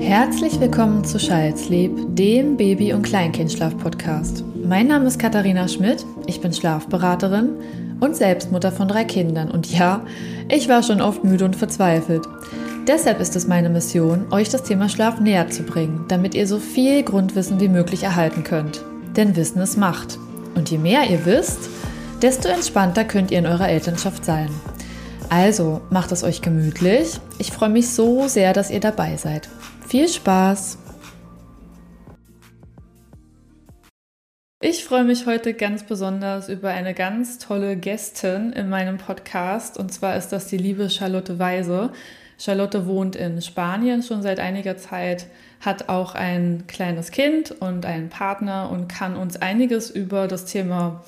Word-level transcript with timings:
Herzlich 0.00 0.58
willkommen 0.60 1.04
zu 1.04 1.18
Schalzlieb, 1.18 1.92
dem 2.14 2.56
Baby- 2.56 2.92
und 2.92 3.02
Kleinkindschlaf-Podcast. 3.02 4.44
Mein 4.64 4.86
Name 4.86 5.06
ist 5.06 5.18
Katharina 5.18 5.68
Schmidt, 5.68 6.06
ich 6.26 6.40
bin 6.40 6.52
Schlafberaterin 6.52 7.50
und 8.00 8.16
Selbstmutter 8.16 8.72
von 8.72 8.88
drei 8.88 9.04
Kindern. 9.04 9.50
Und 9.50 9.70
ja, 9.70 10.06
ich 10.48 10.68
war 10.68 10.82
schon 10.82 11.00
oft 11.00 11.24
müde 11.24 11.44
und 11.44 11.56
verzweifelt. 11.56 12.26
Deshalb 12.86 13.20
ist 13.20 13.36
es 13.36 13.46
meine 13.46 13.68
Mission, 13.68 14.32
euch 14.32 14.48
das 14.48 14.62
Thema 14.62 14.88
Schlaf 14.88 15.20
näher 15.20 15.50
zu 15.50 15.62
bringen, 15.62 16.06
damit 16.08 16.34
ihr 16.34 16.46
so 16.46 16.58
viel 16.58 17.02
Grundwissen 17.02 17.60
wie 17.60 17.68
möglich 17.68 18.04
erhalten 18.04 18.44
könnt. 18.44 18.82
Denn 19.16 19.36
Wissen 19.36 19.60
ist 19.60 19.76
Macht. 19.76 20.18
Und 20.54 20.70
je 20.70 20.78
mehr 20.78 21.10
ihr 21.10 21.26
wisst, 21.26 21.68
desto 22.22 22.48
entspannter 22.48 23.04
könnt 23.04 23.30
ihr 23.30 23.38
in 23.38 23.46
eurer 23.46 23.68
Elternschaft 23.68 24.24
sein. 24.24 24.48
Also 25.30 25.82
macht 25.90 26.10
es 26.12 26.24
euch 26.24 26.40
gemütlich. 26.40 27.20
Ich 27.38 27.52
freue 27.52 27.68
mich 27.68 27.90
so 27.90 28.28
sehr, 28.28 28.54
dass 28.54 28.70
ihr 28.70 28.80
dabei 28.80 29.16
seid. 29.16 29.48
Viel 29.86 30.08
Spaß! 30.08 30.78
Ich 34.60 34.84
freue 34.84 35.04
mich 35.04 35.26
heute 35.26 35.54
ganz 35.54 35.84
besonders 35.84 36.48
über 36.48 36.70
eine 36.70 36.92
ganz 36.92 37.38
tolle 37.38 37.76
Gästin 37.76 38.52
in 38.52 38.68
meinem 38.68 38.96
Podcast. 38.96 39.78
Und 39.78 39.92
zwar 39.92 40.16
ist 40.16 40.30
das 40.30 40.46
die 40.46 40.56
liebe 40.56 40.90
Charlotte 40.90 41.38
Weise. 41.38 41.92
Charlotte 42.38 42.86
wohnt 42.86 43.14
in 43.14 43.40
Spanien 43.42 44.02
schon 44.02 44.22
seit 44.22 44.40
einiger 44.40 44.76
Zeit, 44.76 45.26
hat 45.60 45.88
auch 45.88 46.14
ein 46.14 46.64
kleines 46.66 47.10
Kind 47.10 47.50
und 47.50 47.84
einen 47.84 48.08
Partner 48.08 48.70
und 48.70 48.88
kann 48.88 49.16
uns 49.16 49.36
einiges 49.36 49.90
über 49.90 50.26
das 50.26 50.44
Thema 50.46 51.04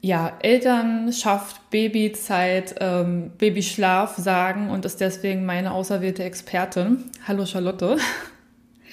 ja, 0.00 0.36
Elternschaft, 0.40 1.70
Babyzeit, 1.70 2.76
ähm, 2.80 3.32
Babyschlaf 3.38 4.16
sagen 4.16 4.70
und 4.70 4.84
ist 4.84 5.00
deswegen 5.00 5.44
meine 5.44 5.72
auserwählte 5.72 6.22
Expertin. 6.24 7.04
Hallo 7.26 7.46
Charlotte. 7.46 7.96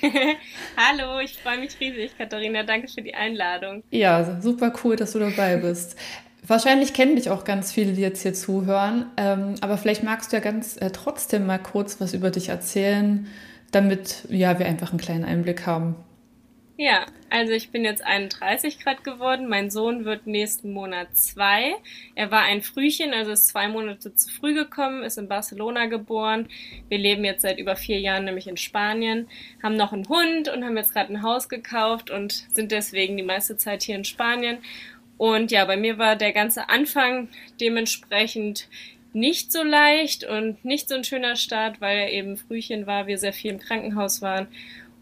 Hallo, 0.78 1.20
ich 1.20 1.38
freue 1.38 1.60
mich 1.60 1.80
riesig, 1.80 2.18
Katharina. 2.18 2.64
Danke 2.64 2.88
für 2.88 3.02
die 3.02 3.14
Einladung. 3.14 3.84
Ja, 3.92 4.42
super 4.42 4.74
cool, 4.84 4.96
dass 4.96 5.14
du 5.14 5.20
dabei 5.20 5.58
bist. 5.58 5.96
Wahrscheinlich 6.48 6.94
kennen 6.94 7.16
dich 7.16 7.30
auch 7.30 7.44
ganz 7.44 7.72
viele, 7.72 7.94
die 7.94 8.02
jetzt 8.02 8.22
hier 8.22 8.34
zuhören, 8.34 9.08
ähm, 9.18 9.56
aber 9.62 9.78
vielleicht 9.78 10.04
magst 10.04 10.32
du 10.32 10.38
ja 10.38 10.44
ganz 10.44 10.78
äh, 10.78 10.92
trotzdem 10.92 11.46
mal 11.48 11.58
kurz 11.58 12.00
was 12.00 12.14
über 12.14 12.30
dich 12.30 12.50
erzählen, 12.50 13.28
damit 13.72 14.26
ja, 14.30 14.60
wir 14.60 14.68
einfach 14.68 14.92
einen 14.92 15.00
kleinen 15.00 15.26
Einblick 15.26 15.66
haben. 15.66 15.96
Ja, 16.78 17.06
also 17.30 17.54
ich 17.54 17.72
bin 17.72 17.86
jetzt 17.86 18.04
31 18.04 18.82
Grad 18.82 19.06
geworden. 19.06 19.48
Mein 19.48 19.70
Sohn 19.70 20.04
wird 20.04 20.28
nächsten 20.28 20.74
Monat 20.74 21.16
zwei. 21.16 21.76
Er 22.16 22.32
war 22.32 22.42
ein 22.42 22.62
Frühchen, 22.62 23.14
also 23.14 23.32
ist 23.32 23.48
zwei 23.48 23.70
Monate 23.70 24.14
zu 24.14 24.30
früh 24.30 24.54
gekommen, 24.54 25.02
ist 25.02 25.18
in 25.18 25.30
Barcelona 25.30 25.86
geboren. 25.86 26.50
Wir 26.90 26.98
leben 26.98 27.24
jetzt 27.24 27.44
seit 27.44 27.60
über 27.60 27.78
vier 27.78 28.02
Jahren 28.02 28.26
nämlich 28.26 28.48
in 28.48 28.58
Spanien, 28.58 29.30
haben 29.64 29.78
noch 29.78 29.94
einen 29.94 30.10
Hund 30.10 30.50
und 30.50 30.66
haben 30.66 30.76
jetzt 30.76 30.92
gerade 30.92 31.14
ein 31.14 31.24
Haus 31.24 31.48
gekauft 31.48 32.12
und 32.12 32.46
sind 32.54 32.74
deswegen 32.74 33.16
die 33.16 33.24
meiste 33.24 33.56
Zeit 33.56 33.84
hier 33.84 33.96
in 33.96 34.04
Spanien. 34.04 34.58
Und 35.18 35.52
ja, 35.52 35.64
bei 35.64 35.78
mir 35.78 35.98
war 35.98 36.18
der 36.18 36.34
ganze 36.34 36.68
Anfang 36.68 37.30
dementsprechend 37.62 38.68
nicht 39.14 39.54
so 39.54 39.64
leicht 39.64 40.26
und 40.26 40.66
nicht 40.66 40.90
so 40.90 40.96
ein 40.96 41.06
schöner 41.06 41.38
Start, 41.38 41.80
weil 41.80 42.00
er 42.00 42.12
eben 42.12 42.36
Frühchen 42.36 42.86
war, 42.86 43.08
wir 43.08 43.18
sehr 43.18 43.32
viel 43.32 43.52
im 43.52 43.60
Krankenhaus 43.60 44.22
waren 44.22 44.48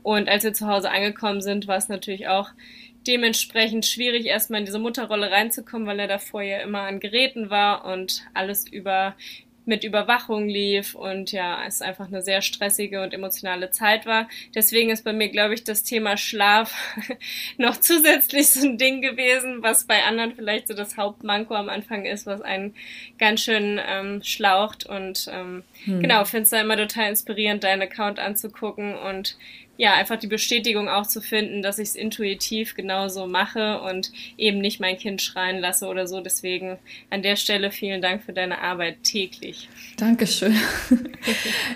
und 0.04 0.30
als 0.30 0.44
wir 0.44 0.54
zu 0.54 0.68
Hause 0.68 0.92
angekommen 0.92 1.42
sind, 1.42 1.68
war 1.68 1.78
es 1.78 1.90
natürlich 1.90 2.28
auch 2.28 2.50
dementsprechend 3.08 3.86
schwierig, 3.86 4.26
erstmal 4.26 4.60
in 4.60 4.66
diese 4.66 4.80
Mutterrolle 4.80 5.32
reinzukommen, 5.32 5.88
weil 5.88 6.00
er 6.00 6.08
davor 6.08 6.42
ja 6.42 6.60
immer 6.60 6.82
an 6.82 7.00
Geräten 7.00 7.50
war 7.50 7.86
und 7.86 8.24
alles 8.34 8.68
über 8.68 9.16
mit 9.66 9.84
Überwachung 9.84 10.48
lief 10.50 10.94
und 10.94 11.32
ja, 11.32 11.64
es 11.66 11.82
einfach 11.82 12.08
eine 12.08 12.22
sehr 12.22 12.42
stressige 12.42 13.02
und 13.02 13.14
emotionale 13.14 13.72
Zeit 13.72 14.06
war. 14.06 14.28
Deswegen 14.54 14.90
ist 14.90 15.06
bei 15.06 15.14
mir, 15.14 15.30
glaube 15.30 15.54
ich, 15.54 15.64
das 15.64 15.84
Thema 15.84 16.18
Schlaf 16.18 16.74
noch 17.58 17.78
zusätzlich 17.78 18.50
so 18.50 18.68
ein 18.68 18.78
Ding 18.78 19.02
gewesen, 19.02 19.64
was 19.64 19.86
bei 19.86 20.04
anderen 20.04 20.36
vielleicht 20.36 20.68
so 20.68 20.74
das 20.74 20.98
Hauptmanko 20.98 21.54
am 21.56 21.70
Anfang 21.70 22.06
ist, 22.06 22.26
was 22.26 22.42
einen 22.42 22.76
ganz 23.18 23.42
schön 23.42 23.80
ähm, 23.88 24.22
schlaucht 24.24 24.86
und 24.86 25.30
ähm, 25.32 25.64
hm. 25.86 26.02
genau, 26.02 26.26
finde 26.26 26.44
es 26.44 26.50
da 26.50 26.60
immer 26.60 26.78
total 26.78 27.10
inspirierend, 27.10 27.64
deinen 27.64 27.84
Account 27.84 28.20
anzugucken 28.20 28.96
und 28.96 29.38
ja, 29.78 29.94
einfach 29.96 30.18
die 30.18 30.28
Bestätigung 30.28 30.88
auch 30.88 31.08
zu 31.08 31.20
finden, 31.20 31.64
dass 31.64 31.80
ich 31.80 31.90
es 31.90 31.96
intuitiv 31.96 32.76
genauso 32.76 33.26
mache 33.26 33.82
und 33.82 34.12
eben 34.38 34.60
nicht 34.60 34.80
mein 34.80 34.98
Kind 34.98 35.22
schreien 35.22 35.60
lasse 35.60 35.88
oder 35.88 36.08
so. 36.08 36.22
Deswegen 36.22 36.78
an 37.10 37.24
der 37.24 37.36
Stelle 37.36 37.72
vielen 37.72 38.02
Dank 38.02 38.24
für 38.24 38.34
deine 38.34 38.62
Arbeit 38.62 39.04
täglich. 39.04 39.70
Dankeschön. 39.98 40.56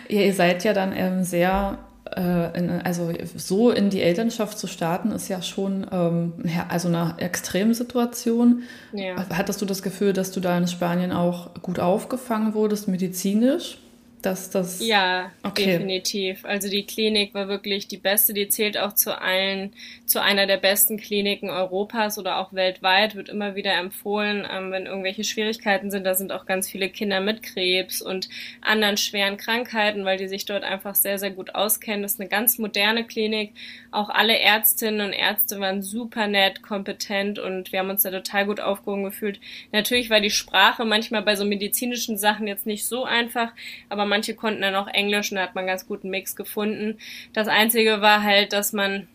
ja, 0.09 0.22
ihr 0.22 0.34
seid 0.34 0.63
ja 0.63 0.74
dann 0.74 0.96
ähm, 0.96 1.24
sehr 1.24 1.80
äh, 2.16 2.57
in, 2.57 2.69
also 2.69 3.12
so 3.36 3.72
in 3.72 3.90
die 3.90 4.02
Elternschaft 4.02 4.59
zu 4.59 4.68
starten, 4.68 5.12
ist 5.12 5.28
ja 5.28 5.41
schon 5.41 5.88
ähm, 5.91 6.34
also 6.69 6.88
eine 6.90 7.16
Extremsituation. 7.18 8.63
Ja. 8.94 9.25
Hattest 9.34 9.62
du 9.62 9.66
das 9.66 9.81
Gefühl, 9.81 10.13
dass 10.13 10.31
du 10.31 10.40
da 10.40 10.56
in 10.56 10.68
Spanien 10.68 11.12
auch 11.12 11.53
gut 11.63 11.80
aufgefangen 11.80 12.53
wurdest, 12.53 12.88
medizinisch? 12.88 13.80
Dass 14.27 14.49
das. 14.49 14.85
Ja, 14.85 15.31
okay. 15.43 15.65
definitiv. 15.65 16.43
Also 16.43 16.69
die 16.69 16.85
Klinik 16.85 17.33
war 17.33 17.47
wirklich 17.47 17.88
die 17.88 17.97
beste. 17.97 18.33
Die 18.33 18.49
zählt 18.49 18.77
auch 18.77 18.93
zu 18.93 19.19
allen, 19.19 19.71
zu 20.05 20.21
einer 20.21 20.45
der 20.47 20.57
besten 20.57 20.97
Kliniken 20.97 21.49
Europas 21.49 22.17
oder 22.17 22.38
auch 22.38 22.53
weltweit. 22.53 23.15
Wird 23.15 23.29
immer 23.29 23.55
wieder 23.55 23.73
empfohlen, 23.73 24.45
ähm, 24.51 24.71
wenn 24.71 24.85
irgendwelche 24.85 25.23
Schwierigkeiten 25.23 25.91
sind. 25.91 26.03
Da 26.03 26.13
sind 26.13 26.31
auch 26.31 26.45
ganz 26.45 26.69
viele 26.69 26.89
Kinder 26.89 27.21
mit 27.21 27.41
Krebs 27.41 28.01
und 28.01 28.27
anderen 28.61 28.97
schweren 28.97 29.38
Krankheiten, 29.38 30.03
weil 30.03 30.17
die 30.17 30.27
sich 30.27 30.45
dort 30.45 30.63
einfach 30.63 30.95
sehr, 30.95 31.19
sehr 31.19 31.31
gut 31.31 31.55
auskennen. 31.55 32.01
Das 32.01 32.13
ist 32.13 32.19
eine 32.19 32.29
ganz 32.29 32.57
moderne 32.57 33.05
Klinik. 33.05 33.53
Auch 33.91 34.09
alle 34.09 34.38
Ärztinnen 34.38 35.07
und 35.07 35.13
Ärzte 35.13 35.59
waren 35.59 35.81
super 35.81 36.27
nett, 36.27 36.61
kompetent 36.61 37.39
und 37.39 37.71
wir 37.71 37.79
haben 37.79 37.89
uns 37.89 38.03
da 38.03 38.11
total 38.11 38.45
gut 38.45 38.59
aufgehoben 38.59 39.05
gefühlt. 39.05 39.39
Natürlich 39.71 40.09
war 40.09 40.19
die 40.19 40.29
Sprache 40.29 40.83
manchmal 40.83 41.21
bei 41.21 41.35
so 41.35 41.45
medizinischen 41.45 42.17
Sachen 42.17 42.47
jetzt 42.47 42.65
nicht 42.65 42.85
so 42.85 43.05
einfach, 43.05 43.53
aber 43.89 44.05
manche 44.17 44.33
konnten 44.33 44.63
dann 44.63 44.73
auch 44.73 44.88
Englisch 44.88 45.31
und 45.31 45.35
da 45.35 45.44
hat 45.44 45.53
man 45.53 45.67
ganz 45.67 45.88
guten 45.88 46.09
Mix 46.09 46.35
gefunden. 46.35 46.97
Das 47.33 47.47
Einzige 47.47 48.01
war 48.01 48.23
halt, 48.23 48.51
dass 48.51 48.73
man 48.73 49.07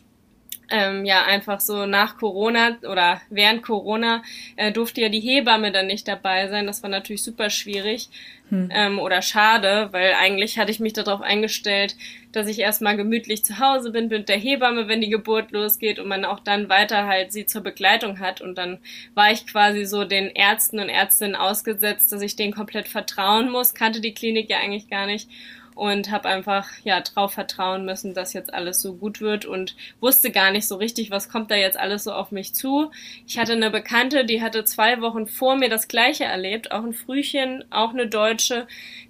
ähm, 0.72 1.04
ja 1.04 1.24
einfach 1.24 1.60
so 1.60 1.86
nach 1.86 2.16
Corona 2.16 2.78
oder 2.90 3.20
während 3.30 3.62
Corona 3.62 4.22
äh, 4.56 4.72
durfte 4.72 5.02
ja 5.02 5.08
die 5.08 5.20
Hebamme 5.20 5.70
dann 5.70 5.86
nicht 5.86 6.08
dabei 6.08 6.48
sein. 6.48 6.66
Das 6.66 6.82
war 6.82 6.90
natürlich 6.90 7.22
super 7.22 7.50
schwierig 7.50 8.08
hm. 8.48 8.70
ähm, 8.72 8.98
oder 8.98 9.22
schade, 9.22 9.88
weil 9.92 10.14
eigentlich 10.14 10.58
hatte 10.58 10.70
ich 10.70 10.80
mich 10.80 10.94
darauf 10.94 11.20
eingestellt, 11.20 11.96
dass 12.32 12.48
ich 12.48 12.58
erstmal 12.58 12.96
gemütlich 12.96 13.44
zu 13.44 13.58
Hause 13.58 13.90
bin 13.90 14.08
mit 14.08 14.28
der 14.28 14.38
Hebamme, 14.38 14.88
wenn 14.88 15.00
die 15.00 15.10
Geburt 15.10 15.52
losgeht 15.52 15.98
und 15.98 16.08
man 16.08 16.24
auch 16.24 16.40
dann 16.40 16.68
weiter 16.68 17.06
halt 17.06 17.32
sie 17.32 17.46
zur 17.46 17.62
Begleitung 17.62 18.18
hat. 18.18 18.40
Und 18.40 18.56
dann 18.56 18.78
war 19.14 19.30
ich 19.30 19.46
quasi 19.46 19.84
so 19.84 20.04
den 20.04 20.28
Ärzten 20.30 20.80
und 20.80 20.88
Ärztinnen 20.88 21.36
ausgesetzt, 21.36 22.12
dass 22.12 22.22
ich 22.22 22.36
denen 22.36 22.54
komplett 22.54 22.88
vertrauen 22.88 23.50
muss, 23.50 23.74
kannte 23.74 24.00
die 24.00 24.14
Klinik 24.14 24.48
ja 24.50 24.58
eigentlich 24.58 24.88
gar 24.88 25.06
nicht 25.06 25.28
und 25.74 26.10
habe 26.10 26.28
einfach 26.28 26.68
ja 26.84 27.00
drauf 27.00 27.32
vertrauen 27.32 27.84
müssen, 27.84 28.14
dass 28.14 28.32
jetzt 28.32 28.52
alles 28.52 28.80
so 28.80 28.94
gut 28.94 29.20
wird 29.20 29.44
und 29.44 29.76
wusste 30.00 30.30
gar 30.30 30.50
nicht 30.50 30.68
so 30.68 30.76
richtig, 30.76 31.10
was 31.10 31.28
kommt 31.28 31.50
da 31.50 31.54
jetzt 31.54 31.78
alles 31.78 32.04
so 32.04 32.12
auf 32.12 32.32
mich 32.32 32.54
zu. 32.54 32.90
Ich 33.26 33.38
hatte 33.38 33.52
eine 33.52 33.70
Bekannte, 33.70 34.24
die 34.24 34.42
hatte 34.42 34.64
zwei 34.64 35.00
Wochen 35.00 35.26
vor 35.26 35.56
mir 35.56 35.68
das 35.68 35.88
gleiche 35.88 36.24
erlebt, 36.24 36.72
auch 36.72 36.84
ein 36.84 36.94
Frühchen, 36.94 37.64
auch 37.70 37.90
eine 37.90 38.06
Deutsche, 38.06 38.66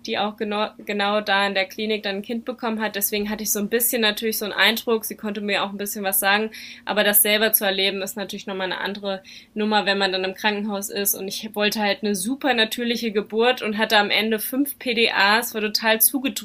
die 0.06 0.19
auch 0.19 0.37
genau, 0.37 0.71
genau 0.78 1.21
da 1.21 1.47
in 1.47 1.55
der 1.55 1.67
Klinik 1.67 2.03
dann 2.03 2.17
ein 2.17 2.23
Kind 2.23 2.45
bekommen 2.45 2.81
hat. 2.81 2.97
Deswegen 2.97 3.31
hatte 3.31 3.43
ich 3.43 3.53
so 3.53 3.59
ein 3.59 3.69
bisschen 3.69 4.03
natürlich 4.03 4.39
so 4.39 4.44
einen 4.44 4.55
Eindruck, 4.55 5.05
sie 5.05 5.17
konnte 5.17 5.41
mir 5.41 5.65
auch 5.65 5.71
ein 5.71 5.79
bisschen 5.79 6.05
was 6.05 6.21
sagen, 6.21 6.50
aber 6.84 7.05
das 7.05 7.23
selber 7.23 7.53
zu 7.53 7.65
erleben 7.65 8.03
ist 8.03 8.17
natürlich 8.17 8.47
nochmal 8.47 8.67
eine 8.67 8.81
andere 8.81 9.23
Nummer, 9.55 9.87
wenn 9.87 9.99
man 9.99 10.12
dann 10.12 10.25
im 10.25 10.34
Krankenhaus 10.34 10.91
ist 10.91 11.15
und 11.15 11.29
ich 11.29 11.55
wollte 11.55 11.81
halt 11.81 12.03
eine 12.03 12.15
super 12.15 12.55
natürliche 12.55 13.12
Geburt 13.12 13.62
und 13.62 13.79
hatte 13.79 13.99
am 13.99 14.11
Ende 14.11 14.39
fünf 14.39 14.79
PDAs, 14.79 15.55
war 15.55 15.61
total 15.61 16.00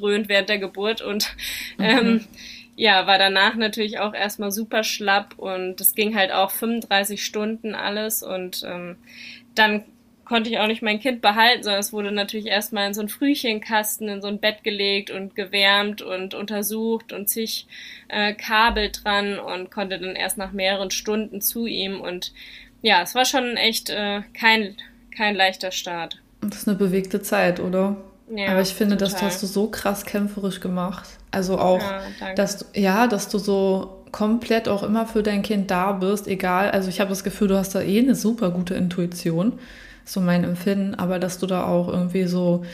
zugedröhnt 0.08 0.30
während 0.30 0.50
der 0.50 0.60
Geburt 0.60 1.02
und 1.02 1.36
mhm. 1.78 1.84
ähm, 1.84 2.26
ja, 2.76 3.08
war 3.08 3.18
danach 3.18 3.56
natürlich 3.56 4.00
auch 4.00 4.14
erstmal 4.14 4.52
super 4.52 4.84
schlapp 4.84 5.34
und 5.38 5.82
es 5.82 5.96
ging 5.96 6.16
halt 6.16 6.32
auch 6.32 6.52
35 6.52 7.24
Stunden 7.26 7.74
alles 7.74 8.22
und 8.22 8.64
ähm, 8.66 8.98
dann 9.56 9.84
konnte 10.26 10.50
ich 10.50 10.60
auch 10.60 10.68
nicht 10.68 10.82
mein 10.82 11.00
Kind 11.00 11.22
behalten, 11.22 11.64
sondern 11.64 11.80
es 11.80 11.94
wurde 11.94 12.12
natürlich 12.12 12.48
erstmal 12.48 12.88
in 12.88 12.94
so 12.94 13.00
einen 13.00 13.10
Frühchenkasten, 13.10 14.10
in 14.10 14.22
so 14.22 14.28
ein 14.28 14.40
Bett 14.40 14.64
gelegt 14.64 15.10
und 15.10 15.36
gewärmt 15.36 16.02
und 16.02 16.34
untersucht 16.36 17.14
und 17.14 17.30
zig 17.30 17.66
äh, 18.10 18.34
Kabel 18.34 18.92
dran 18.92 19.40
und 19.40 19.72
konnte 19.72 19.98
dann 19.98 20.16
erst 20.16 20.38
nach 20.38 20.52
mehreren 20.52 20.92
Stunden 20.92 21.42
zu 21.42 21.66
ihm 21.66 22.02
und 22.02 22.34
ja, 22.84 23.02
es 23.02 23.16
war 23.16 23.26
schon 23.26 23.58
echt 23.58 23.90
äh, 23.90 24.22
kein, 24.34 24.76
kein 25.16 25.36
leichter 25.36 25.72
Start. 25.72 26.22
Das 26.42 26.60
ist 26.60 26.68
eine 26.68 26.78
bewegte 26.78 27.24
Zeit, 27.24 27.60
oder? 27.60 27.98
Ja, 28.30 28.52
Aber 28.52 28.62
ich 28.62 28.74
finde, 28.74 28.98
total. 28.98 29.14
das 29.14 29.22
hast 29.22 29.44
du 29.44 29.48
so 29.48 29.68
krass 29.68 30.06
kämpferisch 30.06 30.60
gemacht. 30.60 31.08
Also 31.32 31.58
auch, 31.60 31.82
ja, 31.82 32.34
dass 32.36 32.58
du, 32.58 32.66
ja, 32.74 33.08
dass 33.08 33.30
du 33.30 33.38
so 33.38 34.04
komplett 34.12 34.68
auch 34.68 34.84
immer 34.84 35.06
für 35.06 35.24
dein 35.24 35.44
Kind 35.44 35.72
da 35.72 35.94
bist, 35.94 36.28
egal. 36.28 36.72
Also 36.72 36.90
ich 36.90 37.00
habe 37.00 37.10
das 37.10 37.24
Gefühl, 37.24 37.48
du 37.48 37.58
hast 37.58 37.76
da 37.76 37.82
eh 37.82 38.00
eine 38.00 38.16
super 38.16 38.52
gute 38.52 38.76
Intuition 38.76 39.60
so 40.06 40.22
mein 40.22 40.44
Empfinden, 40.44 40.96
aber 40.96 41.20
dass 41.20 41.38
du 41.38 41.48
da 41.48 41.66
auch 41.66 41.90
irgendwie 41.90 42.26
so 42.26 42.66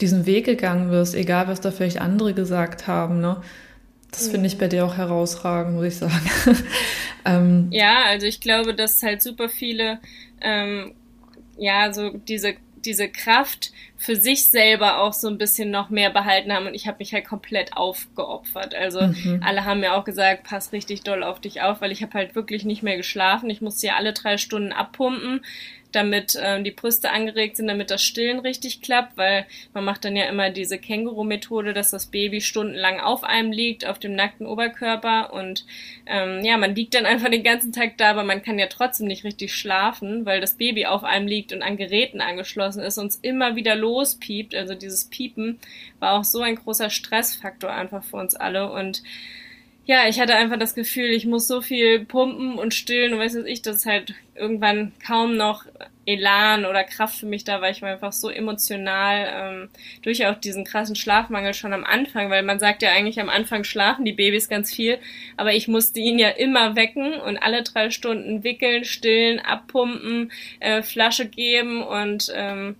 diesen 0.00 0.26
Weg 0.26 0.44
gegangen 0.44 0.90
wirst, 0.90 1.14
egal 1.14 1.48
was 1.48 1.60
da 1.60 1.70
vielleicht 1.70 2.00
andere 2.00 2.34
gesagt 2.34 2.86
haben, 2.86 3.20
ne? 3.20 3.40
Das 4.10 4.28
finde 4.28 4.46
ich 4.46 4.58
bei 4.58 4.68
dir 4.68 4.84
auch 4.84 4.96
herausragend, 4.96 5.74
muss 5.74 5.86
ich 5.86 5.96
sagen. 5.96 6.30
ähm, 7.24 7.66
ja, 7.72 8.04
also 8.06 8.26
ich 8.26 8.40
glaube, 8.40 8.72
dass 8.72 9.02
halt 9.02 9.22
super 9.22 9.48
viele 9.48 9.98
ähm, 10.40 10.92
ja 11.58 11.92
so 11.92 12.10
diese 12.10 12.54
diese 12.84 13.08
Kraft 13.08 13.72
für 14.04 14.16
sich 14.16 14.48
selber 14.48 15.00
auch 15.00 15.14
so 15.14 15.28
ein 15.28 15.38
bisschen 15.38 15.70
noch 15.70 15.88
mehr 15.88 16.10
behalten 16.10 16.52
haben 16.52 16.66
und 16.66 16.74
ich 16.74 16.86
habe 16.86 16.98
mich 16.98 17.14
halt 17.14 17.24
komplett 17.24 17.74
aufgeopfert. 17.74 18.74
Also 18.74 19.00
mhm. 19.00 19.40
alle 19.42 19.64
haben 19.64 19.80
mir 19.80 19.94
auch 19.94 20.04
gesagt, 20.04 20.44
pass 20.44 20.72
richtig 20.72 21.04
doll 21.04 21.22
auf 21.22 21.40
dich 21.40 21.62
auf, 21.62 21.80
weil 21.80 21.90
ich 21.90 22.02
habe 22.02 22.12
halt 22.12 22.34
wirklich 22.34 22.66
nicht 22.66 22.82
mehr 22.82 22.98
geschlafen. 22.98 23.48
Ich 23.48 23.62
musste 23.62 23.86
ja 23.86 23.96
alle 23.96 24.12
drei 24.12 24.36
Stunden 24.36 24.72
abpumpen 24.72 25.40
damit 25.94 26.34
äh, 26.34 26.62
die 26.62 26.70
Brüste 26.70 27.10
angeregt 27.10 27.56
sind, 27.56 27.68
damit 27.68 27.90
das 27.90 28.02
Stillen 28.02 28.40
richtig 28.40 28.82
klappt, 28.82 29.16
weil 29.16 29.46
man 29.72 29.84
macht 29.84 30.04
dann 30.04 30.16
ja 30.16 30.24
immer 30.24 30.50
diese 30.50 30.78
Känguru-Methode, 30.78 31.72
dass 31.72 31.90
das 31.90 32.06
Baby 32.06 32.40
stundenlang 32.40 33.00
auf 33.00 33.24
einem 33.24 33.52
liegt, 33.52 33.86
auf 33.86 33.98
dem 33.98 34.14
nackten 34.14 34.46
Oberkörper 34.46 35.32
und 35.32 35.64
ähm, 36.06 36.44
ja, 36.44 36.56
man 36.56 36.74
liegt 36.74 36.94
dann 36.94 37.06
einfach 37.14 37.30
den 37.30 37.44
ganzen 37.44 37.72
Tag 37.72 37.96
da, 37.98 38.10
aber 38.10 38.24
man 38.24 38.42
kann 38.42 38.58
ja 38.58 38.66
trotzdem 38.66 39.06
nicht 39.06 39.24
richtig 39.24 39.54
schlafen, 39.54 40.26
weil 40.26 40.40
das 40.40 40.54
Baby 40.54 40.86
auf 40.86 41.04
einem 41.04 41.26
liegt 41.26 41.52
und 41.52 41.62
an 41.62 41.76
Geräten 41.76 42.20
angeschlossen 42.20 42.82
ist 42.82 42.98
und 42.98 43.08
es 43.08 43.16
immer 43.16 43.56
wieder 43.56 43.74
lospiept. 43.74 44.54
Also 44.54 44.74
dieses 44.74 45.06
Piepen 45.06 45.58
war 45.98 46.12
auch 46.12 46.24
so 46.24 46.40
ein 46.40 46.56
großer 46.56 46.90
Stressfaktor 46.90 47.70
einfach 47.70 48.04
für 48.04 48.16
uns 48.16 48.34
alle 48.34 48.70
und 48.72 49.02
ja, 49.86 50.08
ich 50.08 50.18
hatte 50.18 50.34
einfach 50.34 50.58
das 50.58 50.74
Gefühl, 50.74 51.10
ich 51.10 51.26
muss 51.26 51.46
so 51.46 51.60
viel 51.60 52.04
pumpen 52.04 52.54
und 52.54 52.72
stillen 52.72 53.12
und 53.12 53.18
weiß 53.18 53.36
was 53.36 53.44
ich, 53.44 53.60
dass 53.62 53.84
halt 53.84 54.14
irgendwann 54.34 54.92
kaum 55.04 55.36
noch 55.36 55.64
Elan 56.06 56.64
oder 56.64 56.84
Kraft 56.84 57.18
für 57.18 57.26
mich 57.26 57.44
da 57.44 57.60
war. 57.60 57.70
Ich 57.70 57.82
war 57.82 57.90
einfach 57.90 58.12
so 58.12 58.30
emotional 58.30 59.28
ähm, 59.32 59.68
durch 60.02 60.26
auch 60.26 60.38
diesen 60.38 60.64
krassen 60.64 60.96
Schlafmangel 60.96 61.54
schon 61.54 61.72
am 61.72 61.84
Anfang, 61.84 62.30
weil 62.30 62.42
man 62.42 62.58
sagt 62.58 62.82
ja 62.82 62.90
eigentlich 62.90 63.20
am 63.20 63.28
Anfang 63.28 63.64
schlafen 63.64 64.04
die 64.04 64.12
Babys 64.12 64.48
ganz 64.48 64.74
viel, 64.74 64.98
aber 65.36 65.52
ich 65.52 65.68
musste 65.68 66.00
ihn 66.00 66.18
ja 66.18 66.30
immer 66.30 66.76
wecken 66.76 67.14
und 67.20 67.38
alle 67.38 67.62
drei 67.62 67.90
Stunden 67.90 68.44
wickeln, 68.44 68.84
stillen, 68.84 69.40
abpumpen, 69.40 70.32
äh, 70.60 70.82
Flasche 70.82 71.26
geben 71.26 71.82
und 71.82 72.32
ähm, 72.34 72.76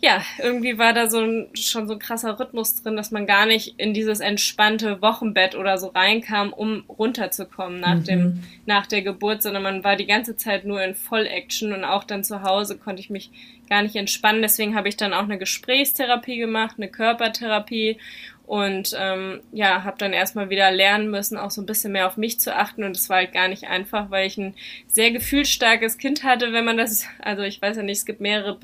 ja, 0.00 0.22
irgendwie 0.38 0.78
war 0.78 0.92
da 0.92 1.10
so 1.10 1.18
ein, 1.18 1.48
schon 1.54 1.88
so 1.88 1.94
ein 1.94 1.98
krasser 1.98 2.38
Rhythmus 2.38 2.82
drin, 2.82 2.96
dass 2.96 3.10
man 3.10 3.26
gar 3.26 3.46
nicht 3.46 3.74
in 3.78 3.94
dieses 3.94 4.20
entspannte 4.20 5.02
Wochenbett 5.02 5.56
oder 5.56 5.76
so 5.76 5.88
reinkam, 5.88 6.52
um 6.52 6.84
runterzukommen 6.88 7.80
nach 7.80 7.96
mhm. 7.96 8.04
dem, 8.04 8.42
nach 8.64 8.86
der 8.86 9.02
Geburt, 9.02 9.42
sondern 9.42 9.64
man 9.64 9.82
war 9.82 9.96
die 9.96 10.06
ganze 10.06 10.36
Zeit 10.36 10.64
nur 10.64 10.80
in 10.82 10.94
Voll-Action 10.94 11.72
und 11.72 11.84
auch 11.84 12.04
dann 12.04 12.22
zu 12.22 12.42
Hause 12.42 12.78
konnte 12.78 13.00
ich 13.00 13.10
mich 13.10 13.30
gar 13.68 13.82
nicht 13.82 13.96
entspannen. 13.96 14.40
Deswegen 14.40 14.76
habe 14.76 14.88
ich 14.88 14.96
dann 14.96 15.12
auch 15.12 15.24
eine 15.24 15.36
Gesprächstherapie 15.36 16.38
gemacht, 16.38 16.76
eine 16.78 16.88
Körpertherapie 16.88 17.98
und 18.46 18.96
ähm, 18.98 19.40
ja, 19.52 19.82
habe 19.82 19.98
dann 19.98 20.12
erstmal 20.12 20.48
wieder 20.48 20.70
lernen 20.70 21.10
müssen, 21.10 21.36
auch 21.36 21.50
so 21.50 21.60
ein 21.60 21.66
bisschen 21.66 21.92
mehr 21.92 22.06
auf 22.06 22.16
mich 22.16 22.40
zu 22.40 22.54
achten 22.54 22.84
und 22.84 22.96
es 22.96 23.10
war 23.10 23.18
halt 23.18 23.32
gar 23.32 23.48
nicht 23.48 23.64
einfach, 23.64 24.10
weil 24.10 24.26
ich 24.26 24.38
ein 24.38 24.54
sehr 24.86 25.10
gefühlsstarkes 25.10 25.98
Kind 25.98 26.22
hatte, 26.24 26.52
wenn 26.52 26.64
man 26.64 26.78
das, 26.78 27.04
also 27.18 27.42
ich 27.42 27.60
weiß 27.60 27.76
ja 27.76 27.82
nicht, 27.82 27.98
es 27.98 28.06
gibt 28.06 28.20
mehrere 28.20 28.56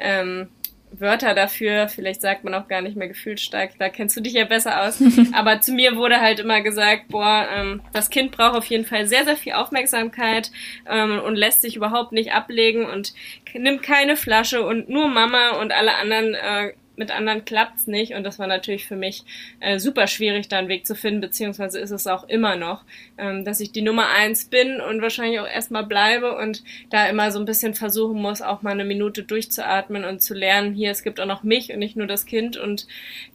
ähm, 0.00 0.48
Wörter 0.92 1.34
dafür. 1.34 1.88
Vielleicht 1.88 2.20
sagt 2.20 2.44
man 2.44 2.54
auch 2.54 2.68
gar 2.68 2.82
nicht 2.82 2.96
mehr 2.96 3.08
gefühlsstark. 3.08 3.72
Da 3.78 3.88
kennst 3.88 4.16
du 4.16 4.20
dich 4.20 4.34
ja 4.34 4.44
besser 4.44 4.82
aus. 4.82 5.02
Aber 5.32 5.60
zu 5.60 5.72
mir 5.72 5.96
wurde 5.96 6.20
halt 6.20 6.40
immer 6.40 6.60
gesagt, 6.60 7.08
boah, 7.08 7.46
ähm, 7.54 7.80
das 7.92 8.10
Kind 8.10 8.32
braucht 8.32 8.56
auf 8.56 8.66
jeden 8.66 8.84
Fall 8.84 9.06
sehr, 9.06 9.24
sehr 9.24 9.36
viel 9.36 9.54
Aufmerksamkeit 9.54 10.50
ähm, 10.88 11.20
und 11.20 11.36
lässt 11.36 11.62
sich 11.62 11.76
überhaupt 11.76 12.12
nicht 12.12 12.32
ablegen 12.32 12.84
und 12.84 13.14
nimmt 13.54 13.82
keine 13.82 14.16
Flasche 14.16 14.64
und 14.64 14.88
nur 14.88 15.08
Mama 15.08 15.60
und 15.60 15.72
alle 15.72 15.96
anderen 15.96 16.34
äh, 16.34 16.72
mit 16.96 17.10
anderen 17.10 17.44
klappt's 17.44 17.86
nicht. 17.86 18.14
Und 18.14 18.24
das 18.24 18.38
war 18.38 18.46
natürlich 18.46 18.86
für 18.86 18.96
mich 18.96 19.24
äh, 19.60 19.78
super 19.78 20.06
schwierig, 20.06 20.48
da 20.48 20.58
einen 20.58 20.68
Weg 20.68 20.86
zu 20.86 20.94
finden, 20.94 21.20
beziehungsweise 21.20 21.78
ist 21.78 21.90
es 21.90 22.06
auch 22.06 22.28
immer 22.28 22.56
noch, 22.56 22.84
ähm, 23.18 23.44
dass 23.44 23.60
ich 23.60 23.72
die 23.72 23.82
Nummer 23.82 24.08
eins 24.08 24.46
bin 24.46 24.80
und 24.80 25.00
wahrscheinlich 25.00 25.40
auch 25.40 25.46
erstmal 25.46 25.84
bleibe 25.84 26.36
und 26.36 26.62
da 26.90 27.06
immer 27.06 27.30
so 27.30 27.38
ein 27.38 27.44
bisschen 27.44 27.74
versuchen 27.74 28.20
muss, 28.20 28.42
auch 28.42 28.62
mal 28.62 28.72
eine 28.72 28.84
Minute 28.84 29.22
durchzuatmen 29.22 30.04
und 30.04 30.22
zu 30.22 30.34
lernen, 30.34 30.74
hier, 30.74 30.90
es 30.90 31.02
gibt 31.02 31.20
auch 31.20 31.26
noch 31.26 31.42
mich 31.42 31.72
und 31.72 31.78
nicht 31.78 31.96
nur 31.96 32.06
das 32.06 32.26
Kind. 32.26 32.56
Und 32.56 32.86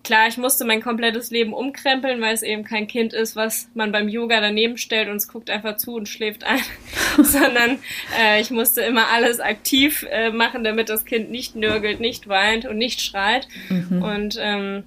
klar, 0.04 0.28
ich 0.28 0.38
musste 0.38 0.66
mein 0.66 0.82
komplettes 0.82 1.32
Leben 1.32 1.54
umkrempeln, 1.54 2.22
weil 2.22 2.34
es 2.34 2.44
eben 2.44 2.64
kein 2.64 2.88
Kind 2.88 3.14
ist, 3.14 3.36
was 3.36 3.70
man 3.74 3.92
beim 3.92 4.08
Yoga 4.08 4.40
daneben 4.40 4.78
stellt 4.78 5.10
und 5.10 5.18
es 5.18 5.28
guckt 5.28 5.50
einfach 5.50 5.78
zu 5.78 5.96
und 5.96 6.08
schläft 6.08 6.44
ein, 6.44 6.62
sondern 7.24 7.80
äh, 8.20 8.40
ich 8.40 8.52
musste 8.52 8.82
immer 8.82 9.08
alles 9.08 9.40
aktiv 9.40 10.06
äh, 10.10 10.30
machen, 10.30 10.64
damit 10.64 10.90
das 10.90 11.06
Kind 11.06 11.32
nicht 11.32 11.56
nörgelt, 11.56 12.00
nicht 12.00 12.28
weint 12.28 12.66
und 12.66 12.78
nicht 12.78 13.02
schreit 13.02 13.47
Mhm. 13.70 14.02
Und 14.02 14.38
ähm, 14.40 14.84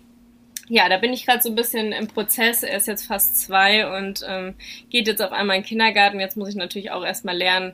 ja, 0.69 0.89
da 0.89 0.99
bin 0.99 1.13
ich 1.13 1.27
gerade 1.27 1.43
so 1.43 1.49
ein 1.49 1.57
bisschen 1.57 1.93
im 1.93 2.07
Prozess. 2.07 2.63
Er 2.63 2.77
ist 2.77 2.87
jetzt 2.87 3.07
fast 3.07 3.41
zwei 3.41 3.99
und 3.99 4.25
ähm, 4.27 4.55
geht 4.89 5.09
jetzt 5.09 5.21
auf 5.21 5.33
einmal 5.33 5.57
in 5.57 5.63
den 5.63 5.69
Kindergarten. 5.69 6.21
Jetzt 6.21 6.37
muss 6.37 6.49
ich 6.49 6.55
natürlich 6.55 6.93
auch 6.93 7.05
erstmal 7.05 7.37
lernen, 7.37 7.73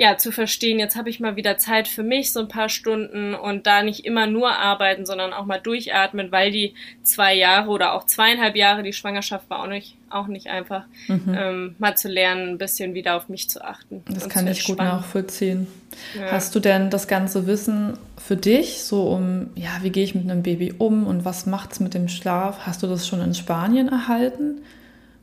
ja, 0.00 0.16
zu 0.16 0.32
verstehen, 0.32 0.78
jetzt 0.78 0.96
habe 0.96 1.10
ich 1.10 1.20
mal 1.20 1.36
wieder 1.36 1.58
Zeit 1.58 1.86
für 1.86 2.02
mich, 2.02 2.32
so 2.32 2.40
ein 2.40 2.48
paar 2.48 2.70
Stunden 2.70 3.34
und 3.34 3.66
da 3.66 3.82
nicht 3.82 4.06
immer 4.06 4.26
nur 4.26 4.50
arbeiten, 4.50 5.04
sondern 5.04 5.34
auch 5.34 5.44
mal 5.44 5.58
durchatmen, 5.58 6.32
weil 6.32 6.50
die 6.50 6.72
zwei 7.02 7.34
Jahre 7.34 7.68
oder 7.68 7.92
auch 7.92 8.06
zweieinhalb 8.06 8.56
Jahre, 8.56 8.82
die 8.82 8.94
Schwangerschaft 8.94 9.50
war 9.50 9.60
auch 9.60 9.66
nicht, 9.66 9.98
auch 10.08 10.26
nicht 10.26 10.46
einfach, 10.46 10.84
mhm. 11.06 11.36
ähm, 11.38 11.74
mal 11.78 11.98
zu 11.98 12.08
lernen, 12.08 12.52
ein 12.52 12.56
bisschen 12.56 12.94
wieder 12.94 13.14
auf 13.14 13.28
mich 13.28 13.50
zu 13.50 13.62
achten. 13.62 14.02
Das 14.08 14.30
kann 14.30 14.46
ich 14.46 14.64
gut 14.64 14.78
nachvollziehen. 14.78 15.66
Ja. 16.18 16.32
Hast 16.32 16.54
du 16.54 16.60
denn 16.60 16.88
das 16.88 17.06
ganze 17.06 17.46
Wissen 17.46 17.98
für 18.16 18.36
dich, 18.36 18.80
so 18.80 19.02
um, 19.02 19.50
ja, 19.54 19.68
wie 19.82 19.90
gehe 19.90 20.04
ich 20.04 20.14
mit 20.14 20.30
einem 20.30 20.42
Baby 20.42 20.72
um 20.78 21.06
und 21.06 21.26
was 21.26 21.44
macht 21.44 21.72
es 21.72 21.80
mit 21.80 21.92
dem 21.92 22.08
Schlaf? 22.08 22.60
Hast 22.60 22.82
du 22.82 22.86
das 22.86 23.06
schon 23.06 23.20
in 23.20 23.34
Spanien 23.34 23.88
erhalten 23.88 24.62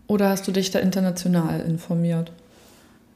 oder 0.06 0.30
hast 0.30 0.48
du 0.48 0.52
dich 0.52 0.70
da 0.70 0.78
international 0.78 1.62
informiert? 1.62 2.32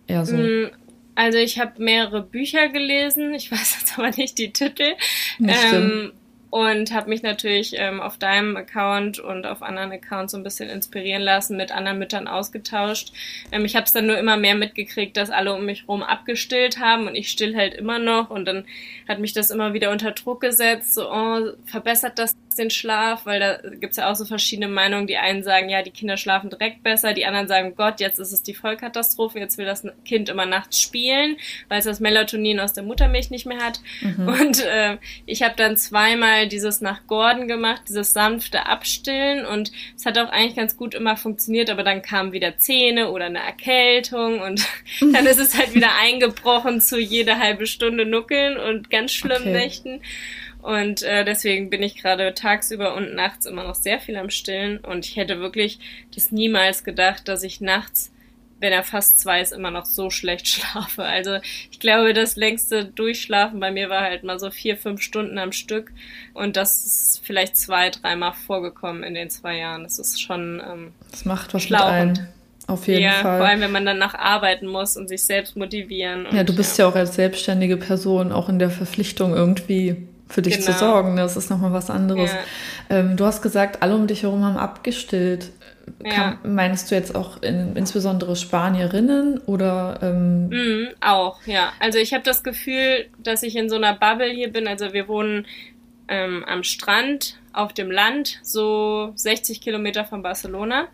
Eher 0.07 0.25
so. 0.25 0.35
Mm, 0.35 0.71
also 1.15 1.37
ich 1.37 1.59
habe 1.59 1.81
mehrere 1.81 2.21
Bücher 2.21 2.69
gelesen, 2.69 3.33
ich 3.33 3.51
weiß 3.51 3.77
jetzt 3.79 3.97
aber 3.97 4.11
nicht 4.11 4.37
die 4.37 4.53
Titel. 4.53 4.95
Ähm, 5.39 6.13
und 6.51 6.91
habe 6.91 7.09
mich 7.09 7.23
natürlich 7.23 7.73
ähm, 7.77 8.01
auf 8.01 8.17
deinem 8.17 8.57
Account 8.57 9.19
und 9.19 9.45
auf 9.45 9.63
anderen 9.63 9.93
Accounts 9.93 10.33
so 10.33 10.37
ein 10.37 10.43
bisschen 10.43 10.69
inspirieren 10.69 11.21
lassen, 11.21 11.55
mit 11.55 11.71
anderen 11.71 11.97
Müttern 11.97 12.27
ausgetauscht. 12.27 13.13
Ähm, 13.53 13.63
ich 13.63 13.75
habe 13.75 13.85
es 13.85 13.93
dann 13.93 14.05
nur 14.05 14.17
immer 14.17 14.35
mehr 14.35 14.55
mitgekriegt, 14.55 15.15
dass 15.15 15.29
alle 15.29 15.53
um 15.53 15.65
mich 15.65 15.87
rum 15.87 16.03
abgestillt 16.03 16.77
haben 16.77 17.07
und 17.07 17.15
ich 17.15 17.31
still 17.31 17.55
halt 17.55 17.73
immer 17.73 17.99
noch 17.99 18.29
und 18.29 18.45
dann 18.45 18.65
hat 19.07 19.19
mich 19.19 19.31
das 19.31 19.49
immer 19.49 19.73
wieder 19.73 19.91
unter 19.91 20.11
Druck 20.11 20.41
gesetzt, 20.41 20.93
so 20.93 21.09
oh, 21.09 21.53
verbessert 21.65 22.19
das 22.19 22.35
den 22.55 22.69
Schlaf, 22.69 23.25
weil 23.25 23.39
da 23.39 23.57
gibt's 23.79 23.97
ja 23.97 24.09
auch 24.09 24.15
so 24.15 24.25
verschiedene 24.25 24.67
Meinungen. 24.67 25.07
Die 25.07 25.17
einen 25.17 25.43
sagen, 25.43 25.69
ja, 25.69 25.83
die 25.83 25.91
Kinder 25.91 26.17
schlafen 26.17 26.49
direkt 26.49 26.83
besser, 26.83 27.13
die 27.13 27.25
anderen 27.25 27.47
sagen, 27.47 27.75
Gott, 27.75 27.99
jetzt 27.99 28.19
ist 28.19 28.31
es 28.31 28.43
die 28.43 28.53
Vollkatastrophe, 28.53 29.39
jetzt 29.39 29.57
will 29.57 29.65
das 29.65 29.85
Kind 30.05 30.29
immer 30.29 30.45
nachts 30.45 30.81
spielen, 30.81 31.37
weil 31.67 31.79
es 31.79 31.85
das 31.85 31.99
Melatonin 31.99 32.59
aus 32.59 32.73
der 32.73 32.83
Muttermilch 32.83 33.29
nicht 33.29 33.45
mehr 33.45 33.59
hat. 33.59 33.79
Mhm. 34.01 34.27
Und 34.27 34.65
äh, 34.65 34.97
ich 35.25 35.43
habe 35.43 35.55
dann 35.55 35.77
zweimal 35.77 36.31
mal 36.31 36.47
dieses 36.47 36.81
nach 36.81 37.07
Gordon 37.07 37.47
gemacht, 37.47 37.81
dieses 37.89 38.13
sanfte 38.13 38.65
Abstillen 38.67 39.45
und 39.45 39.71
es 39.95 40.05
hat 40.05 40.17
auch 40.17 40.29
eigentlich 40.29 40.55
ganz 40.55 40.77
gut 40.77 40.95
immer 40.95 41.17
funktioniert, 41.17 41.69
aber 41.69 41.83
dann 41.83 42.01
kamen 42.01 42.31
wieder 42.31 42.57
Zähne 42.57 43.11
oder 43.11 43.25
eine 43.25 43.39
Erkältung 43.39 44.39
und 44.39 44.65
dann 45.01 45.25
ist 45.25 45.39
es 45.39 45.57
halt 45.57 45.73
wieder 45.73 45.89
eingebrochen 45.99 46.79
zu 46.79 46.99
jede 46.99 47.37
halbe 47.37 47.65
Stunde 47.67 48.05
nuckeln 48.05 48.57
und 48.57 48.89
ganz 48.89 49.11
schlimmen 49.11 49.41
okay. 49.41 49.51
Nächten. 49.51 50.01
Und 50.61 51.03
äh, 51.03 51.25
deswegen 51.25 51.69
bin 51.69 51.81
ich 51.81 51.95
gerade 51.95 52.33
tagsüber 52.33 52.95
und 52.95 53.15
nachts 53.15 53.45
immer 53.45 53.63
noch 53.63 53.75
sehr 53.75 53.99
viel 53.99 54.15
am 54.15 54.29
Stillen 54.29 54.77
und 54.77 55.05
ich 55.05 55.15
hätte 55.15 55.39
wirklich 55.39 55.79
das 56.13 56.31
niemals 56.31 56.83
gedacht, 56.83 57.27
dass 57.27 57.43
ich 57.43 57.61
nachts 57.61 58.11
wenn 58.61 58.71
er 58.71 58.83
fast 58.83 59.19
zwei 59.19 59.41
ist, 59.41 59.51
immer 59.51 59.71
noch 59.71 59.85
so 59.85 60.09
schlecht 60.09 60.47
schlafe. 60.47 61.03
Also 61.03 61.37
ich 61.71 61.79
glaube, 61.79 62.13
das 62.13 62.35
längste 62.37 62.85
Durchschlafen 62.85 63.59
bei 63.59 63.71
mir 63.71 63.89
war 63.89 64.01
halt 64.01 64.23
mal 64.23 64.39
so 64.39 64.51
vier, 64.51 64.77
fünf 64.77 65.01
Stunden 65.01 65.37
am 65.37 65.51
Stück. 65.51 65.91
Und 66.33 66.55
das 66.55 66.85
ist 66.85 67.21
vielleicht 67.23 67.57
zwei, 67.57 67.89
dreimal 67.89 68.33
vorgekommen 68.33 69.03
in 69.03 69.15
den 69.15 69.29
zwei 69.29 69.57
Jahren. 69.57 69.83
Das 69.83 69.99
ist 69.99 70.21
schon 70.21 70.61
ähm, 70.65 70.91
Das 71.09 71.25
macht 71.25 71.53
was 71.53 71.63
schlauchend. 71.63 72.19
mit. 72.19 72.27
Auf 72.67 72.87
jeden 72.87 73.01
ja, 73.01 73.13
Fall. 73.13 73.39
Vor 73.39 73.47
allem, 73.47 73.61
wenn 73.61 73.71
man 73.71 73.85
danach 73.85 74.13
arbeiten 74.13 74.67
muss 74.67 74.95
und 74.95 75.09
sich 75.09 75.23
selbst 75.23 75.57
motivieren. 75.57 76.27
Und, 76.27 76.35
ja, 76.35 76.43
du 76.43 76.55
bist 76.55 76.77
ja. 76.77 76.85
ja 76.85 76.91
auch 76.91 76.95
als 76.95 77.15
selbstständige 77.15 77.75
Person 77.75 78.31
auch 78.31 78.47
in 78.47 78.59
der 78.59 78.69
Verpflichtung 78.69 79.33
irgendwie 79.33 80.07
für 80.31 80.41
dich 80.41 80.57
genau. 80.59 80.71
zu 80.71 80.73
sorgen. 80.73 81.15
Das 81.17 81.37
ist 81.37 81.49
nochmal 81.49 81.73
was 81.73 81.89
anderes. 81.89 82.31
Ja. 82.31 82.97
Ähm, 82.97 83.17
du 83.17 83.25
hast 83.25 83.41
gesagt, 83.41 83.81
alle 83.81 83.95
um 83.95 84.07
dich 84.07 84.23
herum 84.23 84.43
haben 84.43 84.57
abgestillt. 84.57 85.51
Ja. 86.03 86.37
Meinst 86.43 86.89
du 86.89 86.95
jetzt 86.95 87.15
auch 87.15 87.41
in, 87.41 87.75
insbesondere 87.75 88.35
Spanierinnen 88.35 89.39
oder? 89.39 89.99
Ähm 90.01 90.49
mm, 90.49 90.87
auch, 91.01 91.39
ja. 91.45 91.73
Also 91.79 91.99
ich 91.99 92.13
habe 92.13 92.23
das 92.23 92.43
Gefühl, 92.43 93.07
dass 93.17 93.43
ich 93.43 93.55
in 93.55 93.69
so 93.69 93.75
einer 93.75 93.95
Bubble 93.95 94.29
hier 94.29 94.51
bin. 94.51 94.67
Also 94.67 94.93
wir 94.93 95.07
wohnen 95.07 95.45
ähm, 96.07 96.43
am 96.45 96.63
Strand 96.63 97.37
auf 97.53 97.73
dem 97.73 97.91
Land, 97.91 98.39
so 98.43 99.11
60 99.15 99.61
Kilometer 99.61 100.05
von 100.05 100.21
Barcelona. 100.21 100.87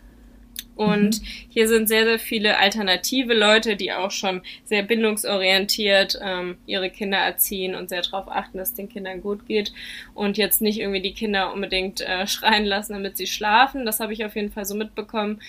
Und 0.78 1.20
mhm. 1.20 1.26
hier 1.48 1.66
sind 1.66 1.88
sehr, 1.88 2.04
sehr 2.04 2.20
viele 2.20 2.56
alternative 2.58 3.34
Leute, 3.34 3.74
die 3.74 3.92
auch 3.92 4.12
schon 4.12 4.42
sehr 4.64 4.84
bindungsorientiert 4.84 6.20
ähm, 6.22 6.56
ihre 6.66 6.88
Kinder 6.88 7.18
erziehen 7.18 7.74
und 7.74 7.88
sehr 7.88 8.02
darauf 8.02 8.28
achten, 8.30 8.58
dass 8.58 8.68
es 8.68 8.74
den 8.76 8.88
Kindern 8.88 9.20
gut 9.20 9.44
geht 9.48 9.72
und 10.14 10.38
jetzt 10.38 10.62
nicht 10.62 10.78
irgendwie 10.78 11.02
die 11.02 11.14
Kinder 11.14 11.52
unbedingt 11.52 12.00
äh, 12.00 12.28
schreien 12.28 12.64
lassen, 12.64 12.92
damit 12.92 13.16
sie 13.16 13.26
schlafen. 13.26 13.86
Das 13.86 13.98
habe 13.98 14.12
ich 14.12 14.24
auf 14.24 14.36
jeden 14.36 14.52
Fall 14.52 14.66
so 14.66 14.76
mitbekommen 14.76 15.40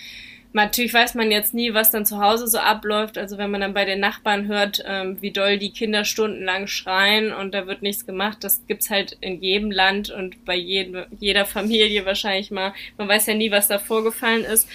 natürlich 0.54 0.94
weiß 0.94 1.16
man 1.16 1.32
jetzt 1.32 1.54
nie, 1.54 1.74
was 1.74 1.92
dann 1.92 2.06
zu 2.06 2.20
Hause 2.20 2.48
so 2.48 2.58
abläuft. 2.58 3.18
Also 3.18 3.38
wenn 3.38 3.52
man 3.52 3.62
dann 3.62 3.74
bei 3.74 3.86
den 3.86 4.00
Nachbarn 4.00 4.48
hört, 4.48 4.84
ähm, 4.86 5.22
wie 5.22 5.32
doll 5.32 5.58
die 5.58 5.72
Kinder 5.72 6.06
stundenlang 6.06 6.68
schreien 6.68 7.32
und 7.32 7.54
da 7.54 7.68
wird 7.68 7.82
nichts 7.82 8.06
gemacht, 8.06 8.44
das 8.44 8.66
gibt's 8.68 8.90
halt 8.90 9.18
in 9.22 9.42
jedem 9.42 9.72
Land 9.72 10.10
und 10.10 10.46
bei 10.46 10.56
jedem, 10.56 11.06
jeder 11.20 11.46
Familie 11.46 12.06
wahrscheinlich 12.06 12.52
mal. 12.52 12.74
Man 12.98 13.08
weiß 13.08 13.28
ja 13.28 13.36
nie, 13.36 13.52
was 13.52 13.68
da 13.68 13.80
vorgefallen 13.80 14.44
ist. 14.44 14.68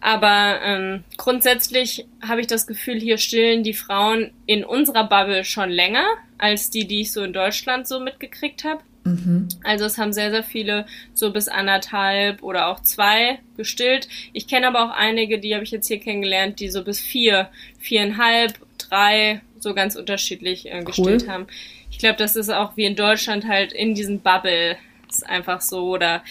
Aber 0.00 0.60
ähm, 0.62 1.04
grundsätzlich 1.16 2.06
habe 2.26 2.40
ich 2.40 2.46
das 2.46 2.66
Gefühl, 2.66 2.98
hier 2.98 3.18
stillen 3.18 3.62
die 3.62 3.74
Frauen 3.74 4.30
in 4.46 4.64
unserer 4.64 5.04
Bubble 5.04 5.44
schon 5.44 5.70
länger 5.70 6.06
als 6.38 6.70
die, 6.70 6.86
die 6.86 7.02
ich 7.02 7.12
so 7.12 7.22
in 7.22 7.34
Deutschland 7.34 7.86
so 7.86 8.00
mitgekriegt 8.00 8.64
habe. 8.64 8.82
Mhm. 9.04 9.48
Also 9.64 9.86
es 9.86 9.98
haben 9.98 10.12
sehr, 10.12 10.30
sehr 10.30 10.44
viele 10.44 10.86
so 11.14 11.32
bis 11.32 11.48
anderthalb 11.48 12.42
oder 12.42 12.68
auch 12.68 12.80
zwei 12.80 13.38
gestillt. 13.56 14.08
Ich 14.32 14.46
kenne 14.46 14.68
aber 14.68 14.84
auch 14.84 14.94
einige, 14.94 15.38
die 15.38 15.54
habe 15.54 15.64
ich 15.64 15.70
jetzt 15.70 15.88
hier 15.88 16.00
kennengelernt, 16.00 16.60
die 16.60 16.68
so 16.68 16.84
bis 16.84 17.00
vier, 17.00 17.48
viereinhalb, 17.78 18.58
drei 18.78 19.40
so 19.58 19.74
ganz 19.74 19.96
unterschiedlich 19.96 20.70
äh, 20.70 20.82
gestillt 20.82 21.22
cool. 21.22 21.28
haben. 21.28 21.46
Ich 21.90 21.98
glaube, 21.98 22.16
das 22.16 22.36
ist 22.36 22.50
auch 22.50 22.76
wie 22.76 22.84
in 22.84 22.96
Deutschland 22.96 23.46
halt 23.46 23.72
in 23.72 23.94
diesen 23.94 24.20
Bubble 24.20 24.76
ist 25.08 25.26
einfach 25.26 25.60
so 25.60 25.88
oder 25.88 26.22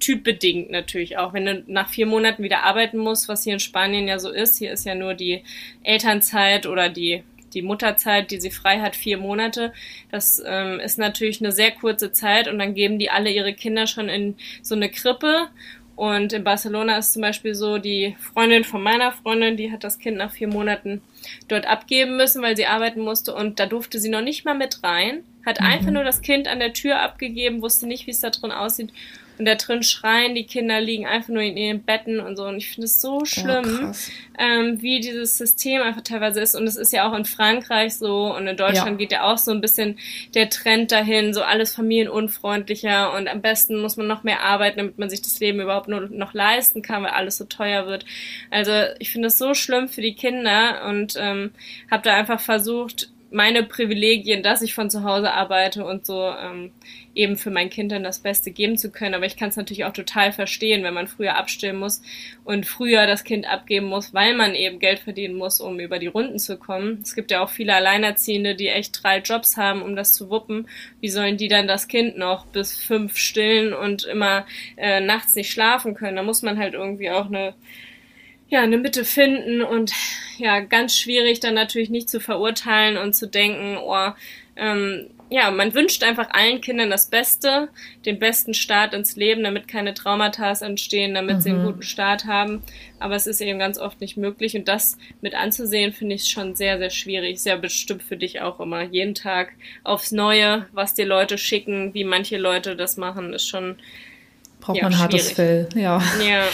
typbedingt 0.00 0.70
natürlich 0.70 1.18
auch. 1.18 1.32
Wenn 1.32 1.46
du 1.46 1.64
nach 1.66 1.88
vier 1.88 2.06
Monaten 2.06 2.42
wieder 2.42 2.62
arbeiten 2.62 2.98
musst, 2.98 3.28
was 3.28 3.44
hier 3.44 3.54
in 3.54 3.60
Spanien 3.60 4.06
ja 4.06 4.18
so 4.18 4.30
ist, 4.30 4.58
hier 4.58 4.72
ist 4.72 4.86
ja 4.86 4.94
nur 4.94 5.14
die 5.14 5.42
Elternzeit 5.82 6.66
oder 6.66 6.88
die 6.88 7.24
die 7.54 7.62
Mutterzeit, 7.62 8.30
die 8.30 8.40
sie 8.40 8.50
frei 8.50 8.80
hat, 8.80 8.96
vier 8.96 9.18
Monate. 9.18 9.72
Das 10.10 10.42
ähm, 10.44 10.80
ist 10.80 10.98
natürlich 10.98 11.40
eine 11.40 11.52
sehr 11.52 11.70
kurze 11.70 12.12
Zeit 12.12 12.48
und 12.48 12.58
dann 12.58 12.74
geben 12.74 12.98
die 12.98 13.10
alle 13.10 13.30
ihre 13.30 13.54
Kinder 13.54 13.86
schon 13.86 14.08
in 14.08 14.36
so 14.62 14.74
eine 14.74 14.90
Krippe. 14.90 15.48
Und 15.96 16.32
in 16.32 16.44
Barcelona 16.44 16.98
ist 16.98 17.12
zum 17.12 17.22
Beispiel 17.22 17.56
so, 17.56 17.78
die 17.78 18.14
Freundin 18.20 18.62
von 18.62 18.80
meiner 18.80 19.10
Freundin, 19.10 19.56
die 19.56 19.72
hat 19.72 19.82
das 19.82 19.98
Kind 19.98 20.16
nach 20.16 20.30
vier 20.30 20.46
Monaten 20.46 21.02
dort 21.48 21.66
abgeben 21.66 22.16
müssen, 22.16 22.40
weil 22.40 22.56
sie 22.56 22.66
arbeiten 22.66 23.00
musste 23.00 23.34
und 23.34 23.58
da 23.58 23.66
durfte 23.66 23.98
sie 23.98 24.08
noch 24.08 24.20
nicht 24.20 24.44
mal 24.44 24.54
mit 24.54 24.84
rein, 24.84 25.24
hat 25.44 25.60
mhm. 25.60 25.66
einfach 25.66 25.90
nur 25.90 26.04
das 26.04 26.22
Kind 26.22 26.46
an 26.46 26.60
der 26.60 26.72
Tür 26.72 27.00
abgegeben, 27.00 27.62
wusste 27.62 27.88
nicht, 27.88 28.06
wie 28.06 28.12
es 28.12 28.20
da 28.20 28.30
drin 28.30 28.52
aussieht 28.52 28.92
und 29.38 29.44
da 29.44 29.54
drin 29.54 29.82
schreien 29.82 30.34
die 30.34 30.44
Kinder, 30.44 30.80
liegen 30.80 31.06
einfach 31.06 31.28
nur 31.28 31.42
in 31.42 31.56
ihren 31.56 31.82
Betten 31.82 32.20
und 32.20 32.36
so. 32.36 32.44
Und 32.44 32.56
ich 32.56 32.68
finde 32.68 32.86
es 32.86 33.00
so 33.00 33.24
schlimm, 33.24 33.92
oh, 33.92 33.96
ähm, 34.38 34.82
wie 34.82 35.00
dieses 35.00 35.38
System 35.38 35.82
einfach 35.82 36.02
teilweise 36.02 36.40
ist. 36.40 36.54
Und 36.54 36.66
es 36.66 36.76
ist 36.76 36.92
ja 36.92 37.08
auch 37.08 37.16
in 37.16 37.24
Frankreich 37.24 37.96
so 37.96 38.34
und 38.34 38.46
in 38.46 38.56
Deutschland 38.56 38.92
ja. 38.92 38.96
geht 38.96 39.12
ja 39.12 39.22
auch 39.24 39.38
so 39.38 39.50
ein 39.50 39.60
bisschen 39.60 39.98
der 40.34 40.50
Trend 40.50 40.90
dahin, 40.92 41.32
so 41.32 41.42
alles 41.42 41.74
familienunfreundlicher 41.74 43.14
und 43.14 43.28
am 43.28 43.40
besten 43.40 43.80
muss 43.80 43.96
man 43.96 44.06
noch 44.06 44.24
mehr 44.24 44.42
arbeiten, 44.42 44.78
damit 44.78 44.98
man 44.98 45.10
sich 45.10 45.22
das 45.22 45.38
Leben 45.40 45.60
überhaupt 45.60 45.88
nur 45.88 46.00
noch 46.00 46.34
leisten 46.34 46.82
kann, 46.82 47.02
weil 47.02 47.10
alles 47.10 47.38
so 47.38 47.44
teuer 47.44 47.86
wird. 47.86 48.04
Also 48.50 48.72
ich 48.98 49.10
finde 49.10 49.28
es 49.28 49.38
so 49.38 49.54
schlimm 49.54 49.88
für 49.88 50.02
die 50.02 50.14
Kinder 50.14 50.84
und 50.88 51.14
ähm, 51.18 51.50
habe 51.90 52.02
da 52.02 52.14
einfach 52.14 52.40
versucht, 52.40 53.10
meine 53.30 53.62
Privilegien, 53.62 54.42
dass 54.42 54.62
ich 54.62 54.74
von 54.74 54.90
zu 54.90 55.04
Hause 55.04 55.32
arbeite 55.32 55.84
und 55.84 56.06
so 56.06 56.30
ähm, 56.30 56.72
eben 57.14 57.36
für 57.36 57.50
mein 57.50 57.68
Kind 57.68 57.92
dann 57.92 58.02
das 58.02 58.20
Beste 58.20 58.50
geben 58.50 58.78
zu 58.78 58.90
können. 58.90 59.14
Aber 59.14 59.26
ich 59.26 59.36
kann 59.36 59.50
es 59.50 59.56
natürlich 59.56 59.84
auch 59.84 59.92
total 59.92 60.32
verstehen, 60.32 60.82
wenn 60.82 60.94
man 60.94 61.08
früher 61.08 61.36
abstillen 61.36 61.76
muss 61.76 62.00
und 62.44 62.64
früher 62.64 63.06
das 63.06 63.24
Kind 63.24 63.46
abgeben 63.46 63.86
muss, 63.86 64.14
weil 64.14 64.34
man 64.34 64.54
eben 64.54 64.78
Geld 64.78 65.00
verdienen 65.00 65.34
muss, 65.34 65.60
um 65.60 65.78
über 65.78 65.98
die 65.98 66.06
Runden 66.06 66.38
zu 66.38 66.56
kommen. 66.56 67.00
Es 67.02 67.14
gibt 67.14 67.30
ja 67.30 67.42
auch 67.42 67.50
viele 67.50 67.74
Alleinerziehende, 67.74 68.54
die 68.54 68.68
echt 68.68 69.02
drei 69.02 69.18
Jobs 69.18 69.56
haben, 69.56 69.82
um 69.82 69.94
das 69.94 70.12
zu 70.12 70.30
wuppen. 70.30 70.66
Wie 71.00 71.08
sollen 71.08 71.36
die 71.36 71.48
dann 71.48 71.68
das 71.68 71.88
Kind 71.88 72.16
noch 72.16 72.46
bis 72.46 72.78
fünf 72.78 73.18
stillen 73.18 73.74
und 73.74 74.04
immer 74.04 74.46
äh, 74.76 75.00
nachts 75.00 75.34
nicht 75.34 75.50
schlafen 75.50 75.94
können? 75.94 76.16
Da 76.16 76.22
muss 76.22 76.42
man 76.42 76.58
halt 76.58 76.74
irgendwie 76.74 77.10
auch 77.10 77.26
eine 77.26 77.54
ja, 78.48 78.62
eine 78.62 78.78
Mitte 78.78 79.04
finden 79.04 79.62
und 79.62 79.92
ja, 80.38 80.60
ganz 80.60 80.96
schwierig 80.96 81.40
dann 81.40 81.54
natürlich 81.54 81.90
nicht 81.90 82.08
zu 82.08 82.20
verurteilen 82.20 82.96
und 82.96 83.14
zu 83.14 83.26
denken, 83.26 83.76
oh, 83.76 84.10
ähm, 84.56 85.10
ja, 85.30 85.50
man 85.50 85.74
wünscht 85.74 86.02
einfach 86.02 86.30
allen 86.30 86.60
Kindern 86.60 86.90
das 86.90 87.10
Beste, 87.10 87.68
den 88.06 88.18
besten 88.18 88.54
Start 88.54 88.94
ins 88.94 89.16
Leben, 89.16 89.44
damit 89.44 89.68
keine 89.68 89.92
Traumata 89.92 90.52
entstehen, 90.64 91.14
damit 91.14 91.36
mhm. 91.36 91.40
sie 91.40 91.50
einen 91.50 91.62
mhm. 91.62 91.66
guten 91.66 91.82
Start 91.82 92.24
haben. 92.24 92.62
Aber 92.98 93.14
es 93.14 93.26
ist 93.26 93.40
eben 93.40 93.58
ganz 93.58 93.78
oft 93.78 94.00
nicht 94.00 94.16
möglich. 94.16 94.56
Und 94.56 94.68
das 94.68 94.96
mit 95.20 95.34
anzusehen, 95.34 95.92
finde 95.92 96.14
ich 96.14 96.30
schon 96.30 96.56
sehr, 96.56 96.78
sehr 96.78 96.90
schwierig. 96.90 97.34
Ist 97.34 97.46
ja 97.46 97.56
bestimmt 97.56 98.02
für 98.02 98.16
dich 98.16 98.40
auch 98.40 98.58
immer. 98.58 98.82
Jeden 98.82 99.14
Tag 99.14 99.52
aufs 99.84 100.12
Neue, 100.12 100.66
was 100.72 100.94
dir 100.94 101.06
Leute 101.06 101.36
schicken, 101.36 101.92
wie 101.92 102.04
manche 102.04 102.38
Leute 102.38 102.74
das 102.74 102.96
machen, 102.96 103.34
ist 103.34 103.48
schon. 103.48 103.76
Braucht 104.60 104.78
ja, 104.78 104.84
man 104.84 104.98
hartes 104.98 105.32
Fell, 105.32 105.68
ja. 105.74 106.02
ja. 106.26 106.44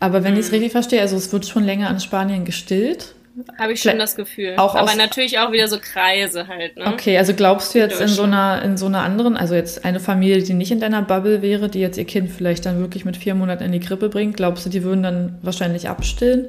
Aber 0.00 0.24
wenn 0.24 0.34
mhm. 0.34 0.40
ich 0.40 0.46
es 0.46 0.52
richtig 0.52 0.72
verstehe, 0.72 1.00
also 1.00 1.16
es 1.16 1.32
wird 1.32 1.46
schon 1.46 1.64
länger 1.64 1.88
an 1.88 2.00
Spanien 2.00 2.44
gestillt. 2.44 3.14
Habe 3.58 3.72
ich 3.72 3.80
schon 3.80 3.98
das 3.98 4.14
Gefühl. 4.14 4.54
Auch 4.58 4.74
Aber 4.74 4.94
natürlich 4.94 5.38
auch 5.38 5.52
wieder 5.52 5.66
so 5.66 5.78
Kreise 5.78 6.48
halt. 6.48 6.76
Ne? 6.76 6.86
Okay, 6.86 7.16
also 7.16 7.32
glaubst 7.32 7.74
du 7.74 7.78
jetzt 7.78 7.98
in 8.00 8.08
so 8.08 8.24
einer 8.24 8.60
in 8.62 8.76
so 8.76 8.86
einer 8.86 9.02
anderen, 9.02 9.38
also 9.38 9.54
jetzt 9.54 9.86
eine 9.86 10.00
Familie, 10.00 10.42
die 10.42 10.52
nicht 10.52 10.70
in 10.70 10.80
deiner 10.80 11.00
Bubble 11.00 11.40
wäre, 11.40 11.70
die 11.70 11.80
jetzt 11.80 11.96
ihr 11.96 12.04
Kind 12.04 12.30
vielleicht 12.30 12.66
dann 12.66 12.80
wirklich 12.80 13.06
mit 13.06 13.16
vier 13.16 13.34
Monaten 13.34 13.62
in 13.62 13.72
die 13.72 13.80
Krippe 13.80 14.10
bringt, 14.10 14.36
glaubst 14.36 14.66
du, 14.66 14.70
die 14.70 14.82
würden 14.82 15.02
dann 15.02 15.38
wahrscheinlich 15.40 15.88
abstillen? 15.88 16.48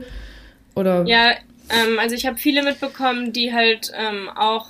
Oder? 0.75 1.05
Ja, 1.05 1.31
ähm, 1.69 1.99
also 1.99 2.15
ich 2.15 2.25
habe 2.25 2.37
viele 2.37 2.63
mitbekommen, 2.63 3.31
die 3.31 3.53
halt 3.53 3.91
ähm, 3.97 4.29
auch 4.35 4.67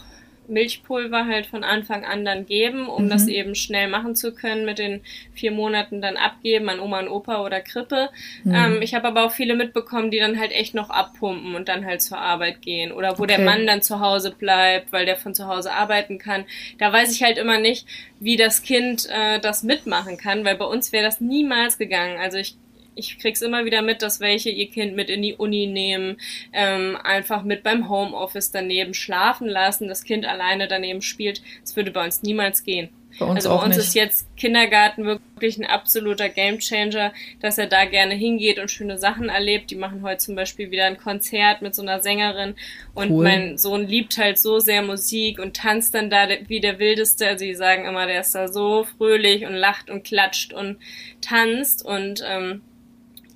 Milchpulver 0.47 1.25
halt 1.25 1.45
von 1.45 1.63
Anfang 1.63 2.05
an 2.05 2.25
dann 2.25 2.45
geben, 2.45 2.87
um 2.87 3.05
mhm. 3.05 3.09
das 3.09 3.27
eben 3.27 3.55
schnell 3.55 3.87
machen 3.87 4.15
zu 4.15 4.33
können, 4.33 4.65
mit 4.65 4.79
den 4.79 5.01
vier 5.33 5.51
Monaten 5.51 6.01
dann 6.01 6.17
abgeben 6.17 6.69
an 6.69 6.79
Oma 6.79 6.99
und 6.99 7.07
Opa 7.07 7.43
oder 7.43 7.61
Krippe. 7.61 8.09
Mhm. 8.43 8.55
Ähm, 8.55 8.81
ich 8.81 8.93
habe 8.93 9.07
aber 9.07 9.25
auch 9.25 9.31
viele 9.31 9.55
mitbekommen, 9.55 10.11
die 10.11 10.19
dann 10.19 10.39
halt 10.39 10.51
echt 10.51 10.73
noch 10.73 10.89
abpumpen 10.89 11.55
und 11.55 11.67
dann 11.69 11.85
halt 11.85 12.01
zur 12.01 12.17
Arbeit 12.17 12.61
gehen 12.61 12.91
oder 12.91 13.17
wo 13.17 13.23
okay. 13.23 13.35
der 13.35 13.45
Mann 13.45 13.65
dann 13.65 13.81
zu 13.81 13.99
Hause 13.99 14.31
bleibt, 14.31 14.91
weil 14.91 15.05
der 15.05 15.17
von 15.17 15.33
zu 15.33 15.47
Hause 15.47 15.71
arbeiten 15.71 16.17
kann. 16.17 16.45
Da 16.77 16.91
weiß 16.91 17.11
ich 17.13 17.23
halt 17.23 17.37
immer 17.37 17.59
nicht, 17.59 17.87
wie 18.19 18.37
das 18.37 18.61
Kind 18.63 19.07
äh, 19.09 19.39
das 19.39 19.63
mitmachen 19.63 20.17
kann, 20.17 20.45
weil 20.45 20.55
bei 20.55 20.65
uns 20.65 20.91
wäre 20.91 21.05
das 21.05 21.21
niemals 21.21 21.77
gegangen. 21.77 22.19
Also 22.19 22.37
ich 22.37 22.55
ich 22.95 23.19
krieg's 23.19 23.41
immer 23.41 23.65
wieder 23.65 23.81
mit, 23.81 24.01
dass 24.01 24.19
welche 24.19 24.49
ihr 24.49 24.69
Kind 24.69 24.95
mit 24.95 25.09
in 25.09 25.21
die 25.21 25.35
Uni 25.35 25.67
nehmen, 25.67 26.17
ähm, 26.51 26.97
einfach 27.03 27.43
mit 27.43 27.63
beim 27.63 27.89
Homeoffice 27.89 28.51
daneben 28.51 28.93
schlafen 28.93 29.47
lassen, 29.47 29.87
das 29.87 30.03
Kind 30.03 30.25
alleine 30.25 30.67
daneben 30.67 31.01
spielt. 31.01 31.41
Das 31.61 31.75
würde 31.75 31.91
bei 31.91 32.03
uns 32.03 32.23
niemals 32.23 32.63
gehen. 32.63 32.89
Bei 33.19 33.25
uns 33.25 33.45
also 33.45 33.57
bei 33.57 33.65
uns 33.65 33.77
nicht. 33.77 33.87
ist 33.87 33.95
jetzt 33.95 34.37
Kindergarten 34.37 35.05
wirklich 35.05 35.57
ein 35.57 35.65
absoluter 35.65 36.29
Gamechanger, 36.29 37.13
dass 37.41 37.57
er 37.57 37.67
da 37.67 37.85
gerne 37.85 38.15
hingeht 38.15 38.59
und 38.59 38.71
schöne 38.71 38.97
Sachen 38.97 39.29
erlebt. 39.29 39.69
Die 39.71 39.75
machen 39.75 40.01
heute 40.01 40.17
zum 40.17 40.35
Beispiel 40.35 40.71
wieder 40.71 40.85
ein 40.85 40.97
Konzert 40.97 41.61
mit 41.61 41.75
so 41.75 41.81
einer 41.81 42.01
Sängerin 42.01 42.55
und 42.93 43.11
cool. 43.11 43.23
mein 43.23 43.57
Sohn 43.57 43.87
liebt 43.87 44.17
halt 44.17 44.39
so 44.39 44.59
sehr 44.59 44.81
Musik 44.81 45.39
und 45.39 45.55
tanzt 45.55 45.93
dann 45.93 46.09
da 46.09 46.27
wie 46.47 46.59
der 46.59 46.79
Wildeste. 46.79 47.27
Also 47.27 47.45
die 47.45 47.55
sagen 47.55 47.85
immer, 47.85 48.07
der 48.07 48.21
ist 48.21 48.33
da 48.33 48.47
so 48.47 48.85
fröhlich 48.97 49.45
und 49.45 49.53
lacht 49.53 49.89
und 49.89 50.03
klatscht 50.03 50.53
und 50.53 50.77
tanzt 51.21 51.85
und 51.85 52.23
ähm, 52.27 52.61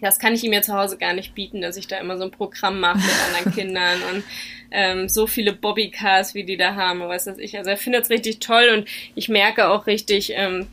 das 0.02 0.20
kann 0.20 0.34
ich 0.34 0.44
ihm 0.44 0.54
ja 0.54 0.62
zu 0.62 0.74
Hause 0.74 0.98
gar 0.98 1.14
nicht 1.14 1.34
bieten, 1.34 1.62
dass 1.62 1.78
ich 1.78 1.88
da 1.88 1.98
immer 1.98 2.18
so 2.18 2.26
ein 2.26 2.32
Programm 2.32 2.80
mache 2.80 3.00
mit 3.00 3.26
anderen 3.28 3.54
Kindern 3.56 3.98
und 4.14 4.24
ähm, 4.72 5.10
so 5.10 5.28
viele 5.28 5.54
Bobbycars, 5.54 6.36
wie 6.36 6.44
die 6.44 6.58
da 6.58 6.76
haben, 6.76 7.00
was 7.02 7.28
weiß 7.28 7.38
ich. 7.40 7.58
Also 7.58 7.70
er 7.70 7.78
findet 7.78 8.04
es 8.04 8.10
richtig 8.10 8.40
toll 8.40 8.70
und 8.74 8.88
ich 9.16 9.30
merke 9.30 9.70
auch 9.70 9.88
richtig, 9.88 10.34
ähm, 10.36 10.68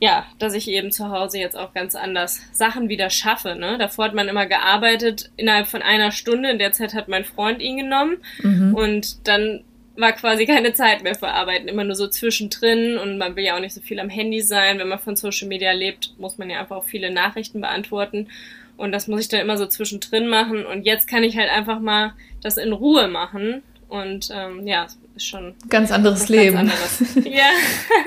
ja, 0.00 0.26
dass 0.38 0.54
ich 0.54 0.68
eben 0.68 0.90
zu 0.90 1.10
Hause 1.10 1.38
jetzt 1.38 1.56
auch 1.56 1.72
ganz 1.72 1.94
anders 1.94 2.42
Sachen 2.52 2.88
wieder 2.88 3.10
schaffe. 3.10 3.54
Ne? 3.54 3.78
Davor 3.78 4.06
hat 4.06 4.14
man 4.14 4.28
immer 4.28 4.46
gearbeitet 4.46 5.30
innerhalb 5.36 5.68
von 5.68 5.82
einer 5.82 6.10
Stunde. 6.10 6.50
In 6.50 6.58
der 6.58 6.72
Zeit 6.72 6.94
hat 6.94 7.08
mein 7.08 7.24
Freund 7.24 7.62
ihn 7.62 7.76
genommen 7.76 8.18
mhm. 8.42 8.74
und 8.74 9.28
dann 9.28 9.64
war 9.96 10.12
quasi 10.12 10.44
keine 10.44 10.72
Zeit 10.72 11.02
mehr 11.04 11.14
für 11.14 11.28
Arbeiten, 11.28 11.68
immer 11.68 11.84
nur 11.84 11.94
so 11.94 12.08
zwischendrin 12.08 12.98
und 12.98 13.16
man 13.16 13.36
will 13.36 13.44
ja 13.44 13.54
auch 13.54 13.60
nicht 13.60 13.74
so 13.74 13.80
viel 13.80 14.00
am 14.00 14.08
Handy 14.08 14.40
sein. 14.40 14.78
Wenn 14.78 14.88
man 14.88 14.98
von 14.98 15.14
Social 15.14 15.46
Media 15.46 15.70
lebt, 15.72 16.14
muss 16.18 16.36
man 16.36 16.50
ja 16.50 16.60
einfach 16.60 16.76
auch 16.76 16.84
viele 16.84 17.12
Nachrichten 17.12 17.60
beantworten. 17.60 18.28
Und 18.76 18.92
das 18.92 19.06
muss 19.06 19.20
ich 19.20 19.28
dann 19.28 19.40
immer 19.40 19.56
so 19.56 19.66
zwischendrin 19.66 20.28
machen. 20.28 20.66
Und 20.66 20.84
jetzt 20.84 21.08
kann 21.08 21.22
ich 21.22 21.36
halt 21.36 21.50
einfach 21.50 21.80
mal 21.80 22.12
das 22.42 22.56
in 22.56 22.72
Ruhe 22.72 23.08
machen. 23.08 23.62
Und 23.88 24.28
ähm, 24.32 24.66
ja, 24.66 24.86
ist 25.14 25.26
schon 25.26 25.54
ganz 25.68 25.92
anderes 25.92 26.28
Leben. 26.28 26.56
Ganz 26.56 26.72
anderes. 26.72 27.24
ja. 27.32 27.50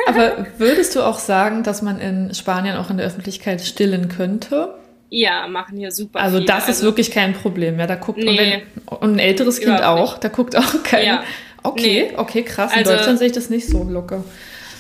Aber 0.08 0.48
würdest 0.58 0.96
du 0.96 1.02
auch 1.02 1.20
sagen, 1.20 1.64
dass 1.64 1.82
man 1.82 2.00
in 2.00 2.34
Spanien 2.34 2.76
auch 2.76 2.90
in 2.90 2.98
der 2.98 3.06
Öffentlichkeit 3.06 3.62
stillen 3.62 4.10
könnte? 4.10 4.76
Ja, 5.10 5.48
machen 5.48 5.78
hier 5.78 5.92
super. 5.92 6.20
Also 6.20 6.38
viel. 6.40 6.48
das 6.48 6.64
ist 6.64 6.70
also, 6.70 6.88
wirklich 6.88 7.12
kein 7.12 7.34
Problem. 7.34 7.80
Ja, 7.80 7.88
da 7.88 7.96
guckt 7.96 8.20
nee, 8.20 8.30
und, 8.30 8.38
wenn, 8.38 8.62
und 9.00 9.16
ein 9.16 9.20
älteres 9.20 9.62
Kind 9.62 9.82
auch. 9.82 10.14
Nicht. 10.14 10.24
Da 10.24 10.28
guckt 10.28 10.58
auch 10.58 10.84
kein. 10.84 11.06
Ja. 11.06 11.24
Okay, 11.64 12.10
nee. 12.12 12.18
okay, 12.18 12.44
krass. 12.44 12.74
In 12.74 12.80
also, 12.80 12.92
Deutschland 12.92 13.20
sehe 13.20 13.28
ich 13.28 13.34
das 13.34 13.50
nicht 13.50 13.68
so 13.68 13.84
locker. 13.84 14.24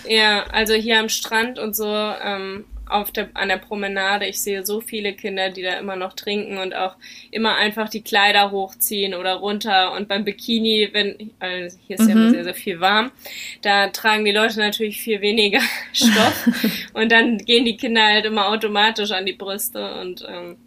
Ja, 0.07 0.45
also 0.51 0.73
hier 0.73 0.99
am 0.99 1.09
Strand 1.09 1.59
und 1.59 1.75
so 1.75 1.87
ähm, 1.87 2.65
auf 2.89 3.11
der, 3.11 3.29
an 3.33 3.49
der 3.49 3.57
Promenade. 3.57 4.25
Ich 4.25 4.41
sehe 4.41 4.65
so 4.65 4.81
viele 4.81 5.13
Kinder, 5.13 5.49
die 5.49 5.61
da 5.61 5.73
immer 5.79 5.95
noch 5.95 6.13
trinken 6.13 6.57
und 6.57 6.75
auch 6.75 6.95
immer 7.31 7.55
einfach 7.55 7.89
die 7.89 8.01
Kleider 8.01 8.51
hochziehen 8.51 9.13
oder 9.13 9.35
runter. 9.35 9.93
Und 9.93 10.07
beim 10.07 10.23
Bikini, 10.23 10.89
wenn, 10.91 11.31
also 11.39 11.77
hier 11.87 11.99
ist 11.99 12.07
mhm. 12.07 12.09
ja 12.09 12.29
sehr, 12.29 12.43
sehr 12.43 12.55
viel 12.55 12.79
warm, 12.79 13.11
da 13.61 13.87
tragen 13.89 14.25
die 14.25 14.31
Leute 14.31 14.59
natürlich 14.59 15.01
viel 15.01 15.21
weniger 15.21 15.61
Stoff. 15.93 16.47
und 16.93 17.11
dann 17.11 17.37
gehen 17.39 17.65
die 17.65 17.77
Kinder 17.77 18.03
halt 18.03 18.25
immer 18.25 18.49
automatisch 18.49 19.11
an 19.11 19.25
die 19.25 19.33
Brüste 19.33 19.99
und 20.01 20.25
ähm, 20.27 20.57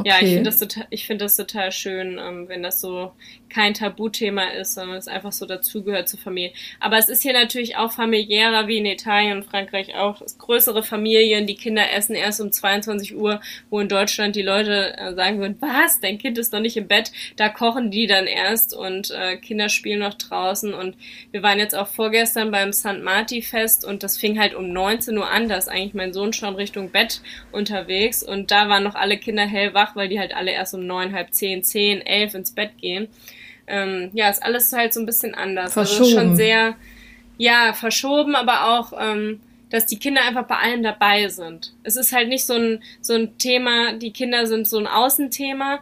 Okay. 0.00 0.08
Ja, 0.08 0.16
ich 0.22 0.32
finde 0.32 0.44
das 0.44 0.58
total, 0.58 0.86
ich 0.88 1.06
finde 1.06 1.24
das 1.26 1.36
total 1.36 1.72
schön, 1.72 2.18
ähm, 2.18 2.48
wenn 2.48 2.62
das 2.62 2.80
so 2.80 3.12
kein 3.50 3.74
Tabuthema 3.74 4.44
ist, 4.44 4.74
sondern 4.74 4.96
es 4.96 5.08
einfach 5.08 5.32
so 5.32 5.44
dazugehört 5.44 6.08
zur 6.08 6.20
Familie. 6.20 6.52
Aber 6.78 6.96
es 6.98 7.08
ist 7.08 7.22
hier 7.22 7.32
natürlich 7.32 7.76
auch 7.76 7.92
familiärer 7.92 8.68
wie 8.68 8.78
in 8.78 8.86
Italien 8.86 9.38
und 9.38 9.44
Frankreich 9.44 9.94
auch. 9.96 10.22
Größere 10.38 10.82
Familien, 10.82 11.46
die 11.46 11.56
Kinder 11.56 11.92
essen 11.92 12.14
erst 12.14 12.40
um 12.40 12.52
22 12.52 13.16
Uhr, 13.16 13.40
wo 13.68 13.80
in 13.80 13.88
Deutschland 13.88 14.36
die 14.36 14.42
Leute 14.42 14.96
äh, 14.96 15.14
sagen 15.14 15.40
würden, 15.40 15.56
was, 15.60 16.00
dein 16.00 16.18
Kind 16.18 16.38
ist 16.38 16.52
noch 16.52 16.60
nicht 16.60 16.76
im 16.76 16.88
Bett, 16.88 17.12
da 17.36 17.48
kochen 17.48 17.90
die 17.90 18.06
dann 18.06 18.26
erst 18.26 18.74
und 18.74 19.10
äh, 19.10 19.36
Kinder 19.36 19.68
spielen 19.68 20.00
noch 20.00 20.14
draußen 20.14 20.72
und 20.72 20.96
wir 21.32 21.42
waren 21.42 21.58
jetzt 21.58 21.74
auch 21.74 21.88
vorgestern 21.88 22.50
beim 22.50 22.72
St. 22.72 23.02
Marti 23.02 23.42
Fest 23.42 23.84
und 23.84 24.02
das 24.02 24.16
fing 24.16 24.38
halt 24.38 24.54
um 24.54 24.72
19 24.72 25.18
Uhr 25.18 25.28
an, 25.28 25.48
da 25.48 25.56
ist 25.56 25.68
eigentlich 25.68 25.94
mein 25.94 26.12
Sohn 26.12 26.32
schon 26.32 26.54
Richtung 26.54 26.90
Bett 26.90 27.20
unterwegs 27.52 28.22
und 28.22 28.50
da 28.50 28.68
waren 28.68 28.84
noch 28.84 28.94
alle 28.94 29.18
Kinder 29.18 29.46
hellwach, 29.46 29.96
weil 29.96 30.08
die 30.08 30.20
halt 30.20 30.34
alle 30.34 30.52
erst 30.52 30.74
um 30.74 30.86
neun, 30.86 31.12
halb 31.12 31.34
zehn, 31.34 31.62
zehn, 31.64 32.00
elf 32.00 32.34
ins 32.34 32.52
Bett 32.52 32.78
gehen 32.80 33.08
ähm, 33.70 34.10
ja, 34.12 34.28
ist 34.28 34.42
alles 34.42 34.72
halt 34.72 34.92
so 34.92 35.00
ein 35.00 35.06
bisschen 35.06 35.34
anders. 35.34 35.72
Verschoben. 35.72 36.02
Also 36.04 36.18
schon 36.18 36.36
sehr, 36.36 36.74
ja, 37.38 37.72
verschoben, 37.72 38.34
aber 38.34 38.78
auch, 38.78 38.92
ähm, 38.98 39.40
dass 39.70 39.86
die 39.86 39.98
Kinder 39.98 40.22
einfach 40.22 40.46
bei 40.46 40.56
allem 40.56 40.82
dabei 40.82 41.28
sind. 41.28 41.72
Es 41.84 41.96
ist 41.96 42.12
halt 42.12 42.28
nicht 42.28 42.44
so 42.44 42.54
ein, 42.54 42.82
so 43.00 43.14
ein 43.14 43.38
Thema, 43.38 43.92
die 43.92 44.12
Kinder 44.12 44.46
sind 44.46 44.66
so 44.66 44.78
ein 44.78 44.86
Außenthema, 44.86 45.80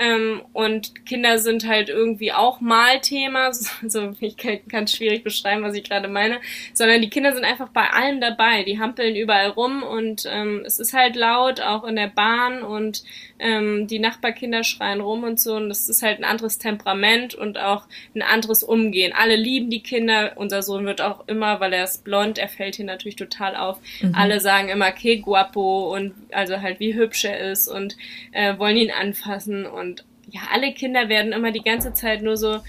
ähm, 0.00 0.40
und 0.54 1.04
Kinder 1.04 1.38
sind 1.38 1.68
halt 1.68 1.90
irgendwie 1.90 2.32
auch 2.32 2.60
mal 2.60 3.00
Thema. 3.00 3.50
Also 3.82 4.12
ich 4.20 4.36
kann 4.36 4.84
es 4.84 4.94
schwierig 4.94 5.24
beschreiben, 5.24 5.62
was 5.62 5.74
ich 5.74 5.84
gerade 5.84 6.08
meine. 6.08 6.40
Sondern 6.74 7.02
die 7.02 7.10
Kinder 7.10 7.32
sind 7.32 7.44
einfach 7.44 7.68
bei 7.68 7.88
allem 7.90 8.20
dabei. 8.20 8.62
Die 8.62 8.78
hampeln 8.78 9.16
überall 9.16 9.48
rum 9.48 9.82
und 9.82 10.24
ähm, 10.30 10.62
es 10.64 10.78
ist 10.78 10.92
halt 10.92 11.16
laut, 11.16 11.60
auch 11.60 11.84
in 11.84 11.96
der 11.96 12.08
Bahn 12.08 12.62
und 12.62 13.02
ähm, 13.38 13.86
die 13.86 13.98
Nachbarkinder 13.98 14.64
schreien 14.64 15.00
rum 15.00 15.24
und 15.24 15.40
so. 15.40 15.56
Und 15.56 15.68
das 15.68 15.88
ist 15.88 16.02
halt 16.02 16.18
ein 16.18 16.24
anderes 16.24 16.58
Temperament 16.58 17.34
und 17.34 17.58
auch 17.58 17.84
ein 18.14 18.22
anderes 18.22 18.62
Umgehen. 18.62 19.12
Alle 19.16 19.36
lieben 19.36 19.70
die 19.70 19.82
Kinder. 19.82 20.32
Unser 20.36 20.62
Sohn 20.62 20.86
wird 20.86 21.00
auch 21.00 21.26
immer, 21.26 21.60
weil 21.60 21.72
er 21.72 21.84
ist 21.84 22.04
blond, 22.04 22.38
er 22.38 22.48
fällt 22.48 22.76
hier 22.76 22.84
natürlich 22.84 23.16
total 23.16 23.56
auf. 23.56 23.78
Mhm. 24.00 24.14
Alle 24.14 24.40
sagen 24.40 24.68
immer, 24.68 24.92
que 24.92 25.18
guapo 25.18 25.94
und 25.94 26.14
also 26.32 26.60
halt 26.60 26.80
wie 26.80 26.94
hübsch 26.94 27.24
er 27.24 27.50
ist 27.50 27.68
und 27.68 27.96
äh, 28.32 28.56
wollen 28.58 28.76
ihn 28.76 28.90
anfassen 28.90 29.66
und 29.66 29.89
ja, 30.30 30.40
alle 30.52 30.72
Kinder 30.72 31.08
werden 31.08 31.32
immer 31.32 31.52
die 31.52 31.62
ganze 31.62 31.92
Zeit 31.94 32.22
nur 32.22 32.36
so 32.36 32.60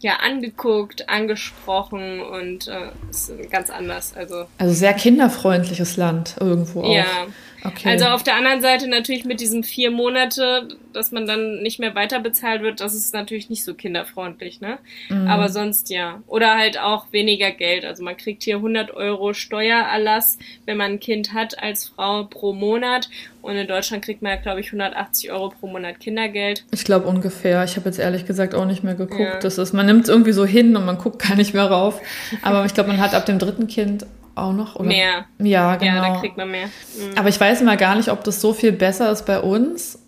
ja 0.00 0.16
angeguckt, 0.16 1.08
angesprochen 1.08 2.20
und 2.20 2.68
äh, 2.68 2.90
ist 3.10 3.32
ganz 3.50 3.70
anders. 3.70 4.14
Also, 4.14 4.44
also 4.58 4.74
sehr 4.74 4.94
kinderfreundliches 4.94 5.96
Land 5.96 6.36
irgendwo 6.40 6.82
auch. 6.82 6.94
Ja. 6.94 7.26
Okay. 7.66 7.88
Also 7.88 8.06
auf 8.06 8.22
der 8.22 8.36
anderen 8.36 8.60
Seite 8.60 8.88
natürlich 8.88 9.24
mit 9.24 9.40
diesen 9.40 9.64
vier 9.64 9.90
Monate, 9.90 10.68
dass 10.92 11.12
man 11.12 11.26
dann 11.26 11.62
nicht 11.62 11.78
mehr 11.78 11.94
weiter 11.94 12.20
bezahlt 12.20 12.62
wird, 12.62 12.80
das 12.80 12.94
ist 12.94 13.12
natürlich 13.14 13.50
nicht 13.50 13.64
so 13.64 13.74
kinderfreundlich, 13.74 14.60
ne? 14.60 14.78
Mhm. 15.08 15.28
Aber 15.28 15.48
sonst 15.48 15.90
ja. 15.90 16.22
Oder 16.26 16.56
halt 16.56 16.78
auch 16.80 17.12
weniger 17.12 17.50
Geld. 17.50 17.84
Also 17.84 18.02
man 18.02 18.16
kriegt 18.16 18.42
hier 18.42 18.56
100 18.56 18.94
Euro 18.94 19.34
Steuererlass, 19.34 20.38
wenn 20.64 20.76
man 20.76 20.92
ein 20.92 21.00
Kind 21.00 21.32
hat 21.32 21.62
als 21.62 21.88
Frau 21.88 22.24
pro 22.24 22.52
Monat. 22.52 23.08
Und 23.42 23.54
in 23.54 23.68
Deutschland 23.68 24.04
kriegt 24.04 24.22
man 24.22 24.32
ja, 24.32 24.38
glaube 24.38 24.60
ich, 24.60 24.66
180 24.66 25.30
Euro 25.30 25.50
pro 25.50 25.68
Monat 25.68 26.00
Kindergeld. 26.00 26.64
Ich 26.72 26.84
glaube 26.84 27.06
ungefähr. 27.06 27.62
Ich 27.62 27.76
habe 27.76 27.88
jetzt 27.88 27.98
ehrlich 27.98 28.26
gesagt 28.26 28.54
auch 28.56 28.64
nicht 28.64 28.82
mehr 28.82 28.94
geguckt. 28.94 29.20
Ja. 29.20 29.38
Das 29.38 29.58
ist, 29.58 29.72
man 29.72 29.86
nimmt 29.86 30.04
es 30.04 30.08
irgendwie 30.08 30.32
so 30.32 30.44
hin 30.44 30.74
und 30.76 30.84
man 30.84 30.98
guckt 30.98 31.22
gar 31.22 31.36
nicht 31.36 31.54
mehr 31.54 31.66
rauf. 31.66 32.00
Aber 32.42 32.64
ich 32.64 32.74
glaube, 32.74 32.88
man 32.88 33.00
hat 33.00 33.14
ab 33.14 33.24
dem 33.26 33.38
dritten 33.38 33.68
Kind 33.68 34.04
auch 34.36 34.52
noch? 34.52 34.76
Oder? 34.76 34.88
Mehr. 34.88 35.24
Ja, 35.38 35.76
genau. 35.76 35.94
Ja, 35.94 36.14
da 36.14 36.20
kriegt 36.20 36.36
man 36.36 36.50
mehr. 36.50 36.66
Mhm. 36.66 37.18
Aber 37.18 37.28
ich 37.28 37.40
weiß 37.40 37.62
mal 37.62 37.76
gar 37.76 37.96
nicht, 37.96 38.10
ob 38.10 38.24
das 38.24 38.40
so 38.40 38.52
viel 38.52 38.72
besser 38.72 39.10
ist 39.10 39.26
bei 39.26 39.40
uns. 39.40 39.98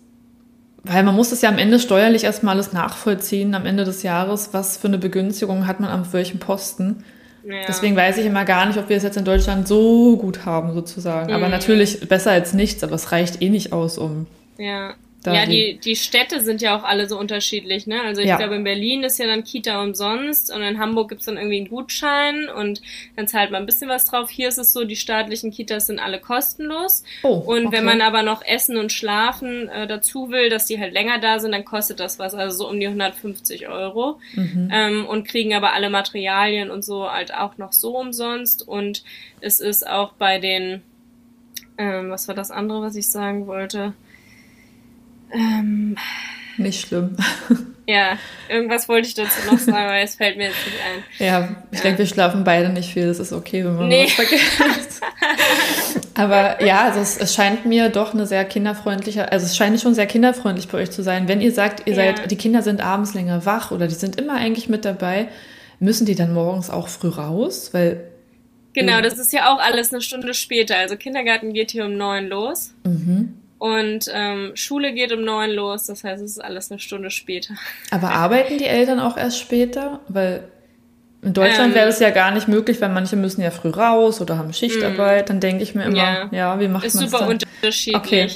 Weil 0.83 1.03
man 1.03 1.15
muss 1.15 1.31
es 1.31 1.41
ja 1.41 1.49
am 1.49 1.57
Ende 1.57 1.77
steuerlich 1.77 2.23
erstmal 2.23 2.55
alles 2.55 2.71
nachvollziehen, 2.71 3.53
am 3.53 3.65
Ende 3.65 3.83
des 3.83 4.01
Jahres, 4.01 4.53
was 4.53 4.77
für 4.77 4.87
eine 4.87 4.97
Begünstigung 4.97 5.67
hat 5.67 5.81
man 5.81 5.89
am 5.89 6.11
welchem 6.13 6.39
Posten. 6.39 7.03
Ja. 7.43 7.65
Deswegen 7.67 7.95
weiß 7.95 8.17
ich 8.17 8.25
immer 8.25 8.45
gar 8.45 8.65
nicht, 8.65 8.79
ob 8.79 8.87
wir 8.89 8.95
es 8.95 9.03
jetzt 9.03 9.17
in 9.17 9.25
Deutschland 9.25 9.67
so 9.67 10.17
gut 10.17 10.45
haben, 10.45 10.73
sozusagen. 10.73 11.29
Mhm. 11.29 11.35
Aber 11.35 11.49
natürlich 11.49 12.07
besser 12.07 12.31
als 12.31 12.53
nichts, 12.53 12.83
aber 12.83 12.95
es 12.95 13.11
reicht 13.11 13.41
eh 13.41 13.49
nicht 13.49 13.73
aus, 13.73 13.97
um 13.97 14.27
ja. 14.57 14.93
Da 15.23 15.33
ja, 15.33 15.45
die, 15.45 15.77
die 15.77 15.97
Städte 15.97 16.41
sind 16.41 16.61
ja 16.61 16.77
auch 16.77 16.83
alle 16.83 17.09
so 17.09 17.19
unterschiedlich, 17.19 17.87
ne? 17.87 18.01
Also 18.03 18.21
ich 18.21 18.27
ja. 18.27 18.37
glaube, 18.37 18.55
in 18.55 18.63
Berlin 18.63 19.03
ist 19.03 19.19
ja 19.19 19.27
dann 19.27 19.43
Kita 19.43 19.83
umsonst 19.83 20.53
und 20.53 20.61
in 20.61 20.79
Hamburg 20.79 21.09
gibt's 21.09 21.25
dann 21.25 21.35
irgendwie 21.35 21.57
einen 21.57 21.67
Gutschein 21.67 22.47
und 22.47 22.81
dann 23.17 23.27
zahlt 23.27 23.51
man 23.51 23.63
ein 23.63 23.65
bisschen 23.65 23.89
was 23.89 24.05
drauf. 24.05 24.29
Hier 24.29 24.47
ist 24.47 24.57
es 24.57 24.71
so, 24.71 24.85
die 24.85 24.95
staatlichen 24.95 25.51
Kitas 25.51 25.87
sind 25.87 25.99
alle 25.99 26.19
kostenlos. 26.19 27.03
Oh, 27.23 27.33
und 27.33 27.67
okay. 27.67 27.77
wenn 27.77 27.85
man 27.85 27.99
aber 27.99 28.23
noch 28.23 28.45
Essen 28.45 28.77
und 28.77 28.93
Schlafen 28.93 29.67
äh, 29.67 29.87
dazu 29.87 30.29
will, 30.29 30.49
dass 30.49 30.65
die 30.67 30.79
halt 30.79 30.93
länger 30.93 31.19
da 31.19 31.39
sind, 31.39 31.51
dann 31.51 31.65
kostet 31.65 31.99
das 31.99 32.17
was, 32.17 32.33
also 32.33 32.55
so 32.55 32.69
um 32.69 32.79
die 32.79 32.87
150 32.87 33.67
Euro. 33.67 34.19
Mhm. 34.35 34.69
Ähm, 34.71 35.05
und 35.05 35.27
kriegen 35.27 35.53
aber 35.53 35.73
alle 35.73 35.89
Materialien 35.89 36.71
und 36.71 36.85
so 36.85 37.11
halt 37.11 37.33
auch 37.33 37.57
noch 37.57 37.73
so 37.73 37.97
umsonst. 37.97 38.65
Und 38.65 39.03
es 39.41 39.59
ist 39.59 39.85
auch 39.85 40.13
bei 40.13 40.39
den, 40.39 40.81
ähm, 41.77 42.09
was 42.09 42.29
war 42.29 42.35
das 42.35 42.51
andere, 42.51 42.81
was 42.81 42.95
ich 42.95 43.09
sagen 43.09 43.45
wollte? 43.45 43.93
Ähm, 45.31 45.95
nicht 46.57 46.87
schlimm. 46.87 47.15
Ja, 47.89 48.19
irgendwas 48.49 48.87
wollte 48.87 49.07
ich 49.07 49.15
dazu 49.15 49.39
noch 49.49 49.57
sagen, 49.57 49.85
aber 49.85 49.97
es 49.97 50.13
fällt 50.13 50.37
mir 50.37 50.49
jetzt 50.49 50.63
nicht 50.63 50.77
ein. 50.77 51.25
Ja, 51.25 51.55
ich 51.71 51.79
ja. 51.79 51.83
denke, 51.85 51.97
wir 51.97 52.05
schlafen 52.05 52.43
beide 52.43 52.69
nicht 52.69 52.93
viel. 52.93 53.07
Das 53.07 53.17
ist 53.17 53.33
okay, 53.33 53.65
wenn 53.65 53.77
man 53.77 53.87
nee. 53.87 54.03
was 54.03 54.11
vergisst. 54.11 55.01
aber 56.13 56.63
ja, 56.63 56.83
also 56.83 56.99
es, 56.99 57.17
es, 57.17 57.33
scheint 57.33 57.65
mir 57.65 57.89
doch 57.89 58.13
eine 58.13 58.27
sehr 58.27 58.45
kinderfreundliche, 58.45 59.31
also 59.31 59.47
es 59.47 59.57
scheint 59.57 59.81
schon 59.81 59.95
sehr 59.95 60.05
kinderfreundlich 60.05 60.67
bei 60.67 60.77
euch 60.77 60.91
zu 60.91 61.01
sein. 61.01 61.27
Wenn 61.27 61.41
ihr 61.41 61.51
sagt, 61.51 61.87
ihr 61.87 61.95
ja. 61.95 62.15
seid, 62.15 62.29
die 62.29 62.35
Kinder 62.35 62.61
sind 62.61 62.79
abends 62.79 63.15
länger 63.15 63.47
wach 63.47 63.71
oder 63.71 63.87
die 63.87 63.95
sind 63.95 64.21
immer 64.21 64.35
eigentlich 64.35 64.69
mit 64.69 64.85
dabei, 64.85 65.27
müssen 65.79 66.05
die 66.05 66.13
dann 66.13 66.31
morgens 66.31 66.69
auch 66.69 66.89
früh 66.89 67.09
raus? 67.09 67.69
Weil 67.71 68.03
Genau, 68.73 69.01
das 69.01 69.17
ist 69.17 69.33
ja 69.33 69.51
auch 69.51 69.59
alles 69.59 69.91
eine 69.91 70.03
Stunde 70.03 70.35
später. 70.35 70.77
Also 70.77 70.95
Kindergarten 70.95 71.53
geht 71.53 71.71
hier 71.71 71.85
um 71.85 71.97
neun 71.97 72.27
los. 72.27 72.71
Mhm. 72.83 73.38
Und 73.59 74.09
ähm, 74.13 74.51
Schule 74.55 74.93
geht 74.93 75.11
um 75.11 75.21
neun 75.21 75.51
los, 75.51 75.85
das 75.85 76.03
heißt, 76.03 76.23
es 76.23 76.31
ist 76.31 76.43
alles 76.43 76.71
eine 76.71 76.79
Stunde 76.79 77.11
später. 77.11 77.55
Aber 77.91 78.09
arbeiten 78.09 78.57
die 78.57 78.65
Eltern 78.65 78.99
auch 78.99 79.17
erst 79.17 79.37
später? 79.37 79.99
Weil 80.07 80.45
in 81.21 81.33
Deutschland 81.33 81.69
ähm, 81.69 81.75
wäre 81.75 81.87
das 81.87 81.99
ja 81.99 82.09
gar 82.11 82.31
nicht 82.31 82.47
möglich, 82.47 82.79
weil 82.79 82.87
manche 82.89 83.17
müssen 83.17 83.41
ja 83.41 83.51
früh 83.51 83.69
raus 83.69 84.21
oder 84.21 84.37
haben 84.37 84.53
Schichtarbeit. 84.53 85.25
Mm. 85.25 85.27
Dann 85.27 85.39
denke 85.41 85.63
ich 85.63 85.75
mir 85.75 85.83
immer, 85.83 85.97
ja, 85.97 86.29
ja 86.31 86.59
wie 86.61 86.69
macht 86.69 86.83
man 86.83 86.93
das? 86.93 87.03
Ist 87.03 87.11
super 87.11 87.27
unterschiedlich. 87.27 87.95
Okay. 87.95 88.29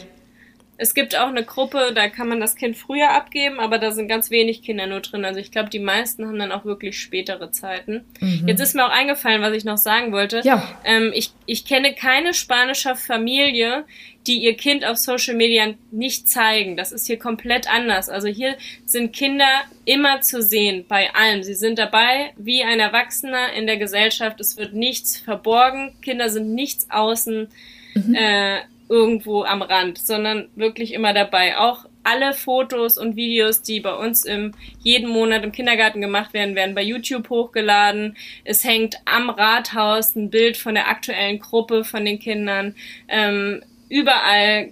Es 0.84 0.94
gibt 0.94 1.18
auch 1.18 1.30
eine 1.30 1.46
Gruppe, 1.46 1.94
da 1.96 2.10
kann 2.10 2.28
man 2.28 2.42
das 2.42 2.58
Kind 2.58 2.76
früher 2.76 3.12
abgeben, 3.12 3.62
aber 3.62 3.80
da 3.80 3.92
sind 3.92 4.10
ganz 4.10 4.30
wenig 4.32 4.64
Kinder 4.64 4.86
nur 4.86 5.00
drin. 5.00 5.24
Also 5.24 5.40
ich 5.40 5.50
glaube, 5.50 5.70
die 5.70 5.80
meisten 5.80 6.28
haben 6.28 6.38
dann 6.38 6.52
auch 6.52 6.66
wirklich 6.66 7.00
spätere 7.00 7.52
Zeiten. 7.52 8.04
Mhm. 8.20 8.50
Jetzt 8.50 8.60
ist 8.60 8.76
mir 8.76 8.86
auch 8.86 8.92
eingefallen, 8.92 9.42
was 9.42 9.54
ich 9.54 9.64
noch 9.64 9.78
sagen 9.78 10.12
wollte. 10.12 10.42
Ja. 10.44 10.78
Ähm, 10.84 11.14
ich, 11.16 11.32
ich 11.46 11.64
kenne 11.64 11.94
keine 11.94 12.34
spanische 12.34 12.98
Familie, 12.98 13.86
die 14.28 14.44
ihr 14.44 14.58
Kind 14.58 14.84
auf 14.84 14.98
Social 14.98 15.36
Media 15.36 15.74
nicht 15.92 16.28
zeigen. 16.28 16.76
Das 16.76 16.92
ist 16.92 17.08
hier 17.08 17.18
komplett 17.18 17.74
anders. 17.74 18.10
Also 18.10 18.28
hier 18.28 18.58
sind 18.86 19.14
Kinder 19.14 19.62
immer 19.86 20.20
zu 20.20 20.42
sehen, 20.42 20.84
bei 20.90 21.14
allem. 21.16 21.44
Sie 21.44 21.56
sind 21.56 21.80
dabei 21.80 22.34
wie 22.36 22.62
ein 22.62 22.82
Erwachsener 22.82 23.54
in 23.54 23.68
der 23.68 23.78
Gesellschaft. 23.78 24.42
Es 24.42 24.58
wird 24.58 24.74
nichts 24.74 25.18
verborgen. 25.18 25.96
Kinder 26.02 26.28
sind 26.28 26.54
nichts 26.54 26.92
außen 26.92 27.48
mhm. 27.96 28.16
äh, 28.16 28.60
irgendwo 28.94 29.44
am 29.44 29.64
Rand, 29.64 29.98
sondern 29.98 30.50
wirklich 30.56 30.94
immer 30.94 31.14
dabei. 31.14 31.58
Auch 31.58 31.86
alle 32.04 32.34
Fotos 32.34 33.00
und 33.00 33.16
Videos, 33.16 33.64
die 33.64 33.80
bei 33.80 33.96
uns 33.96 34.24
im 34.24 34.54
jeden 34.84 35.10
Monat 35.10 35.44
im 35.44 35.52
Kindergarten 35.52 36.00
gemacht 36.00 36.36
werden, 36.36 36.54
werden 36.54 36.76
bei 36.76 36.84
YouTube 36.84 37.28
hochgeladen. 37.32 38.16
Es 38.44 38.64
hängt 38.64 38.98
am 39.06 39.32
Rathaus 39.32 40.16
ein 40.16 40.30
Bild 40.30 40.58
von 40.58 40.76
der 40.76 40.90
aktuellen 40.90 41.40
Gruppe 41.40 41.84
von 41.84 42.06
den 42.06 42.20
Kindern. 42.20 42.76
Ähm, 43.08 43.64
überall 43.90 44.70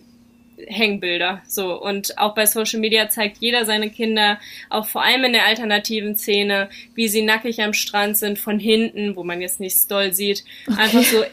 Hängbilder. 0.68 1.42
So. 1.48 1.82
Und 1.82 2.20
auch 2.20 2.36
bei 2.36 2.46
Social 2.46 2.80
Media 2.80 3.10
zeigt 3.10 3.38
jeder 3.40 3.66
seine 3.66 3.90
Kinder, 3.90 4.40
auch 4.70 4.86
vor 4.86 5.04
allem 5.04 5.24
in 5.24 5.34
der 5.34 5.48
alternativen 5.48 6.16
Szene, 6.16 6.70
wie 6.94 7.08
sie 7.08 7.24
nackig 7.24 7.64
am 7.64 7.74
Strand 7.74 8.18
sind, 8.18 8.38
von 8.38 8.60
hinten, 8.60 9.16
wo 9.16 9.24
man 9.24 9.42
jetzt 9.42 9.60
nicht 9.60 9.90
doll 9.90 10.14
sieht. 10.14 10.44
Okay. 10.68 10.80
Einfach 10.80 11.02
so 11.02 11.24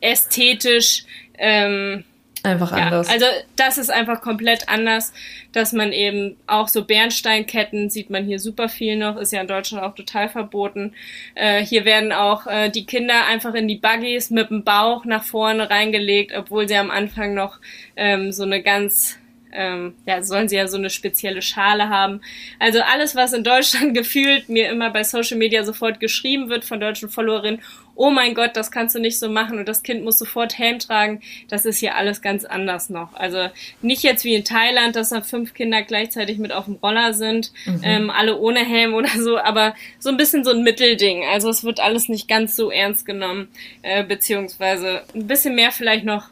ästhetisch, 0.00 1.04
ähm, 1.36 2.04
Einfach 2.44 2.72
anders. 2.72 3.08
Ja, 3.08 3.14
also 3.14 3.26
das 3.56 3.78
ist 3.78 3.90
einfach 3.90 4.20
komplett 4.20 4.68
anders, 4.68 5.12
dass 5.52 5.72
man 5.72 5.92
eben 5.92 6.36
auch 6.46 6.68
so 6.68 6.84
Bernsteinketten 6.84 7.90
sieht 7.90 8.10
man 8.10 8.24
hier 8.24 8.38
super 8.38 8.68
viel 8.68 8.96
noch, 8.96 9.16
ist 9.16 9.32
ja 9.32 9.40
in 9.40 9.48
Deutschland 9.48 9.84
auch 9.84 9.94
total 9.94 10.28
verboten. 10.28 10.94
Äh, 11.34 11.64
hier 11.64 11.84
werden 11.84 12.12
auch 12.12 12.46
äh, 12.46 12.70
die 12.70 12.86
Kinder 12.86 13.26
einfach 13.26 13.54
in 13.54 13.66
die 13.66 13.76
Buggies 13.76 14.30
mit 14.30 14.50
dem 14.50 14.62
Bauch 14.62 15.04
nach 15.04 15.24
vorne 15.24 15.68
reingelegt, 15.68 16.32
obwohl 16.36 16.68
sie 16.68 16.76
am 16.76 16.90
Anfang 16.90 17.34
noch 17.34 17.58
ähm, 17.96 18.30
so 18.30 18.44
eine 18.44 18.62
ganz 18.62 19.18
ähm, 19.52 19.94
ja, 20.06 20.22
sollen 20.22 20.48
sie 20.48 20.56
ja 20.56 20.66
so 20.68 20.76
eine 20.76 20.90
spezielle 20.90 21.42
Schale 21.42 21.88
haben. 21.88 22.20
Also 22.58 22.80
alles, 22.80 23.14
was 23.14 23.32
in 23.32 23.44
Deutschland 23.44 23.94
gefühlt 23.94 24.48
mir 24.48 24.70
immer 24.70 24.90
bei 24.90 25.04
Social 25.04 25.38
Media 25.38 25.64
sofort 25.64 26.00
geschrieben 26.00 26.48
wird 26.48 26.64
von 26.64 26.80
deutschen 26.80 27.08
Followerinnen, 27.08 27.60
oh 27.98 28.10
mein 28.10 28.34
Gott, 28.34 28.52
das 28.54 28.70
kannst 28.70 28.94
du 28.94 29.00
nicht 29.00 29.18
so 29.18 29.28
machen 29.28 29.58
und 29.58 29.66
das 29.66 29.82
Kind 29.82 30.04
muss 30.04 30.18
sofort 30.18 30.56
Helm 30.56 30.78
tragen, 30.78 31.20
das 31.48 31.66
ist 31.66 31.78
hier 31.78 31.96
alles 31.96 32.22
ganz 32.22 32.44
anders 32.44 32.90
noch. 32.90 33.14
Also 33.14 33.48
nicht 33.82 34.04
jetzt 34.04 34.24
wie 34.24 34.36
in 34.36 34.44
Thailand, 34.44 34.94
dass 34.94 35.08
da 35.08 35.20
fünf 35.20 35.52
Kinder 35.52 35.82
gleichzeitig 35.82 36.38
mit 36.38 36.52
auf 36.52 36.66
dem 36.66 36.76
Roller 36.76 37.12
sind, 37.12 37.52
mhm. 37.66 37.80
ähm, 37.82 38.10
alle 38.10 38.38
ohne 38.38 38.60
Helm 38.64 38.94
oder 38.94 39.10
so, 39.18 39.36
aber 39.36 39.74
so 39.98 40.10
ein 40.10 40.16
bisschen 40.16 40.44
so 40.44 40.52
ein 40.52 40.62
Mittelding. 40.62 41.24
Also 41.24 41.50
es 41.50 41.64
wird 41.64 41.80
alles 41.80 42.08
nicht 42.08 42.28
ganz 42.28 42.54
so 42.54 42.70
ernst 42.70 43.04
genommen, 43.04 43.48
äh, 43.82 44.04
beziehungsweise 44.04 45.02
ein 45.14 45.26
bisschen 45.26 45.56
mehr 45.56 45.72
vielleicht 45.72 46.04
noch 46.04 46.28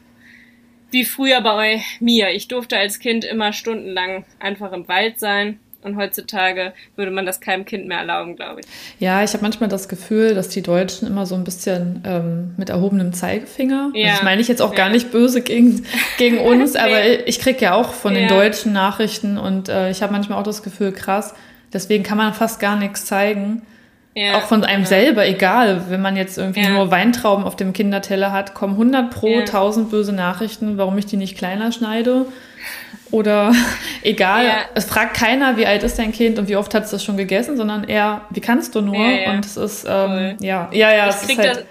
wie 0.90 1.04
früher 1.04 1.40
bei 1.40 1.82
mir. 2.00 2.30
Ich 2.30 2.48
durfte 2.48 2.76
als 2.76 2.98
Kind 2.98 3.24
immer 3.24 3.52
stundenlang 3.52 4.24
einfach 4.38 4.72
im 4.72 4.88
Wald 4.88 5.18
sein. 5.18 5.58
Und 5.82 5.96
heutzutage 5.96 6.72
würde 6.96 7.12
man 7.12 7.26
das 7.26 7.40
keinem 7.40 7.64
Kind 7.64 7.86
mehr 7.86 7.98
erlauben, 7.98 8.34
glaube 8.34 8.60
ich. 8.60 8.66
Ja, 8.98 9.22
ich 9.22 9.32
habe 9.34 9.42
manchmal 9.42 9.68
das 9.68 9.88
Gefühl, 9.88 10.34
dass 10.34 10.48
die 10.48 10.62
Deutschen 10.62 11.06
immer 11.06 11.26
so 11.26 11.36
ein 11.36 11.44
bisschen 11.44 12.02
ähm, 12.04 12.54
mit 12.56 12.70
erhobenem 12.70 13.12
Zeigefinger. 13.12 13.92
Ja. 13.94 14.06
Also 14.06 14.16
das 14.16 14.24
meine 14.24 14.40
ich 14.40 14.48
jetzt 14.48 14.60
auch 14.62 14.72
ja. 14.72 14.76
gar 14.76 14.88
nicht 14.90 15.12
böse 15.12 15.42
gegen, 15.42 15.86
gegen 16.18 16.38
uns, 16.38 16.72
nee. 16.74 16.80
aber 16.80 17.28
ich 17.28 17.38
kriege 17.38 17.60
ja 17.60 17.74
auch 17.74 17.92
von 17.92 18.14
ja. 18.14 18.20
den 18.20 18.28
deutschen 18.28 18.72
Nachrichten 18.72 19.38
und 19.38 19.68
äh, 19.68 19.90
ich 19.90 20.02
habe 20.02 20.12
manchmal 20.12 20.40
auch 20.40 20.44
das 20.44 20.64
Gefühl, 20.64 20.90
krass, 20.90 21.34
deswegen 21.72 22.02
kann 22.02 22.18
man 22.18 22.34
fast 22.34 22.58
gar 22.58 22.76
nichts 22.76 23.04
zeigen. 23.04 23.62
Ja, 24.18 24.38
auch 24.38 24.44
von 24.44 24.64
einem 24.64 24.84
ja. 24.84 24.88
selber, 24.88 25.26
egal, 25.26 25.90
wenn 25.90 26.00
man 26.00 26.16
jetzt 26.16 26.38
irgendwie 26.38 26.62
ja. 26.62 26.70
nur 26.70 26.90
Weintrauben 26.90 27.44
auf 27.44 27.54
dem 27.54 27.74
Kinderteller 27.74 28.32
hat, 28.32 28.54
kommen 28.54 28.72
100 28.72 29.10
pro 29.10 29.28
ja. 29.28 29.40
1000 29.40 29.90
böse 29.90 30.14
Nachrichten, 30.14 30.78
warum 30.78 30.96
ich 30.96 31.04
die 31.04 31.18
nicht 31.18 31.36
kleiner 31.36 31.70
schneide. 31.70 32.24
Oder 33.10 33.52
egal, 34.02 34.46
es 34.74 34.86
fragt 34.86 35.18
keiner, 35.18 35.58
wie 35.58 35.66
alt 35.66 35.82
ist 35.82 35.98
dein 35.98 36.12
Kind 36.12 36.38
und 36.38 36.48
wie 36.48 36.56
oft 36.56 36.72
hat 36.72 36.84
es 36.84 36.92
das 36.92 37.04
schon 37.04 37.18
gegessen, 37.18 37.58
sondern 37.58 37.84
eher, 37.84 38.22
wie 38.30 38.40
kannst 38.40 38.74
du 38.74 38.80
nur? 38.80 38.96
Und 38.96 39.44
es 39.44 39.58
ist, 39.58 39.86
ähm, 39.86 40.36
ja, 40.40 40.70
ja, 40.72 40.94
ja, 40.94 41.08
es 41.08 41.22
ist 41.22 41.38
halt, 41.38 41.66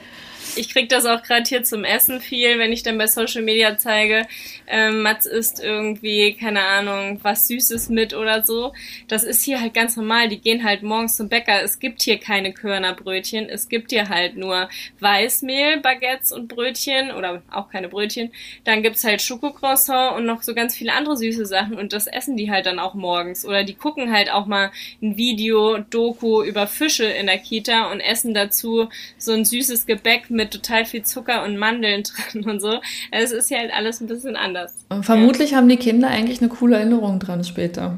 ich 0.55 0.69
krieg 0.69 0.89
das 0.89 1.05
auch 1.05 1.23
gerade 1.23 1.43
hier 1.47 1.63
zum 1.63 1.83
Essen 1.83 2.21
viel, 2.21 2.59
wenn 2.59 2.71
ich 2.71 2.83
dann 2.83 2.97
bei 2.97 3.07
Social 3.07 3.41
Media 3.41 3.77
zeige, 3.77 4.27
ähm, 4.67 5.01
Mats 5.01 5.25
isst 5.25 5.63
irgendwie, 5.63 6.33
keine 6.33 6.63
Ahnung, 6.63 7.19
was 7.21 7.47
Süßes 7.47 7.89
mit 7.89 8.13
oder 8.13 8.43
so. 8.43 8.73
Das 9.07 9.23
ist 9.23 9.43
hier 9.43 9.61
halt 9.61 9.73
ganz 9.73 9.95
normal. 9.95 10.29
Die 10.29 10.39
gehen 10.39 10.63
halt 10.63 10.83
morgens 10.83 11.17
zum 11.17 11.29
Bäcker. 11.29 11.61
Es 11.63 11.79
gibt 11.79 12.01
hier 12.01 12.19
keine 12.19 12.53
Körnerbrötchen. 12.53 13.49
Es 13.49 13.69
gibt 13.69 13.91
hier 13.91 14.09
halt 14.09 14.37
nur 14.37 14.69
Weißmehl, 14.99 15.79
Baguettes 15.81 16.31
und 16.31 16.47
Brötchen 16.47 17.11
oder 17.11 17.41
auch 17.51 17.69
keine 17.69 17.89
Brötchen. 17.89 18.31
Dann 18.63 18.83
gibt's 18.83 19.03
halt 19.03 19.21
Schokocroissant 19.21 20.17
und 20.17 20.25
noch 20.25 20.41
so 20.41 20.53
ganz 20.53 20.75
viele 20.75 20.93
andere 20.93 21.17
süße 21.17 21.45
Sachen 21.45 21.77
und 21.77 21.93
das 21.93 22.07
essen 22.07 22.37
die 22.37 22.51
halt 22.51 22.65
dann 22.65 22.79
auch 22.79 22.93
morgens. 22.93 23.45
Oder 23.45 23.63
die 23.63 23.75
gucken 23.75 24.11
halt 24.11 24.31
auch 24.31 24.45
mal 24.45 24.71
ein 25.01 25.17
Video, 25.17 25.77
Doku 25.77 26.43
über 26.43 26.67
Fische 26.67 27.05
in 27.05 27.27
der 27.27 27.37
Kita 27.37 27.91
und 27.91 27.99
essen 27.99 28.33
dazu 28.33 28.89
so 29.17 29.33
ein 29.33 29.45
süßes 29.45 29.85
Gebäck 29.85 30.29
mit 30.35 30.51
total 30.51 30.85
viel 30.85 31.03
Zucker 31.03 31.43
und 31.43 31.57
Mandeln 31.57 32.03
drin 32.31 32.45
und 32.45 32.61
so. 32.61 32.79
Es 33.11 33.31
ist 33.31 33.49
ja 33.49 33.57
halt 33.59 33.73
alles 33.73 34.01
ein 34.01 34.07
bisschen 34.07 34.35
anders. 34.35 34.85
Und 34.89 35.05
vermutlich 35.05 35.51
ja. 35.51 35.57
haben 35.57 35.69
die 35.69 35.77
Kinder 35.77 36.09
eigentlich 36.09 36.41
eine 36.41 36.49
coole 36.49 36.77
Erinnerung 36.77 37.19
dran 37.19 37.43
später. 37.43 37.97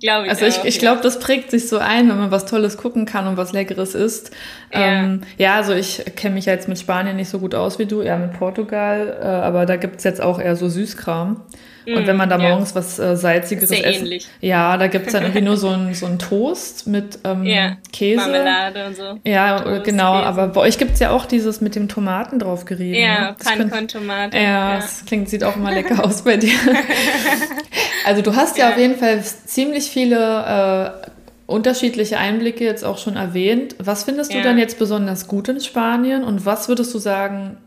Glaube 0.00 0.26
ich. 0.26 0.30
Also 0.30 0.44
ich, 0.44 0.64
ich 0.64 0.78
glaube, 0.78 1.00
das 1.02 1.18
prägt 1.18 1.50
sich 1.50 1.68
so 1.68 1.78
ein, 1.78 2.08
wenn 2.08 2.18
man 2.18 2.30
was 2.30 2.46
Tolles 2.46 2.76
gucken 2.76 3.06
kann 3.06 3.26
und 3.26 3.36
was 3.36 3.52
Leckeres 3.52 3.94
isst. 3.94 4.32
Ja, 4.72 4.80
ähm, 4.80 5.20
ja 5.38 5.54
also 5.56 5.72
ich 5.72 6.04
kenne 6.16 6.34
mich 6.34 6.46
jetzt 6.46 6.68
mit 6.68 6.78
Spanien 6.78 7.16
nicht 7.16 7.28
so 7.28 7.38
gut 7.38 7.54
aus 7.54 7.78
wie 7.78 7.86
du, 7.86 8.02
eher 8.02 8.18
mit 8.18 8.34
Portugal, 8.34 9.16
äh, 9.20 9.24
aber 9.24 9.66
da 9.66 9.76
gibt 9.76 9.96
es 9.96 10.04
jetzt 10.04 10.20
auch 10.20 10.40
eher 10.40 10.56
so 10.56 10.68
Süßkram. 10.68 11.42
Und 11.86 12.06
wenn 12.06 12.16
man 12.16 12.28
da 12.28 12.38
mm, 12.38 12.42
morgens 12.42 12.70
ja. 12.70 12.76
was 12.76 12.98
äh, 12.98 13.16
Salzigeres 13.16 13.68
Sehr 13.68 13.86
essen. 13.86 14.04
Ähnlich. 14.04 14.26
Ja, 14.40 14.76
da 14.76 14.86
gibt's 14.86 15.12
dann 15.12 15.22
irgendwie 15.22 15.42
nur 15.42 15.56
so 15.58 15.68
ein, 15.68 15.94
so 15.94 16.06
ein 16.06 16.18
Toast 16.18 16.86
mit 16.86 17.18
ähm, 17.24 17.44
ja, 17.44 17.76
Käse. 17.92 18.20
Marmelade 18.20 18.86
und 18.86 18.96
so. 18.96 19.18
Ja, 19.24 19.60
Toast, 19.60 19.84
genau. 19.84 20.14
Käse. 20.14 20.26
Aber 20.26 20.46
bei 20.48 20.60
euch 20.62 20.78
gibt's 20.78 21.00
ja 21.00 21.10
auch 21.10 21.26
dieses 21.26 21.60
mit 21.60 21.74
dem 21.74 21.88
Tomaten 21.88 22.38
drauf 22.38 22.64
gerieben. 22.64 22.98
Ja, 22.98 23.30
ne? 23.30 23.36
Pan 23.42 23.70
con 23.70 23.88
Tomate. 23.88 24.36
Ja, 24.36 24.42
ja, 24.42 24.76
das 24.76 25.04
klingt, 25.04 25.28
sieht 25.28 25.44
auch 25.44 25.56
immer 25.56 25.70
lecker 25.74 26.04
aus 26.04 26.22
bei 26.22 26.36
dir. 26.36 26.54
also 28.06 28.22
du 28.22 28.34
hast 28.34 28.56
ja, 28.56 28.66
ja 28.66 28.72
auf 28.72 28.78
jeden 28.78 28.96
Fall 28.96 29.22
ziemlich 29.22 29.90
viele 29.90 31.04
äh, 31.04 31.10
unterschiedliche 31.46 32.18
Einblicke 32.18 32.64
jetzt 32.64 32.84
auch 32.84 32.98
schon 32.98 33.16
erwähnt. 33.16 33.76
Was 33.78 34.04
findest 34.04 34.32
du 34.32 34.40
dann 34.42 34.58
jetzt 34.58 34.78
besonders 34.78 35.28
gut 35.28 35.48
in 35.48 35.60
Spanien 35.60 36.24
und 36.24 36.46
was 36.46 36.68
würdest 36.68 36.94
du 36.94 36.98
sagen, 36.98 37.58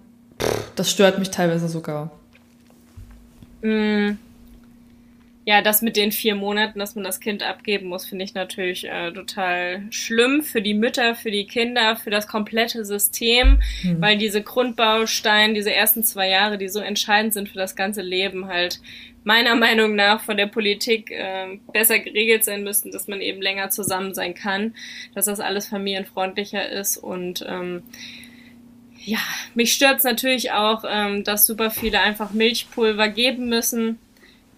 pff, 0.42 0.72
das 0.76 0.90
stört 0.90 1.20
mich 1.20 1.30
teilweise 1.30 1.68
sogar? 1.68 2.12
Mm. 3.62 4.18
Ja, 5.48 5.62
das 5.62 5.82
mit 5.82 5.96
den 5.96 6.12
vier 6.12 6.36
Monaten, 6.36 6.78
dass 6.78 6.96
man 6.96 7.06
das 7.06 7.22
Kind 7.22 7.42
abgeben 7.42 7.88
muss, 7.88 8.06
finde 8.06 8.26
ich 8.26 8.34
natürlich 8.34 8.86
äh, 8.86 9.14
total 9.14 9.84
schlimm 9.92 10.44
für 10.44 10.62
die 10.62 10.74
Mütter, 10.74 11.16
für 11.16 11.32
die 11.32 11.48
Kinder, 11.48 11.96
für 11.96 12.10
das 12.10 12.28
komplette 12.28 12.84
System, 12.84 13.62
mhm. 13.82 14.02
weil 14.02 14.18
diese 14.18 14.42
Grundbausteine, 14.42 15.54
diese 15.54 15.74
ersten 15.74 16.04
zwei 16.04 16.28
Jahre, 16.28 16.58
die 16.58 16.68
so 16.68 16.82
entscheidend 16.82 17.34
sind 17.34 17.48
für 17.48 17.58
das 17.58 17.78
ganze 17.78 18.02
Leben, 18.02 18.48
halt 18.48 18.82
meiner 19.24 19.56
Meinung 19.56 19.96
nach 19.96 20.20
von 20.20 20.36
der 20.36 20.48
Politik 20.48 21.12
äh, 21.12 21.60
besser 21.72 22.00
geregelt 22.00 22.44
sein 22.44 22.66
müssten, 22.66 22.92
dass 22.92 23.08
man 23.08 23.22
eben 23.22 23.42
länger 23.42 23.70
zusammen 23.70 24.14
sein 24.14 24.34
kann, 24.34 24.76
dass 25.16 25.26
das 25.26 25.40
alles 25.40 25.68
familienfreundlicher 25.68 26.70
ist 26.70 26.98
und 26.98 27.46
ähm, 27.48 27.84
ja, 29.04 29.20
mich 29.56 29.74
stört 29.74 30.00
es 30.00 30.04
natürlich 30.04 30.52
auch, 30.52 30.84
ähm, 30.88 31.24
dass 31.24 31.46
super 31.46 31.72
viele 31.72 32.02
einfach 32.02 32.32
Milchpulver 32.32 33.08
geben 33.10 33.50
müssen 33.50 34.00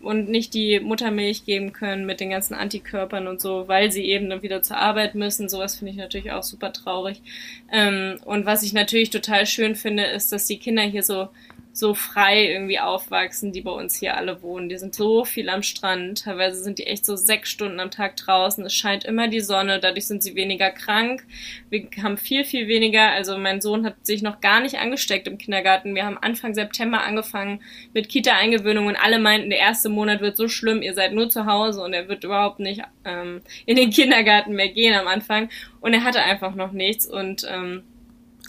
und 0.02 0.30
nicht 0.30 0.54
die 0.54 0.80
Muttermilch 0.80 1.46
geben 1.46 1.74
können 1.74 2.06
mit 2.06 2.20
den 2.20 2.30
ganzen 2.30 2.54
Antikörpern 2.54 3.28
und 3.28 3.42
so, 3.42 3.68
weil 3.68 3.92
sie 3.92 4.06
eben 4.06 4.30
dann 4.30 4.42
wieder 4.42 4.62
zur 4.62 4.78
Arbeit 4.78 5.16
müssen. 5.16 5.50
Sowas 5.50 5.76
finde 5.76 5.92
ich 5.92 5.98
natürlich 5.98 6.32
auch 6.32 6.44
super 6.44 6.72
traurig. 6.72 7.22
Ähm, 7.72 8.20
und 8.26 8.46
was 8.46 8.64
ich 8.64 8.74
natürlich 8.74 9.10
total 9.10 9.46
schön 9.46 9.76
finde, 9.76 10.04
ist, 10.06 10.32
dass 10.32 10.46
die 10.46 10.58
Kinder 10.58 10.84
hier 10.84 11.04
so 11.04 11.30
so 11.80 11.94
frei 11.94 12.52
irgendwie 12.52 12.80
aufwachsen, 12.80 13.52
die 13.52 13.62
bei 13.62 13.72
uns 13.72 13.96
hier 13.96 14.18
alle 14.18 14.42
wohnen. 14.42 14.70
Die 14.70 14.78
sind 14.78 14.94
so 14.94 15.26
viel 15.26 15.50
am 15.50 15.64
Strand. 15.64 16.24
Teilweise 16.24 16.62
sind 16.62 16.78
die 16.78 16.88
echt 16.88 17.06
so 17.06 17.16
sechs 17.16 17.50
Stunden 17.50 17.80
am 17.80 17.90
Tag 17.90 18.18
draußen. 18.18 18.66
Es 18.66 18.74
scheint 18.74 19.06
immer 19.06 19.28
die 19.28 19.40
Sonne. 19.40 19.80
Dadurch 19.80 20.06
sind 20.06 20.22
sie 20.22 20.36
weniger 20.36 20.70
krank. 20.70 21.24
Wir 21.70 21.88
haben 22.04 22.18
viel, 22.18 22.44
viel 22.44 22.68
weniger. 22.68 23.10
Also 23.10 23.38
mein 23.38 23.62
Sohn 23.62 23.86
hat 23.86 24.06
sich 24.06 24.22
noch 24.22 24.42
gar 24.42 24.60
nicht 24.60 24.78
angesteckt 24.78 25.28
im 25.28 25.38
Kindergarten. 25.38 25.96
Wir 25.96 26.06
haben 26.06 26.18
Anfang 26.18 26.54
September 26.54 27.02
angefangen 27.02 27.62
mit 27.94 28.10
Kita-Eingewöhnung 28.10 28.88
und 28.88 28.96
alle 28.96 29.20
meinten, 29.20 29.50
der 29.50 29.60
erste 29.60 29.90
Monat 29.90 30.22
wird 30.22 30.38
so 30.38 30.48
schlimm. 30.48 30.82
Ihr 30.82 30.94
seid 30.94 31.14
nur 31.14 31.30
zu 31.30 31.46
Hause 31.46 31.82
und 31.82 31.94
er 31.94 32.08
wird 32.08 32.24
überhaupt 32.24 32.60
nicht 32.60 32.82
ähm, 33.06 33.42
in 33.66 33.76
den 33.76 33.90
Kindergarten 33.90 34.54
mehr 34.54 34.70
gehen 34.70 34.96
am 34.96 35.08
Anfang. 35.08 35.50
Und 35.82 35.94
er 35.94 36.04
hatte 36.04 36.22
einfach 36.22 36.56
noch 36.56 36.72
nichts 36.72 37.06
und 37.06 37.48
ähm, 37.50 37.84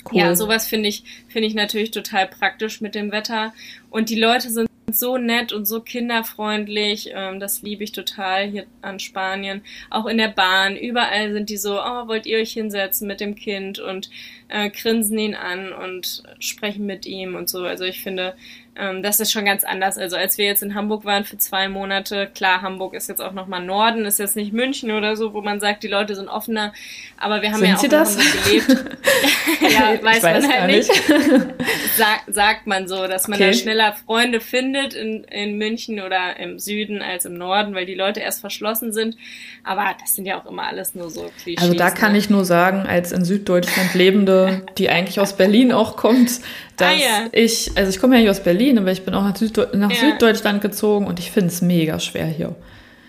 Cool. 0.05 0.19
Ja, 0.19 0.35
sowas 0.35 0.67
finde 0.67 0.89
ich, 0.89 1.05
finde 1.29 1.49
ich 1.49 1.55
natürlich 1.55 1.91
total 1.91 2.27
praktisch 2.27 2.81
mit 2.81 2.95
dem 2.95 3.13
Wetter. 3.13 3.53
Und 3.91 4.09
die 4.09 4.19
Leute 4.19 4.51
sind 4.51 4.71
so 4.93 5.19
nett 5.19 5.53
und 5.53 5.67
so 5.67 5.81
kinderfreundlich. 5.81 7.11
Ähm, 7.15 7.41
das 7.41 7.63
liebe 7.63 7.85
ich 7.85 7.93
total 7.93 8.49
hier 8.49 8.67
an 8.83 8.99
Spanien. 8.99 9.63
Auch 9.89 10.07
in 10.07 10.19
der 10.19 10.29
Bahn. 10.29 10.77
Überall 10.77 11.33
sind 11.33 11.51
die 11.51 11.57
so, 11.57 11.81
oh, 11.81 12.09
wollt 12.09 12.27
ihr 12.27 12.39
euch 12.39 12.53
hinsetzen 12.53 13.07
mit 13.07 13.21
dem 13.21 13.35
Kind 13.35 13.79
und 13.79 14.11
äh, 14.49 14.71
grinsen 14.71 15.19
ihn 15.19 15.35
an 15.35 15.73
und 15.73 16.23
sprechen 16.39 16.87
mit 16.87 17.07
ihm 17.07 17.35
und 17.35 17.49
so. 17.49 17.65
Also 17.65 17.85
ich 17.85 18.03
finde, 18.03 18.35
ähm, 18.81 19.03
das 19.03 19.21
ist 19.21 19.31
schon 19.31 19.45
ganz 19.45 19.63
anders. 19.63 19.99
Also 19.99 20.17
als 20.17 20.39
wir 20.39 20.47
jetzt 20.47 20.63
in 20.63 20.75
Hamburg 20.75 21.05
waren 21.05 21.25
für 21.25 21.37
zwei 21.37 21.69
Monate, 21.69 22.31
klar, 22.35 22.63
Hamburg 22.63 22.95
ist 22.95 23.09
jetzt 23.09 23.21
auch 23.21 23.33
nochmal 23.33 23.63
Norden, 23.63 24.07
ist 24.07 24.19
jetzt 24.19 24.37
nicht 24.37 24.53
München 24.53 24.91
oder 24.91 25.17
so, 25.17 25.35
wo 25.35 25.43
man 25.43 25.61
sagt, 25.61 25.83
die 25.83 25.89
Leute 25.89 26.15
sind 26.15 26.29
offener, 26.29 26.73
aber 27.19 27.43
wir 27.43 27.53
haben 27.53 27.59
sind 27.61 27.69
ja 27.69 27.77
auch 27.77 27.85
in 27.85 27.91
das? 27.91 28.17
Gelebt. 28.17 28.69
ja, 29.61 30.03
weiß, 30.03 30.23
weiß 30.23 30.43
man 30.47 30.53
halt 30.53 30.67
nicht. 30.71 30.91
Sag, 31.97 32.23
sagt 32.29 32.67
man 32.67 32.89
so, 32.89 33.07
dass 33.07 33.29
man 33.29 33.39
okay. 33.39 33.51
da 33.51 33.57
schneller 33.57 33.93
Freunde 33.93 34.41
findet 34.41 34.95
in, 34.95 35.25
in 35.25 35.59
München 35.59 36.01
oder 36.01 36.39
im 36.39 36.59
Süden 36.59 37.03
als 37.03 37.27
im 37.27 37.35
Norden, 37.35 37.75
weil 37.75 37.85
die 37.85 37.95
Leute 37.95 38.21
erst 38.21 38.41
verschlossen 38.41 38.93
sind. 38.93 39.17
Aber 39.63 39.95
das 40.01 40.15
sind 40.15 40.25
ja 40.25 40.41
auch 40.41 40.47
immer 40.47 40.63
alles 40.63 40.95
nur 40.95 41.11
so 41.11 41.31
Klischees. 41.43 41.63
Also 41.63 41.75
da 41.75 41.91
kann 41.91 42.13
ne? 42.13 42.19
ich 42.19 42.31
nur 42.31 42.47
sagen, 42.47 42.87
als 42.87 43.13
in 43.13 43.25
Süddeutschland 43.25 43.95
Lebende, 43.95 44.63
die 44.79 44.89
eigentlich 44.89 45.21
aus 45.21 45.37
Berlin 45.37 45.73
auch 45.73 45.97
kommt, 45.97 46.41
dass 46.81 46.89
ah, 46.89 46.93
ja. 46.93 47.29
ich, 47.33 47.71
also 47.77 47.91
ich 47.91 48.01
komme 48.01 48.17
ja 48.17 48.23
hier 48.23 48.31
aus 48.31 48.43
Berlin, 48.43 48.79
aber 48.79 48.93
ich 48.93 49.05
bin 49.05 49.15
auch 49.15 49.23
nach, 49.23 49.37
Südde 49.37 49.71
nach 49.75 49.91
ja. 49.91 49.97
Süddeutschland 49.97 50.61
gezogen 50.61 51.07
und 51.07 51.19
ich 51.19 51.31
finde 51.31 51.49
es 51.49 51.63
mega 51.63 51.99
schwer 52.01 52.27
hier. 52.27 52.55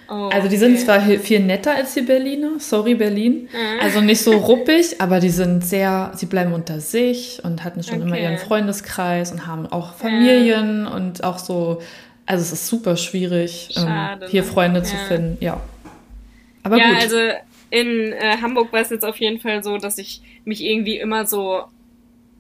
Oh, 0.10 0.28
also 0.28 0.50
die 0.50 0.58
sind 0.58 0.78
zwar 0.78 1.00
viel 1.00 1.40
netter 1.40 1.74
als 1.74 1.94
die 1.94 2.02
Berliner, 2.02 2.60
sorry 2.60 2.96
Berlin, 2.96 3.48
mhm. 3.50 3.80
also 3.82 4.02
nicht 4.02 4.22
so 4.22 4.34
ruppig, 4.34 5.00
aber 5.00 5.22
die 5.22 5.30
sind 5.30 5.64
sehr, 5.64 6.12
sie 6.16 6.26
bleiben 6.26 6.52
unter 6.52 6.82
sich 6.82 7.40
und 7.44 7.64
hatten 7.64 7.82
schon 7.82 8.00
okay. 8.00 8.08
immer 8.08 8.18
ihren 8.20 8.38
Freundeskreis 8.38 9.32
und 9.32 9.48
haben 9.48 9.68
auch 9.68 9.94
Familien 9.94 10.84
ja. 10.84 10.94
und 10.94 11.24
auch 11.24 11.40
so, 11.40 11.82
also 12.26 12.42
es 12.42 12.52
ist 12.52 12.68
super 12.68 12.98
schwierig, 12.98 13.70
ähm, 13.78 13.84
Schade, 13.84 14.28
hier 14.30 14.42
ne? 14.42 14.48
Freunde 14.48 14.84
zu 14.84 14.98
finden, 15.08 15.38
ja. 15.40 15.62
Aber 16.64 16.78
ja, 16.78 16.90
gut. 16.90 17.04
also 17.04 17.18
in 17.70 18.12
äh, 18.12 18.36
Hamburg 18.42 18.74
war 18.74 18.82
es 18.82 18.90
jetzt 18.90 19.06
auf 19.06 19.16
jeden 19.18 19.40
Fall 19.40 19.64
so, 19.64 19.78
dass 19.78 19.98
ich 19.98 20.22
mich 20.44 20.62
irgendwie 20.62 20.98
immer 20.98 21.26
so 21.26 21.64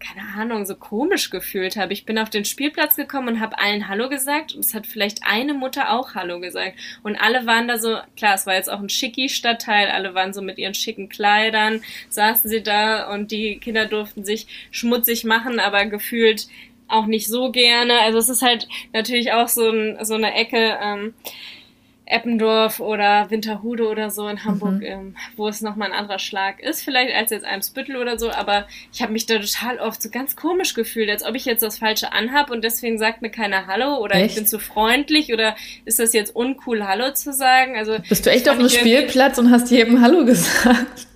keine 0.01 0.27
Ahnung, 0.35 0.65
so 0.65 0.75
komisch 0.75 1.29
gefühlt 1.29 1.77
habe. 1.77 1.93
Ich 1.93 2.05
bin 2.05 2.17
auf 2.17 2.29
den 2.29 2.45
Spielplatz 2.45 2.95
gekommen 2.95 3.29
und 3.29 3.39
habe 3.39 3.59
allen 3.59 3.87
Hallo 3.87 4.09
gesagt 4.09 4.53
und 4.53 4.59
es 4.59 4.73
hat 4.73 4.87
vielleicht 4.87 5.19
eine 5.23 5.53
Mutter 5.53 5.91
auch 5.91 6.15
Hallo 6.15 6.39
gesagt. 6.39 6.77
Und 7.03 7.15
alle 7.15 7.45
waren 7.45 7.67
da 7.67 7.77
so, 7.77 7.97
klar, 8.17 8.35
es 8.35 8.45
war 8.45 8.55
jetzt 8.55 8.69
auch 8.69 8.79
ein 8.79 8.89
schicki 8.89 9.29
Stadtteil, 9.29 9.89
alle 9.89 10.13
waren 10.13 10.33
so 10.33 10.41
mit 10.41 10.57
ihren 10.57 10.73
schicken 10.73 11.09
Kleidern, 11.09 11.81
saßen 12.09 12.49
sie 12.49 12.63
da 12.63 13.13
und 13.13 13.31
die 13.31 13.59
Kinder 13.59 13.85
durften 13.85 14.25
sich 14.25 14.47
schmutzig 14.71 15.23
machen, 15.23 15.59
aber 15.59 15.85
gefühlt 15.85 16.47
auch 16.87 17.05
nicht 17.05 17.27
so 17.27 17.51
gerne. 17.51 17.99
Also 18.01 18.17
es 18.17 18.29
ist 18.29 18.41
halt 18.41 18.67
natürlich 18.93 19.31
auch 19.31 19.47
so, 19.47 19.69
ein, 19.69 20.03
so 20.03 20.15
eine 20.15 20.33
Ecke, 20.33 20.77
ähm, 20.81 21.13
Eppendorf 22.05 22.79
oder 22.79 23.29
Winterhude 23.29 23.87
oder 23.87 24.09
so 24.09 24.27
in 24.27 24.43
Hamburg, 24.43 24.79
mhm. 24.79 24.85
ähm, 24.85 25.15
wo 25.35 25.47
es 25.47 25.61
nochmal 25.61 25.91
ein 25.91 25.97
anderer 25.97 26.19
Schlag 26.19 26.59
ist, 26.59 26.83
vielleicht 26.83 27.15
als 27.15 27.31
jetzt 27.31 27.45
Eimsbüttel 27.45 27.95
oder 27.95 28.19
so, 28.19 28.31
aber 28.31 28.67
ich 28.91 29.01
habe 29.01 29.13
mich 29.13 29.25
da 29.25 29.39
total 29.39 29.79
oft 29.79 30.01
so 30.01 30.09
ganz 30.09 30.35
komisch 30.35 30.73
gefühlt, 30.73 31.09
als 31.09 31.23
ob 31.23 31.35
ich 31.35 31.45
jetzt 31.45 31.63
das 31.63 31.77
Falsche 31.77 32.11
anhab 32.11 32.51
und 32.51 32.63
deswegen 32.63 32.97
sagt 32.97 33.21
mir 33.21 33.29
keiner 33.29 33.67
Hallo 33.67 33.97
oder 33.97 34.15
echt? 34.15 34.31
ich 34.31 34.35
bin 34.35 34.47
zu 34.47 34.59
freundlich 34.59 35.31
oder 35.31 35.55
ist 35.85 35.99
das 35.99 36.13
jetzt 36.13 36.35
uncool, 36.35 36.85
Hallo 36.85 37.13
zu 37.13 37.33
sagen? 37.33 37.77
Also 37.77 37.97
Bist 38.09 38.25
du 38.25 38.31
echt 38.31 38.49
auf 38.49 38.59
einem 38.59 38.69
Spielplatz 38.69 39.37
und 39.37 39.51
hast 39.51 39.71
jedem 39.71 40.01
Hallo 40.01 40.25
gesagt? 40.25 41.07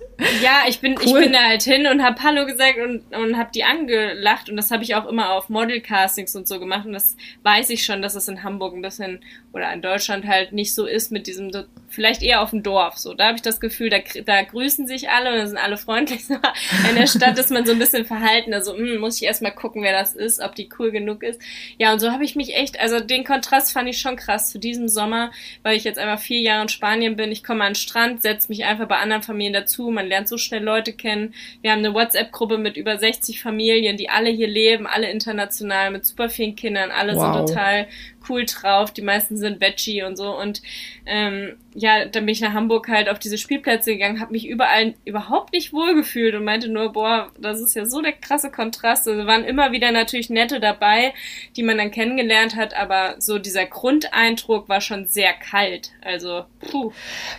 Ja, 0.42 0.62
ich 0.66 0.80
bin, 0.80 0.94
cool. 0.98 1.04
ich 1.04 1.12
bin 1.12 1.32
da 1.32 1.40
halt 1.40 1.62
hin 1.62 1.86
und 1.86 2.02
hab 2.02 2.22
Hallo 2.22 2.46
gesagt 2.46 2.78
und, 2.78 3.14
und 3.14 3.36
hab 3.36 3.52
die 3.52 3.64
angelacht 3.64 4.48
und 4.48 4.56
das 4.56 4.70
habe 4.70 4.82
ich 4.82 4.94
auch 4.94 5.06
immer 5.06 5.32
auf 5.32 5.48
Modelcastings 5.48 6.34
und 6.34 6.48
so 6.48 6.58
gemacht 6.58 6.86
und 6.86 6.94
das 6.94 7.16
weiß 7.42 7.70
ich 7.70 7.84
schon, 7.84 8.00
dass 8.00 8.14
es 8.14 8.28
in 8.28 8.42
Hamburg 8.42 8.74
ein 8.74 8.82
bisschen 8.82 9.20
oder 9.52 9.72
in 9.72 9.82
Deutschland 9.82 10.26
halt 10.26 10.52
nicht 10.52 10.74
so 10.74 10.86
ist 10.86 11.12
mit 11.12 11.26
diesem, 11.26 11.50
vielleicht 11.96 12.22
eher 12.22 12.42
auf 12.42 12.50
dem 12.50 12.62
Dorf 12.62 12.98
so. 12.98 13.14
Da 13.14 13.26
habe 13.26 13.36
ich 13.36 13.42
das 13.42 13.58
Gefühl, 13.58 13.88
da, 13.90 13.98
da 14.24 14.42
grüßen 14.42 14.86
sich 14.86 15.08
alle 15.08 15.32
und 15.32 15.38
da 15.38 15.46
sind 15.46 15.56
alle 15.56 15.78
freundlich. 15.78 16.20
in 16.90 16.94
der 16.94 17.06
Stadt 17.06 17.38
ist 17.38 17.50
man 17.50 17.66
so 17.66 17.72
ein 17.72 17.78
bisschen 17.78 18.04
verhalten, 18.04 18.54
also 18.54 18.76
hm, 18.76 18.98
muss 18.98 19.16
ich 19.16 19.24
erstmal 19.24 19.52
gucken, 19.52 19.82
wer 19.82 19.98
das 19.98 20.14
ist, 20.14 20.40
ob 20.40 20.54
die 20.54 20.68
cool 20.78 20.92
genug 20.92 21.22
ist. 21.22 21.40
Ja, 21.78 21.92
und 21.92 21.98
so 21.98 22.12
habe 22.12 22.24
ich 22.24 22.36
mich 22.36 22.54
echt, 22.54 22.78
also 22.78 23.00
den 23.00 23.24
Kontrast 23.24 23.72
fand 23.72 23.88
ich 23.88 23.98
schon 23.98 24.16
krass 24.16 24.50
zu 24.50 24.58
diesem 24.58 24.88
Sommer, 24.88 25.32
weil 25.62 25.76
ich 25.76 25.84
jetzt 25.84 25.98
einfach 25.98 26.20
vier 26.20 26.40
Jahre 26.40 26.62
in 26.62 26.68
Spanien 26.68 27.16
bin. 27.16 27.32
Ich 27.32 27.42
komme 27.42 27.64
an 27.64 27.70
den 27.70 27.76
Strand, 27.76 28.22
setze 28.22 28.48
mich 28.50 28.64
einfach 28.66 28.86
bei 28.86 28.98
anderen 28.98 29.22
Familien 29.22 29.54
dazu, 29.54 29.90
man 29.90 30.06
lernt 30.06 30.28
so 30.28 30.36
schnell 30.36 30.62
Leute 30.62 30.92
kennen. 30.92 31.34
Wir 31.62 31.72
haben 31.72 31.78
eine 31.78 31.94
WhatsApp-Gruppe 31.94 32.58
mit 32.58 32.76
über 32.76 32.98
60 32.98 33.40
Familien, 33.40 33.96
die 33.96 34.10
alle 34.10 34.30
hier 34.30 34.48
leben, 34.48 34.86
alle 34.86 35.10
international, 35.10 35.90
mit 35.90 36.04
super 36.04 36.28
vielen 36.28 36.56
Kindern, 36.56 36.90
alle 36.90 37.16
wow. 37.16 37.22
sind 37.22 37.46
total 37.46 37.88
cool 38.28 38.44
drauf. 38.44 38.92
Die 38.92 39.02
meisten 39.02 39.36
sind 39.36 39.60
Veggie 39.60 40.02
und 40.02 40.16
so. 40.16 40.36
Und 40.36 40.62
ähm, 41.06 41.56
ja, 41.78 42.06
dann 42.06 42.24
bin 42.24 42.32
ich 42.32 42.40
nach 42.40 42.54
Hamburg 42.54 42.88
halt 42.88 43.10
auf 43.10 43.18
diese 43.18 43.36
Spielplätze 43.36 43.92
gegangen, 43.92 44.18
habe 44.18 44.32
mich 44.32 44.48
überall 44.48 44.94
überhaupt 45.04 45.52
nicht 45.52 45.74
wohlgefühlt 45.74 46.34
und 46.34 46.42
meinte 46.42 46.68
nur, 46.68 46.92
boah, 46.92 47.28
das 47.38 47.60
ist 47.60 47.76
ja 47.76 47.84
so 47.84 48.00
der 48.00 48.12
krasse 48.12 48.50
Kontrast. 48.50 49.06
Also 49.06 49.26
waren 49.26 49.44
immer 49.44 49.72
wieder 49.72 49.92
natürlich 49.92 50.30
nette 50.30 50.58
dabei, 50.58 51.12
die 51.54 51.62
man 51.62 51.76
dann 51.76 51.90
kennengelernt 51.90 52.56
hat, 52.56 52.74
aber 52.74 53.16
so 53.18 53.38
dieser 53.38 53.66
Grundeindruck 53.66 54.70
war 54.70 54.80
schon 54.80 55.06
sehr 55.06 55.34
kalt. 55.34 55.90
Also, 56.02 56.44
puh. 56.60 56.92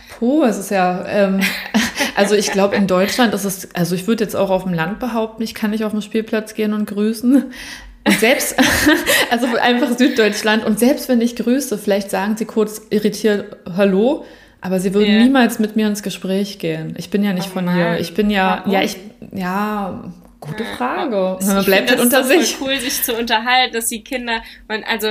Puh, 0.08 0.44
es 0.44 0.56
ist 0.56 0.70
ja, 0.70 1.04
ähm, 1.08 1.40
also 2.14 2.36
ich 2.36 2.52
glaube 2.52 2.76
in 2.76 2.86
Deutschland 2.86 3.34
ist 3.34 3.44
es, 3.44 3.74
also 3.74 3.96
ich 3.96 4.06
würde 4.06 4.22
jetzt 4.22 4.36
auch 4.36 4.50
auf 4.50 4.62
dem 4.62 4.72
Land 4.72 5.00
behaupten, 5.00 5.42
ich 5.42 5.54
kann 5.54 5.72
nicht 5.72 5.82
auf 5.82 5.92
den 5.92 6.02
Spielplatz 6.02 6.54
gehen 6.54 6.74
und 6.74 6.86
grüßen. 6.86 7.52
Und 8.08 8.20
selbst, 8.20 8.56
also 9.30 9.46
einfach 9.60 9.96
Süddeutschland. 9.96 10.64
Und 10.64 10.78
selbst 10.78 11.08
wenn 11.08 11.20
ich 11.20 11.36
grüße, 11.36 11.78
vielleicht 11.78 12.10
sagen 12.10 12.36
sie 12.36 12.44
kurz 12.44 12.82
irritiert 12.90 13.56
Hallo, 13.76 14.24
aber 14.60 14.80
sie 14.80 14.94
würden 14.94 15.12
yeah. 15.12 15.22
niemals 15.22 15.58
mit 15.58 15.76
mir 15.76 15.86
ins 15.86 16.02
Gespräch 16.02 16.58
gehen. 16.58 16.94
Ich 16.98 17.10
bin 17.10 17.22
ja 17.22 17.32
nicht 17.32 17.48
oh 17.50 17.54
von 17.54 17.72
hier. 17.72 17.98
Ich 18.00 18.14
bin 18.14 18.30
ja, 18.30 18.58
Warum? 18.60 18.72
ja, 18.72 18.82
ich, 18.82 18.96
ja, 19.32 20.04
gute 20.40 20.64
Frage. 20.64 21.38
Man 21.44 21.64
bleibt 21.64 21.90
halt 21.90 22.00
unter 22.00 22.24
sich. 22.24 22.40
Ist 22.40 22.60
cool, 22.60 22.78
sich 22.78 23.02
zu 23.02 23.14
unterhalten, 23.14 23.74
dass 23.74 23.86
die 23.86 24.02
Kinder, 24.02 24.42
man, 24.66 24.82
also 24.84 25.08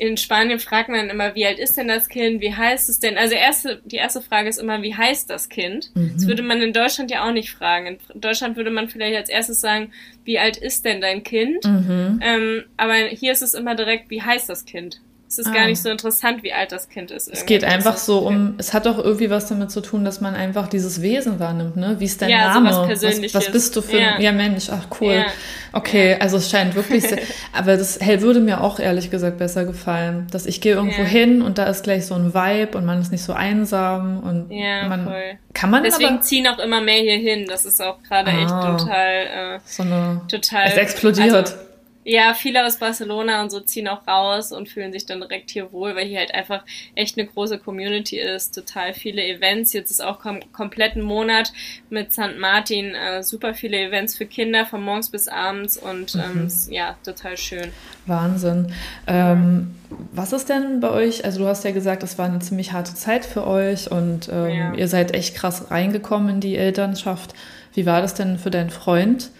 in 0.00 0.16
Spanien 0.16 0.58
fragt 0.58 0.88
man 0.88 1.10
immer, 1.10 1.34
wie 1.34 1.44
alt 1.44 1.58
ist 1.58 1.76
denn 1.76 1.86
das 1.86 2.08
Kind? 2.08 2.40
Wie 2.40 2.54
heißt 2.54 2.88
es 2.88 3.00
denn? 3.00 3.18
Also 3.18 3.34
erste, 3.34 3.82
die 3.84 3.96
erste 3.96 4.22
Frage 4.22 4.48
ist 4.48 4.58
immer, 4.58 4.80
wie 4.80 4.94
heißt 4.94 5.28
das 5.28 5.50
Kind? 5.50 5.90
Mhm. 5.94 6.12
Das 6.14 6.26
würde 6.26 6.42
man 6.42 6.62
in 6.62 6.72
Deutschland 6.72 7.10
ja 7.10 7.28
auch 7.28 7.32
nicht 7.32 7.50
fragen. 7.50 7.86
In 7.86 8.20
Deutschland 8.20 8.56
würde 8.56 8.70
man 8.70 8.88
vielleicht 8.88 9.16
als 9.18 9.28
erstes 9.28 9.60
sagen, 9.60 9.92
wie 10.24 10.38
alt 10.38 10.56
ist 10.56 10.86
denn 10.86 11.02
dein 11.02 11.22
Kind? 11.22 11.66
Mhm. 11.66 12.18
Ähm, 12.22 12.64
aber 12.78 12.94
hier 12.94 13.32
ist 13.32 13.42
es 13.42 13.52
immer 13.52 13.74
direkt, 13.74 14.08
wie 14.08 14.22
heißt 14.22 14.48
das 14.48 14.64
Kind? 14.64 15.02
Es 15.30 15.38
ist 15.38 15.46
ah. 15.46 15.52
gar 15.52 15.66
nicht 15.66 15.80
so 15.80 15.88
interessant, 15.88 16.42
wie 16.42 16.52
alt 16.52 16.72
das 16.72 16.88
Kind 16.88 17.12
ist. 17.12 17.28
Es 17.28 17.46
geht 17.46 17.62
einfach 17.62 17.96
so 17.96 18.18
um, 18.18 18.54
es 18.58 18.74
hat 18.74 18.86
doch 18.86 18.98
irgendwie 18.98 19.30
was 19.30 19.46
damit 19.46 19.70
zu 19.70 19.80
tun, 19.80 20.04
dass 20.04 20.20
man 20.20 20.34
einfach 20.34 20.66
dieses 20.66 21.02
Wesen 21.02 21.38
wahrnimmt, 21.38 21.76
ne? 21.76 22.00
Wie 22.00 22.06
ist 22.06 22.20
dein 22.20 22.30
ja, 22.30 22.52
Name? 22.52 22.72
So 22.72 22.88
was, 22.88 23.02
was, 23.04 23.34
was, 23.34 23.52
bist 23.52 23.76
du 23.76 23.80
für 23.80 24.00
ja. 24.00 24.14
ein, 24.16 24.22
ja 24.22 24.32
Mensch, 24.32 24.68
ach 24.70 24.88
cool. 25.00 25.12
Ja. 25.12 25.26
Okay, 25.72 26.16
also 26.18 26.36
es 26.36 26.50
scheint 26.50 26.74
wirklich 26.74 27.04
sehr, 27.04 27.20
aber 27.52 27.76
das 27.76 28.00
hell 28.00 28.22
würde 28.22 28.40
mir 28.40 28.60
auch 28.60 28.80
ehrlich 28.80 29.08
gesagt 29.12 29.38
besser 29.38 29.64
gefallen, 29.64 30.26
dass 30.32 30.46
ich 30.46 30.60
gehe 30.60 30.74
irgendwo 30.74 31.04
hin 31.04 31.42
und 31.42 31.58
da 31.58 31.66
ist 31.66 31.84
gleich 31.84 32.06
so 32.06 32.16
ein 32.16 32.34
Vibe 32.34 32.76
und 32.76 32.84
man 32.84 33.00
ist 33.00 33.12
nicht 33.12 33.22
so 33.22 33.32
einsam 33.32 34.24
und 34.24 34.50
man 34.50 35.04
voll. 35.04 35.38
kann 35.54 35.70
man 35.70 35.84
Deswegen 35.84 36.14
aber, 36.14 36.22
ziehen 36.22 36.48
auch 36.48 36.58
immer 36.58 36.80
mehr 36.80 37.02
hier 37.02 37.18
hin, 37.18 37.46
das 37.48 37.64
ist 37.64 37.80
auch 37.80 38.02
gerade 38.02 38.32
ah, 38.32 38.42
echt 38.42 38.80
total 38.80 39.56
äh, 39.56 39.58
so 39.64 39.84
eine 39.84 40.22
total 40.28 40.66
es 40.66 40.76
explodiert. 40.76 41.32
Also, 41.32 41.69
ja, 42.02 42.32
viele 42.32 42.64
aus 42.64 42.78
Barcelona 42.78 43.42
und 43.42 43.50
so 43.50 43.60
ziehen 43.60 43.86
auch 43.86 44.06
raus 44.06 44.52
und 44.52 44.70
fühlen 44.70 44.90
sich 44.90 45.04
dann 45.04 45.20
direkt 45.20 45.50
hier 45.50 45.70
wohl, 45.70 45.94
weil 45.94 46.06
hier 46.06 46.18
halt 46.18 46.34
einfach 46.34 46.64
echt 46.94 47.18
eine 47.18 47.26
große 47.26 47.58
Community 47.58 48.18
ist, 48.18 48.54
total 48.54 48.94
viele 48.94 49.22
Events. 49.22 49.74
Jetzt 49.74 49.90
ist 49.90 50.02
auch 50.02 50.18
kom 50.18 50.40
kompletten 50.52 51.02
Monat 51.02 51.52
mit 51.90 52.12
St. 52.12 52.38
Martin 52.38 52.94
äh, 52.94 53.22
super 53.22 53.52
viele 53.52 53.78
Events 53.78 54.16
für 54.16 54.24
Kinder 54.24 54.64
von 54.64 54.82
morgens 54.82 55.10
bis 55.10 55.28
abends 55.28 55.76
und 55.76 56.14
ähm, 56.14 56.44
mhm. 56.44 56.72
ja, 56.72 56.96
total 57.04 57.36
schön. 57.36 57.70
Wahnsinn. 58.06 58.72
Ähm, 59.06 59.74
was 60.12 60.32
ist 60.32 60.48
denn 60.48 60.80
bei 60.80 60.90
euch? 60.90 61.24
Also 61.26 61.40
du 61.40 61.46
hast 61.46 61.64
ja 61.64 61.72
gesagt, 61.72 62.02
es 62.02 62.16
war 62.16 62.26
eine 62.26 62.38
ziemlich 62.38 62.72
harte 62.72 62.94
Zeit 62.94 63.26
für 63.26 63.46
euch 63.46 63.90
und 63.90 64.30
ähm, 64.32 64.48
ja. 64.48 64.74
ihr 64.74 64.88
seid 64.88 65.12
echt 65.12 65.34
krass 65.34 65.70
reingekommen 65.70 66.36
in 66.36 66.40
die 66.40 66.56
Elternschaft. 66.56 67.34
Wie 67.74 67.84
war 67.84 68.00
das 68.00 68.14
denn 68.14 68.38
für 68.38 68.50
deinen 68.50 68.70
Freund? 68.70 69.30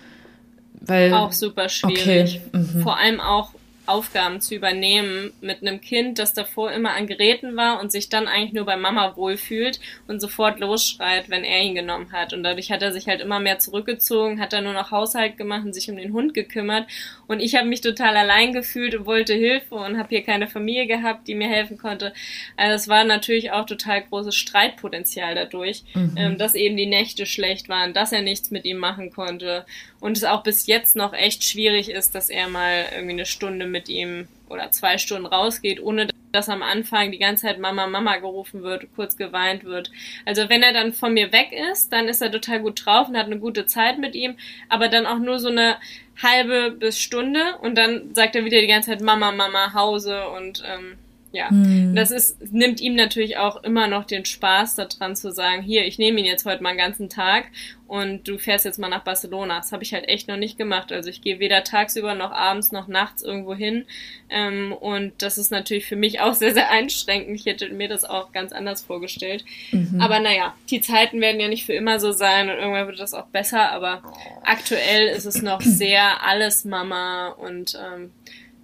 Weil, 0.80 1.12
auch 1.12 1.32
super 1.32 1.68
schwierig. 1.68 2.40
Okay. 2.52 2.58
Mhm. 2.58 2.82
Vor 2.82 2.96
allem 2.96 3.20
auch 3.20 3.50
Aufgaben 3.90 4.40
zu 4.40 4.54
übernehmen 4.54 5.32
mit 5.40 5.62
einem 5.62 5.80
Kind, 5.80 6.18
das 6.18 6.32
davor 6.32 6.70
immer 6.70 6.92
an 6.92 7.08
Geräten 7.08 7.56
war 7.56 7.80
und 7.80 7.90
sich 7.90 8.08
dann 8.08 8.28
eigentlich 8.28 8.52
nur 8.52 8.64
bei 8.64 8.76
Mama 8.76 9.16
wohlfühlt 9.16 9.80
und 10.06 10.20
sofort 10.20 10.60
losschreit, 10.60 11.28
wenn 11.28 11.42
er 11.42 11.62
ihn 11.62 11.74
genommen 11.74 12.12
hat. 12.12 12.32
Und 12.32 12.44
dadurch 12.44 12.70
hat 12.70 12.82
er 12.82 12.92
sich 12.92 13.08
halt 13.08 13.20
immer 13.20 13.40
mehr 13.40 13.58
zurückgezogen, 13.58 14.40
hat 14.40 14.52
dann 14.52 14.64
nur 14.64 14.72
noch 14.72 14.92
Haushalt 14.92 15.36
gemacht 15.36 15.64
und 15.64 15.74
sich 15.74 15.90
um 15.90 15.96
den 15.96 16.12
Hund 16.12 16.34
gekümmert. 16.34 16.86
Und 17.26 17.40
ich 17.40 17.56
habe 17.56 17.66
mich 17.66 17.80
total 17.80 18.16
allein 18.16 18.52
gefühlt 18.52 18.94
und 18.94 19.06
wollte 19.06 19.34
Hilfe 19.34 19.74
und 19.74 19.98
habe 19.98 20.08
hier 20.10 20.22
keine 20.22 20.46
Familie 20.46 20.86
gehabt, 20.86 21.26
die 21.26 21.34
mir 21.34 21.48
helfen 21.48 21.76
konnte. 21.76 22.12
Also 22.56 22.74
es 22.74 22.88
war 22.88 23.04
natürlich 23.04 23.50
auch 23.50 23.66
total 23.66 24.02
großes 24.02 24.36
Streitpotenzial 24.36 25.34
dadurch, 25.34 25.82
mhm. 25.94 26.14
ähm, 26.16 26.38
dass 26.38 26.54
eben 26.54 26.76
die 26.76 26.86
Nächte 26.86 27.26
schlecht 27.26 27.68
waren, 27.68 27.92
dass 27.92 28.12
er 28.12 28.22
nichts 28.22 28.50
mit 28.50 28.64
ihm 28.64 28.78
machen 28.78 29.10
konnte 29.10 29.64
und 30.00 30.16
es 30.16 30.24
auch 30.24 30.42
bis 30.42 30.66
jetzt 30.66 30.96
noch 30.96 31.12
echt 31.12 31.44
schwierig 31.44 31.90
ist, 31.90 32.14
dass 32.14 32.30
er 32.30 32.48
mal 32.48 32.86
irgendwie 32.92 33.12
eine 33.12 33.26
Stunde 33.26 33.66
mit 33.66 33.79
ihm 33.88 34.28
oder 34.48 34.70
zwei 34.70 34.98
Stunden 34.98 35.26
rausgeht, 35.26 35.82
ohne 35.82 36.08
dass 36.32 36.48
am 36.48 36.62
Anfang 36.62 37.10
die 37.10 37.18
ganze 37.18 37.46
Zeit 37.46 37.58
Mama, 37.58 37.86
Mama 37.86 38.16
gerufen 38.18 38.62
wird, 38.62 38.86
kurz 38.94 39.16
geweint 39.16 39.64
wird. 39.64 39.90
Also 40.24 40.48
wenn 40.48 40.62
er 40.62 40.72
dann 40.72 40.92
von 40.92 41.14
mir 41.14 41.32
weg 41.32 41.50
ist, 41.72 41.92
dann 41.92 42.08
ist 42.08 42.22
er 42.22 42.30
total 42.30 42.60
gut 42.60 42.84
drauf 42.84 43.08
und 43.08 43.16
hat 43.16 43.26
eine 43.26 43.38
gute 43.38 43.66
Zeit 43.66 43.98
mit 43.98 44.14
ihm, 44.14 44.36
aber 44.68 44.88
dann 44.88 45.06
auch 45.06 45.18
nur 45.18 45.38
so 45.38 45.48
eine 45.48 45.76
halbe 46.22 46.70
bis 46.70 47.00
Stunde 47.00 47.56
und 47.62 47.76
dann 47.76 48.14
sagt 48.14 48.36
er 48.36 48.44
wieder 48.44 48.60
die 48.60 48.66
ganze 48.66 48.90
Zeit 48.90 49.00
Mama, 49.00 49.32
Mama, 49.32 49.72
Hause 49.74 50.28
und 50.28 50.62
ähm, 50.66 50.98
ja, 51.32 51.48
hm. 51.48 51.94
das 51.94 52.10
ist, 52.10 52.52
nimmt 52.52 52.80
ihm 52.80 52.96
natürlich 52.96 53.36
auch 53.36 53.62
immer 53.62 53.86
noch 53.86 54.04
den 54.04 54.24
Spaß 54.24 54.74
daran 54.74 55.14
zu 55.14 55.30
sagen, 55.30 55.62
hier, 55.62 55.84
ich 55.84 55.98
nehme 55.98 56.18
ihn 56.18 56.26
jetzt 56.26 56.44
heute 56.44 56.62
mal 56.62 56.70
einen 56.70 56.78
ganzen 56.78 57.08
Tag 57.08 57.44
und 57.86 58.26
du 58.26 58.38
fährst 58.38 58.64
jetzt 58.64 58.78
mal 58.78 58.88
nach 58.88 59.04
Barcelona. 59.04 59.56
Das 59.58 59.70
habe 59.70 59.82
ich 59.82 59.92
halt 59.92 60.08
echt 60.08 60.28
noch 60.28 60.36
nicht 60.36 60.58
gemacht. 60.58 60.92
Also 60.92 61.08
ich 61.08 61.22
gehe 61.22 61.38
weder 61.38 61.62
tagsüber 61.62 62.14
noch 62.14 62.32
abends 62.32 62.72
noch 62.72 62.88
nachts 62.88 63.22
irgendwo 63.22 63.54
hin. 63.54 63.84
Ähm, 64.28 64.72
und 64.72 65.12
das 65.22 65.38
ist 65.38 65.50
natürlich 65.50 65.86
für 65.86 65.96
mich 65.96 66.20
auch 66.20 66.34
sehr, 66.34 66.52
sehr 66.52 66.70
einschränkend. 66.70 67.38
Ich 67.38 67.46
hätte 67.46 67.68
mir 67.70 67.88
das 67.88 68.04
auch 68.04 68.32
ganz 68.32 68.52
anders 68.52 68.82
vorgestellt. 68.82 69.44
Mhm. 69.72 70.00
Aber 70.00 70.20
naja, 70.20 70.54
die 70.70 70.80
Zeiten 70.80 71.20
werden 71.20 71.40
ja 71.40 71.48
nicht 71.48 71.66
für 71.66 71.72
immer 71.74 71.98
so 72.00 72.12
sein 72.12 72.48
und 72.48 72.58
irgendwann 72.58 72.86
wird 72.86 73.00
das 73.00 73.14
auch 73.14 73.26
besser. 73.26 73.70
Aber 73.72 74.02
aktuell 74.44 75.08
ist 75.08 75.26
es 75.26 75.42
noch 75.42 75.60
sehr 75.60 76.24
alles 76.24 76.64
Mama 76.64 77.28
und 77.28 77.76
ähm, 77.76 78.10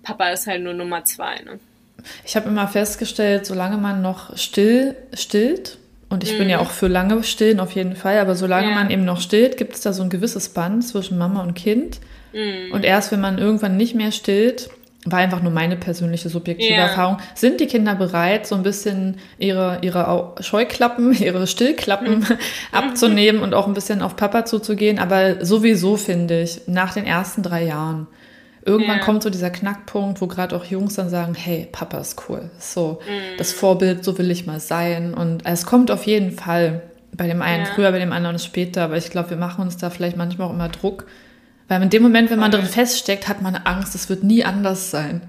Papa 0.03 0.31
ist 0.31 0.47
halt 0.47 0.63
nur 0.63 0.75
Nummer 0.75 1.05
zwei. 1.05 1.35
Ne? 1.41 1.59
Ich 2.25 2.37
habe 2.37 2.49
immer 2.49 2.69
festgestellt, 2.69 3.47
solange 3.47 3.77
man 3.77 4.03
noch 4.03 4.37
still 4.37 4.95
stillt, 5.13 5.79
und 6.09 6.23
ich 6.23 6.35
mhm. 6.35 6.39
bin 6.39 6.49
ja 6.49 6.59
mhm. 6.59 6.63
auch 6.63 6.71
für 6.71 6.87
lange 6.87 7.23
stillen 7.25 7.61
auf 7.61 7.73
jeden 7.73 7.97
Fall, 7.97 8.19
aber 8.19 8.35
solange 8.35 8.69
ja. 8.69 8.75
man 8.75 8.91
eben 8.91 9.05
noch 9.05 9.21
stillt, 9.21 9.57
gibt 9.57 9.75
es 9.75 9.81
da 9.81 9.93
so 9.93 10.03
ein 10.03 10.11
gewisses 10.11 10.51
Band 10.51 10.87
zwischen 10.87 11.19
Mama 11.19 11.43
und 11.43 11.55
Kind. 11.55 12.01
Mhm. 12.33 12.73
Und 12.73 12.85
erst 12.85 13.11
wenn 13.11 13.21
man 13.21 13.39
irgendwann 13.39 13.77
nicht 13.77 13.95
mehr 13.95 14.13
stillt, 14.13 14.71
war 15.05 15.21
einfach 15.21 15.43
nur 15.43 15.53
meine 15.53 15.77
persönliche 15.77 16.29
subjektive 16.29 16.75
yeah. 16.75 16.89
Erfahrung, 16.89 17.19
sind 17.35 17.61
die 17.61 17.67
Kinder 17.67 17.95
bereit, 17.95 18.47
so 18.47 18.57
ein 18.57 18.63
bisschen 18.63 19.19
ihre, 19.39 19.79
ihre 19.83 20.35
Scheuklappen, 20.41 21.13
ihre 21.19 21.47
Stillklappen 21.47 22.21
mhm. 22.21 22.27
abzunehmen 22.73 23.43
und 23.43 23.55
auch 23.55 23.67
ein 23.67 23.75
bisschen 23.75 24.03
auf 24.03 24.17
Papa 24.17 24.45
zuzugehen. 24.45 24.99
Aber 24.99 25.45
sowieso 25.45 25.97
finde 25.97 26.43
ich, 26.43 26.63
nach 26.67 26.95
den 26.95 27.05
ersten 27.05 27.43
drei 27.43 27.65
Jahren, 27.65 28.07
irgendwann 28.67 28.97
yeah. 28.97 29.05
kommt 29.05 29.23
so 29.23 29.31
dieser 29.31 29.51
Knackpunkt, 29.51 30.21
wo 30.21 30.27
gerade 30.27 30.55
auch 30.57 30.65
Jungs 30.65 30.95
dann 30.95 31.09
sagen, 31.09 31.35
hey, 31.35 31.69
Papa 31.71 31.99
ist 31.99 32.29
cool. 32.29 32.51
So, 32.59 33.01
mm. 33.07 33.39
das 33.39 33.53
Vorbild, 33.53 34.05
so 34.05 34.19
will 34.19 34.31
ich 34.31 34.45
mal 34.45 34.61
sein. 34.61 35.15
Und 35.15 35.47
es 35.47 35.65
kommt 35.65 35.91
auf 35.91 36.05
jeden 36.07 36.33
Fall 36.33 36.83
bei 37.13 37.29
dem 37.29 37.41
einen 37.43 37.65
yeah. 37.65 37.75
früher, 37.75 37.93
bei 37.93 38.01
dem 38.01 38.13
anderen 38.13 38.39
später. 38.39 38.83
Aber 38.83 38.97
ich 38.97 39.11
glaube, 39.11 39.31
wir 39.31 39.37
machen 39.37 39.63
uns 39.63 39.77
da 39.77 39.89
vielleicht 39.89 40.17
manchmal 40.17 40.49
auch 40.49 40.53
immer 40.53 40.69
Druck, 40.69 41.07
weil 41.69 41.81
in 41.83 41.91
dem 41.91 42.03
Moment, 42.03 42.31
wenn 42.31 42.39
man 42.39 42.51
drin 42.51 42.67
feststeckt, 42.67 43.29
hat 43.29 43.41
man 43.41 43.55
Angst, 43.55 43.95
es 43.95 44.09
wird 44.09 44.23
nie 44.23 44.45
anders 44.45 44.91
sein. 44.91 45.23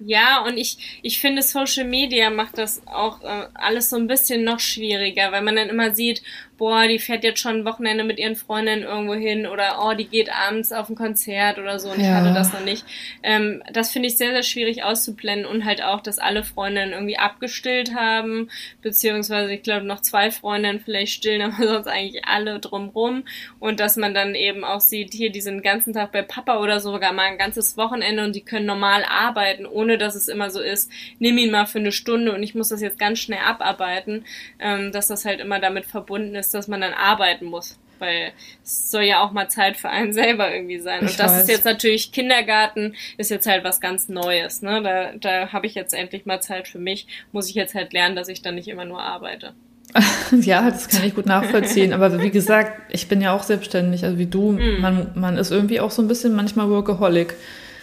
Ja, 0.00 0.44
und 0.44 0.56
ich, 0.56 1.00
ich 1.02 1.20
finde, 1.20 1.42
Social 1.42 1.84
Media 1.84 2.30
macht 2.30 2.58
das 2.58 2.86
auch 2.86 3.20
äh, 3.22 3.46
alles 3.54 3.90
so 3.90 3.96
ein 3.96 4.06
bisschen 4.06 4.44
noch 4.44 4.60
schwieriger, 4.60 5.32
weil 5.32 5.42
man 5.42 5.56
dann 5.56 5.68
immer 5.68 5.94
sieht, 5.94 6.22
boah, 6.58 6.88
die 6.88 6.98
fährt 6.98 7.22
jetzt 7.22 7.40
schon 7.40 7.60
ein 7.60 7.64
Wochenende 7.64 8.02
mit 8.02 8.18
ihren 8.18 8.34
Freundinnen 8.34 8.82
irgendwo 8.82 9.14
hin 9.14 9.46
oder 9.46 9.78
oh, 9.80 9.94
die 9.94 10.08
geht 10.08 10.30
abends 10.30 10.72
auf 10.72 10.88
ein 10.88 10.96
Konzert 10.96 11.58
oder 11.58 11.78
so 11.78 11.90
und 11.90 12.00
ja. 12.00 12.06
ich 12.06 12.10
hatte 12.10 12.34
das 12.34 12.52
noch 12.52 12.64
nicht. 12.64 12.84
Ähm, 13.22 13.62
das 13.72 13.92
finde 13.92 14.08
ich 14.08 14.18
sehr, 14.18 14.32
sehr 14.32 14.42
schwierig 14.42 14.82
auszublenden 14.82 15.46
und 15.46 15.64
halt 15.64 15.82
auch, 15.82 16.00
dass 16.00 16.18
alle 16.18 16.42
Freundinnen 16.42 16.92
irgendwie 16.92 17.16
abgestillt 17.16 17.94
haben, 17.94 18.50
beziehungsweise 18.82 19.52
ich 19.52 19.62
glaube 19.62 19.86
noch 19.86 20.00
zwei 20.00 20.32
Freundinnen 20.32 20.80
vielleicht 20.80 21.12
stillen, 21.12 21.42
aber 21.52 21.66
sonst 21.66 21.86
eigentlich 21.86 22.24
alle 22.26 22.58
drumrum 22.58 23.24
und 23.60 23.78
dass 23.78 23.96
man 23.96 24.12
dann 24.12 24.34
eben 24.34 24.64
auch 24.64 24.80
sieht, 24.80 25.14
hier, 25.14 25.30
die 25.30 25.40
sind 25.40 25.58
den 25.58 25.62
ganzen 25.62 25.92
Tag 25.92 26.10
bei 26.10 26.22
Papa 26.22 26.58
oder 26.58 26.80
sogar 26.80 27.12
mal 27.12 27.26
ein 27.26 27.38
ganzes 27.38 27.76
Wochenende 27.76 28.24
und 28.24 28.34
die 28.34 28.44
können 28.44 28.66
normal 28.66 29.04
arbeiten, 29.08 29.64
ohne 29.64 29.96
dass 29.96 30.16
es 30.16 30.26
immer 30.26 30.50
so 30.50 30.60
ist, 30.60 30.90
nimm 31.20 31.38
ihn 31.38 31.52
mal 31.52 31.66
für 31.66 31.78
eine 31.78 31.92
Stunde 31.92 32.34
und 32.34 32.42
ich 32.42 32.56
muss 32.56 32.70
das 32.70 32.80
jetzt 32.80 32.98
ganz 32.98 33.20
schnell 33.20 33.38
abarbeiten, 33.46 34.24
ähm, 34.58 34.90
dass 34.90 35.06
das 35.06 35.24
halt 35.24 35.38
immer 35.38 35.60
damit 35.60 35.86
verbunden 35.86 36.34
ist, 36.34 36.47
ist, 36.48 36.54
dass 36.54 36.68
man 36.68 36.80
dann 36.80 36.94
arbeiten 36.94 37.46
muss. 37.46 37.78
Weil 37.98 38.32
es 38.62 38.92
soll 38.92 39.02
ja 39.02 39.20
auch 39.20 39.32
mal 39.32 39.48
Zeit 39.48 39.76
für 39.76 39.88
einen 39.88 40.12
selber 40.12 40.54
irgendwie 40.54 40.78
sein. 40.78 41.04
Ich 41.04 41.12
und 41.12 41.18
das 41.18 41.32
weiß. 41.32 41.42
ist 41.42 41.48
jetzt 41.48 41.64
natürlich, 41.64 42.12
Kindergarten 42.12 42.94
ist 43.16 43.30
jetzt 43.30 43.46
halt 43.46 43.64
was 43.64 43.80
ganz 43.80 44.08
Neues. 44.08 44.62
Ne? 44.62 44.82
Da, 44.82 45.12
da 45.18 45.52
habe 45.52 45.66
ich 45.66 45.74
jetzt 45.74 45.94
endlich 45.94 46.24
mal 46.24 46.40
Zeit 46.40 46.68
für 46.68 46.78
mich. 46.78 47.08
Muss 47.32 47.48
ich 47.48 47.56
jetzt 47.56 47.74
halt 47.74 47.92
lernen, 47.92 48.14
dass 48.14 48.28
ich 48.28 48.40
dann 48.40 48.54
nicht 48.54 48.68
immer 48.68 48.84
nur 48.84 49.02
arbeite. 49.02 49.52
ja, 50.42 50.70
das 50.70 50.88
kann 50.88 51.04
ich 51.04 51.14
gut 51.14 51.26
nachvollziehen. 51.26 51.92
Aber 51.92 52.22
wie 52.22 52.30
gesagt, 52.30 52.92
ich 52.92 53.08
bin 53.08 53.20
ja 53.20 53.32
auch 53.32 53.42
selbstständig, 53.42 54.04
also 54.04 54.18
wie 54.18 54.26
du. 54.26 54.52
Mm. 54.52 54.80
Man, 54.80 55.10
man 55.14 55.36
ist 55.36 55.50
irgendwie 55.50 55.80
auch 55.80 55.90
so 55.90 56.02
ein 56.02 56.08
bisschen 56.08 56.34
manchmal 56.36 56.70
Workaholic. 56.70 57.34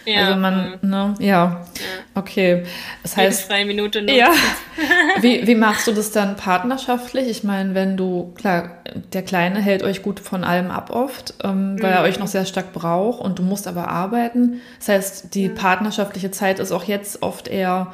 Ja, 0.05 0.27
also 0.27 0.39
man, 0.39 0.77
ne, 0.81 1.15
ja. 1.19 1.25
ja. 1.25 1.65
Okay. 2.13 2.63
Das 3.03 3.17
heißt. 3.17 3.39
Jede 3.39 3.47
freie 3.47 3.65
Minute 3.65 4.01
nutzen. 4.01 4.15
Ja. 4.15 4.31
Wie, 5.21 5.47
wie 5.47 5.55
machst 5.55 5.87
du 5.87 5.93
das 5.93 6.11
dann 6.11 6.35
partnerschaftlich? 6.35 7.27
Ich 7.29 7.43
meine, 7.43 7.73
wenn 7.73 7.95
du, 7.95 8.33
klar, 8.35 8.83
der 9.13 9.23
Kleine 9.23 9.61
hält 9.61 9.83
euch 9.83 10.01
gut 10.01 10.19
von 10.19 10.43
allem 10.43 10.69
ab 10.69 10.89
oft, 10.89 11.33
ähm, 11.43 11.81
weil 11.81 11.91
mhm. 11.91 11.97
er 11.97 12.03
euch 12.03 12.19
noch 12.19 12.27
sehr 12.27 12.45
stark 12.45 12.73
braucht 12.73 13.21
und 13.21 13.39
du 13.39 13.43
musst 13.43 13.67
aber 13.67 13.87
arbeiten. 13.87 14.61
Das 14.79 14.89
heißt, 14.89 15.33
die 15.33 15.47
mhm. 15.49 15.55
partnerschaftliche 15.55 16.31
Zeit 16.31 16.59
ist 16.59 16.71
auch 16.71 16.83
jetzt 16.83 17.23
oft 17.23 17.47
eher 17.47 17.93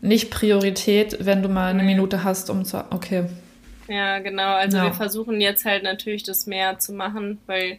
nicht 0.00 0.30
Priorität, 0.30 1.16
wenn 1.20 1.42
du 1.42 1.48
mal 1.48 1.70
eine 1.70 1.82
Minute 1.82 2.22
hast, 2.24 2.50
um 2.50 2.64
zu. 2.64 2.84
Okay. 2.90 3.24
Ja, 3.88 4.18
genau. 4.18 4.54
Also 4.54 4.76
ja. 4.76 4.84
wir 4.84 4.92
versuchen 4.92 5.40
jetzt 5.40 5.64
halt 5.64 5.82
natürlich 5.82 6.22
das 6.22 6.46
mehr 6.46 6.78
zu 6.78 6.92
machen, 6.92 7.38
weil 7.46 7.78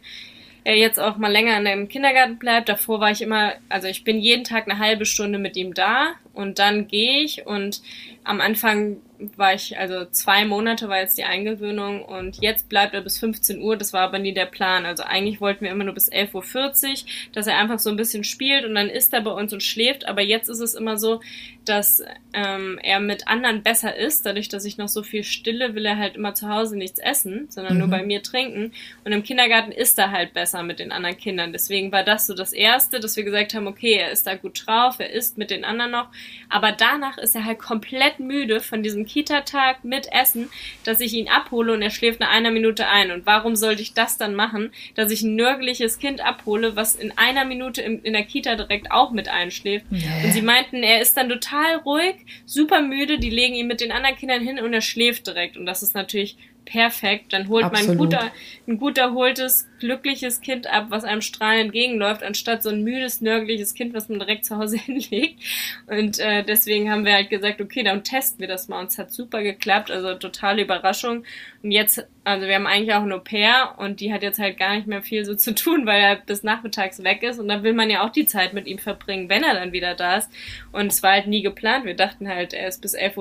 jetzt 0.76 0.98
auch 0.98 1.16
mal 1.16 1.30
länger 1.30 1.56
in 1.58 1.64
dem 1.64 1.88
Kindergarten 1.88 2.38
bleibt. 2.38 2.68
Davor 2.68 3.00
war 3.00 3.10
ich 3.10 3.22
immer, 3.22 3.54
also 3.68 3.88
ich 3.88 4.04
bin 4.04 4.18
jeden 4.18 4.44
Tag 4.44 4.68
eine 4.68 4.78
halbe 4.78 5.06
Stunde 5.06 5.38
mit 5.38 5.56
ihm 5.56 5.74
da 5.74 6.12
und 6.32 6.58
dann 6.58 6.88
gehe 6.88 7.22
ich 7.22 7.46
und 7.46 7.82
am 8.24 8.40
Anfang 8.40 8.98
war 9.36 9.54
ich, 9.54 9.78
also 9.78 10.04
zwei 10.06 10.44
Monate 10.44 10.88
war 10.88 10.98
jetzt 10.98 11.18
die 11.18 11.24
Eingewöhnung 11.24 12.02
und 12.02 12.40
jetzt 12.40 12.68
bleibt 12.68 12.94
er 12.94 13.00
bis 13.00 13.18
15 13.18 13.60
Uhr, 13.60 13.76
das 13.76 13.92
war 13.92 14.02
aber 14.02 14.18
nie 14.18 14.32
der 14.32 14.46
Plan. 14.46 14.86
Also 14.86 15.02
eigentlich 15.02 15.40
wollten 15.40 15.64
wir 15.64 15.70
immer 15.70 15.84
nur 15.84 15.94
bis 15.94 16.10
11.40 16.10 16.34
Uhr, 16.34 17.08
dass 17.32 17.46
er 17.46 17.58
einfach 17.58 17.78
so 17.78 17.90
ein 17.90 17.96
bisschen 17.96 18.24
spielt 18.24 18.64
und 18.64 18.74
dann 18.74 18.88
ist 18.88 19.12
er 19.12 19.20
bei 19.20 19.30
uns 19.30 19.52
und 19.52 19.62
schläft, 19.62 20.06
aber 20.06 20.22
jetzt 20.22 20.48
ist 20.48 20.60
es 20.60 20.74
immer 20.74 20.98
so, 20.98 21.20
dass 21.64 22.02
ähm, 22.32 22.78
er 22.82 23.00
mit 23.00 23.28
anderen 23.28 23.62
besser 23.62 23.94
ist. 23.94 24.24
Dadurch, 24.24 24.48
dass 24.48 24.64
ich 24.64 24.78
noch 24.78 24.88
so 24.88 25.02
viel 25.02 25.24
stille, 25.24 25.74
will 25.74 25.84
er 25.84 25.98
halt 25.98 26.16
immer 26.16 26.34
zu 26.34 26.48
Hause 26.48 26.76
nichts 26.76 26.98
essen, 26.98 27.46
sondern 27.50 27.74
mhm. 27.74 27.78
nur 27.80 27.88
bei 27.88 28.02
mir 28.02 28.22
trinken. 28.22 28.72
Und 29.04 29.12
im 29.12 29.22
Kindergarten 29.22 29.72
ist 29.72 29.98
er 29.98 30.10
halt 30.10 30.32
besser 30.32 30.62
mit 30.62 30.78
den 30.78 30.92
anderen 30.92 31.18
Kindern. 31.18 31.52
Deswegen 31.52 31.92
war 31.92 32.02
das 32.02 32.26
so 32.26 32.34
das 32.34 32.52
Erste, 32.52 33.00
dass 33.00 33.16
wir 33.16 33.24
gesagt 33.24 33.54
haben, 33.54 33.66
okay, 33.66 33.94
er 33.94 34.10
ist 34.10 34.26
da 34.26 34.34
gut 34.36 34.66
drauf, 34.66 34.96
er 34.98 35.10
isst 35.10 35.38
mit 35.38 35.50
den 35.50 35.64
anderen 35.64 35.90
noch. 35.90 36.08
Aber 36.48 36.72
danach 36.72 37.18
ist 37.18 37.34
er 37.34 37.44
halt 37.44 37.58
komplett 37.58 38.20
müde 38.20 38.60
von 38.60 38.82
diesem 38.82 39.04
Kita-Tag 39.04 39.84
mit 39.84 40.10
Essen, 40.12 40.48
dass 40.84 41.00
ich 41.00 41.14
ihn 41.14 41.28
abhole 41.28 41.72
und 41.72 41.82
er 41.82 41.90
schläft 41.90 42.20
nach 42.20 42.30
einer 42.30 42.50
Minute 42.50 42.88
ein. 42.88 43.10
Und 43.10 43.26
warum 43.26 43.54
sollte 43.54 43.82
ich 43.82 43.94
das 43.94 44.18
dann 44.18 44.34
machen, 44.34 44.72
dass 44.94 45.10
ich 45.10 45.22
ein 45.22 45.36
nörgliches 45.36 45.98
Kind 45.98 46.24
abhole, 46.24 46.76
was 46.76 46.94
in 46.94 47.16
einer 47.18 47.44
Minute 47.44 47.82
in, 47.82 48.02
in 48.02 48.12
der 48.12 48.24
Kita 48.24 48.56
direkt 48.56 48.90
auch 48.90 49.10
mit 49.10 49.28
einschläft? 49.28 49.86
Nee. 49.90 50.00
Und 50.24 50.32
sie 50.32 50.42
meinten, 50.42 50.82
er 50.82 51.00
ist 51.00 51.16
dann 51.16 51.28
total 51.28 51.49
ruhig, 51.84 52.16
super 52.46 52.80
müde, 52.80 53.18
die 53.18 53.30
legen 53.30 53.54
ihn 53.54 53.66
mit 53.66 53.80
den 53.80 53.92
anderen 53.92 54.16
Kindern 54.16 54.42
hin 54.42 54.60
und 54.60 54.72
er 54.72 54.80
schläft 54.80 55.26
direkt. 55.26 55.56
Und 55.56 55.66
das 55.66 55.82
ist 55.82 55.94
natürlich 55.94 56.36
perfekt. 56.64 57.32
Dann 57.32 57.48
holt 57.48 57.64
Absolut. 57.64 57.86
man 57.86 57.94
ein 57.94 57.98
guter, 57.98 58.32
ein 58.66 58.78
gut 58.78 58.98
erholtes, 58.98 59.68
glückliches 59.78 60.40
Kind 60.40 60.66
ab, 60.66 60.86
was 60.88 61.04
einem 61.04 61.20
strahlend 61.20 61.66
entgegenläuft, 61.66 62.22
anstatt 62.22 62.62
so 62.62 62.70
ein 62.70 62.82
müdes, 62.82 63.20
nörgliches 63.20 63.74
Kind, 63.74 63.94
was 63.94 64.08
man 64.08 64.18
direkt 64.18 64.44
zu 64.44 64.56
Hause 64.56 64.76
hinlegt. 64.84 65.40
Und 65.86 66.18
äh, 66.18 66.44
deswegen 66.44 66.90
haben 66.90 67.04
wir 67.04 67.14
halt 67.14 67.30
gesagt, 67.30 67.60
okay, 67.60 67.82
dann 67.82 68.04
testen 68.04 68.40
wir 68.40 68.48
das 68.48 68.68
mal. 68.68 68.80
Und 68.80 68.90
es 68.90 68.98
hat 68.98 69.12
super 69.12 69.42
geklappt, 69.42 69.90
also 69.90 70.14
totale 70.14 70.62
Überraschung. 70.62 71.24
Und 71.62 71.72
jetzt, 71.72 72.06
also 72.24 72.46
wir 72.46 72.54
haben 72.54 72.66
eigentlich 72.66 72.94
auch 72.94 73.02
ein 73.02 73.12
Au-pair 73.12 73.74
und 73.76 74.00
die 74.00 74.12
hat 74.12 74.22
jetzt 74.22 74.38
halt 74.38 74.56
gar 74.58 74.74
nicht 74.74 74.86
mehr 74.86 75.02
viel 75.02 75.24
so 75.24 75.34
zu 75.34 75.54
tun, 75.54 75.84
weil 75.86 76.00
er 76.00 76.16
bis 76.16 76.42
nachmittags 76.42 77.02
weg 77.04 77.22
ist. 77.22 77.38
Und 77.38 77.48
dann 77.48 77.62
will 77.62 77.74
man 77.74 77.90
ja 77.90 78.04
auch 78.04 78.10
die 78.10 78.26
Zeit 78.26 78.54
mit 78.54 78.66
ihm 78.66 78.78
verbringen, 78.78 79.28
wenn 79.28 79.42
er 79.42 79.54
dann 79.54 79.72
wieder 79.72 79.94
da 79.94 80.16
ist. 80.16 80.30
Und 80.72 80.86
es 80.86 81.02
war 81.02 81.12
halt 81.12 81.26
nie 81.26 81.42
geplant. 81.42 81.84
Wir 81.84 81.94
dachten 81.94 82.28
halt, 82.28 82.54
er 82.54 82.68
ist 82.68 82.80
bis 82.80 82.96
11.40 82.96 83.16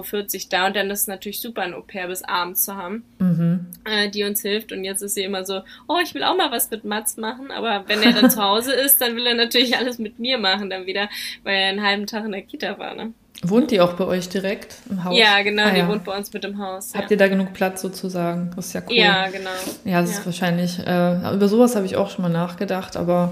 Uhr 0.46 0.50
da 0.50 0.68
und 0.68 0.76
dann 0.76 0.90
ist 0.90 1.02
es 1.02 1.08
natürlich 1.08 1.42
super, 1.42 1.64
ein 1.64 1.74
Au-pair 1.74 2.08
bis 2.08 2.24
abends 2.24 2.64
zu 2.64 2.76
haben. 2.76 3.04
Mhm 3.20 3.68
äh, 3.90 4.10
die 4.10 4.24
uns 4.24 4.42
hilft. 4.42 4.72
Und 4.72 4.84
jetzt 4.84 5.02
ist 5.02 5.16
sie 5.16 5.24
immer 5.24 5.44
so, 5.44 5.62
oh, 5.88 5.98
ich 6.04 6.14
will 6.14 6.24
auch 6.24 6.36
mal 6.36 6.52
was 6.52 6.70
mit 6.72 6.84
Mats 6.84 7.18
machen. 7.18 7.52
Aber 7.52 7.84
wenn 7.88 8.02
er 8.04 8.14
dann 8.14 8.30
zu 8.30 8.42
Hause 8.42 8.74
ist, 8.74 9.02
dann 9.02 9.16
will 9.16 9.26
er 9.26 9.36
natürlich 9.36 9.78
alles 9.78 10.00
mit 10.00 10.20
mir 10.20 10.38
machen 10.38 10.70
dann 10.70 10.86
wieder, 10.86 11.10
weil 11.44 11.56
er 11.56 11.70
einen 11.70 11.84
halben 11.84 12.08
Tag 12.08 12.26
in 12.26 12.32
der 12.32 12.42
Kita 12.42 12.78
war. 12.78 12.96
Ne? 12.96 13.14
Wohnt 13.42 13.72
die 13.72 13.80
auch 13.80 13.94
bei 13.94 14.06
euch 14.06 14.28
direkt 14.28 14.76
im 14.90 15.04
Haus? 15.04 15.18
Ja, 15.18 15.42
genau, 15.44 15.64
ah, 15.64 15.72
die 15.72 15.80
ja. 15.80 15.88
wohnt 15.88 16.04
bei 16.04 16.18
uns 16.18 16.34
mit 16.34 16.44
im 16.44 16.58
Haus. 16.58 16.94
Habt 16.94 17.06
ja. 17.06 17.12
ihr 17.12 17.18
da 17.18 17.28
genug 17.30 17.54
Platz 17.54 17.82
sozusagen? 17.82 18.52
Das 18.56 18.68
ist 18.68 18.74
ja 18.74 18.82
cool. 18.90 18.96
Ja, 18.96 19.28
genau. 19.30 19.50
Ja, 19.86 20.02
das 20.02 20.12
ja. 20.12 20.20
ist 20.20 20.26
wahrscheinlich, 20.26 20.80
äh, 20.80 21.34
über 21.34 21.48
sowas 21.48 21.76
habe 21.76 21.86
ich 21.86 21.96
auch 21.96 22.10
schon 22.10 22.24
mal 22.24 22.30
nachgedacht, 22.30 22.98
aber 22.98 23.32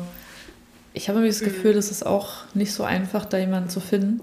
ich 0.94 1.10
habe 1.10 1.20
irgendwie 1.20 1.34
das 1.34 1.42
mhm. 1.42 1.46
Gefühl, 1.46 1.72
mhm. 1.72 1.76
das 1.76 1.92
ist 1.92 2.06
auch 2.06 2.46
nicht 2.54 2.72
so 2.72 2.84
einfach, 2.84 3.26
da 3.26 3.38
jemanden 3.38 3.70
zu 3.70 3.82
finden. 3.82 4.22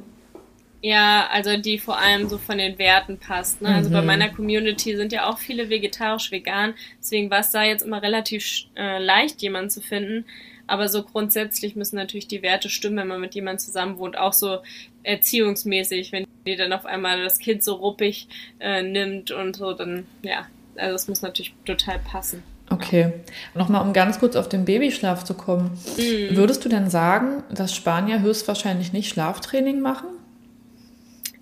Ja, 0.80 1.28
also 1.30 1.56
die 1.56 1.78
vor 1.78 1.98
allem 1.98 2.28
so 2.28 2.36
von 2.36 2.58
den 2.58 2.78
Werten 2.78 3.18
passt. 3.18 3.62
Ne? 3.62 3.68
Also 3.68 3.88
bei 3.88 4.02
mhm. 4.02 4.06
meiner 4.06 4.28
Community 4.28 4.96
sind 4.96 5.12
ja 5.12 5.30
auch 5.30 5.38
viele 5.38 5.70
vegetarisch, 5.70 6.30
vegan. 6.30 6.74
Deswegen 7.00 7.30
war 7.30 7.40
es 7.40 7.50
da 7.50 7.62
jetzt 7.62 7.82
immer 7.82 8.02
relativ 8.02 8.64
äh, 8.76 9.02
leicht, 9.02 9.40
jemanden 9.40 9.70
zu 9.70 9.80
finden. 9.80 10.26
Aber 10.66 10.88
so 10.88 11.02
grundsätzlich 11.02 11.74
müssen 11.74 11.96
natürlich 11.96 12.28
die 12.28 12.42
Werte 12.42 12.68
stimmen, 12.68 12.98
wenn 12.98 13.08
man 13.08 13.20
mit 13.20 13.34
jemandem 13.34 13.60
zusammen 13.60 13.96
wohnt. 13.96 14.18
Auch 14.18 14.34
so 14.34 14.58
erziehungsmäßig, 15.04 16.12
wenn 16.12 16.26
die 16.46 16.56
dann 16.56 16.72
auf 16.72 16.86
einmal 16.86 17.22
das 17.22 17.38
Kind 17.38 17.62
so 17.62 17.74
ruppig 17.74 18.28
äh, 18.58 18.82
nimmt 18.82 19.30
und 19.30 19.56
so, 19.56 19.72
dann 19.72 20.06
ja, 20.22 20.46
also 20.76 20.94
es 20.94 21.08
muss 21.08 21.22
natürlich 21.22 21.54
total 21.64 21.98
passen. 22.00 22.42
Okay. 22.70 23.12
Nochmal, 23.54 23.82
um 23.82 23.92
ganz 23.92 24.18
kurz 24.18 24.36
auf 24.36 24.48
den 24.48 24.64
Babyschlaf 24.64 25.24
zu 25.24 25.34
kommen. 25.34 25.78
Mhm. 25.96 26.36
Würdest 26.36 26.64
du 26.64 26.68
denn 26.68 26.88
sagen, 26.88 27.42
dass 27.50 27.74
Spanier 27.74 28.20
höchstwahrscheinlich 28.20 28.92
nicht 28.92 29.10
Schlaftraining 29.10 29.80
machen? 29.80 30.08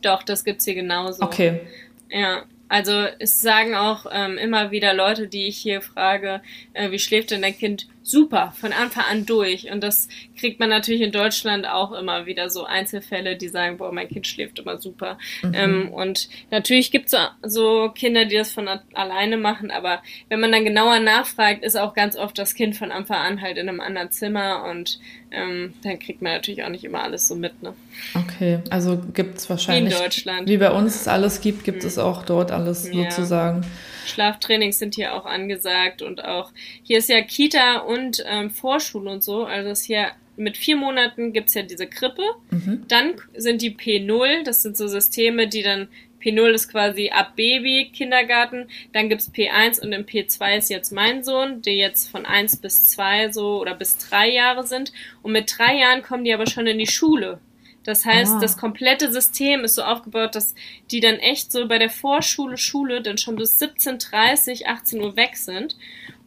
Doch, 0.03 0.23
das 0.23 0.45
gibt's 0.45 0.65
hier 0.65 0.75
genauso. 0.75 1.23
Okay. 1.23 1.61
Ja, 2.11 2.43
also 2.69 2.93
es 3.19 3.41
sagen 3.41 3.75
auch 3.75 4.07
ähm, 4.11 4.37
immer 4.37 4.71
wieder 4.71 4.95
Leute, 4.95 5.29
die 5.29 5.47
ich 5.47 5.59
hier 5.59 5.81
frage, 5.81 6.43
äh, 6.73 6.91
wie 6.91 6.99
schläft 6.99 7.31
denn 7.31 7.43
dein 7.43 7.57
Kind? 7.57 7.87
Super, 8.03 8.53
von 8.59 8.73
Anfang 8.73 9.05
an 9.11 9.27
durch. 9.27 9.71
Und 9.71 9.83
das 9.83 10.09
kriegt 10.39 10.61
man 10.61 10.69
natürlich 10.69 11.03
in 11.03 11.13
Deutschland 11.13 11.67
auch 11.67 11.93
immer 11.93 12.27
wieder 12.27 12.51
so 12.51 12.65
Einzelfälle, 12.65 13.37
die 13.37 13.49
sagen, 13.49 13.79
boah, 13.79 13.93
mein 13.93 14.09
Kind 14.09 14.27
schläft 14.27 14.59
immer 14.59 14.81
super. 14.81 15.19
Mhm. 15.43 15.55
Ähm, 15.55 15.89
und 15.93 16.29
natürlich 16.51 16.91
gibt 16.91 17.07
es 17.07 17.13
so, 17.13 17.19
so 17.43 17.91
Kinder, 17.95 18.25
die 18.25 18.37
das 18.37 18.53
von 18.53 18.69
alleine 18.95 19.37
machen, 19.37 19.71
aber 19.71 20.03
wenn 20.29 20.41
man 20.41 20.53
dann 20.53 20.65
genauer 20.65 20.99
nachfragt, 21.01 21.65
ist 21.65 21.77
auch 21.77 21.95
ganz 21.95 22.17
oft 22.17 22.37
das 22.39 22.55
Kind 22.55 22.77
von 22.77 22.93
Anfang 22.93 23.19
an 23.19 23.41
halt 23.41 23.57
in 23.57 23.69
einem 23.69 23.81
anderen 23.81 24.11
Zimmer 24.11 24.65
und 24.71 24.99
ähm, 25.31 25.75
dann 25.83 25.99
kriegt 25.99 26.23
man 26.23 26.33
natürlich 26.33 26.65
auch 26.65 26.69
nicht 26.69 26.85
immer 26.85 27.03
alles 27.03 27.29
so 27.29 27.35
mit. 27.35 27.63
Ne? 27.63 27.75
Okay, 28.15 28.59
also 28.71 29.01
gibt 29.15 29.39
es 29.39 29.49
wahrscheinlich, 29.49 29.95
wie 29.95 29.97
in 29.97 30.03
Deutschland. 30.03 30.49
Wie 30.49 30.57
bei 30.59 30.71
uns 30.71 31.09
alles 31.09 31.41
gibt, 31.41 31.65
gibt 31.65 31.83
mhm. 31.83 31.89
es 31.89 31.99
auch 31.99 32.25
dort 32.25 32.51
alles 32.51 32.89
ja. 32.93 33.11
sozusagen. 33.11 33.65
Schlaftrainings 34.07 34.79
sind 34.79 34.95
hier 34.95 35.15
auch 35.15 35.27
angesagt 35.27 36.03
und 36.03 36.25
auch 36.25 36.53
hier 36.83 36.99
ist 36.99 37.09
ja 37.09 37.21
Kita 37.23 37.79
und 37.79 38.23
ähm, 38.27 38.51
Vorschule 38.51 39.11
und 39.11 39.23
so. 39.23 39.45
Also 39.45 39.71
ist 39.71 39.85
hier 39.85 40.13
mit 40.37 40.57
vier 40.57 40.77
Monaten 40.77 41.33
gibt's 41.33 41.55
ja 41.55 41.63
diese 41.63 41.87
Krippe. 41.87 42.23
Mhm. 42.51 42.85
Dann 42.89 43.15
sind 43.35 43.63
die 43.63 43.75
P0, 43.75 44.45
das 44.45 44.63
sind 44.63 44.77
so 44.77 44.89
Systeme, 44.89 45.49
die 45.49 45.63
dann 45.63 45.89
P0 46.23 46.51
ist 46.51 46.69
quasi 46.69 47.11
ab 47.11 47.35
Baby 47.37 47.91
Kindergarten, 47.93 48.69
dann 48.93 49.09
gibt's 49.09 49.33
P1 49.33 49.81
und 49.81 49.93
im 49.93 50.07
P2 50.07 50.59
ist 50.59 50.71
jetzt 50.71 50.93
mein 50.93 51.25
Sohn, 51.25 51.63
der 51.63 51.75
jetzt 51.75 52.09
von 52.09 52.25
1 52.25 52.59
bis 52.59 52.89
2 52.91 53.33
so 53.33 53.61
oder 53.61 53.75
bis 53.75 53.99
3 53.99 54.31
Jahre 54.31 54.67
sind. 54.67 54.93
Und 55.23 55.33
mit 55.33 55.53
drei 55.59 55.79
Jahren 55.79 56.03
kommen 56.03 56.25
die 56.25 56.33
aber 56.33 56.47
schon 56.47 56.67
in 56.67 56.79
die 56.79 56.87
Schule. 56.87 57.41
Das 57.85 58.05
heißt, 58.05 58.35
ah. 58.35 58.39
das 58.41 58.57
komplette 58.57 59.13
System 59.13 59.65
ist 59.65 59.75
so 59.75 59.83
aufgebaut, 59.83 60.35
dass 60.35 60.55
die 60.91 61.01
dann 61.01 61.17
echt 61.17 61.51
so 61.51 61.67
bei 61.67 61.79
der 61.79 61.91
Vorschule, 61.91 62.57
Schule 62.57 63.03
dann 63.03 63.19
schon 63.19 63.37
bis 63.37 63.61
17.30, 63.61 64.67
18 64.67 65.01
Uhr 65.01 65.17
weg 65.17 65.37
sind. 65.37 65.77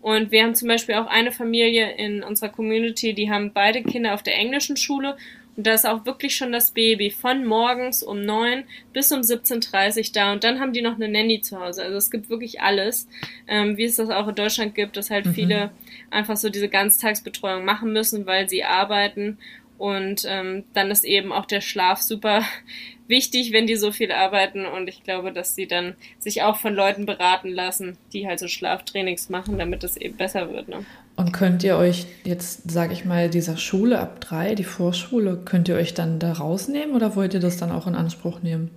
Und 0.01 0.31
wir 0.31 0.43
haben 0.43 0.53
zum 0.53 0.67
Beispiel 0.67 0.95
auch 0.95 1.07
eine 1.07 1.31
Familie 1.31 1.91
in 1.93 2.23
unserer 2.23 2.49
Community, 2.49 3.13
die 3.13 3.31
haben 3.31 3.53
beide 3.53 3.81
Kinder 3.81 4.13
auf 4.13 4.21
der 4.21 4.37
englischen 4.37 4.77
Schule. 4.77 5.17
Und 5.57 5.65
da 5.65 5.73
ist 5.73 5.87
auch 5.87 6.05
wirklich 6.05 6.35
schon 6.35 6.51
das 6.51 6.71
Baby 6.71 7.09
von 7.09 7.45
morgens 7.45 8.03
um 8.03 8.23
neun 8.23 8.65
bis 8.91 9.11
um 9.11 9.21
17.30 9.21 9.97
Uhr 9.97 10.05
da. 10.13 10.33
Und 10.33 10.43
dann 10.43 10.59
haben 10.59 10.73
die 10.73 10.81
noch 10.81 10.95
eine 10.95 11.07
Nanny 11.07 11.41
zu 11.41 11.59
Hause. 11.59 11.83
Also 11.83 11.97
es 11.97 12.11
gibt 12.11 12.29
wirklich 12.29 12.61
alles, 12.61 13.07
ähm, 13.47 13.77
wie 13.77 13.85
es 13.85 13.95
das 13.95 14.09
auch 14.09 14.27
in 14.27 14.35
Deutschland 14.35 14.75
gibt, 14.75 14.97
dass 14.97 15.09
halt 15.09 15.25
mhm. 15.25 15.33
viele 15.33 15.71
einfach 16.11 16.35
so 16.35 16.49
diese 16.49 16.67
Ganztagsbetreuung 16.67 17.63
machen 17.63 17.93
müssen, 17.93 18.25
weil 18.25 18.49
sie 18.49 18.63
arbeiten 18.63 19.37
und 19.77 20.25
ähm, 20.27 20.63
dann 20.73 20.91
ist 20.91 21.03
eben 21.03 21.31
auch 21.31 21.45
der 21.45 21.61
Schlaf 21.61 22.01
super 22.01 22.41
wichtig, 23.07 23.51
wenn 23.51 23.67
die 23.67 23.75
so 23.75 23.91
viel 23.91 24.11
arbeiten. 24.11 24.65
Und 24.65 24.87
ich 24.87 25.03
glaube, 25.03 25.31
dass 25.31 25.55
sie 25.55 25.67
dann 25.67 25.95
sich 26.19 26.41
auch 26.43 26.57
von 26.57 26.73
Leuten 26.73 27.05
beraten 27.05 27.49
lassen, 27.49 27.97
die 28.13 28.27
halt 28.27 28.39
so 28.39 28.47
Schlaftrainings 28.47 29.29
machen, 29.29 29.57
damit 29.57 29.83
es 29.83 29.97
eben 29.97 30.17
besser 30.17 30.51
wird. 30.51 30.69
Ne? 30.69 30.85
Und 31.15 31.31
könnt 31.31 31.63
ihr 31.63 31.77
euch 31.77 32.07
jetzt, 32.23 32.69
sage 32.69 32.93
ich 32.93 33.05
mal, 33.05 33.29
dieser 33.29 33.57
Schule 33.57 33.99
ab 33.99 34.21
drei, 34.21 34.55
die 34.55 34.63
Vorschule, 34.63 35.37
könnt 35.43 35.67
ihr 35.67 35.75
euch 35.75 35.93
dann 35.93 36.19
da 36.19 36.33
rausnehmen 36.33 36.95
oder 36.95 37.15
wollt 37.15 37.33
ihr 37.33 37.39
das 37.39 37.57
dann 37.57 37.71
auch 37.71 37.87
in 37.87 37.95
Anspruch 37.95 38.41
nehmen? 38.41 38.71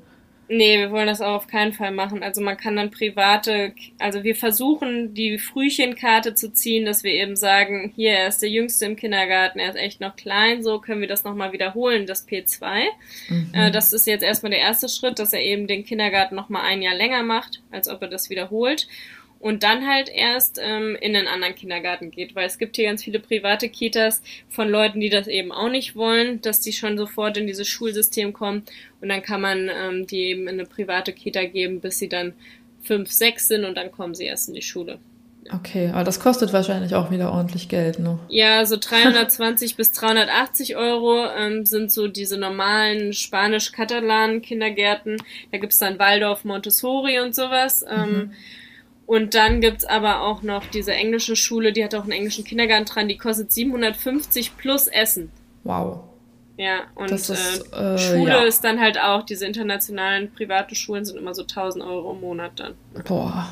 Nee, 0.51 0.79
wir 0.79 0.91
wollen 0.91 1.07
das 1.07 1.21
auch 1.21 1.35
auf 1.35 1.47
keinen 1.47 1.75
Fall 1.75 1.91
machen. 1.91 2.23
Also 2.23 2.41
man 2.41 2.57
kann 2.57 2.77
dann 2.77 2.91
private, 2.91 3.75
also 3.99 4.25
wir 4.25 4.35
versuchen 4.35 5.13
die 5.13 5.39
Frühchenkarte 5.39 6.35
zu 6.35 6.53
ziehen, 6.53 6.87
dass 6.87 7.03
wir 7.03 7.13
eben 7.13 7.37
sagen, 7.37 7.93
hier, 7.95 8.13
er 8.13 8.29
ist 8.29 8.41
der 8.41 8.49
Jüngste 8.49 8.87
im 8.87 8.97
Kindergarten, 8.97 9.59
er 9.59 9.69
ist 9.69 9.77
echt 9.77 10.01
noch 10.01 10.17
klein, 10.17 10.63
so 10.63 10.81
können 10.81 11.03
wir 11.03 11.09
das 11.09 11.25
nochmal 11.25 11.53
wiederholen, 11.53 12.07
das 12.07 12.27
P2. 12.27 12.85
Mhm. 13.29 13.51
Äh, 13.53 13.71
das 13.71 13.93
ist 13.93 14.07
jetzt 14.07 14.23
erstmal 14.23 14.51
der 14.51 14.61
erste 14.61 14.89
Schritt, 14.89 15.19
dass 15.19 15.35
er 15.35 15.43
eben 15.43 15.67
den 15.67 15.85
Kindergarten 15.85 16.35
nochmal 16.35 16.63
ein 16.65 16.81
Jahr 16.81 16.95
länger 16.95 17.23
macht, 17.23 17.61
als 17.71 17.89
ob 17.89 18.01
er 18.01 18.09
das 18.09 18.31
wiederholt 18.31 18.87
und 19.41 19.63
dann 19.63 19.87
halt 19.87 20.09
erst 20.09 20.61
ähm, 20.63 20.97
in 21.01 21.15
einen 21.15 21.29
anderen 21.29 21.55
Kindergarten 21.55 22.11
geht, 22.11 22.35
weil 22.35 22.47
es 22.47 22.59
gibt 22.59 22.77
hier 22.77 22.87
ganz 22.87 23.05
viele 23.05 23.21
private 23.21 23.69
Kitas 23.69 24.23
von 24.49 24.69
Leuten, 24.69 25.01
die 25.01 25.11
das 25.11 25.27
eben 25.29 25.53
auch 25.53 25.71
nicht 25.71 25.97
wollen, 25.97 26.41
dass 26.43 26.61
die 26.61 26.73
schon 26.73 26.99
sofort 26.99 27.37
in 27.37 27.47
dieses 27.47 27.69
Schulsystem 27.69 28.33
kommen 28.33 28.65
und 29.01 29.09
dann 29.09 29.23
kann 29.23 29.41
man 29.41 29.69
ähm, 29.69 30.07
die 30.07 30.25
eben 30.25 30.43
in 30.43 30.61
eine 30.61 30.67
private 30.67 31.13
Kita 31.13 31.45
geben, 31.45 31.81
bis 31.81 31.99
sie 31.99 32.09
dann 32.09 32.33
fünf, 32.83 33.11
sechs 33.11 33.49
sind 33.49 33.65
und 33.65 33.77
dann 33.77 33.93
kommen 33.93 34.15
sie 34.15 34.25
erst 34.25 34.49
in 34.49 34.55
die 34.55 34.63
Schule. 34.63 34.99
Okay, 35.53 35.89
aber 35.89 36.05
das 36.05 36.21
kostet 36.21 36.53
wahrscheinlich 36.53 36.95
auch 36.95 37.11
wieder 37.11 37.33
ordentlich 37.33 37.69
Geld, 37.69 37.99
ne? 37.99 38.19
Ja, 38.29 38.67
so 38.67 38.77
320 38.81 39.77
bis 39.77 39.93
380 39.93 40.77
Euro 40.77 41.27
ähm, 41.27 41.65
sind 41.65 41.91
so 41.91 42.09
diese 42.09 42.39
normalen 42.39 43.13
spanisch-katalanen 43.13 44.43
Kindergärten. 44.43 45.17
Da 45.51 45.59
gibt's 45.59 45.79
dann 45.79 45.99
Waldorf, 45.99 46.45
Montessori 46.45 47.21
und 47.21 47.35
sowas. 47.35 47.85
Ähm, 47.89 48.11
mhm. 48.11 48.33
Und 49.09 49.35
dann 49.35 49.63
gibt's 49.63 49.87
aber 49.87 50.21
auch 50.21 50.43
noch 50.43 50.67
diese 50.67 50.93
englische 50.93 51.35
Schule, 51.35 51.73
die 51.73 51.83
hat 51.83 51.95
auch 51.95 52.03
einen 52.03 52.13
englischen 52.13 52.45
Kindergarten 52.45 52.85
dran, 52.85 53.09
die 53.09 53.17
kostet 53.17 53.51
750 53.51 54.59
plus 54.59 54.87
Essen. 54.87 55.33
Wow. 55.65 56.01
Ja, 56.59 56.81
und 56.95 57.11
ist, 57.11 57.31
äh, 57.31 57.95
äh, 57.95 57.97
Schule 57.97 58.33
ja. 58.33 58.43
ist 58.43 58.63
dann 58.65 58.79
halt 58.79 59.01
auch, 59.01 59.23
diese 59.23 59.47
internationalen 59.47 60.31
privaten 60.31 60.75
Schulen 60.75 61.07
sind 61.07 61.17
immer 61.17 61.35
so 61.35 61.41
1000 61.41 61.83
Euro 61.83 62.13
im 62.13 62.21
Monat 62.21 62.53
dann. 62.57 62.75
Boah. 63.07 63.49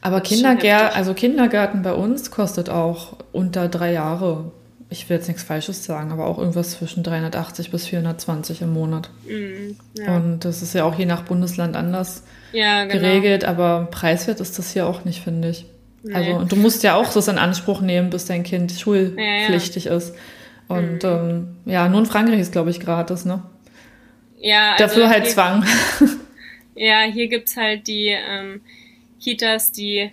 Aber 0.00 0.20
Kindergär 0.20 0.94
also 0.94 1.12
Kindergarten 1.12 1.82
bei 1.82 1.94
uns 1.94 2.30
kostet 2.30 2.70
auch 2.70 3.16
unter 3.32 3.68
drei 3.68 3.92
Jahre. 3.92 4.52
Ich 4.90 5.08
will 5.08 5.18
jetzt 5.18 5.28
nichts 5.28 5.42
Falsches 5.42 5.84
sagen, 5.84 6.12
aber 6.12 6.26
auch 6.26 6.38
irgendwas 6.38 6.72
zwischen 6.72 7.02
380 7.02 7.70
bis 7.70 7.86
420 7.86 8.62
im 8.62 8.72
Monat. 8.72 9.10
Mm, 9.26 9.76
ja. 9.98 10.16
Und 10.16 10.44
das 10.44 10.62
ist 10.62 10.74
ja 10.74 10.84
auch 10.84 10.98
je 10.98 11.04
nach 11.04 11.24
Bundesland 11.24 11.76
anders 11.76 12.22
ja, 12.52 12.84
genau. 12.84 12.94
geregelt, 12.94 13.44
aber 13.44 13.88
preiswert 13.90 14.40
ist 14.40 14.58
das 14.58 14.72
hier 14.72 14.86
auch 14.86 15.04
nicht, 15.04 15.22
finde 15.22 15.50
ich. 15.50 15.66
Nee. 16.02 16.14
Also, 16.14 16.30
und 16.36 16.52
du 16.52 16.56
musst 16.56 16.82
ja 16.82 16.94
auch 16.94 17.12
das 17.12 17.28
in 17.28 17.38
Anspruch 17.38 17.82
nehmen, 17.82 18.08
bis 18.08 18.24
dein 18.24 18.44
Kind 18.44 18.72
schulpflichtig 18.72 19.84
ja, 19.84 19.96
ist. 19.96 20.14
Und 20.68 21.02
mhm. 21.02 21.08
ähm, 21.08 21.56
ja, 21.66 21.88
nur 21.88 22.00
in 22.00 22.06
Frankreich 22.06 22.40
ist, 22.40 22.52
glaube 22.52 22.70
ich, 22.70 22.80
gratis, 22.80 23.24
ne? 23.24 23.42
Ja. 24.38 24.72
Also 24.72 24.84
Dafür 24.84 25.08
halt 25.10 25.24
hier, 25.24 25.32
Zwang. 25.32 25.64
Ja, 26.78 27.02
hier 27.02 27.26
gibt's 27.26 27.56
halt 27.56 27.88
die 27.88 28.06
ähm, 28.08 28.60
Kitas, 29.20 29.72
die, 29.72 30.12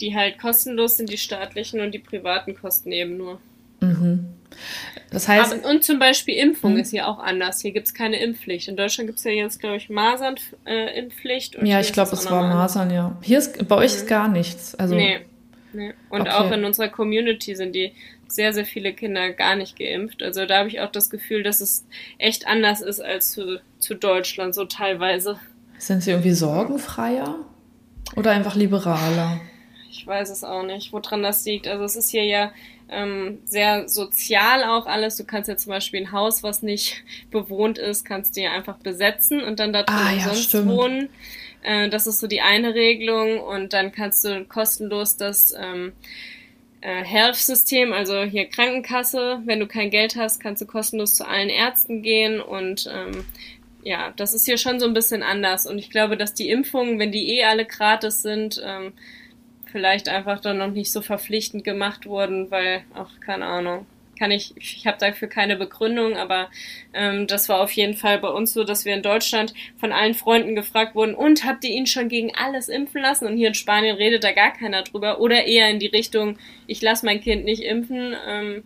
die 0.00 0.16
halt 0.16 0.38
kostenlos 0.38 0.96
sind, 0.96 1.10
die 1.10 1.18
staatlichen 1.18 1.80
und 1.80 1.92
die 1.92 1.98
privaten 1.98 2.54
kosten 2.54 2.92
eben 2.92 3.18
nur. 3.18 3.40
Mhm. 3.80 4.26
Das 5.10 5.28
heißt. 5.28 5.54
Aber, 5.54 5.70
und 5.70 5.84
zum 5.84 5.98
Beispiel 5.98 6.34
Impfung 6.36 6.72
hm? 6.72 6.80
ist 6.80 6.90
hier 6.90 7.08
auch 7.08 7.18
anders. 7.18 7.60
Hier 7.60 7.72
gibt 7.72 7.86
es 7.86 7.94
keine 7.94 8.20
Impfpflicht. 8.20 8.68
In 8.68 8.76
Deutschland 8.76 9.08
gibt 9.08 9.18
es 9.18 9.24
ja 9.24 9.30
jetzt, 9.30 9.60
glaube 9.60 9.76
ich, 9.76 9.88
Masern-Impfpflicht. 9.88 11.56
Äh, 11.56 11.66
ja, 11.66 11.80
ich 11.80 11.92
glaube, 11.92 12.12
es 12.12 12.30
war 12.30 12.42
Masern, 12.42 12.90
ja. 12.90 13.16
Hier 13.22 13.38
ist, 13.38 13.66
bei 13.68 13.76
euch 13.76 13.92
mhm. 13.92 13.98
ist 13.98 14.06
gar 14.06 14.28
nichts. 14.28 14.74
Also, 14.74 14.94
nee. 14.94 15.20
nee. 15.72 15.94
Und 16.10 16.22
okay. 16.22 16.30
auch 16.30 16.50
in 16.50 16.64
unserer 16.64 16.88
Community 16.88 17.54
sind 17.54 17.74
die 17.74 17.92
sehr, 18.28 18.52
sehr 18.52 18.66
viele 18.66 18.92
Kinder 18.92 19.32
gar 19.32 19.56
nicht 19.56 19.78
geimpft. 19.78 20.22
Also 20.22 20.44
da 20.46 20.58
habe 20.58 20.68
ich 20.68 20.80
auch 20.80 20.92
das 20.92 21.10
Gefühl, 21.10 21.42
dass 21.42 21.60
es 21.60 21.86
echt 22.18 22.46
anders 22.46 22.80
ist 22.82 23.00
als 23.00 23.32
zu, 23.32 23.60
zu 23.78 23.94
Deutschland, 23.94 24.54
so 24.54 24.66
teilweise. 24.66 25.38
Sind 25.78 26.02
sie 26.02 26.10
irgendwie 26.10 26.32
sorgenfreier 26.32 27.36
oder 28.16 28.32
einfach 28.32 28.54
liberaler? 28.54 29.40
Ich 29.90 30.06
weiß 30.06 30.30
es 30.30 30.44
auch 30.44 30.62
nicht, 30.62 30.92
woran 30.92 31.22
das 31.22 31.44
liegt. 31.44 31.66
Also 31.66 31.84
es 31.84 31.96
ist 31.96 32.10
hier 32.10 32.24
ja 32.24 32.52
ähm, 32.90 33.38
sehr 33.44 33.88
sozial 33.88 34.64
auch 34.64 34.86
alles. 34.86 35.16
Du 35.16 35.24
kannst 35.24 35.48
ja 35.48 35.56
zum 35.56 35.70
Beispiel 35.70 36.00
ein 36.00 36.12
Haus, 36.12 36.42
was 36.42 36.62
nicht 36.62 37.02
bewohnt 37.30 37.78
ist, 37.78 38.04
kannst 38.04 38.36
du 38.36 38.40
ja 38.40 38.52
einfach 38.52 38.78
besetzen 38.78 39.42
und 39.42 39.60
dann 39.60 39.72
da 39.72 39.82
drin 39.82 39.96
ah, 39.96 40.12
ja, 40.12 40.66
wohnen. 40.66 41.08
Äh, 41.62 41.88
das 41.88 42.06
ist 42.06 42.20
so 42.20 42.26
die 42.26 42.40
eine 42.40 42.74
Regelung 42.74 43.40
und 43.40 43.72
dann 43.72 43.92
kannst 43.92 44.24
du 44.24 44.44
kostenlos 44.44 45.16
das 45.16 45.54
ähm, 45.58 45.92
äh, 46.80 47.02
Health-System, 47.04 47.92
also 47.92 48.22
hier 48.22 48.46
Krankenkasse, 48.46 49.42
wenn 49.44 49.60
du 49.60 49.66
kein 49.66 49.90
Geld 49.90 50.16
hast, 50.16 50.40
kannst 50.40 50.62
du 50.62 50.66
kostenlos 50.66 51.14
zu 51.14 51.26
allen 51.26 51.48
Ärzten 51.48 52.02
gehen 52.02 52.40
und 52.40 52.88
ähm, 52.92 53.24
ja, 53.82 54.12
das 54.16 54.34
ist 54.34 54.44
hier 54.44 54.58
schon 54.58 54.80
so 54.80 54.86
ein 54.86 54.94
bisschen 54.94 55.22
anders 55.22 55.66
und 55.66 55.78
ich 55.78 55.90
glaube, 55.90 56.16
dass 56.16 56.34
die 56.34 56.50
Impfungen, 56.50 56.98
wenn 56.98 57.12
die 57.12 57.36
eh 57.36 57.44
alle 57.44 57.64
gratis 57.64 58.22
sind, 58.22 58.62
ähm, 58.64 58.92
vielleicht 59.70 60.08
einfach 60.08 60.40
dann 60.40 60.58
noch 60.58 60.70
nicht 60.70 60.92
so 60.92 61.00
verpflichtend 61.02 61.64
gemacht 61.64 62.06
wurden, 62.06 62.50
weil, 62.50 62.82
ach, 62.94 63.10
keine 63.20 63.46
Ahnung, 63.46 63.86
kann 64.18 64.30
ich, 64.30 64.52
ich 64.56 64.86
habe 64.86 64.98
dafür 64.98 65.28
keine 65.28 65.56
Begründung, 65.56 66.16
aber 66.16 66.50
ähm, 66.92 67.26
das 67.26 67.48
war 67.48 67.60
auf 67.60 67.70
jeden 67.72 67.94
Fall 67.94 68.18
bei 68.18 68.28
uns 68.28 68.52
so, 68.52 68.64
dass 68.64 68.84
wir 68.84 68.94
in 68.94 69.02
Deutschland 69.02 69.54
von 69.78 69.92
allen 69.92 70.14
Freunden 70.14 70.54
gefragt 70.54 70.94
wurden, 70.94 71.14
und 71.14 71.44
habt 71.44 71.64
ihr 71.64 71.70
ihn 71.70 71.86
schon 71.86 72.08
gegen 72.08 72.34
alles 72.34 72.68
impfen 72.68 73.00
lassen? 73.00 73.26
Und 73.26 73.36
hier 73.36 73.48
in 73.48 73.54
Spanien 73.54 73.96
redet 73.96 74.24
da 74.24 74.32
gar 74.32 74.52
keiner 74.52 74.82
drüber. 74.82 75.20
Oder 75.20 75.44
eher 75.44 75.70
in 75.70 75.78
die 75.78 75.86
Richtung, 75.86 76.38
ich 76.66 76.82
lasse 76.82 77.06
mein 77.06 77.20
Kind 77.20 77.44
nicht 77.44 77.62
impfen. 77.62 78.14
Ähm, 78.26 78.64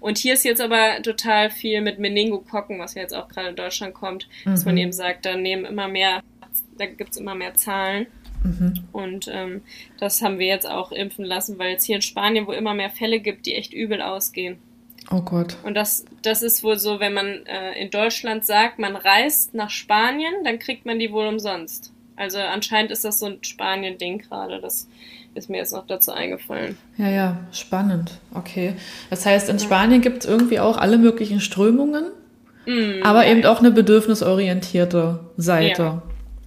und 0.00 0.18
hier 0.18 0.34
ist 0.34 0.44
jetzt 0.44 0.60
aber 0.60 1.02
total 1.02 1.50
viel 1.50 1.80
mit 1.80 1.98
Meningokokken, 1.98 2.78
was 2.78 2.94
ja 2.94 3.02
jetzt 3.02 3.14
auch 3.14 3.28
gerade 3.28 3.50
in 3.50 3.56
Deutschland 3.56 3.94
kommt, 3.94 4.28
mhm. 4.44 4.50
dass 4.50 4.64
man 4.64 4.74
mhm. 4.74 4.80
eben 4.80 4.92
sagt, 4.92 5.26
da 5.26 5.36
nehmen 5.36 5.64
immer 5.64 5.88
mehr, 5.88 6.22
da 6.78 6.86
gibt's 6.86 7.16
immer 7.16 7.34
mehr 7.34 7.54
Zahlen. 7.54 8.06
Mhm. 8.42 8.74
Und 8.92 9.28
ähm, 9.32 9.62
das 9.98 10.22
haben 10.22 10.38
wir 10.38 10.46
jetzt 10.46 10.68
auch 10.68 10.92
impfen 10.92 11.24
lassen, 11.24 11.58
weil 11.58 11.76
es 11.76 11.84
hier 11.84 11.96
in 11.96 12.02
Spanien, 12.02 12.46
wo 12.46 12.52
immer 12.52 12.74
mehr 12.74 12.90
Fälle 12.90 13.20
gibt, 13.20 13.46
die 13.46 13.54
echt 13.54 13.72
übel 13.72 14.02
ausgehen. 14.02 14.58
Oh 15.10 15.20
Gott. 15.20 15.56
Und 15.64 15.74
das, 15.74 16.04
das 16.22 16.42
ist 16.42 16.62
wohl 16.62 16.78
so, 16.78 17.00
wenn 17.00 17.12
man 17.12 17.46
äh, 17.46 17.72
in 17.80 17.90
Deutschland 17.90 18.44
sagt, 18.44 18.78
man 18.78 18.96
reist 18.96 19.54
nach 19.54 19.70
Spanien, 19.70 20.32
dann 20.44 20.58
kriegt 20.58 20.86
man 20.86 20.98
die 20.98 21.12
wohl 21.12 21.26
umsonst. 21.26 21.92
Also 22.16 22.38
anscheinend 22.38 22.92
ist 22.92 23.04
das 23.04 23.18
so 23.18 23.26
ein 23.26 23.38
Spanien-Ding 23.42 24.18
gerade. 24.18 24.60
Das 24.60 24.88
ist 25.34 25.50
mir 25.50 25.58
jetzt 25.58 25.72
noch 25.72 25.86
dazu 25.86 26.12
eingefallen. 26.12 26.76
Ja, 26.98 27.08
ja, 27.08 27.36
spannend. 27.52 28.20
Okay. 28.34 28.74
Das 29.10 29.26
heißt, 29.26 29.48
in 29.48 29.58
Spanien 29.58 30.02
gibt 30.02 30.24
es 30.24 30.30
irgendwie 30.30 30.60
auch 30.60 30.76
alle 30.76 30.98
möglichen 30.98 31.40
Strömungen, 31.40 32.04
mm, 32.66 33.02
aber 33.02 33.24
ja. 33.24 33.32
eben 33.32 33.44
auch 33.46 33.60
eine 33.60 33.70
bedürfnisorientierte 33.70 35.20
Seite. 35.36 35.82
Ja. 35.82 36.02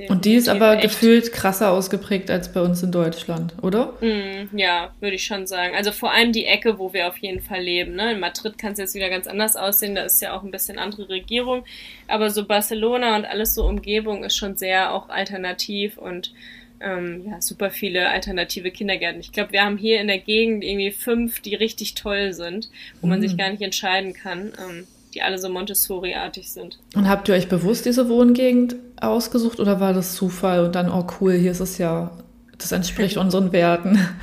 Und 0.10 0.26
die 0.26 0.36
ist 0.36 0.50
aber 0.50 0.76
gefühlt 0.76 1.32
krasser 1.32 1.72
ausgeprägt 1.72 2.30
als 2.30 2.52
bei 2.52 2.62
uns 2.62 2.84
in 2.84 2.92
Deutschland, 2.92 3.54
oder? 3.62 3.94
Mm, 4.02 4.58
ja, 4.58 4.92
würde 5.00 5.16
ich 5.16 5.24
schon 5.24 5.48
sagen. 5.48 5.74
Also 5.76 5.92
vor 5.94 6.12
allem 6.12 6.34
die 6.34 6.46
Ecke, 6.46 6.78
wo 6.80 6.92
wir 6.92 7.08
auf 7.08 7.18
jeden 7.18 7.42
Fall 7.42 7.62
leben. 7.62 7.96
Ne? 7.96 8.14
In 8.14 8.20
Madrid 8.20 8.58
kann 8.58 8.74
es 8.74 8.80
jetzt 8.80 8.96
wieder 8.96 9.10
ganz 9.10 9.26
anders 9.26 9.56
aussehen, 9.56 9.96
da 9.96 10.04
ist 10.04 10.22
ja 10.22 10.36
auch 10.36 10.44
ein 10.44 10.52
bisschen 10.52 10.80
andere 10.80 11.08
Regierung. 11.08 11.64
Aber 12.08 12.30
so 12.30 12.46
Barcelona 12.46 13.16
und 13.16 13.26
alles 13.26 13.56
so 13.56 13.66
Umgebung 13.66 14.26
ist 14.26 14.36
schon 14.36 14.58
sehr 14.58 14.94
auch 14.94 15.08
alternativ 15.08 15.98
und 15.98 16.34
ähm, 16.82 17.24
ja, 17.30 17.42
super 17.42 17.72
viele 17.72 18.10
alternative 18.10 18.72
Kindergärten. 18.72 19.22
Ich 19.22 19.32
glaube, 19.32 19.54
wir 19.54 19.64
haben 19.64 19.78
hier 19.78 20.02
in 20.02 20.08
der 20.08 20.20
Gegend 20.20 20.64
irgendwie 20.64 20.92
fünf, 20.92 21.40
die 21.40 21.56
richtig 21.56 21.96
toll 21.96 22.34
sind, 22.34 22.70
wo 23.00 23.08
mm. 23.08 23.10
man 23.10 23.22
sich 23.22 23.36
mm. 23.36 23.38
gar 23.38 23.50
nicht 23.50 23.62
entscheiden 23.62 24.14
kann. 24.14 24.52
Ähm, 24.60 24.88
die 25.16 25.22
alle 25.22 25.38
so 25.40 25.50
Montessori-artig 25.50 26.52
sind. 26.52 26.78
Und 26.94 27.10
habt 27.10 27.30
ihr 27.30 27.36
euch 27.36 27.48
bewusst 27.48 27.86
diese 27.86 28.10
Wohngegend 28.10 28.76
ausgesucht 29.00 29.60
oder 29.60 29.80
war 29.80 29.94
das 29.94 30.16
Zufall 30.16 30.66
und 30.66 30.76
dann, 30.76 30.92
oh 30.92 31.08
cool, 31.20 31.34
hier 31.34 31.52
ist 31.52 31.62
es 31.62 31.78
ja, 31.78 32.12
das 32.58 32.72
entspricht 32.72 33.18
unseren 33.18 33.52
Werten? 33.52 34.00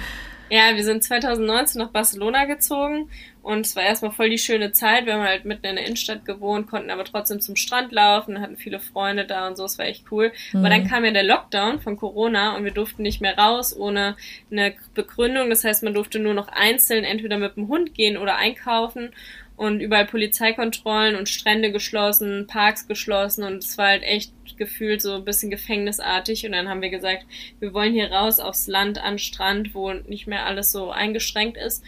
Ja, 0.52 0.76
wir 0.76 0.84
sind 0.84 1.02
2019 1.02 1.80
nach 1.80 1.92
Barcelona 1.92 2.44
gezogen 2.44 3.08
und 3.42 3.64
es 3.64 3.74
war 3.74 3.84
erstmal 3.84 4.10
voll 4.10 4.28
die 4.28 4.36
schöne 4.36 4.70
Zeit. 4.72 5.06
Wir 5.06 5.14
haben 5.14 5.22
halt 5.22 5.46
mitten 5.46 5.64
in 5.64 5.76
der 5.76 5.86
Innenstadt 5.86 6.26
gewohnt, 6.26 6.68
konnten 6.68 6.90
aber 6.90 7.04
trotzdem 7.04 7.40
zum 7.40 7.56
Strand 7.56 7.90
laufen, 7.90 8.38
hatten 8.38 8.58
viele 8.58 8.78
Freunde 8.78 9.24
da 9.24 9.48
und 9.48 9.56
so, 9.56 9.64
es 9.64 9.78
war 9.78 9.86
echt 9.86 10.04
cool. 10.10 10.30
Mhm. 10.52 10.58
Aber 10.58 10.68
dann 10.68 10.86
kam 10.86 11.06
ja 11.06 11.10
der 11.10 11.22
Lockdown 11.22 11.80
von 11.80 11.96
Corona 11.96 12.54
und 12.54 12.64
wir 12.64 12.70
durften 12.70 13.00
nicht 13.00 13.22
mehr 13.22 13.38
raus 13.38 13.74
ohne 13.74 14.14
eine 14.50 14.74
Begründung. 14.92 15.48
Das 15.48 15.64
heißt, 15.64 15.84
man 15.84 15.94
durfte 15.94 16.18
nur 16.18 16.34
noch 16.34 16.48
einzeln 16.48 17.04
entweder 17.04 17.38
mit 17.38 17.56
dem 17.56 17.68
Hund 17.68 17.94
gehen 17.94 18.18
oder 18.18 18.36
einkaufen 18.36 19.14
und 19.62 19.78
überall 19.78 20.06
Polizeikontrollen 20.06 21.14
und 21.14 21.28
Strände 21.28 21.70
geschlossen, 21.70 22.48
Parks 22.48 22.88
geschlossen 22.88 23.44
und 23.44 23.58
es 23.58 23.78
war 23.78 23.86
halt 23.90 24.02
echt 24.02 24.32
gefühlt 24.58 25.00
so 25.00 25.14
ein 25.14 25.24
bisschen 25.24 25.50
gefängnisartig. 25.50 26.44
Und 26.44 26.50
dann 26.50 26.68
haben 26.68 26.82
wir 26.82 26.90
gesagt, 26.90 27.24
wir 27.60 27.72
wollen 27.72 27.92
hier 27.92 28.10
raus 28.10 28.40
aufs 28.40 28.66
Land 28.66 28.98
an 28.98 29.20
Strand, 29.20 29.72
wo 29.72 29.92
nicht 29.92 30.26
mehr 30.26 30.46
alles 30.46 30.72
so 30.72 30.90
eingeschränkt 30.90 31.56
ist. 31.56 31.84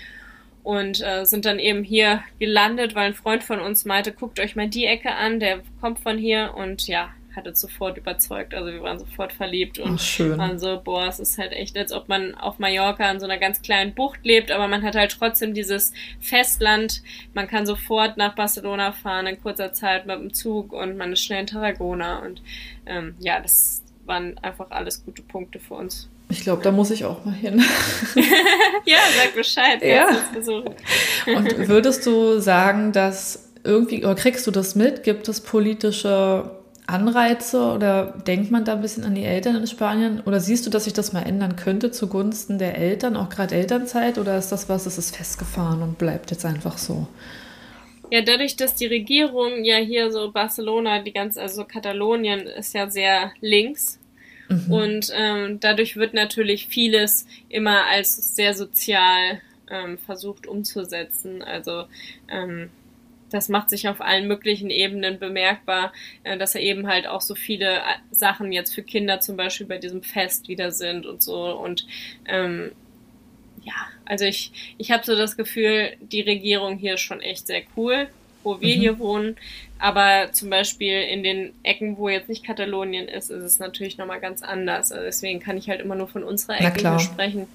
Und 0.62 1.02
äh, 1.02 1.24
sind 1.24 1.46
dann 1.46 1.58
eben 1.58 1.82
hier 1.82 2.22
gelandet, 2.38 2.94
weil 2.94 3.08
ein 3.08 3.14
Freund 3.14 3.42
von 3.42 3.58
uns 3.58 3.84
meinte, 3.84 4.12
guckt 4.12 4.38
euch 4.38 4.54
mal 4.54 4.68
die 4.68 4.86
Ecke 4.86 5.10
an, 5.10 5.40
der 5.40 5.60
kommt 5.80 5.98
von 5.98 6.16
hier. 6.16 6.54
Und 6.56 6.86
ja, 6.86 7.10
hat 7.36 7.46
uns 7.46 7.60
sofort 7.60 7.96
überzeugt. 7.98 8.54
Also 8.54 8.72
wir 8.72 8.82
waren 8.82 8.98
sofort 8.98 9.32
verliebt 9.32 9.78
und 9.78 10.00
Ach, 10.00 10.38
waren 10.38 10.58
so, 10.58 10.80
boah, 10.82 11.06
es 11.06 11.18
ist 11.18 11.38
halt 11.38 11.52
echt, 11.52 11.76
als 11.76 11.92
ob 11.92 12.08
man 12.08 12.34
auf 12.34 12.58
Mallorca 12.58 13.10
in 13.10 13.20
so 13.20 13.26
einer 13.26 13.38
ganz 13.38 13.62
kleinen 13.62 13.94
Bucht 13.94 14.20
lebt, 14.24 14.50
aber 14.50 14.68
man 14.68 14.82
hat 14.82 14.94
halt 14.94 15.16
trotzdem 15.18 15.54
dieses 15.54 15.92
Festland. 16.20 17.02
Man 17.32 17.46
kann 17.48 17.66
sofort 17.66 18.16
nach 18.16 18.34
Barcelona 18.34 18.92
fahren 18.92 19.26
in 19.26 19.40
kurzer 19.40 19.72
Zeit 19.72 20.06
mit 20.06 20.16
dem 20.16 20.34
Zug 20.34 20.72
und 20.72 20.96
man 20.96 21.12
ist 21.12 21.22
schnell 21.22 21.40
in 21.40 21.46
Tarragona. 21.46 22.20
Und 22.20 22.42
ähm, 22.86 23.14
ja, 23.18 23.40
das 23.40 23.82
waren 24.06 24.38
einfach 24.38 24.70
alles 24.70 25.04
gute 25.04 25.22
Punkte 25.22 25.58
für 25.58 25.74
uns. 25.74 26.08
Ich 26.30 26.42
glaube, 26.42 26.62
da 26.62 26.72
muss 26.72 26.90
ich 26.90 27.04
auch 27.04 27.24
mal 27.24 27.34
hin. 27.34 27.58
ja, 28.86 28.96
sag 29.16 29.34
Bescheid. 29.34 29.82
Ja. 29.82 30.08
Und 31.26 31.68
würdest 31.68 32.06
du 32.06 32.40
sagen, 32.40 32.92
dass 32.92 33.50
irgendwie, 33.62 34.04
oder 34.04 34.14
kriegst 34.14 34.46
du 34.46 34.50
das 34.50 34.74
mit? 34.74 35.02
Gibt 35.02 35.28
es 35.28 35.40
politische 35.40 36.50
Anreize 36.86 37.72
oder 37.72 38.14
denkt 38.26 38.50
man 38.50 38.64
da 38.64 38.74
ein 38.74 38.82
bisschen 38.82 39.04
an 39.04 39.14
die 39.14 39.24
Eltern 39.24 39.56
in 39.56 39.66
Spanien? 39.66 40.20
Oder 40.20 40.40
siehst 40.40 40.66
du, 40.66 40.70
dass 40.70 40.84
sich 40.84 40.92
das 40.92 41.12
mal 41.12 41.22
ändern 41.22 41.56
könnte 41.56 41.90
zugunsten 41.90 42.58
der 42.58 42.76
Eltern, 42.76 43.16
auch 43.16 43.30
gerade 43.30 43.54
Elternzeit? 43.54 44.18
Oder 44.18 44.36
ist 44.36 44.50
das 44.50 44.68
was, 44.68 44.84
das 44.84 44.98
ist 44.98 45.16
festgefahren 45.16 45.82
und 45.82 45.98
bleibt 45.98 46.30
jetzt 46.30 46.44
einfach 46.44 46.76
so? 46.76 47.06
Ja, 48.10 48.20
dadurch, 48.20 48.56
dass 48.56 48.74
die 48.74 48.86
Regierung 48.86 49.64
ja 49.64 49.76
hier 49.76 50.12
so 50.12 50.30
Barcelona, 50.30 51.00
die 51.00 51.12
ganze, 51.12 51.40
also 51.40 51.64
Katalonien 51.64 52.40
ist 52.40 52.74
ja 52.74 52.90
sehr 52.90 53.32
links. 53.40 53.98
Mhm. 54.48 54.72
Und 54.72 55.12
ähm, 55.16 55.60
dadurch 55.60 55.96
wird 55.96 56.12
natürlich 56.12 56.66
vieles 56.68 57.26
immer 57.48 57.86
als 57.86 58.36
sehr 58.36 58.52
sozial 58.52 59.40
ähm, 59.70 59.96
versucht 59.98 60.46
umzusetzen. 60.46 61.42
Also 61.42 61.84
ähm, 62.28 62.68
das 63.34 63.48
macht 63.48 63.68
sich 63.68 63.88
auf 63.88 64.00
allen 64.00 64.28
möglichen 64.28 64.70
Ebenen 64.70 65.18
bemerkbar, 65.18 65.92
äh, 66.22 66.38
dass 66.38 66.54
er 66.54 66.60
eben 66.60 66.86
halt 66.86 67.06
auch 67.06 67.20
so 67.20 67.34
viele 67.34 67.78
äh, 67.78 67.80
Sachen 68.12 68.52
jetzt 68.52 68.74
für 68.74 68.82
Kinder 68.82 69.18
zum 69.20 69.36
Beispiel 69.36 69.66
bei 69.66 69.78
diesem 69.78 70.02
Fest 70.02 70.48
wieder 70.48 70.70
sind 70.70 71.04
und 71.04 71.20
so. 71.20 71.58
Und 71.58 71.84
ähm, 72.26 72.70
ja, 73.64 73.72
also 74.04 74.24
ich, 74.24 74.74
ich 74.78 74.92
habe 74.92 75.04
so 75.04 75.16
das 75.16 75.36
Gefühl, 75.36 75.96
die 76.00 76.20
Regierung 76.20 76.78
hier 76.78 76.94
ist 76.94 77.00
schon 77.00 77.20
echt 77.20 77.48
sehr 77.48 77.62
cool, 77.76 78.06
wo 78.44 78.60
wir 78.60 78.76
mhm. 78.76 78.80
hier 78.80 78.98
wohnen. 79.00 79.36
Aber 79.80 80.30
zum 80.32 80.48
Beispiel 80.48 81.02
in 81.02 81.24
den 81.24 81.54
Ecken, 81.64 81.98
wo 81.98 82.08
jetzt 82.08 82.28
nicht 82.28 82.44
Katalonien 82.44 83.08
ist, 83.08 83.30
ist 83.30 83.42
es 83.42 83.58
natürlich 83.58 83.98
nochmal 83.98 84.20
ganz 84.20 84.42
anders. 84.42 84.92
Also 84.92 85.04
deswegen 85.04 85.40
kann 85.40 85.56
ich 85.56 85.68
halt 85.68 85.80
immer 85.80 85.96
nur 85.96 86.08
von 86.08 86.22
unserer 86.22 86.60
Ecke 86.60 87.00
sprechen. 87.00 87.48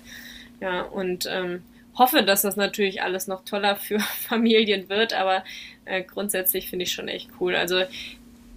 Ja, 0.59 0.81
und 0.81 1.25
ähm, 1.31 1.63
hoffe, 1.95 2.23
dass 2.23 2.43
das 2.43 2.55
natürlich 2.55 3.01
alles 3.01 3.27
noch 3.27 3.43
toller 3.45 3.75
für 3.75 3.99
Familien 4.27 4.89
wird, 4.89 5.13
aber 5.13 5.43
äh, 5.85 6.03
grundsätzlich 6.03 6.69
finde 6.69 6.83
ich 6.83 6.93
schon 6.93 7.07
echt 7.07 7.29
cool. 7.39 7.55
Also 7.55 7.83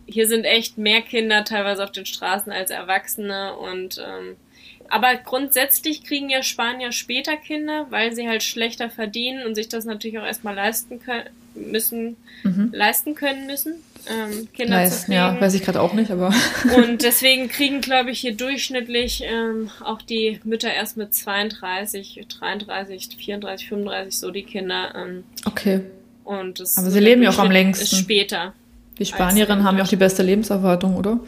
hier 0.06 0.28
sind 0.28 0.44
echt 0.44 0.78
mehr 0.78 1.00
Kinder 1.00 1.44
teilweise 1.44 1.84
auf 1.84 1.92
den 1.92 2.06
Straßen 2.06 2.52
als 2.52 2.70
Erwachsene 2.70 3.56
und 3.56 3.98
ähm, 4.04 4.36
aber 4.88 5.14
grundsätzlich 5.16 6.04
kriegen 6.04 6.28
ja 6.28 6.42
Spanier 6.42 6.92
später 6.92 7.38
Kinder, 7.38 7.86
weil 7.88 8.14
sie 8.14 8.28
halt 8.28 8.42
schlechter 8.42 8.90
verdienen 8.90 9.46
und 9.46 9.54
sich 9.54 9.70
das 9.70 9.86
natürlich 9.86 10.18
auch 10.18 10.26
erstmal 10.26 10.54
leisten 10.54 11.00
können 11.00 11.30
müssen, 11.54 12.16
mhm. 12.42 12.70
leisten 12.74 13.14
können 13.14 13.46
müssen 13.46 13.76
ähm, 14.08 14.48
Kinder 14.52 14.76
Leisten, 14.76 14.98
zu 14.98 15.04
kriegen. 15.06 15.16
Ja, 15.16 15.40
weiß 15.40 15.54
ich 15.54 15.62
gerade 15.62 15.80
auch 15.80 15.92
nicht, 15.92 16.10
aber. 16.10 16.32
und 16.76 17.02
deswegen 17.02 17.48
kriegen, 17.48 17.80
glaube 17.80 18.10
ich, 18.10 18.20
hier 18.20 18.36
durchschnittlich 18.36 19.22
ähm, 19.24 19.70
auch 19.84 20.02
die 20.02 20.40
Mütter 20.44 20.72
erst 20.72 20.96
mit 20.96 21.14
32, 21.14 22.26
33, 22.38 23.08
34, 23.16 23.68
35 23.68 24.18
so 24.18 24.30
die 24.30 24.42
Kinder. 24.42 24.94
Ähm, 24.94 25.24
okay. 25.44 25.80
Und 26.24 26.60
das 26.60 26.78
aber 26.78 26.90
sie 26.90 27.00
leben 27.00 27.22
ja 27.22 27.30
auch 27.30 27.38
am 27.38 27.50
längsten. 27.50 27.84
Ist 27.84 27.96
später. 27.96 28.54
Die 28.98 29.06
Spanierinnen 29.06 29.64
haben 29.64 29.78
ja 29.78 29.84
auch 29.84 29.88
die 29.88 29.96
beste 29.96 30.22
Lebenserwartung, 30.22 30.96
oder? 30.96 31.18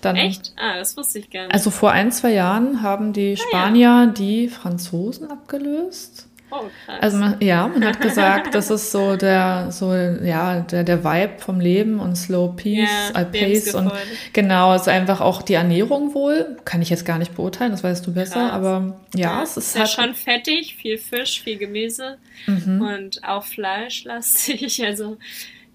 Dann, 0.00 0.16
Echt? 0.16 0.52
Ah, 0.56 0.78
das 0.78 0.96
wusste 0.96 1.18
ich 1.18 1.30
gar 1.30 1.42
nicht. 1.42 1.52
Also 1.52 1.70
vor 1.70 1.92
ein, 1.92 2.10
zwei 2.10 2.32
Jahren 2.32 2.82
haben 2.82 3.12
die 3.12 3.36
Spanier 3.36 3.90
ah, 3.90 4.04
ja. 4.04 4.06
die 4.06 4.48
Franzosen 4.48 5.30
abgelöst. 5.30 6.29
Oh, 6.50 6.64
krass. 6.84 6.98
Also 7.00 7.16
man, 7.18 7.36
ja, 7.40 7.68
man 7.68 7.84
hat 7.84 8.00
gesagt, 8.00 8.54
das 8.54 8.70
ist 8.70 8.90
so 8.90 9.16
der, 9.16 9.68
so, 9.70 9.94
ja, 9.94 10.60
der, 10.60 10.84
der 10.84 11.04
Vibe 11.04 11.38
vom 11.38 11.60
Leben 11.60 12.00
und 12.00 12.16
Slow 12.16 12.54
Peace, 12.56 12.88
ja, 13.14 13.24
Pace 13.24 13.74
und 13.74 13.92
genau, 14.32 14.74
es 14.74 14.82
ist 14.82 14.88
einfach 14.88 15.20
auch 15.20 15.42
die 15.42 15.54
Ernährung 15.54 16.14
wohl. 16.14 16.56
Kann 16.64 16.82
ich 16.82 16.90
jetzt 16.90 17.04
gar 17.04 17.18
nicht 17.18 17.34
beurteilen, 17.34 17.70
das 17.70 17.84
weißt 17.84 18.06
du 18.06 18.12
besser, 18.12 18.40
krass. 18.40 18.52
aber 18.52 18.96
ja, 19.14 19.38
ja, 19.38 19.42
es 19.42 19.56
ist, 19.56 19.68
ist 19.68 19.78
halt 19.78 19.88
schon 19.88 20.14
fettig, 20.14 20.76
viel 20.76 20.98
Fisch, 20.98 21.42
viel 21.42 21.56
Gemüse 21.56 22.18
mhm. 22.46 22.80
und 22.80 23.24
auch 23.24 23.44
fleischlastig, 23.44 24.84
also 24.86 25.18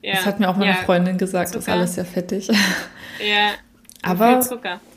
ja. 0.02 0.14
Das 0.14 0.26
hat 0.28 0.40
mir 0.40 0.50
auch 0.50 0.56
meine 0.56 0.72
ja, 0.72 0.78
Freundin 0.78 1.18
gesagt, 1.18 1.50
Zucker. 1.50 1.58
das 1.58 1.68
ist 1.68 1.74
alles 1.74 1.96
sehr 1.96 2.06
fettig. 2.06 2.48
Ja. 2.48 3.52
Aber 4.04 4.40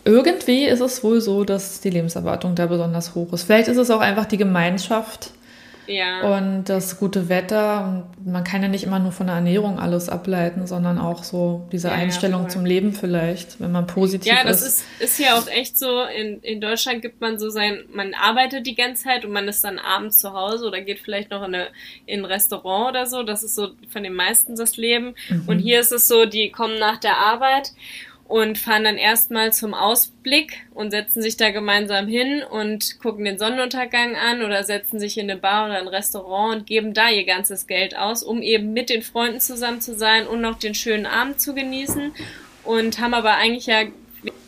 irgendwie 0.05 0.67
ist 0.67 0.81
es 0.81 1.03
wohl 1.03 1.23
so, 1.23 1.45
dass 1.45 1.81
die 1.81 1.89
Lebenserwartung 1.89 2.55
da 2.55 2.67
besonders 2.67 3.15
hoch 3.15 3.33
ist. 3.33 3.45
Vielleicht 3.45 3.69
ist 3.69 3.79
es 3.79 3.91
auch 3.91 4.01
einfach 4.01 4.27
die 4.27 4.37
Gemeinschaft, 4.37 5.31
ja. 5.89 6.37
Und 6.37 6.65
das 6.65 6.99
gute 6.99 7.29
Wetter. 7.29 8.05
Und 8.17 8.31
man 8.31 8.45
kann 8.45 8.63
ja 8.63 8.69
nicht 8.69 8.85
immer 8.85 8.99
nur 8.99 9.13
von 9.13 9.27
der 9.27 9.37
Ernährung 9.37 9.79
alles 9.79 10.09
ableiten, 10.09 10.67
sondern 10.67 10.99
auch 10.99 11.25
so 11.25 11.67
diese 11.73 11.89
ja, 11.89 11.95
Einstellung 11.95 12.45
ja, 12.45 12.49
zum 12.49 12.65
Leben 12.65 12.93
vielleicht, 12.93 13.61
wenn 13.61 13.73
man 13.73 13.87
positiv 13.87 14.31
ist. 14.31 14.39
Ja, 14.39 14.45
das 14.45 14.63
ist, 14.63 14.85
ist 15.01 15.19
ja 15.19 15.39
auch 15.39 15.49
echt 15.49 15.79
so. 15.79 16.03
In, 16.05 16.41
in 16.41 16.61
Deutschland 16.61 17.03
gibt 17.03 17.21
man 17.21 17.39
so 17.39 17.51
sein, 17.51 17.85
man 17.93 18.15
arbeitet 18.15 18.67
die 18.67 18.75
ganze 18.75 19.05
Zeit 19.05 19.25
und 19.25 19.33
man 19.33 19.49
ist 19.49 19.65
dann 19.65 19.79
abends 19.79 20.19
zu 20.19 20.33
Hause 20.33 20.67
oder 20.67 20.81
geht 20.81 21.01
vielleicht 21.01 21.31
noch 21.31 21.43
in, 21.47 21.55
eine, 21.55 21.69
in 22.07 22.21
ein 22.21 22.25
Restaurant 22.25 22.91
oder 22.91 23.07
so. 23.07 23.23
Das 23.23 23.43
ist 23.43 23.55
so 23.55 23.71
von 23.89 24.03
den 24.03 24.15
meisten 24.15 24.57
das 24.57 24.77
Leben. 24.77 25.15
Mhm. 25.29 25.45
Und 25.47 25.59
hier 25.59 25.81
ist 25.81 25.93
es 25.93 26.07
so, 26.07 26.27
die 26.27 26.51
kommen 26.51 26.79
nach 26.79 26.99
der 26.99 27.17
Arbeit 27.17 27.73
und 28.29 28.59
fahren 28.59 28.85
dann 28.85 28.99
erstmal 28.99 29.55
zum 29.55 29.73
Ausblick 29.73 30.61
und 30.75 30.91
setzen 30.91 31.23
sich 31.23 31.39
da 31.39 31.51
gemeinsam 31.51 32.07
hin 32.07 32.43
und 32.43 33.01
gucken 33.01 33.25
den 33.25 33.39
Sonnenuntergang 33.39 34.17
an 34.17 34.43
oder 34.43 34.65
setzen 34.65 35.01
sich 35.01 35.17
in 35.17 35.31
eine 35.31 35.41
Bar 35.41 35.67
oder 35.67 35.79
ein 35.79 35.89
Restaurant 35.89 36.55
und 36.55 36.67
geben 36.67 36.93
da 36.93 37.09
ihr 37.09 37.25
ganzes 37.25 37.67
Geld 37.67 37.97
aus, 37.97 38.23
um 38.23 38.43
eben 38.43 38.75
mit 38.75 38.91
den 38.91 39.01
Freunden 39.01 39.41
zusammen 39.41 39.81
zu 39.81 39.95
sein 39.95 40.27
und 40.27 40.43
noch 40.43 40.59
den 40.59 40.75
schönen 40.75 41.07
Abend 41.07 41.41
zu 41.41 41.55
genießen 41.55 42.13
und 42.65 43.01
haben 43.01 43.15
aber 43.15 43.37
eigentlich 43.37 43.67
ja 43.67 43.85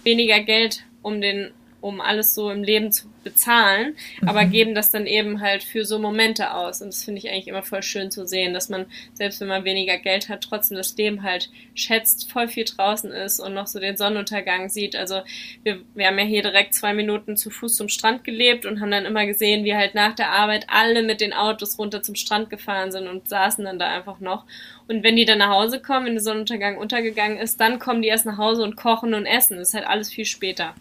weniger 0.05 0.41
Geld, 0.41 0.85
um 1.01 1.23
den 1.23 1.51
um 1.81 2.01
alles 2.01 2.35
so 2.35 2.51
im 2.51 2.63
Leben 2.63 2.93
zu 2.93 3.07
bezahlen, 3.23 3.97
mhm. 4.21 4.29
aber 4.29 4.45
geben 4.45 4.75
das 4.75 4.91
dann 4.91 5.07
eben 5.07 5.41
halt 5.41 5.63
für 5.63 5.85
so 5.85 5.99
Momente 5.99 6.55
aus. 6.55 6.81
Und 6.81 6.89
das 6.89 7.05
finde 7.05 7.19
ich 7.19 7.31
eigentlich 7.31 7.49
immer 7.49 7.63
voll 7.63 7.83
schön 7.83 8.11
zu 8.11 8.27
sehen, 8.27 8.55
dass 8.55 8.69
man, 8.69 8.87
selbst 9.15 9.41
wenn 9.41 9.49
man 9.49 9.65
weniger 9.65 9.99
Geld 9.99 10.29
hat, 10.29 10.43
trotzdem 10.43 10.77
das 10.77 10.97
Leben 10.97 11.23
halt 11.23 11.51
schätzt, 11.75 12.31
voll 12.31 12.49
viel 12.49 12.65
draußen 12.65 13.11
ist 13.11 13.41
und 13.41 13.55
noch 13.55 13.67
so 13.67 13.79
den 13.79 13.97
Sonnenuntergang 13.97 14.69
sieht. 14.69 14.97
Also 14.97 15.23
wir, 15.63 15.81
wir 15.95 16.07
haben 16.07 16.19
ja 16.19 16.25
hier 16.25 16.43
direkt 16.43 16.75
zwei 16.75 16.95
Minuten 16.95 17.37
zu 17.37 17.51
Fuß 17.51 17.77
zum 17.77 17.89
Strand 17.89 18.25
gelebt 18.25 18.67
und 18.67 18.81
haben 18.81 18.91
dann 18.91 19.05
immer 19.05 19.27
gesehen, 19.27 19.65
wie 19.65 19.75
halt 19.75 19.95
nach 19.95 20.15
der 20.15 20.31
Arbeit 20.31 20.67
alle 20.69 21.03
mit 21.03 21.21
den 21.21 21.33
Autos 21.33 21.79
runter 21.79 22.03
zum 22.03 22.15
Strand 22.15 22.51
gefahren 22.51 22.93
sind 22.93 23.07
und 23.07 23.29
saßen 23.29 23.65
dann 23.65 23.79
da 23.79 23.89
einfach 23.89 24.21
noch. 24.21 24.45
Und 24.89 25.05
wenn 25.05 25.17
die 25.17 25.25
dann 25.25 25.39
nach 25.39 25.51
Hause 25.51 25.81
kommen, 25.81 26.07
wenn 26.07 26.15
der 26.15 26.23
Sonnenuntergang 26.23 26.77
untergegangen 26.77 27.39
ist, 27.39 27.61
dann 27.61 27.79
kommen 27.79 28.03
die 28.03 28.09
erst 28.09 28.27
nach 28.27 28.39
Hause 28.39 28.65
und 28.65 28.77
kochen 28.77 29.15
und 29.15 29.27
essen. 29.27 29.59
Das 29.59 29.69
ist 29.69 29.75
halt 29.75 29.87
alles 29.87 30.11
viel 30.11 30.25
später. 30.25 30.75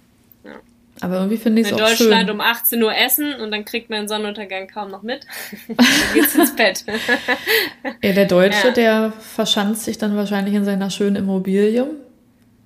Ja. 0.44 0.60
Aber 1.02 1.16
irgendwie 1.16 1.38
finde 1.38 1.62
ich 1.62 1.68
es 1.68 1.74
auch 1.74 1.80
schön. 1.88 1.88
In 1.90 1.98
Deutschland 1.98 2.30
um 2.30 2.42
18 2.42 2.84
Uhr 2.84 2.96
essen 2.96 3.34
und 3.36 3.52
dann 3.52 3.66
kriegt 3.66 3.90
man 3.90 4.02
den 4.02 4.08
Sonnenuntergang 4.08 4.68
kaum 4.68 4.92
noch 4.92 5.04
mit. 5.04 5.26
dann 5.68 5.86
geht's 6.14 6.36
ins 6.36 6.56
Bett. 6.56 6.84
ja, 8.04 8.14
der 8.14 8.26
Deutsche, 8.26 8.68
ja. 8.68 8.74
der 8.74 9.12
verschanzt 9.12 9.86
sich 9.86 9.98
dann 9.98 10.16
wahrscheinlich 10.16 10.54
in 10.54 10.66
seiner 10.66 10.90
schönen 10.90 11.16
Immobilie 11.16 11.88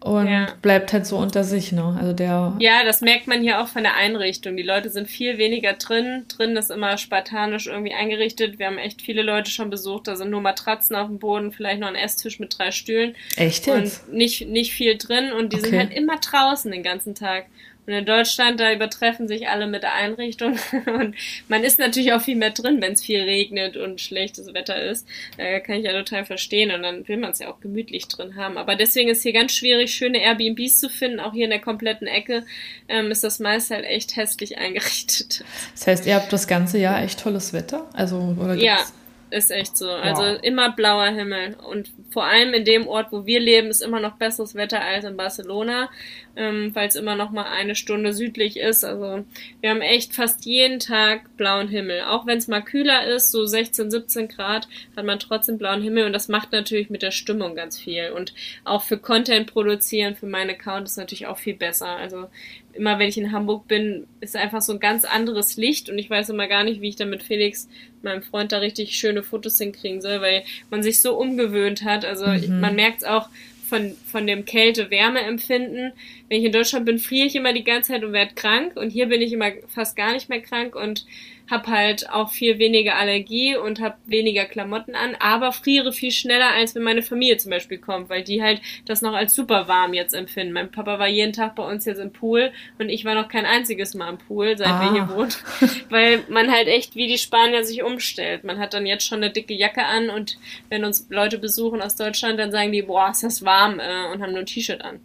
und 0.03 0.27
ja. 0.27 0.47
bleibt 0.61 0.91
halt 0.91 1.05
so 1.05 1.17
unter 1.17 1.45
sich, 1.45 1.71
ne? 1.71 1.97
Also 1.97 2.11
der. 2.11 2.57
Ja, 2.59 2.83
das 2.83 2.99
merkt 2.99 3.27
man 3.27 3.41
hier 3.41 3.61
auch 3.61 3.69
von 3.69 3.83
der 3.83 3.95
Einrichtung. 3.95 4.57
Die 4.57 4.63
Leute 4.63 4.89
sind 4.89 5.09
viel 5.09 5.37
weniger 5.37 5.73
drin. 5.73 6.25
Drin 6.27 6.57
ist 6.57 6.71
immer 6.71 6.97
spartanisch 6.97 7.67
irgendwie 7.67 7.93
eingerichtet. 7.93 8.59
Wir 8.59 8.65
haben 8.65 8.77
echt 8.77 9.01
viele 9.01 9.21
Leute 9.21 9.49
schon 9.49 9.69
besucht. 9.69 10.09
Da 10.09 10.17
sind 10.17 10.29
nur 10.29 10.41
Matratzen 10.41 10.97
auf 10.97 11.07
dem 11.07 11.19
Boden, 11.19 11.53
vielleicht 11.53 11.79
noch 11.79 11.87
ein 11.87 11.95
Esstisch 11.95 12.37
mit 12.39 12.57
drei 12.57 12.71
Stühlen. 12.71 13.15
Echt 13.37 13.65
jetzt? 13.65 14.09
Und 14.09 14.13
nicht, 14.13 14.45
nicht 14.45 14.73
viel 14.73 14.97
drin. 14.97 15.31
Und 15.31 15.53
die 15.53 15.57
okay. 15.59 15.69
sind 15.69 15.79
halt 15.79 15.93
immer 15.93 16.17
draußen 16.17 16.69
den 16.69 16.83
ganzen 16.83 17.15
Tag. 17.15 17.45
Und 17.85 17.93
in 17.93 18.05
Deutschland, 18.05 18.59
da 18.59 18.71
übertreffen 18.71 19.27
sich 19.27 19.49
alle 19.49 19.67
mit 19.67 19.83
der 19.83 19.93
Einrichtung. 19.93 20.57
Und 20.85 21.15
man 21.49 21.63
ist 21.63 21.79
natürlich 21.79 22.13
auch 22.13 22.21
viel 22.21 22.35
mehr 22.35 22.51
drin, 22.51 22.81
wenn 22.81 22.93
es 22.93 23.03
viel 23.03 23.21
regnet 23.21 23.75
und 23.75 23.99
schlechtes 23.99 24.53
Wetter 24.53 24.81
ist. 24.81 25.07
Äh, 25.37 25.59
kann 25.59 25.75
ich 25.75 25.85
ja 25.85 25.91
total 25.91 26.25
verstehen. 26.25 26.71
Und 26.71 26.83
dann 26.83 27.07
will 27.07 27.17
man 27.17 27.31
es 27.31 27.39
ja 27.39 27.49
auch 27.49 27.59
gemütlich 27.59 28.07
drin 28.07 28.35
haben. 28.35 28.57
Aber 28.57 28.75
deswegen 28.75 29.09
ist 29.09 29.23
hier 29.23 29.33
ganz 29.33 29.53
schwierig, 29.53 29.93
schöne 29.93 30.21
Airbnbs 30.21 30.79
zu 30.79 30.89
finden. 30.89 31.19
Auch 31.19 31.33
hier 31.33 31.45
in 31.45 31.49
der 31.49 31.61
kompletten 31.61 32.07
Ecke 32.07 32.45
ähm, 32.87 33.11
ist 33.11 33.23
das 33.23 33.39
meist 33.39 33.71
halt 33.71 33.85
echt 33.85 34.15
hässlich 34.15 34.57
eingerichtet. 34.63 35.43
Das 35.73 35.87
heißt, 35.87 36.05
ihr 36.05 36.15
habt 36.15 36.31
das 36.31 36.47
ganze 36.47 36.77
Jahr 36.77 37.03
echt 37.03 37.19
tolles 37.19 37.53
Wetter? 37.53 37.89
Also, 37.93 38.35
oder 38.39 38.55
gibt's 38.55 38.65
ja 38.65 39.02
ist 39.33 39.51
echt 39.51 39.75
so. 39.75 39.89
Also 39.89 40.21
wow. 40.21 40.39
immer 40.43 40.71
blauer 40.71 41.07
Himmel. 41.07 41.55
Und 41.55 41.91
vor 42.11 42.25
allem 42.25 42.53
in 42.53 42.65
dem 42.65 42.87
Ort, 42.87 43.11
wo 43.11 43.25
wir 43.25 43.39
leben, 43.39 43.67
ist 43.67 43.81
immer 43.81 43.99
noch 43.99 44.17
besseres 44.17 44.55
Wetter 44.55 44.81
als 44.81 45.03
in 45.05 45.17
Barcelona, 45.17 45.89
ähm, 46.35 46.73
weil 46.73 46.87
es 46.87 46.95
immer 46.95 47.15
noch 47.15 47.31
mal 47.31 47.45
eine 47.45 47.75
Stunde 47.75 48.13
südlich 48.13 48.57
ist. 48.57 48.83
Also 48.83 49.25
wir 49.61 49.69
haben 49.69 49.81
echt 49.81 50.13
fast 50.13 50.45
jeden 50.45 50.79
Tag 50.79 51.35
blauen 51.35 51.67
Himmel. 51.67 52.03
Auch 52.03 52.25
wenn 52.25 52.37
es 52.37 52.47
mal 52.47 52.61
kühler 52.61 53.07
ist, 53.07 53.31
so 53.31 53.45
16, 53.45 53.89
17 53.89 54.27
Grad, 54.27 54.67
hat 54.95 55.05
man 55.05 55.19
trotzdem 55.19 55.57
blauen 55.57 55.81
Himmel. 55.81 56.05
Und 56.05 56.13
das 56.13 56.27
macht 56.27 56.51
natürlich 56.51 56.89
mit 56.89 57.01
der 57.01 57.11
Stimmung 57.11 57.55
ganz 57.55 57.79
viel. 57.79 58.11
Und 58.11 58.33
auch 58.63 58.83
für 58.83 58.97
Content 58.97 59.51
produzieren, 59.51 60.15
für 60.15 60.27
meinen 60.27 60.51
Account 60.51 60.87
ist 60.87 60.97
natürlich 60.97 61.25
auch 61.25 61.37
viel 61.37 61.55
besser. 61.55 61.87
Also 61.87 62.27
immer 62.73 62.99
wenn 62.99 63.09
ich 63.09 63.17
in 63.17 63.31
Hamburg 63.31 63.67
bin, 63.67 64.07
ist 64.19 64.35
einfach 64.35 64.61
so 64.61 64.73
ein 64.73 64.79
ganz 64.79 65.05
anderes 65.05 65.57
Licht 65.57 65.89
und 65.89 65.97
ich 65.97 66.09
weiß 66.09 66.29
immer 66.29 66.47
gar 66.47 66.63
nicht, 66.63 66.81
wie 66.81 66.89
ich 66.89 66.95
da 66.95 67.05
mit 67.05 67.23
Felix, 67.23 67.69
meinem 68.01 68.23
Freund, 68.23 68.51
da 68.51 68.57
richtig 68.57 68.95
schöne 68.95 69.23
Fotos 69.23 69.57
hinkriegen 69.57 70.01
soll, 70.01 70.21
weil 70.21 70.43
man 70.69 70.83
sich 70.83 71.01
so 71.01 71.17
umgewöhnt 71.17 71.83
hat. 71.83 72.05
Also 72.05 72.27
mhm. 72.27 72.33
ich, 72.33 72.47
man 72.49 72.75
merkt 72.75 72.97
es 72.97 73.03
auch 73.03 73.29
von, 73.67 73.95
von 74.05 74.27
dem 74.27 74.45
Kälte-Wärme-Empfinden. 74.45 75.93
Wenn 76.29 76.39
ich 76.39 76.45
in 76.45 76.51
Deutschland 76.51 76.85
bin, 76.85 76.99
friere 76.99 77.27
ich 77.27 77.35
immer 77.35 77.53
die 77.53 77.63
ganze 77.63 77.93
Zeit 77.93 78.03
und 78.03 78.13
werde 78.13 78.35
krank 78.35 78.75
und 78.75 78.89
hier 78.89 79.07
bin 79.07 79.21
ich 79.21 79.33
immer 79.33 79.51
fast 79.67 79.95
gar 79.95 80.13
nicht 80.13 80.29
mehr 80.29 80.41
krank 80.41 80.75
und 80.75 81.05
habe 81.49 81.67
halt 81.67 82.09
auch 82.09 82.31
viel 82.31 82.57
weniger 82.59 82.95
Allergie 82.95 83.55
und 83.55 83.81
habe 83.81 83.95
weniger 84.05 84.45
Klamotten 84.45 84.95
an, 84.95 85.15
aber 85.19 85.51
friere 85.51 85.91
viel 85.91 86.11
schneller, 86.11 86.51
als 86.53 86.73
wenn 86.73 86.83
meine 86.83 87.01
Familie 87.01 87.37
zum 87.37 87.51
Beispiel 87.51 87.77
kommt, 87.77 88.09
weil 88.09 88.23
die 88.23 88.41
halt 88.41 88.61
das 88.85 89.01
noch 89.01 89.13
als 89.13 89.35
super 89.35 89.67
warm 89.67 89.93
jetzt 89.93 90.13
empfinden. 90.13 90.53
Mein 90.53 90.71
Papa 90.71 90.99
war 90.99 91.07
jeden 91.07 91.33
Tag 91.33 91.55
bei 91.55 91.63
uns 91.63 91.85
jetzt 91.85 91.99
im 91.99 92.11
Pool 92.11 92.51
und 92.79 92.89
ich 92.89 93.05
war 93.05 93.15
noch 93.15 93.27
kein 93.27 93.45
einziges 93.45 93.93
Mal 93.93 94.09
im 94.09 94.17
Pool, 94.17 94.57
seit 94.57 94.67
ah. 94.67 94.81
wir 94.81 94.91
hier 94.93 95.03
ah. 95.03 95.15
wohnen, 95.15 95.33
weil 95.89 96.23
man 96.29 96.51
halt 96.51 96.67
echt 96.67 96.95
wie 96.95 97.07
die 97.07 97.17
Spanier 97.17 97.63
sich 97.63 97.83
umstellt. 97.83 98.43
Man 98.43 98.59
hat 98.59 98.73
dann 98.73 98.85
jetzt 98.85 99.05
schon 99.05 99.23
eine 99.23 99.31
dicke 99.31 99.53
Jacke 99.53 99.85
an 99.85 100.09
und 100.09 100.37
wenn 100.69 100.85
uns 100.85 101.07
Leute 101.09 101.37
besuchen 101.37 101.81
aus 101.81 101.95
Deutschland, 101.95 102.39
dann 102.39 102.51
sagen 102.51 102.71
die, 102.71 102.83
boah, 102.83 103.11
ist 103.11 103.23
das 103.23 103.43
warm 103.43 103.79
äh, 103.79 104.11
und 104.11 104.21
haben 104.21 104.31
nur 104.31 104.41
ein 104.41 104.45
T-Shirt 104.45 104.81
an. 104.81 104.99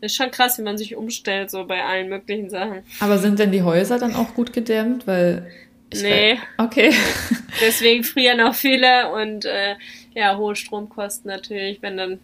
Das 0.00 0.12
ist 0.12 0.16
schon 0.16 0.30
krass, 0.30 0.58
wie 0.58 0.62
man 0.62 0.78
sich 0.78 0.94
umstellt, 0.94 1.50
so 1.50 1.64
bei 1.64 1.84
allen 1.84 2.08
möglichen 2.08 2.50
Sachen. 2.50 2.82
Aber 3.00 3.18
sind 3.18 3.38
denn 3.38 3.50
die 3.50 3.62
Häuser 3.62 3.98
dann 3.98 4.14
auch 4.14 4.34
gut 4.34 4.52
gedämmt? 4.52 5.06
Weil 5.08 5.50
ich 5.90 6.02
nee. 6.02 6.32
Weiß. 6.32 6.66
Okay. 6.66 6.92
Deswegen 7.60 8.04
frieren 8.04 8.40
auch 8.40 8.54
viele 8.54 9.10
und 9.12 9.44
äh, 9.44 9.76
ja, 10.14 10.36
hohe 10.36 10.56
Stromkosten 10.56 11.30
natürlich, 11.30 11.80
wenn 11.82 11.96
dann, 11.96 12.18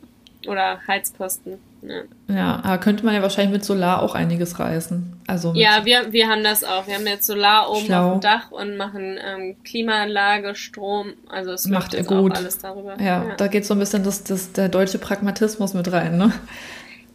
oder 0.47 0.81
Heizkosten. 0.87 1.59
Ja. 1.87 2.35
ja, 2.35 2.61
aber 2.65 2.79
könnte 2.79 3.05
man 3.05 3.15
ja 3.15 3.21
wahrscheinlich 3.21 3.53
mit 3.53 3.65
Solar 3.65 4.03
auch 4.03 4.15
einiges 4.15 4.59
reißen. 4.59 5.21
Also 5.27 5.53
ja, 5.55 5.85
wir, 5.85 6.12
wir 6.12 6.29
haben 6.29 6.43
das 6.43 6.65
auch. 6.65 6.87
Wir 6.87 6.95
haben 6.95 7.07
jetzt 7.07 7.27
Solar 7.27 7.71
oben 7.71 7.85
Schlau. 7.85 8.07
auf 8.07 8.12
dem 8.12 8.21
Dach 8.23 8.51
und 8.51 8.77
machen 8.79 9.19
ähm, 9.23 9.57
Klimaanlage, 9.65 10.55
Strom. 10.55 11.12
Also 11.29 11.53
es 11.53 11.67
macht 11.67 11.95
gut. 12.07 12.37
alles 12.37 12.59
darüber. 12.59 12.97
Ja, 12.99 13.25
ja. 13.25 13.35
da 13.37 13.49
geht 13.49 13.67
so 13.67 13.75
ein 13.75 13.81
bisschen 13.81 14.03
das, 14.03 14.25
das, 14.25 14.53
der 14.53 14.71
deutsche 14.71 14.99
Pragmatismus 14.99 15.75
mit 15.75 15.93
rein, 15.93 16.17
ne? 16.17 16.33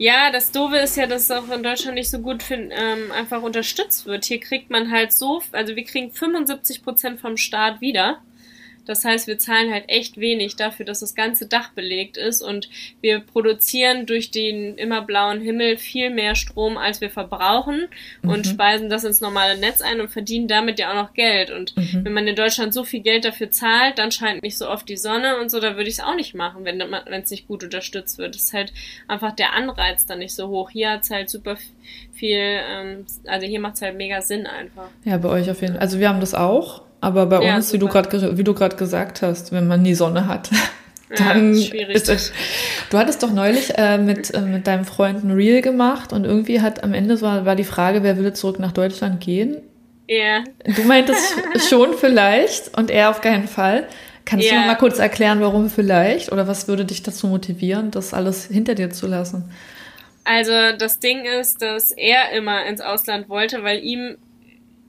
Ja, 0.02 0.32
das 0.32 0.52
Doofe 0.54 0.78
ist 0.78 0.95
ja, 0.95 1.08
dass 1.08 1.24
es 1.24 1.32
auch 1.32 1.50
in 1.50 1.62
Deutschland 1.62 1.95
nicht 1.95 2.10
so 2.10 2.20
gut 2.20 2.41
für, 2.41 2.56
ähm, 2.56 3.12
einfach 3.12 3.41
unterstützt 3.41 4.06
wird. 4.06 4.24
Hier 4.24 4.39
kriegt 4.39 4.70
man 4.70 4.91
halt 4.91 5.12
so, 5.12 5.43
also 5.52 5.76
wir 5.76 5.84
kriegen 5.84 6.10
75 6.10 6.84
Prozent 6.84 7.20
vom 7.20 7.36
Staat 7.36 7.82
wieder. 7.82 8.22
Das 8.90 9.06
heißt, 9.06 9.28
wir 9.28 9.38
zahlen 9.38 9.72
halt 9.72 9.84
echt 9.88 10.20
wenig 10.20 10.56
dafür, 10.56 10.84
dass 10.84 11.02
das 11.02 11.14
ganze 11.14 11.46
Dach 11.46 11.70
belegt 11.74 12.18
ist 12.18 12.42
und 12.42 12.70
wir 13.02 13.20
produzieren 13.20 14.08
durch 14.08 14.32
den 14.32 14.80
immer 14.80 15.04
blauen 15.04 15.42
Himmel 15.42 15.78
viel 15.78 16.10
mehr 16.10 16.34
Strom, 16.34 16.76
als 16.76 17.00
wir 17.00 17.12
verbrauchen 17.12 17.88
und 18.24 18.48
mhm. 18.48 18.50
speisen 18.50 18.90
das 18.90 19.04
ins 19.04 19.22
normale 19.22 19.60
Netz 19.60 19.82
ein 19.82 20.02
und 20.02 20.10
verdienen 20.10 20.48
damit 20.48 20.80
ja 20.80 20.90
auch 20.90 20.96
noch 20.96 21.14
Geld. 21.14 21.52
Und 21.52 21.78
mhm. 21.78 22.04
wenn 22.04 22.14
man 22.14 22.28
in 22.28 22.36
Deutschland 22.36 22.74
so 22.74 22.84
viel 22.84 23.02
Geld 23.02 23.26
dafür 23.26 23.52
zahlt, 23.52 24.00
dann 24.00 24.12
scheint 24.12 24.42
nicht 24.42 24.58
so 24.58 24.68
oft 24.68 24.90
die 24.90 24.98
Sonne 24.98 25.40
und 25.40 25.52
so, 25.52 25.60
da 25.60 25.76
würde 25.76 25.88
ich 25.88 26.00
es 26.00 26.04
auch 26.04 26.16
nicht 26.16 26.34
machen, 26.34 26.66
wenn 26.66 26.82
es 26.82 27.30
nicht 27.30 27.48
gut 27.48 27.64
unterstützt 27.64 28.18
wird. 28.18 28.34
Das 28.34 28.46
ist 28.46 28.54
halt 28.54 28.74
einfach 29.08 29.36
der 29.36 29.54
Anreiz 29.54 30.08
dann 30.08 30.18
nicht 30.18 30.34
so 30.34 30.48
hoch. 30.48 30.72
Hier 30.72 30.90
hat 30.90 31.04
es 31.04 31.12
halt 31.12 31.30
super 31.30 31.58
viel, 32.20 32.38
ähm, 32.38 33.05
also 33.26 33.47
hier 33.47 33.59
macht 33.59 33.76
es 33.76 33.82
halt 33.82 33.97
mega 33.97 34.22
Sinn 34.22 34.45
einfach. 34.45 34.89
Ja, 35.05 35.17
bei 35.17 35.30
euch 35.30 35.49
auf 35.49 35.61
jeden 35.61 35.74
Fall. 35.74 35.82
Also 35.82 35.99
wir 35.99 36.09
haben 36.09 36.20
das 36.20 36.36
auch 36.36 36.84
aber 37.01 37.26
bei 37.26 37.43
ja, 37.43 37.55
uns, 37.55 37.72
wie 37.74 37.78
du 37.78 37.88
gerade 37.88 38.38
wie 38.38 38.43
du 38.43 38.53
gerade 38.53 38.76
gesagt 38.76 39.22
hast, 39.22 39.51
wenn 39.51 39.67
man 39.67 39.84
die 39.84 39.95
Sonne 39.95 40.28
hat, 40.28 40.49
dann 41.15 41.53
ja, 41.53 41.88
ist 41.88 42.09
es. 42.09 42.34
Du 42.89 42.97
hattest 42.97 43.24
doch 43.24 43.32
neulich 43.32 43.78
äh, 43.78 43.97
mit, 43.97 44.34
äh, 44.34 44.41
mit 44.41 44.67
deinem 44.67 44.86
Freund 44.86 45.24
ein 45.24 45.32
Reel 45.32 45.61
gemacht 45.61 46.11
und 46.11 46.26
irgendwie 46.26 46.61
hat 46.61 46.84
am 46.84 46.93
Ende 46.93 47.22
war, 47.22 47.45
war 47.45 47.55
die 47.55 47.63
Frage, 47.63 48.03
wer 48.03 48.17
würde 48.17 48.34
zurück 48.34 48.59
nach 48.59 48.74
Deutschland 48.74 49.22
gehen? 49.22 49.57
Ja. 50.07 50.43
Du 50.76 50.84
meintest 50.84 51.36
schon 51.70 51.93
vielleicht 51.93 52.78
und 52.78 52.91
er 52.91 53.11
auf 53.11 53.22
keinen 53.22 53.47
Fall. 53.47 53.88
Kannst 54.26 54.45
ja. 54.45 54.53
du 54.53 54.59
noch 54.59 54.67
mal 54.67 54.76
kurz 54.76 54.99
erklären, 54.99 55.39
warum 55.39 55.70
vielleicht? 55.70 56.32
Oder 56.32 56.47
was 56.47 56.67
würde 56.67 56.86
dich 56.86 57.01
dazu 57.01 57.28
motivieren, 57.28 57.91
das 57.91 58.13
alles 58.13 58.45
hinter 58.45 58.76
dir 58.76 58.89
zu 58.89 59.07
lassen? 59.07 59.49
Also 60.32 60.78
das 60.78 61.00
Ding 61.00 61.26
ist, 61.26 61.64
dass 61.64 61.92
er 61.92 62.32
immer 62.34 62.64
ins 62.68 62.82
Ausland 62.82 63.30
wollte, 63.30 63.64
weil 63.64 63.84
ihm 63.84 64.20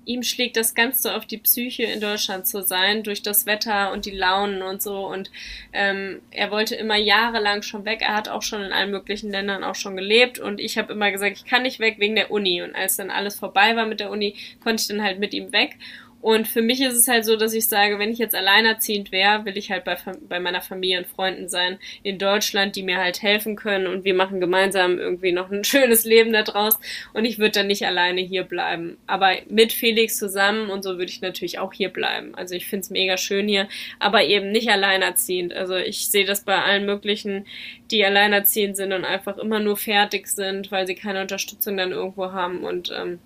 ihm 0.05 0.23
schlägt 0.23 0.59
das 0.59 0.75
ganz 0.75 1.01
so 1.01 1.09
auf 1.09 1.25
die 1.25 1.39
Psyche 1.39 1.85
in 1.85 1.99
Deutschland 2.01 2.47
zu 2.47 2.63
sein, 2.63 3.05
durch 3.05 3.23
das 3.23 3.47
Wetter 3.47 3.91
und 3.93 4.05
die 4.05 4.11
Launen 4.11 4.61
und 4.61 4.83
so. 4.83 5.07
Und 5.07 5.31
ähm, 5.73 6.21
er 6.31 6.51
wollte 6.51 6.75
immer 6.75 6.97
jahrelang 6.97 7.63
schon 7.63 7.87
weg. 7.87 8.03
Er 8.03 8.17
hat 8.17 8.29
auch 8.29 8.43
schon 8.43 8.61
in 8.61 8.73
allen 8.73 8.91
möglichen 8.91 9.31
Ländern 9.31 9.65
auch 9.65 9.77
schon 9.77 9.97
gelebt. 9.97 10.39
Und 10.39 10.61
ich 10.61 10.77
habe 10.77 10.93
immer 10.93 11.11
gesagt, 11.11 11.39
ich 11.39 11.47
kann 11.47 11.63
nicht 11.63 11.81
weg 11.81 11.95
wegen 11.99 12.17
der 12.17 12.31
Uni. 12.31 12.61
Und 12.61 12.75
als 12.75 12.97
dann 12.97 13.11
alles 13.11 13.39
vorbei 13.39 13.77
war 13.77 13.87
mit 13.87 14.01
der 14.01 14.11
Uni, 14.11 14.35
konnte 14.63 14.83
ich 14.83 14.89
dann 14.89 15.03
halt 15.03 15.21
mit 15.21 15.33
ihm 15.33 15.53
weg. 15.53 15.77
Und 16.21 16.47
für 16.47 16.61
mich 16.61 16.83
ist 16.83 16.95
es 16.95 17.09
halt 17.09 17.25
so, 17.25 17.37
dass 17.37 17.55
ich 17.55 17.67
sage, 17.67 17.99
wenn 17.99 18.11
ich 18.11 18.19
jetzt 18.19 18.35
alleinerziehend 18.35 19.11
wäre, 19.11 19.45
will 19.47 19.57
ich 19.57 19.71
halt 19.71 19.85
bei, 19.85 19.97
bei 20.29 20.39
meiner 20.39 20.61
Familie 20.61 20.99
und 20.99 21.07
Freunden 21.07 21.49
sein 21.49 21.79
in 22.03 22.19
Deutschland, 22.19 22.77
die 22.77 22.83
mir 22.83 22.99
halt 22.99 23.23
helfen 23.23 23.57
können 23.57 23.87
und 23.87 24.05
wir 24.05 24.15
machen 24.15 24.41
gemeinsam 24.41 24.99
irgendwie 24.99 25.33
noch 25.33 25.51
ein 25.51 25.65
schönes 25.71 26.05
Leben 26.05 26.33
da 26.33 26.43
draus 26.43 26.79
und 27.15 27.25
ich 27.25 27.39
würde 27.39 27.53
dann 27.53 27.69
nicht 27.69 27.87
alleine 27.87 28.21
hier 28.21 28.45
bleiben. 28.45 28.99
Aber 29.07 29.33
mit 29.49 29.73
Felix 29.73 30.19
zusammen 30.19 30.69
und 30.69 30.83
so 30.83 30.99
würde 30.99 31.11
ich 31.11 31.23
natürlich 31.23 31.59
auch 31.59 31.73
hier 31.73 31.89
bleiben. 31.89 32.35
Also 32.35 32.55
ich 32.55 32.67
finde 32.67 32.83
es 32.83 32.91
mega 32.91 33.17
schön 33.17 33.49
hier, 33.49 33.69
aber 33.99 34.23
eben 34.25 34.53
nicht 34.53 34.69
alleinerziehend. 34.69 35.55
Also 35.55 35.77
ich 35.77 36.09
sehe 36.09 36.27
das 36.27 36.45
bei 36.45 36.63
allen 36.63 36.85
möglichen, 36.85 37.47
die 37.91 38.05
alleinerziehend 38.05 38.77
sind 38.77 38.93
und 38.93 39.05
einfach 39.05 39.39
immer 39.39 39.59
nur 39.59 39.77
fertig 39.77 40.27
sind, 40.27 40.71
weil 40.71 40.87
sie 40.87 40.95
keine 40.95 41.23
Unterstützung 41.23 41.79
dann 41.79 41.93
irgendwo 41.93 42.33
haben 42.33 42.65
und 42.65 42.93
ähm, 42.95 43.21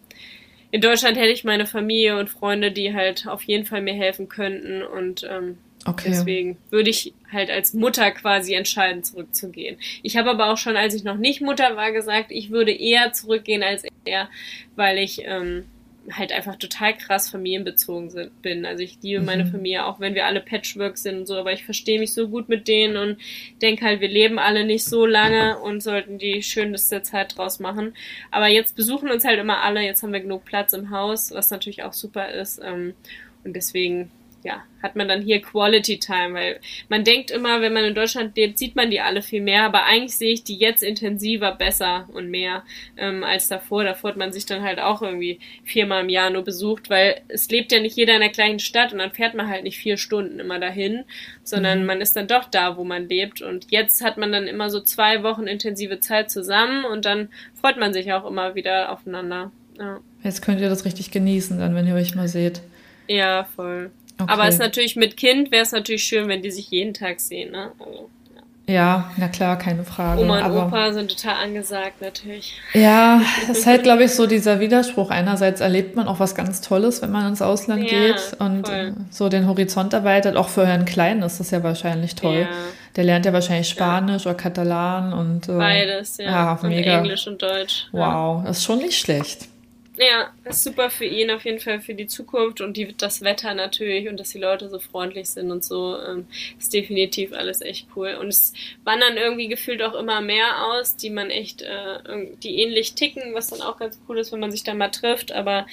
in 0.74 0.80
Deutschland 0.80 1.16
hätte 1.16 1.30
ich 1.30 1.44
meine 1.44 1.66
Familie 1.66 2.18
und 2.18 2.28
Freunde, 2.28 2.72
die 2.72 2.94
halt 2.94 3.28
auf 3.28 3.44
jeden 3.44 3.64
Fall 3.64 3.80
mir 3.80 3.94
helfen 3.94 4.28
könnten 4.28 4.82
und 4.82 5.22
ähm, 5.22 5.58
Okay. 5.86 6.08
Deswegen 6.08 6.56
würde 6.70 6.88
ich 6.88 7.12
halt 7.30 7.50
als 7.50 7.74
Mutter 7.74 8.10
quasi 8.10 8.54
entscheiden, 8.54 9.04
zurückzugehen. 9.04 9.76
Ich 10.02 10.16
habe 10.16 10.30
aber 10.30 10.50
auch 10.50 10.56
schon, 10.56 10.78
als 10.78 10.94
ich 10.94 11.04
noch 11.04 11.18
nicht 11.18 11.42
Mutter 11.42 11.76
war, 11.76 11.92
gesagt, 11.92 12.30
ich 12.30 12.50
würde 12.50 12.72
eher 12.72 13.12
zurückgehen 13.12 13.62
als 13.62 13.82
er, 14.06 14.30
weil 14.76 14.96
ich 14.96 15.20
ähm, 15.26 15.66
halt 16.10 16.32
einfach 16.32 16.56
total 16.56 16.96
krass 16.96 17.30
familienbezogen 17.30 18.30
bin. 18.42 18.66
Also 18.66 18.82
ich 18.82 18.98
liebe 19.02 19.20
mhm. 19.20 19.26
meine 19.26 19.46
Familie, 19.46 19.86
auch 19.86 20.00
wenn 20.00 20.14
wir 20.14 20.26
alle 20.26 20.40
Patchwork 20.40 20.98
sind 20.98 21.20
und 21.20 21.26
so, 21.26 21.36
aber 21.36 21.52
ich 21.52 21.64
verstehe 21.64 21.98
mich 21.98 22.12
so 22.12 22.28
gut 22.28 22.48
mit 22.48 22.68
denen 22.68 22.96
und 22.96 23.18
denke 23.62 23.84
halt, 23.84 24.00
wir 24.00 24.08
leben 24.08 24.38
alle 24.38 24.64
nicht 24.64 24.84
so 24.84 25.06
lange 25.06 25.58
und 25.58 25.82
sollten 25.82 26.18
die 26.18 26.42
schönste 26.42 27.02
Zeit 27.02 27.36
draus 27.36 27.58
machen. 27.58 27.94
Aber 28.30 28.48
jetzt 28.48 28.76
besuchen 28.76 29.10
uns 29.10 29.24
halt 29.24 29.38
immer 29.38 29.62
alle, 29.62 29.82
jetzt 29.82 30.02
haben 30.02 30.12
wir 30.12 30.20
genug 30.20 30.44
Platz 30.44 30.72
im 30.72 30.90
Haus, 30.90 31.32
was 31.32 31.50
natürlich 31.50 31.82
auch 31.82 31.94
super 31.94 32.30
ist. 32.30 32.60
Ähm, 32.62 32.94
und 33.44 33.54
deswegen 33.54 34.10
ja, 34.44 34.62
hat 34.82 34.94
man 34.94 35.08
dann 35.08 35.22
hier 35.22 35.40
Quality 35.40 35.98
Time, 35.98 36.34
weil 36.34 36.60
man 36.90 37.02
denkt 37.02 37.30
immer, 37.30 37.62
wenn 37.62 37.72
man 37.72 37.84
in 37.84 37.94
Deutschland 37.94 38.36
lebt, 38.36 38.58
sieht 38.58 38.76
man 38.76 38.90
die 38.90 39.00
alle 39.00 39.22
viel 39.22 39.40
mehr, 39.40 39.64
aber 39.64 39.84
eigentlich 39.86 40.16
sehe 40.16 40.34
ich 40.34 40.44
die 40.44 40.58
jetzt 40.58 40.82
intensiver, 40.82 41.52
besser 41.52 42.06
und 42.12 42.30
mehr 42.30 42.62
ähm, 42.98 43.24
als 43.24 43.48
davor. 43.48 43.84
Davor 43.84 44.10
hat 44.10 44.18
man 44.18 44.34
sich 44.34 44.44
dann 44.44 44.62
halt 44.62 44.80
auch 44.80 45.00
irgendwie 45.00 45.40
viermal 45.64 46.02
im 46.02 46.10
Jahr 46.10 46.28
nur 46.28 46.44
besucht, 46.44 46.90
weil 46.90 47.22
es 47.28 47.48
lebt 47.48 47.72
ja 47.72 47.80
nicht 47.80 47.96
jeder 47.96 48.14
in 48.14 48.20
der 48.20 48.28
gleichen 48.28 48.58
Stadt 48.58 48.92
und 48.92 48.98
dann 48.98 49.12
fährt 49.12 49.34
man 49.34 49.48
halt 49.48 49.64
nicht 49.64 49.78
vier 49.78 49.96
Stunden 49.96 50.38
immer 50.38 50.60
dahin, 50.60 51.04
sondern 51.42 51.80
mhm. 51.80 51.86
man 51.86 52.00
ist 52.02 52.14
dann 52.14 52.28
doch 52.28 52.44
da, 52.44 52.76
wo 52.76 52.84
man 52.84 53.08
lebt. 53.08 53.40
Und 53.40 53.70
jetzt 53.70 54.04
hat 54.04 54.18
man 54.18 54.30
dann 54.30 54.46
immer 54.46 54.68
so 54.68 54.80
zwei 54.80 55.22
Wochen 55.22 55.46
intensive 55.46 56.00
Zeit 56.00 56.30
zusammen 56.30 56.84
und 56.84 57.06
dann 57.06 57.30
freut 57.58 57.78
man 57.78 57.94
sich 57.94 58.12
auch 58.12 58.26
immer 58.28 58.54
wieder 58.54 58.92
aufeinander. 58.92 59.52
Ja. 59.78 60.00
Jetzt 60.22 60.42
könnt 60.42 60.60
ihr 60.60 60.68
das 60.68 60.84
richtig 60.84 61.10
genießen, 61.10 61.58
dann, 61.58 61.74
wenn 61.74 61.86
ihr 61.86 61.94
euch 61.94 62.14
mal 62.14 62.28
seht. 62.28 62.60
Ja, 63.08 63.44
voll. 63.44 63.90
Okay. 64.18 64.32
Aber 64.32 64.46
es 64.46 64.54
ist 64.54 64.60
natürlich 64.60 64.96
mit 64.96 65.16
Kind 65.16 65.50
wäre 65.50 65.62
es 65.62 65.72
natürlich 65.72 66.04
schön, 66.04 66.28
wenn 66.28 66.42
die 66.42 66.50
sich 66.50 66.70
jeden 66.70 66.94
Tag 66.94 67.20
sehen, 67.20 67.50
ne? 67.50 67.72
Also, 67.80 68.08
ja. 68.66 68.74
ja. 68.74 69.10
na 69.16 69.28
klar, 69.28 69.58
keine 69.58 69.82
Frage. 69.82 70.22
Oma 70.22 70.38
und 70.38 70.44
aber, 70.44 70.66
Opa 70.68 70.92
sind 70.92 71.10
total 71.10 71.42
angesagt, 71.42 72.00
natürlich. 72.00 72.54
Ja, 72.74 73.20
es 73.50 73.58
ist 73.58 73.66
halt, 73.66 73.82
glaube 73.82 74.04
ich, 74.04 74.12
so 74.12 74.26
dieser 74.26 74.60
Widerspruch. 74.60 75.10
Einerseits 75.10 75.60
erlebt 75.60 75.96
man 75.96 76.06
auch 76.06 76.20
was 76.20 76.36
ganz 76.36 76.60
Tolles, 76.60 77.02
wenn 77.02 77.10
man 77.10 77.26
ins 77.26 77.42
Ausland 77.42 77.90
ja, 77.90 77.98
geht 77.98 78.36
und 78.38 78.68
voll. 78.68 78.94
so 79.10 79.28
den 79.28 79.48
Horizont 79.48 79.92
erweitert. 79.92 80.36
Auch 80.36 80.48
für 80.48 80.64
Herrn 80.64 80.84
Kleinen 80.84 81.22
ist 81.22 81.40
das 81.40 81.50
ja 81.50 81.64
wahrscheinlich 81.64 82.14
toll. 82.14 82.42
Ja. 82.42 82.56
Der 82.94 83.02
lernt 83.02 83.26
ja 83.26 83.32
wahrscheinlich 83.32 83.68
Spanisch 83.68 84.26
oder 84.26 84.36
Katalan 84.36 85.12
und. 85.12 85.48
Äh, 85.48 85.52
Beides, 85.58 86.18
ja. 86.18 86.24
ja 86.24 86.52
und 86.52 86.68
mega. 86.68 86.98
Englisch 86.98 87.26
und 87.26 87.42
Deutsch. 87.42 87.88
Wow, 87.90 88.44
das 88.44 88.58
ist 88.58 88.64
schon 88.64 88.78
nicht 88.78 88.96
schlecht. 88.96 89.48
Ja, 89.96 90.32
ist 90.44 90.64
super 90.64 90.90
für 90.90 91.04
ihn 91.04 91.30
auf 91.30 91.44
jeden 91.44 91.60
Fall 91.60 91.80
für 91.80 91.94
die 91.94 92.08
Zukunft 92.08 92.60
und 92.60 92.76
die, 92.76 92.96
das 92.96 93.22
Wetter 93.22 93.54
natürlich 93.54 94.08
und 94.08 94.18
dass 94.18 94.30
die 94.30 94.40
Leute 94.40 94.68
so 94.68 94.80
freundlich 94.80 95.28
sind 95.30 95.52
und 95.52 95.64
so 95.64 95.96
ähm, 96.00 96.26
ist 96.58 96.74
definitiv 96.74 97.32
alles 97.32 97.60
echt 97.60 97.86
cool. 97.94 98.16
Und 98.20 98.26
es 98.26 98.54
wandern 98.82 99.16
irgendwie 99.16 99.46
gefühlt 99.46 99.82
auch 99.82 99.94
immer 99.94 100.20
mehr 100.20 100.66
aus, 100.66 100.96
die 100.96 101.10
man 101.10 101.30
echt, 101.30 101.62
äh, 101.62 102.26
die 102.42 102.60
ähnlich 102.60 102.94
ticken, 102.96 103.34
was 103.34 103.50
dann 103.50 103.60
auch 103.60 103.76
ganz 103.78 104.00
cool 104.08 104.18
ist, 104.18 104.32
wenn 104.32 104.40
man 104.40 104.50
sich 104.50 104.64
da 104.64 104.74
mal 104.74 104.88
trifft. 104.88 105.30
Aber 105.30 105.64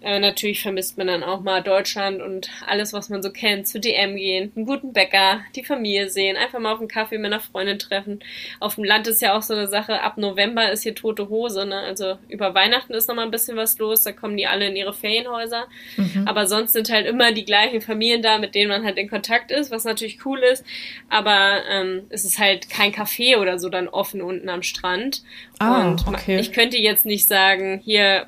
äh, 0.00 0.18
natürlich 0.18 0.62
vermisst 0.62 0.98
man 0.98 1.06
dann 1.06 1.22
auch 1.22 1.40
mal 1.40 1.62
Deutschland 1.62 2.20
und 2.22 2.50
alles, 2.66 2.92
was 2.92 3.08
man 3.08 3.22
so 3.22 3.30
kennt. 3.30 3.66
Zu 3.66 3.80
DM 3.80 4.16
gehen, 4.16 4.52
einen 4.54 4.66
guten 4.66 4.92
Bäcker, 4.92 5.40
die 5.54 5.64
Familie 5.64 6.08
sehen, 6.10 6.36
einfach 6.36 6.58
mal 6.58 6.72
auf 6.72 6.78
einen 6.78 6.88
Kaffee 6.88 7.18
mit 7.18 7.32
einer 7.32 7.40
Freundin 7.40 7.78
treffen. 7.78 8.20
Auf 8.60 8.76
dem 8.76 8.84
Land 8.84 9.06
ist 9.06 9.22
ja 9.22 9.36
auch 9.36 9.42
so 9.42 9.54
eine 9.54 9.68
Sache, 9.68 10.02
ab 10.02 10.18
November 10.18 10.70
ist 10.70 10.82
hier 10.82 10.94
tote 10.94 11.28
Hose, 11.28 11.66
ne? 11.66 11.78
Also 11.80 12.18
über 12.28 12.54
Weihnachten 12.54 12.94
ist 12.94 13.08
noch 13.08 13.14
mal 13.14 13.22
ein 13.22 13.30
bisschen 13.30 13.56
was 13.56 13.78
los, 13.78 14.02
da 14.02 14.12
kommen 14.12 14.36
die 14.36 14.46
alle 14.46 14.68
in 14.68 14.76
ihre 14.76 14.94
Ferienhäuser. 14.94 15.66
Mhm. 15.96 16.26
Aber 16.26 16.46
sonst 16.46 16.72
sind 16.72 16.90
halt 16.90 17.06
immer 17.06 17.32
die 17.32 17.44
gleichen 17.44 17.80
Familien 17.80 18.22
da, 18.22 18.38
mit 18.38 18.54
denen 18.54 18.70
man 18.70 18.84
halt 18.84 18.98
in 18.98 19.08
Kontakt 19.08 19.50
ist, 19.50 19.70
was 19.70 19.84
natürlich 19.84 20.24
cool 20.24 20.40
ist. 20.40 20.64
Aber 21.08 21.62
ähm, 21.70 22.02
es 22.10 22.24
ist 22.24 22.38
halt 22.38 22.70
kein 22.70 22.92
Café 22.92 23.38
oder 23.38 23.58
so 23.58 23.68
dann 23.68 23.88
offen 23.88 24.22
unten 24.22 24.48
am 24.48 24.62
Strand. 24.62 25.22
Ah, 25.58 25.88
und 25.88 26.06
okay. 26.06 26.38
ich 26.38 26.52
könnte 26.52 26.76
jetzt 26.76 27.06
nicht 27.06 27.26
sagen, 27.26 27.80
hier, 27.82 28.26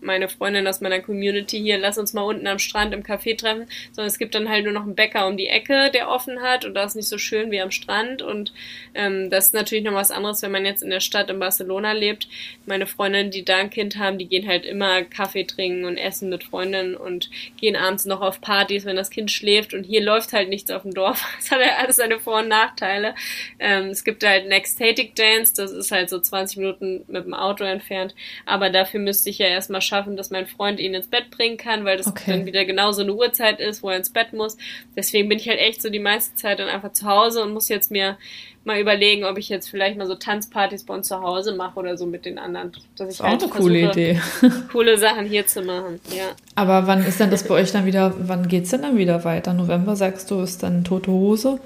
meine 0.00 0.28
Freundin 0.28 0.66
aus 0.66 0.80
meiner 0.80 1.00
Community 1.06 1.58
hier, 1.58 1.78
lass 1.78 1.96
uns 1.96 2.12
mal 2.12 2.22
unten 2.22 2.46
am 2.46 2.58
Strand 2.58 2.92
im 2.92 3.02
Café 3.02 3.38
treffen, 3.38 3.66
sondern 3.92 4.08
es 4.08 4.18
gibt 4.18 4.34
dann 4.34 4.48
halt 4.48 4.64
nur 4.64 4.72
noch 4.72 4.82
einen 4.82 4.96
Bäcker 4.96 5.26
um 5.26 5.36
die 5.36 5.46
Ecke, 5.46 5.90
der 5.92 6.10
offen 6.10 6.42
hat 6.42 6.64
und 6.64 6.74
da 6.74 6.84
ist 6.84 6.96
nicht 6.96 7.08
so 7.08 7.16
schön 7.16 7.50
wie 7.50 7.60
am 7.60 7.70
Strand 7.70 8.22
und 8.22 8.52
ähm, 8.94 9.30
das 9.30 9.46
ist 9.46 9.54
natürlich 9.54 9.84
noch 9.84 9.94
was 9.94 10.10
anderes, 10.10 10.42
wenn 10.42 10.50
man 10.50 10.66
jetzt 10.66 10.82
in 10.82 10.90
der 10.90 11.00
Stadt 11.00 11.30
in 11.30 11.38
Barcelona 11.38 11.92
lebt. 11.92 12.28
Meine 12.66 12.86
Freundinnen, 12.86 13.30
die 13.30 13.44
da 13.44 13.58
ein 13.58 13.70
Kind 13.70 13.96
haben, 13.96 14.18
die 14.18 14.26
gehen 14.26 14.46
halt 14.46 14.66
immer 14.66 15.02
Kaffee 15.02 15.44
trinken 15.44 15.84
und 15.84 15.96
essen 15.96 16.28
mit 16.28 16.44
Freundinnen 16.44 16.96
und 16.96 17.30
gehen 17.56 17.76
abends 17.76 18.04
noch 18.04 18.20
auf 18.20 18.40
Partys, 18.40 18.84
wenn 18.84 18.96
das 18.96 19.10
Kind 19.10 19.30
schläft 19.30 19.72
und 19.72 19.84
hier 19.84 20.02
läuft 20.02 20.32
halt 20.32 20.48
nichts 20.48 20.70
auf 20.70 20.82
dem 20.82 20.94
Dorf. 20.94 21.24
Das 21.46 21.50
hat 21.50 21.60
ja 21.60 21.76
alles 21.76 21.96
seine 21.96 22.18
Vor- 22.18 22.40
und 22.40 22.48
Nachteile. 22.48 23.14
Ähm, 23.60 23.86
es 23.90 24.02
gibt 24.02 24.24
halt 24.24 24.50
Ecstatic 24.50 25.14
Dance, 25.14 25.52
das 25.54 25.70
ist 25.70 25.92
halt 25.92 26.10
so 26.10 26.18
20 26.18 26.58
Minuten 26.58 27.04
mit 27.06 27.24
dem 27.24 27.34
Auto 27.34 27.62
entfernt, 27.62 28.14
aber 28.46 28.70
dafür 28.70 29.00
müsste 29.00 29.30
ich 29.30 29.38
ja 29.38 29.46
erstmal 29.46 29.82
schaffen, 29.82 30.16
dass 30.16 30.30
mein 30.30 30.46
Freund 30.46 30.80
ihn 30.80 30.94
ins 30.96 31.08
Bett 31.08 31.30
bringen 31.30 31.56
kann, 31.56 31.84
weil 31.84 31.96
das 31.96 32.06
okay. 32.06 32.32
dann 32.32 32.46
wieder 32.46 32.64
genauso 32.64 33.02
eine 33.02 33.14
Uhrzeit 33.14 33.60
ist, 33.60 33.82
wo 33.82 33.90
er 33.90 33.96
ins 33.96 34.10
Bett 34.10 34.32
muss. 34.32 34.56
Deswegen 34.96 35.28
bin 35.28 35.38
ich 35.38 35.48
halt 35.48 35.60
echt 35.60 35.82
so 35.82 35.90
die 35.90 35.98
meiste 35.98 36.34
Zeit 36.34 36.58
dann 36.58 36.68
einfach 36.68 36.92
zu 36.92 37.06
Hause 37.06 37.42
und 37.42 37.52
muss 37.52 37.68
jetzt 37.68 37.90
mir 37.90 38.16
mal 38.64 38.80
überlegen, 38.80 39.24
ob 39.24 39.38
ich 39.38 39.48
jetzt 39.48 39.70
vielleicht 39.70 39.96
mal 39.96 40.06
so 40.06 40.16
Tanzpartys 40.16 40.84
bei 40.84 40.94
uns 40.94 41.06
zu 41.06 41.20
Hause 41.20 41.54
mache 41.54 41.78
oder 41.78 41.96
so 41.96 42.04
mit 42.04 42.24
den 42.24 42.38
anderen. 42.38 42.72
Dass 42.72 42.82
ich 42.82 42.88
das 42.96 43.10
ist 43.10 43.22
halt 43.22 43.44
auch 43.44 43.52
eine 43.52 43.62
coole 43.62 43.90
Idee. 43.90 44.20
coole 44.72 44.98
Sachen 44.98 45.24
hier 45.24 45.46
zu 45.46 45.62
machen, 45.62 46.00
ja. 46.10 46.24
Aber 46.56 46.86
wann 46.88 47.06
ist 47.06 47.20
denn 47.20 47.30
das 47.30 47.46
bei 47.46 47.54
euch 47.54 47.70
dann 47.70 47.86
wieder, 47.86 48.12
wann 48.18 48.48
geht's 48.48 48.70
denn 48.70 48.82
dann 48.82 48.98
wieder 48.98 49.24
weiter? 49.24 49.52
November 49.54 49.94
sagst 49.94 50.30
du, 50.30 50.40
ist 50.40 50.64
dann 50.64 50.82
tote 50.82 51.12
Hose? 51.12 51.60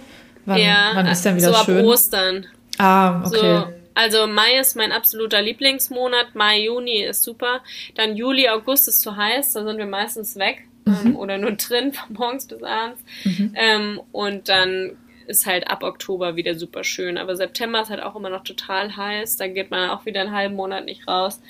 Wann, 0.45 0.59
ja, 0.59 0.91
wann 0.95 1.07
ist 1.07 1.25
denn 1.25 1.37
wieder 1.37 1.55
so 1.55 1.65
schön? 1.65 1.79
ab 1.79 1.85
Ostern. 1.85 2.47
Ah, 2.77 3.27
okay. 3.27 3.61
So, 3.67 3.80
also 4.01 4.27
Mai 4.27 4.59
ist 4.59 4.77
mein 4.77 4.93
absoluter 4.93 5.43
Lieblingsmonat, 5.43 6.35
Mai, 6.35 6.63
Juni 6.63 7.05
ist 7.05 7.23
super. 7.23 7.61
Dann 7.97 8.17
Juli, 8.17 8.49
August 8.49 8.89
ist 8.89 9.03
zu 9.03 9.15
heiß, 9.15 9.53
da 9.53 9.63
sind 9.63 9.77
wir 9.77 9.85
meistens 9.85 10.37
weg 10.37 10.67
ähm, 10.87 10.93
mhm. 10.93 11.07
ähm, 11.07 11.17
oder 11.17 11.37
nur 11.37 11.51
drin 11.69 11.93
von 11.93 12.15
morgens 12.15 12.47
bis 12.47 12.63
abends. 12.63 13.03
Mhm. 13.25 13.53
Ähm, 13.55 14.01
und 14.11 14.49
dann 14.49 14.97
ist 15.27 15.45
halt 15.45 15.69
ab 15.69 15.83
Oktober 15.83 16.35
wieder 16.35 16.55
super 16.55 16.83
schön. 16.83 17.19
Aber 17.19 17.37
September 17.37 17.83
ist 17.83 17.91
halt 17.91 18.03
auch 18.03 18.17
immer 18.17 18.31
noch 18.31 18.43
total 18.43 18.97
heiß. 18.97 19.37
Da 19.37 19.49
geht 19.49 19.71
man 19.71 19.91
auch 19.91 20.07
wieder 20.07 20.23
einen 20.23 20.33
halben 20.33 20.57
Monat 20.57 20.87
nicht 20.87 21.07
raus. 21.07 21.43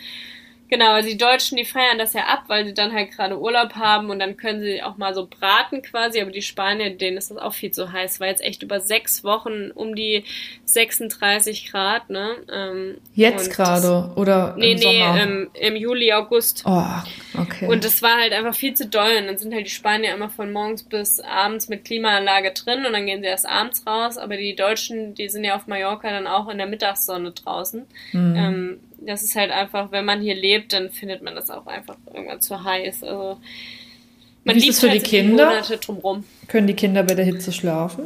Genau, 0.71 0.93
also 0.93 1.09
die 1.09 1.19
Deutschen, 1.19 1.57
die 1.57 1.65
feiern 1.65 1.99
das 1.99 2.13
ja 2.13 2.27
ab, 2.27 2.45
weil 2.47 2.65
sie 2.65 2.75
dann 2.75 2.93
halt 2.93 3.11
gerade 3.11 3.39
Urlaub 3.39 3.75
haben 3.75 4.09
und 4.09 4.21
dann 4.21 4.37
können 4.37 4.61
sie 4.61 4.81
auch 4.83 4.97
mal 4.97 5.15
so 5.15 5.27
braten 5.27 5.83
quasi, 5.83 6.21
aber 6.21 6.31
die 6.31 6.43
Spanier, 6.43 6.91
denen 6.91 7.17
ist 7.17 7.33
das 7.33 7.39
auch 7.39 7.55
viel 7.55 7.73
zu 7.73 7.91
heiß. 7.91 8.21
War 8.21 8.29
jetzt 8.29 8.43
echt 8.43 8.63
über 8.63 8.79
sechs 8.79 9.25
Wochen 9.25 9.73
um 9.73 9.97
die 9.97 10.23
36 10.67 11.71
Grad, 11.73 12.09
ne? 12.09 12.37
Ähm, 12.53 12.99
jetzt 13.15 13.51
gerade 13.51 14.13
oder 14.15 14.55
nee, 14.57 14.73
im 14.73 14.79
Sommer? 14.79 15.15
Nee, 15.15 15.21
ähm, 15.21 15.51
im 15.55 15.75
Juli, 15.75 16.13
August. 16.13 16.63
Oh, 16.65 16.85
okay. 17.37 17.67
Und 17.67 17.85
das 17.85 18.01
war 18.01 18.19
halt 18.21 18.33
einfach 18.33 18.55
viel 18.55 18.75
zu 18.75 18.87
doll 18.87 19.17
und 19.19 19.27
dann 19.27 19.39
sind 19.39 19.53
halt 19.53 19.67
die 19.67 19.71
Spanier 19.71 20.15
immer 20.15 20.31
von 20.31 20.53
morgens 20.53 20.85
bis 20.85 21.19
abends 21.19 21.69
mit 21.69 21.85
Klimaanlage 21.85 22.53
drin 22.53 22.87
und 22.87 22.93
dann 22.93 23.07
gehen 23.07 23.23
sie 23.23 23.27
erst 23.27 23.49
abends 23.49 23.85
raus, 23.89 24.19
aber 24.19 24.37
die 24.37 24.55
Deutschen, 24.55 25.17
die 25.17 25.29
sind 25.29 25.43
ja 25.43 25.57
auf 25.57 25.67
Mallorca 25.67 26.11
dann 26.11 26.29
auch 26.29 26.49
in 26.49 26.59
der 26.59 26.69
Mittagssonne 26.69 27.33
draußen. 27.33 27.87
Mhm. 28.13 28.37
Ähm, 28.37 28.81
das 29.01 29.23
ist 29.23 29.35
halt 29.35 29.51
einfach, 29.51 29.93
wenn 29.93 30.05
man 30.05 30.21
hier 30.21 30.35
lebt, 30.35 30.73
dann 30.73 30.91
findet 30.91 31.23
man 31.23 31.35
das 31.35 31.51
auch 31.51 31.67
einfach 31.67 31.97
irgendwann 32.13 32.41
zu 32.41 32.63
heiß. 32.63 33.03
Also 33.03 33.39
man 34.45 34.57
Wie 34.57 34.61
ist 34.61 34.69
es 34.77 34.81
für 34.81 34.91
halt 34.91 35.03
die 35.03 35.09
Kinder? 35.09 35.63
Können 36.49 36.67
die 36.67 36.75
Kinder 36.75 37.03
bei 37.03 37.15
der 37.15 37.25
Hitze 37.25 37.53
schlafen? 37.53 38.05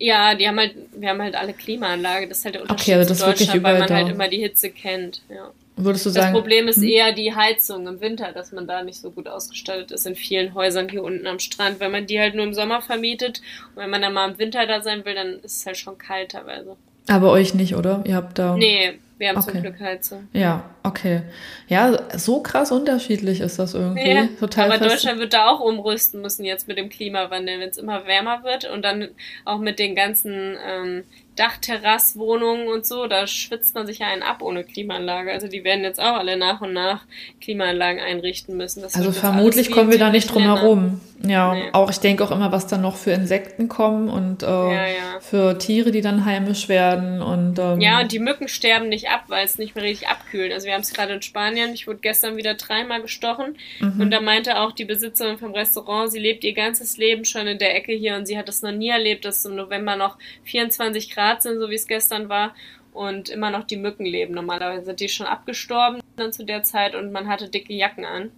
Ja, 0.00 0.34
die 0.34 0.46
haben 0.46 0.58
halt, 0.58 0.74
wir 0.92 1.08
haben 1.08 1.20
halt 1.20 1.34
alle 1.34 1.52
Klimaanlage. 1.52 2.28
Das 2.28 2.38
ist 2.38 2.44
halt 2.44 2.54
der 2.54 2.62
Unterschied 2.62 2.82
okay, 2.82 2.94
also 2.94 3.08
das 3.08 3.18
zu 3.18 3.26
Deutschland, 3.26 3.62
weil 3.62 3.78
man 3.78 3.88
da. 3.88 3.96
halt 3.96 4.08
immer 4.08 4.28
die 4.28 4.38
Hitze 4.38 4.70
kennt. 4.70 5.22
Ja. 5.28 5.50
Würdest 5.76 6.06
du 6.06 6.10
sagen? 6.10 6.32
Das 6.32 6.40
Problem 6.40 6.68
ist 6.68 6.76
hm? 6.76 6.84
eher 6.84 7.12
die 7.12 7.34
Heizung 7.34 7.86
im 7.86 8.00
Winter, 8.00 8.32
dass 8.32 8.52
man 8.52 8.66
da 8.66 8.82
nicht 8.82 9.00
so 9.00 9.10
gut 9.10 9.28
ausgestattet 9.28 9.90
ist 9.90 10.06
in 10.06 10.14
vielen 10.16 10.54
Häusern 10.54 10.88
hier 10.88 11.02
unten 11.02 11.26
am 11.26 11.38
Strand. 11.38 11.80
Wenn 11.80 11.92
man 11.92 12.06
die 12.06 12.18
halt 12.18 12.34
nur 12.34 12.44
im 12.44 12.54
Sommer 12.54 12.82
vermietet 12.82 13.40
und 13.74 13.82
wenn 13.82 13.90
man 13.90 14.02
dann 14.02 14.12
mal 14.12 14.30
im 14.30 14.38
Winter 14.38 14.66
da 14.66 14.82
sein 14.82 15.04
will, 15.04 15.14
dann 15.14 15.40
ist 15.40 15.58
es 15.58 15.66
halt 15.66 15.76
schon 15.76 15.98
kalt 15.98 16.32
teilweise. 16.32 16.76
Aber 17.08 17.30
euch 17.30 17.54
nicht, 17.54 17.74
oder? 17.74 18.02
Ihr 18.06 18.16
habt 18.16 18.38
da. 18.38 18.56
Nee, 18.56 18.98
wir 19.18 19.28
haben 19.28 19.38
okay. 19.38 19.52
zum 19.52 19.62
Glück 19.62 19.80
Heizung. 19.80 20.28
Ja, 20.32 20.70
okay. 20.82 21.22
Ja, 21.68 22.16
so 22.16 22.40
krass 22.40 22.72
unterschiedlich 22.72 23.40
ist 23.40 23.58
das 23.58 23.74
irgendwie. 23.74 24.08
Ja, 24.08 24.28
Total 24.38 24.72
aber 24.72 24.88
Deutschland 24.88 25.18
wird 25.18 25.32
da 25.32 25.48
auch 25.48 25.60
umrüsten 25.60 26.22
müssen 26.22 26.44
jetzt 26.44 26.68
mit 26.68 26.78
dem 26.78 26.88
Klimawandel, 26.88 27.60
wenn 27.60 27.68
es 27.68 27.78
immer 27.78 28.06
wärmer 28.06 28.44
wird 28.44 28.70
und 28.70 28.82
dann 28.82 29.08
auch 29.44 29.58
mit 29.58 29.78
den 29.78 29.94
ganzen 29.94 30.56
ähm, 30.66 31.04
Dachterrasswohnungen 31.38 32.68
und 32.68 32.84
so, 32.84 33.06
da 33.06 33.26
schwitzt 33.26 33.74
man 33.74 33.86
sich 33.86 34.00
ja 34.00 34.08
einen 34.08 34.22
ab 34.22 34.42
ohne 34.42 34.64
Klimaanlage. 34.64 35.30
Also 35.30 35.46
die 35.46 35.62
werden 35.62 35.84
jetzt 35.84 36.00
auch 36.00 36.16
alle 36.16 36.36
nach 36.36 36.60
und 36.60 36.72
nach 36.72 37.02
Klimaanlagen 37.40 38.00
einrichten 38.00 38.56
müssen. 38.56 38.82
Das 38.82 38.94
also 38.94 39.12
vermutlich 39.12 39.70
kommen 39.70 39.90
wir 39.90 39.98
da 39.98 40.10
nicht 40.10 40.32
drum 40.32 40.42
herum. 40.42 41.00
Ja, 41.24 41.52
nee. 41.52 41.68
auch 41.72 41.90
ich 41.90 41.98
denke 41.98 42.22
auch 42.22 42.30
immer, 42.30 42.52
was 42.52 42.68
dann 42.68 42.82
noch 42.82 42.96
für 42.96 43.10
Insekten 43.10 43.68
kommen 43.68 44.08
und 44.08 44.44
äh, 44.44 44.46
ja, 44.46 44.86
ja. 44.86 45.20
für 45.20 45.58
Tiere, 45.58 45.90
die 45.90 46.00
dann 46.00 46.24
heimisch 46.24 46.68
werden 46.68 47.22
und 47.22 47.58
ähm, 47.58 47.80
ja, 47.80 48.00
und 48.00 48.12
die 48.12 48.20
Mücken 48.20 48.46
sterben 48.46 48.88
nicht 48.88 49.08
ab, 49.08 49.24
weil 49.26 49.44
es 49.44 49.58
nicht 49.58 49.74
mehr 49.74 49.82
richtig 49.82 50.08
abkühlt. 50.08 50.52
Also 50.52 50.66
wir 50.66 50.74
haben 50.74 50.82
es 50.82 50.92
gerade 50.92 51.14
in 51.14 51.22
Spanien. 51.22 51.74
Ich 51.74 51.88
wurde 51.88 51.98
gestern 52.00 52.36
wieder 52.36 52.54
dreimal 52.54 53.02
gestochen 53.02 53.56
mhm. 53.80 54.00
und 54.00 54.10
da 54.12 54.20
meinte 54.20 54.60
auch 54.60 54.70
die 54.70 54.84
Besitzerin 54.84 55.38
vom 55.38 55.52
Restaurant, 55.52 56.10
sie 56.12 56.20
lebt 56.20 56.44
ihr 56.44 56.54
ganzes 56.54 56.96
Leben 56.98 57.24
schon 57.24 57.48
in 57.48 57.58
der 57.58 57.74
Ecke 57.74 57.92
hier 57.92 58.14
und 58.14 58.26
sie 58.26 58.38
hat 58.38 58.48
es 58.48 58.62
noch 58.62 58.72
nie 58.72 58.90
erlebt, 58.90 59.24
dass 59.24 59.44
im 59.44 59.56
November 59.56 59.96
noch 59.96 60.18
24 60.44 61.10
Grad 61.10 61.27
sind, 61.42 61.58
so 61.58 61.70
wie 61.70 61.74
es 61.74 61.86
gestern 61.86 62.28
war 62.28 62.54
und 62.92 63.28
immer 63.28 63.50
noch 63.50 63.64
die 63.64 63.76
Mücken 63.76 64.04
leben. 64.04 64.34
Normalerweise 64.34 64.86
sind 64.86 65.00
die 65.00 65.08
schon 65.08 65.26
abgestorben 65.26 66.00
dann 66.16 66.32
zu 66.32 66.44
der 66.44 66.62
Zeit 66.62 66.94
und 66.94 67.12
man 67.12 67.28
hatte 67.28 67.48
dicke 67.48 67.72
Jacken 67.72 68.04
an. 68.04 68.30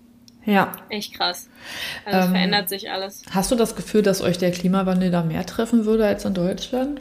Ja. 0.44 0.72
Echt 0.88 1.14
krass. 1.14 1.48
Also 2.04 2.26
ähm, 2.26 2.30
verändert 2.32 2.68
sich 2.68 2.90
alles. 2.90 3.22
Hast 3.30 3.50
du 3.50 3.56
das 3.56 3.76
Gefühl, 3.76 4.02
dass 4.02 4.22
euch 4.22 4.38
der 4.38 4.50
Klimawandel 4.52 5.10
da 5.10 5.22
mehr 5.22 5.44
treffen 5.44 5.84
würde 5.84 6.06
als 6.06 6.24
in 6.24 6.34
Deutschland? 6.34 7.00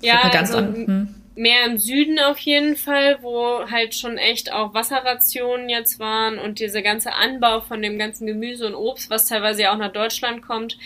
Ja, 0.00 0.28
ganz 0.30 0.52
also, 0.52 0.58
an, 0.58 0.74
hm. 0.74 1.14
mehr 1.36 1.66
im 1.66 1.78
Süden 1.78 2.18
auf 2.18 2.38
jeden 2.38 2.76
Fall, 2.76 3.18
wo 3.22 3.70
halt 3.70 3.94
schon 3.94 4.18
echt 4.18 4.52
auch 4.52 4.74
Wasserrationen 4.74 5.68
jetzt 5.68 6.00
waren 6.00 6.38
und 6.38 6.58
dieser 6.58 6.82
ganze 6.82 7.12
Anbau 7.12 7.60
von 7.60 7.82
dem 7.82 7.98
ganzen 7.98 8.26
Gemüse 8.26 8.66
und 8.66 8.74
Obst, 8.74 9.10
was 9.10 9.26
teilweise 9.26 9.62
ja 9.62 9.72
auch 9.72 9.78
nach 9.78 9.92
Deutschland 9.92 10.42
kommt, 10.42 10.76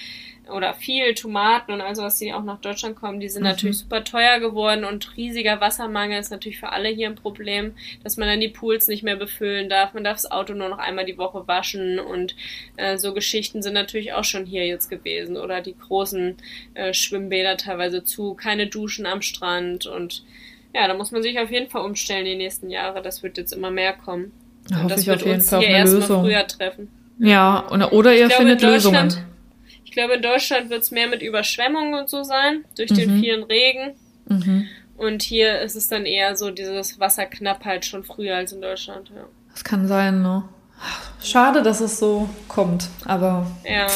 oder 0.51 0.75
viel 0.75 1.15
Tomaten 1.15 1.73
und 1.73 1.81
also 1.81 2.03
was 2.03 2.19
die 2.19 2.33
auch 2.33 2.45
nach 2.45 2.61
Deutschland 2.61 2.97
kommen, 2.97 3.21
die 3.21 3.29
sind 3.29 3.43
mhm. 3.43 3.49
natürlich 3.49 3.79
super 3.79 4.05
teuer 4.05 4.39
geworden 4.39 4.85
und 4.85 5.17
riesiger 5.17 5.61
Wassermangel 5.61 6.21
ist 6.21 6.31
natürlich 6.31 6.61
für 6.61 6.71
alle 6.71 6.89
hier 6.89 7.09
ein 7.09 7.17
Problem, 7.17 7.75
dass 8.05 8.17
man 8.17 8.29
dann 8.29 8.41
die 8.41 8.49
Pools 8.49 8.89
nicht 8.89 9.03
mehr 9.03 9.17
befüllen 9.17 9.69
darf, 9.69 9.95
man 9.95 10.05
darf 10.05 10.17
das 10.17 10.31
Auto 10.31 10.55
nur 10.55 10.69
noch 10.69 10.79
einmal 10.79 11.05
die 11.05 11.19
Woche 11.19 11.47
waschen 11.49 11.99
und 11.99 12.37
äh, 12.77 12.97
so 12.99 13.13
Geschichten 13.13 13.63
sind 13.63 13.75
natürlich 13.75 14.13
auch 14.13 14.25
schon 14.25 14.47
hier 14.47 14.67
jetzt 14.67 14.89
gewesen 14.89 15.37
oder 15.37 15.61
die 15.61 15.77
großen 15.77 16.37
äh, 16.75 16.95
Schwimmbäder 16.95 17.57
teilweise 17.57 18.05
zu, 18.05 18.35
keine 18.35 18.67
Duschen 18.69 19.07
am 19.07 19.23
Strand 19.23 19.87
und 19.87 20.25
ja, 20.75 20.87
da 20.87 20.95
muss 20.95 21.11
man 21.11 21.23
sich 21.23 21.39
auf 21.39 21.51
jeden 21.51 21.71
Fall 21.71 21.85
umstellen 21.85 22.25
die 22.25 22.37
nächsten 22.37 22.71
Jahre, 22.71 23.03
das 23.03 23.23
wird 23.23 23.39
jetzt 23.39 23.53
immer 23.53 23.71
mehr 23.71 23.95
kommen. 23.95 24.33
Da 24.69 24.83
und 24.83 24.91
das 24.91 25.07
wird 25.07 25.23
uns 25.23 25.49
Fall 25.49 25.61
hier 25.61 25.69
erstmal 25.71 26.03
früher 26.03 26.47
treffen. 26.47 26.89
Ja, 27.19 27.67
oder, 27.71 27.93
oder 27.93 28.13
ihr 28.13 28.27
glaube, 28.27 28.35
findet 28.35 28.63
Lösungen 28.63 29.15
glaube, 29.97 30.15
in 30.15 30.23
Deutschland 30.23 30.71
wird 30.71 30.83
es 30.83 30.91
mehr 30.91 31.09
mit 31.09 31.23
Überschwemmungen 31.23 31.95
und 31.95 32.09
so 32.09 32.23
sein, 32.23 32.65
durch 32.77 32.91
mhm. 32.91 32.97
den 32.97 33.21
vielen 33.21 33.43
Regen. 33.43 33.95
Mhm. 34.29 34.69
Und 34.97 35.23
hier 35.23 35.61
ist 35.61 35.75
es 35.75 35.89
dann 35.89 36.07
eher 36.07 36.37
so 36.37 36.51
dieses 36.51 37.01
Wasserknappheit 37.01 37.85
schon 37.85 38.05
früher 38.05 38.37
als 38.37 38.53
in 38.53 38.63
Deutschland. 38.63 39.11
Ja. 39.15 39.25
Das 39.53 39.65
kann 39.65 39.89
sein, 39.89 40.23
ne? 40.23 40.45
Schade, 41.27 41.63
dass 41.63 41.81
es 41.81 41.99
so 41.99 42.29
kommt, 42.47 42.89
aber 43.05 43.47
ja, 43.69 43.89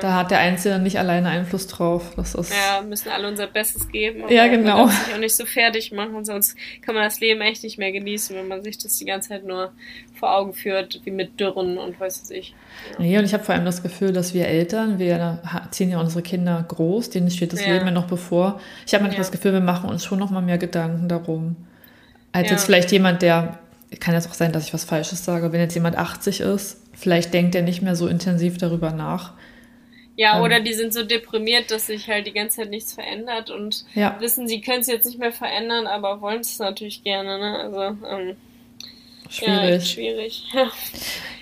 da 0.00 0.14
hat 0.14 0.32
der 0.32 0.40
Einzelne 0.40 0.82
nicht 0.82 0.98
alleine 0.98 1.28
Einfluss 1.28 1.68
drauf. 1.68 2.12
Das 2.16 2.34
ist 2.34 2.52
ja, 2.52 2.82
müssen 2.82 3.10
alle 3.10 3.28
unser 3.28 3.46
Bestes 3.46 3.88
geben. 3.88 4.24
ja, 4.28 4.48
genau. 4.48 4.86
Man 4.86 4.88
sich 4.88 5.14
auch 5.14 5.18
nicht 5.18 5.36
so 5.36 5.46
fertig 5.46 5.92
machen, 5.92 6.24
sonst 6.24 6.56
kann 6.82 6.96
man 6.96 7.04
das 7.04 7.20
Leben 7.20 7.42
echt 7.42 7.62
nicht 7.62 7.78
mehr 7.78 7.92
genießen, 7.92 8.34
wenn 8.34 8.48
man 8.48 8.64
sich 8.64 8.76
das 8.78 8.96
die 8.96 9.04
ganze 9.04 9.28
Zeit 9.28 9.44
nur 9.44 9.72
vor 10.18 10.34
Augen 10.34 10.52
führt, 10.52 11.00
wie 11.04 11.12
mit 11.12 11.38
Dürren 11.38 11.78
und 11.78 12.00
weiß 12.00 12.22
was 12.22 12.30
ich. 12.30 12.54
Ja. 12.92 13.04
Nee, 13.04 13.18
und 13.18 13.24
ich 13.24 13.34
habe 13.34 13.44
vor 13.44 13.54
allem 13.54 13.64
das 13.64 13.82
Gefühl, 13.82 14.12
dass 14.12 14.34
wir 14.34 14.48
Eltern, 14.48 14.98
wir 14.98 15.42
ziehen 15.70 15.90
ja 15.90 16.00
unsere 16.00 16.22
Kinder 16.22 16.64
groß, 16.66 17.10
denen 17.10 17.30
steht 17.30 17.52
das 17.52 17.64
ja. 17.64 17.72
Leben 17.72 17.86
ja 17.86 17.92
noch 17.92 18.06
bevor. 18.06 18.60
Ich 18.84 18.94
habe 18.94 19.04
manchmal 19.04 19.18
ja. 19.18 19.24
das 19.24 19.32
Gefühl, 19.32 19.52
wir 19.52 19.60
machen 19.60 19.88
uns 19.90 20.04
schon 20.04 20.18
noch 20.18 20.30
mal 20.30 20.42
mehr 20.42 20.58
Gedanken 20.58 21.08
darum. 21.08 21.54
Als 22.32 22.50
jetzt 22.50 22.64
vielleicht 22.64 22.90
jemand, 22.90 23.22
der 23.22 23.60
kann 24.00 24.14
jetzt 24.14 24.28
auch 24.28 24.34
sein, 24.34 24.52
dass 24.52 24.66
ich 24.66 24.74
was 24.74 24.84
Falsches 24.84 25.24
sage, 25.24 25.52
wenn 25.52 25.60
jetzt 25.60 25.74
jemand 25.74 25.96
80 25.96 26.40
ist, 26.40 26.80
vielleicht 26.92 27.34
denkt 27.34 27.54
er 27.54 27.62
nicht 27.62 27.82
mehr 27.82 27.96
so 27.96 28.06
intensiv 28.06 28.58
darüber 28.58 28.92
nach. 28.92 29.32
Ja, 30.16 30.38
ähm, 30.38 30.44
oder 30.44 30.60
die 30.60 30.74
sind 30.74 30.92
so 30.94 31.02
deprimiert, 31.02 31.70
dass 31.70 31.86
sich 31.86 32.08
halt 32.08 32.26
die 32.26 32.32
ganze 32.32 32.58
Zeit 32.58 32.70
nichts 32.70 32.94
verändert 32.94 33.50
und 33.50 33.84
ja. 33.94 34.16
wissen, 34.20 34.46
sie 34.46 34.60
können 34.60 34.80
es 34.80 34.86
jetzt 34.86 35.06
nicht 35.06 35.18
mehr 35.18 35.32
verändern, 35.32 35.86
aber 35.86 36.20
wollen 36.20 36.40
es 36.40 36.58
natürlich 36.58 37.02
gerne. 37.02 37.38
Ne? 37.38 37.58
Also 37.58 38.06
ähm, 38.06 38.36
schwierig. 39.30 39.70
Ja, 39.70 39.80
schwierig. 39.80 40.44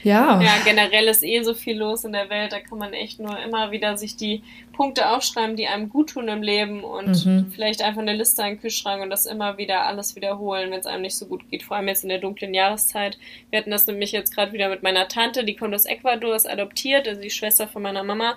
Ja. 0.05 0.41
Ja, 0.41 0.57
generell 0.65 1.07
ist 1.07 1.23
eh 1.23 1.43
so 1.43 1.55
viel 1.55 1.79
los 1.79 2.05
in 2.05 2.13
der 2.13 2.29
Welt, 2.29 2.53
da 2.53 2.59
kann 2.59 2.79
man 2.79 2.93
echt 2.93 3.21
nur 3.21 3.39
immer 3.39 3.71
wieder 3.71 3.97
sich 3.97 4.17
die 4.17 4.43
Punkte 4.73 5.11
aufschreiben, 5.11 5.55
die 5.55 5.69
einem 5.69 5.91
gut 5.91 6.11
tun 6.11 6.29
im 6.29 6.43
Leben 6.43 6.83
und 6.83 7.25
mhm. 7.25 7.53
vielleicht 7.55 7.83
einfach 7.83 8.03
eine 8.03 8.15
Liste 8.15 8.43
an 8.43 8.51
den 8.51 8.61
Kühlschrank 8.61 9.03
und 9.03 9.11
das 9.11 9.27
immer 9.27 9.59
wieder 9.59 9.87
alles 9.87 10.17
wiederholen, 10.17 10.71
wenn 10.71 10.81
es 10.81 10.87
einem 10.87 11.03
nicht 11.03 11.17
so 11.17 11.27
gut 11.27 11.49
geht. 11.51 11.63
Vor 11.63 11.77
allem 11.77 11.89
jetzt 11.89 12.03
in 12.03 12.09
der 12.09 12.19
dunklen 12.19 12.53
Jahreszeit. 12.53 13.19
Wir 13.51 13.61
hatten 13.61 13.71
das 13.71 13.87
nämlich 13.87 14.11
jetzt 14.13 14.35
gerade 14.35 14.53
wieder 14.53 14.69
mit 14.69 14.83
meiner 14.83 15.07
Tante, 15.09 15.45
die 15.45 15.55
kommt 15.55 15.75
aus 15.75 15.85
Ecuador, 15.85 16.35
ist 16.35 16.51
adoptiert, 16.51 17.07
also 17.07 17.21
die 17.21 17.31
Schwester 17.31 17.69
von 17.69 17.83
meiner 17.83 18.03
Mama. 18.03 18.37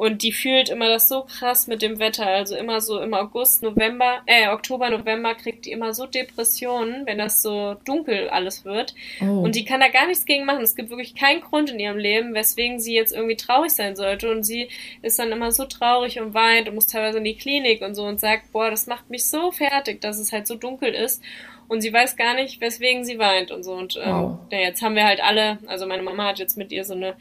Und 0.00 0.22
die 0.22 0.32
fühlt 0.32 0.70
immer 0.70 0.88
das 0.88 1.10
so 1.10 1.24
krass 1.24 1.66
mit 1.66 1.82
dem 1.82 1.98
Wetter. 1.98 2.26
Also 2.26 2.56
immer 2.56 2.80
so 2.80 3.02
im 3.02 3.12
August, 3.12 3.62
November, 3.62 4.22
äh, 4.24 4.48
Oktober, 4.48 4.88
November 4.88 5.34
kriegt 5.34 5.66
die 5.66 5.72
immer 5.72 5.92
so 5.92 6.06
Depressionen, 6.06 7.04
wenn 7.04 7.18
das 7.18 7.42
so 7.42 7.76
dunkel 7.84 8.30
alles 8.30 8.64
wird. 8.64 8.94
Oh. 9.20 9.42
Und 9.42 9.56
die 9.56 9.66
kann 9.66 9.80
da 9.80 9.88
gar 9.88 10.06
nichts 10.06 10.24
gegen 10.24 10.46
machen. 10.46 10.62
Es 10.62 10.74
gibt 10.74 10.88
wirklich 10.88 11.14
keinen 11.14 11.42
Grund 11.42 11.68
in 11.68 11.78
ihrem 11.78 11.98
Leben, 11.98 12.32
weswegen 12.32 12.80
sie 12.80 12.94
jetzt 12.94 13.12
irgendwie 13.12 13.36
traurig 13.36 13.72
sein 13.72 13.94
sollte. 13.94 14.30
Und 14.30 14.42
sie 14.42 14.70
ist 15.02 15.18
dann 15.18 15.32
immer 15.32 15.52
so 15.52 15.66
traurig 15.66 16.18
und 16.18 16.32
weint 16.32 16.66
und 16.66 16.76
muss 16.76 16.86
teilweise 16.86 17.18
in 17.18 17.24
die 17.24 17.36
Klinik 17.36 17.82
und 17.82 17.94
so 17.94 18.04
und 18.04 18.20
sagt, 18.20 18.52
boah, 18.52 18.70
das 18.70 18.86
macht 18.86 19.10
mich 19.10 19.26
so 19.26 19.52
fertig, 19.52 20.00
dass 20.00 20.18
es 20.18 20.32
halt 20.32 20.46
so 20.46 20.54
dunkel 20.54 20.94
ist. 20.94 21.22
Und 21.68 21.82
sie 21.82 21.92
weiß 21.92 22.16
gar 22.16 22.32
nicht, 22.34 22.62
weswegen 22.62 23.04
sie 23.04 23.18
weint 23.18 23.50
und 23.50 23.64
so. 23.64 23.74
Und 23.74 23.96
ähm, 24.02 24.12
wow. 24.12 24.38
ja, 24.50 24.60
jetzt 24.60 24.80
haben 24.80 24.94
wir 24.94 25.04
halt 25.04 25.22
alle, 25.22 25.58
also 25.66 25.86
meine 25.86 26.02
Mama 26.02 26.24
hat 26.28 26.38
jetzt 26.38 26.56
mit 26.56 26.72
ihr 26.72 26.84
so 26.86 26.94
eine 26.94 27.16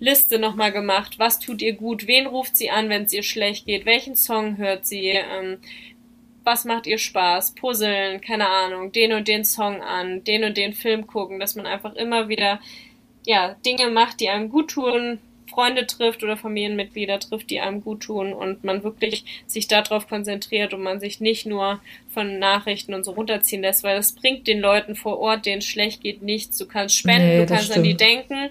Liste 0.00 0.38
nochmal 0.38 0.72
gemacht. 0.72 1.18
Was 1.18 1.38
tut 1.38 1.62
ihr 1.62 1.74
gut? 1.74 2.06
Wen 2.06 2.26
ruft 2.26 2.56
sie 2.56 2.70
an, 2.70 2.88
wenn 2.88 3.04
es 3.04 3.12
ihr 3.12 3.22
schlecht 3.22 3.66
geht? 3.66 3.86
Welchen 3.86 4.16
Song 4.16 4.56
hört 4.56 4.86
sie? 4.86 5.10
Ähm, 5.10 5.58
was 6.42 6.64
macht 6.64 6.86
ihr 6.86 6.98
Spaß? 6.98 7.54
Puzzeln, 7.54 8.20
keine 8.20 8.48
Ahnung, 8.48 8.92
den 8.92 9.12
und 9.12 9.28
den 9.28 9.44
Song 9.44 9.82
an, 9.82 10.24
den 10.24 10.42
und 10.42 10.56
den 10.56 10.72
Film 10.72 11.06
gucken, 11.06 11.38
dass 11.38 11.54
man 11.54 11.66
einfach 11.66 11.94
immer 11.94 12.28
wieder 12.28 12.60
ja, 13.26 13.54
Dinge 13.66 13.90
macht, 13.90 14.20
die 14.20 14.30
einem 14.30 14.48
gut 14.48 14.70
tun, 14.70 15.18
Freunde 15.50 15.86
trifft 15.86 16.22
oder 16.22 16.36
Familienmitglieder 16.36 17.18
trifft, 17.18 17.50
die 17.50 17.60
einem 17.60 17.82
gut 17.82 18.04
tun 18.04 18.32
und 18.32 18.64
man 18.64 18.82
wirklich 18.82 19.24
sich 19.46 19.68
darauf 19.68 20.08
konzentriert 20.08 20.72
und 20.72 20.82
man 20.82 21.00
sich 21.00 21.20
nicht 21.20 21.44
nur 21.44 21.80
von 22.12 22.38
Nachrichten 22.38 22.94
und 22.94 23.04
so 23.04 23.12
runterziehen 23.12 23.62
lässt, 23.62 23.84
weil 23.84 23.96
das 23.96 24.12
bringt 24.12 24.46
den 24.46 24.60
Leuten 24.60 24.96
vor 24.96 25.18
Ort, 25.18 25.46
denen 25.46 25.62
schlecht 25.62 26.02
geht, 26.02 26.22
nichts. 26.22 26.58
Du 26.58 26.66
kannst 26.66 26.96
spenden, 26.96 27.28
nee, 27.28 27.38
du 27.38 27.46
kannst 27.46 27.66
stimmt. 27.66 27.78
an 27.78 27.84
die 27.84 27.96
denken 27.96 28.50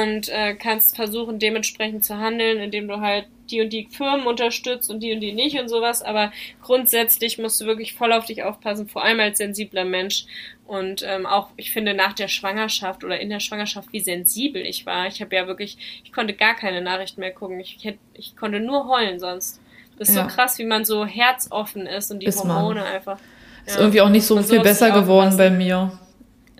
und 0.00 0.28
äh, 0.28 0.54
kannst 0.54 0.96
versuchen, 0.96 1.38
dementsprechend 1.38 2.04
zu 2.04 2.16
handeln, 2.18 2.58
indem 2.58 2.88
du 2.88 3.00
halt 3.00 3.26
die 3.50 3.60
und 3.60 3.72
die 3.72 3.86
Firmen 3.86 4.26
unterstützt 4.26 4.90
und 4.90 5.00
die 5.00 5.12
und 5.12 5.20
die 5.20 5.32
nicht 5.32 5.58
und 5.58 5.68
sowas, 5.68 6.02
aber 6.02 6.32
grundsätzlich 6.62 7.38
musst 7.38 7.60
du 7.60 7.66
wirklich 7.66 7.94
voll 7.94 8.12
auf 8.12 8.26
dich 8.26 8.42
aufpassen, 8.42 8.88
vor 8.88 9.04
allem 9.04 9.20
als 9.20 9.38
sensibler 9.38 9.84
Mensch. 9.84 10.26
Und 10.66 11.04
ähm, 11.06 11.26
auch, 11.26 11.50
ich 11.56 11.70
finde, 11.70 11.94
nach 11.94 12.12
der 12.12 12.26
Schwangerschaft 12.26 13.04
oder 13.04 13.20
in 13.20 13.30
der 13.30 13.38
Schwangerschaft, 13.38 13.92
wie 13.92 14.00
sensibel 14.00 14.62
ich 14.62 14.84
war. 14.84 15.06
Ich 15.06 15.20
habe 15.20 15.36
ja 15.36 15.46
wirklich, 15.46 16.02
ich 16.02 16.12
konnte 16.12 16.34
gar 16.34 16.56
keine 16.56 16.80
Nachrichten 16.80 17.20
mehr 17.20 17.30
gucken. 17.30 17.60
Ich, 17.60 17.78
ich, 17.84 17.94
ich 18.14 18.36
konnte 18.36 18.58
nur 18.58 18.88
heulen 18.88 19.20
sonst. 19.20 19.60
Das 19.98 20.08
ist 20.08 20.16
ja. 20.16 20.28
so 20.28 20.34
krass, 20.34 20.58
wie 20.58 20.64
man 20.64 20.84
so 20.84 21.06
herzoffen 21.06 21.86
ist 21.86 22.10
und 22.10 22.20
die 22.20 22.26
ist 22.26 22.38
Hormone 22.38 22.80
man. 22.80 22.84
einfach. 22.84 23.18
Ja. 23.66 23.72
Ist 23.72 23.78
irgendwie 23.78 24.00
auch 24.00 24.08
nicht 24.08 24.26
so 24.26 24.40
viel 24.42 24.60
besser 24.60 24.90
geworden 24.90 25.36
bei 25.36 25.50
mir. 25.50 25.98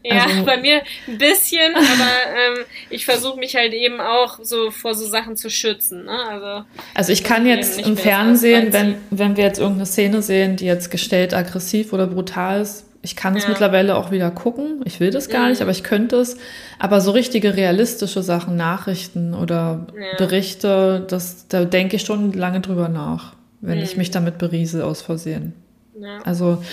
Ja, 0.03 0.25
also, 0.25 0.45
bei 0.47 0.57
mir 0.59 0.83
ein 1.09 1.19
bisschen, 1.19 1.75
aber 1.75 2.59
ähm, 2.59 2.65
ich 2.91 3.05
versuche 3.05 3.39
mich 3.39 3.57
halt 3.57 3.73
eben 3.73 4.01
auch 4.01 4.39
so 4.43 4.71
vor 4.71 4.95
so 4.95 5.07
Sachen 5.07 5.37
zu 5.37 5.51
schützen. 5.51 6.05
Ne? 6.05 6.19
Also, 6.29 6.65
also 6.95 7.13
ich 7.13 7.25
kann 7.25 7.47
jetzt 7.47 7.81
im 7.81 7.97
Fernsehen, 7.97 8.73
wenn, 8.73 8.97
wenn 9.11 9.37
wir 9.37 9.45
jetzt 9.45 9.59
irgendeine 9.59 9.87
Szene 9.87 10.23
sehen, 10.23 10.57
die 10.57 10.67
jetzt 10.67 10.91
gestellt 10.91 11.35
aggressiv 11.35 11.93
oder 11.93 12.07
brutal 12.07 12.61
ist, 12.61 12.86
ich 13.07 13.15
kann 13.15 13.37
es 13.37 13.45
ja. 13.45 13.51
mittlerweile 13.51 13.95
auch 13.95 14.11
wieder 14.11 14.33
gucken. 14.33 14.81
Ich 14.85 14.99
will 14.99 15.13
das 15.13 15.29
gar 15.29 15.45
mhm. 15.45 15.51
nicht, 15.51 15.63
aber 15.63 15.71
ich 15.71 15.85
könnte 15.85 16.17
es. 16.17 16.39
Aber 16.81 17.01
so 17.01 17.13
richtige 17.13 17.57
realistische 17.57 18.21
Sachen, 18.25 18.57
Nachrichten 18.57 19.33
oder 19.33 19.87
ja. 19.95 20.17
Berichte, 20.19 21.07
das, 21.09 21.47
da 21.47 21.65
denke 21.65 21.95
ich 21.95 22.03
schon 22.03 22.33
lange 22.33 22.61
drüber 22.61 22.89
nach, 22.89 23.35
wenn 23.61 23.79
mhm. 23.79 23.85
ich 23.85 23.97
mich 23.97 24.11
damit 24.11 24.39
beriese 24.39 24.85
aus 24.85 25.03
Versehen. 25.03 25.55
Ja. 26.01 26.19
Also, 26.25 26.65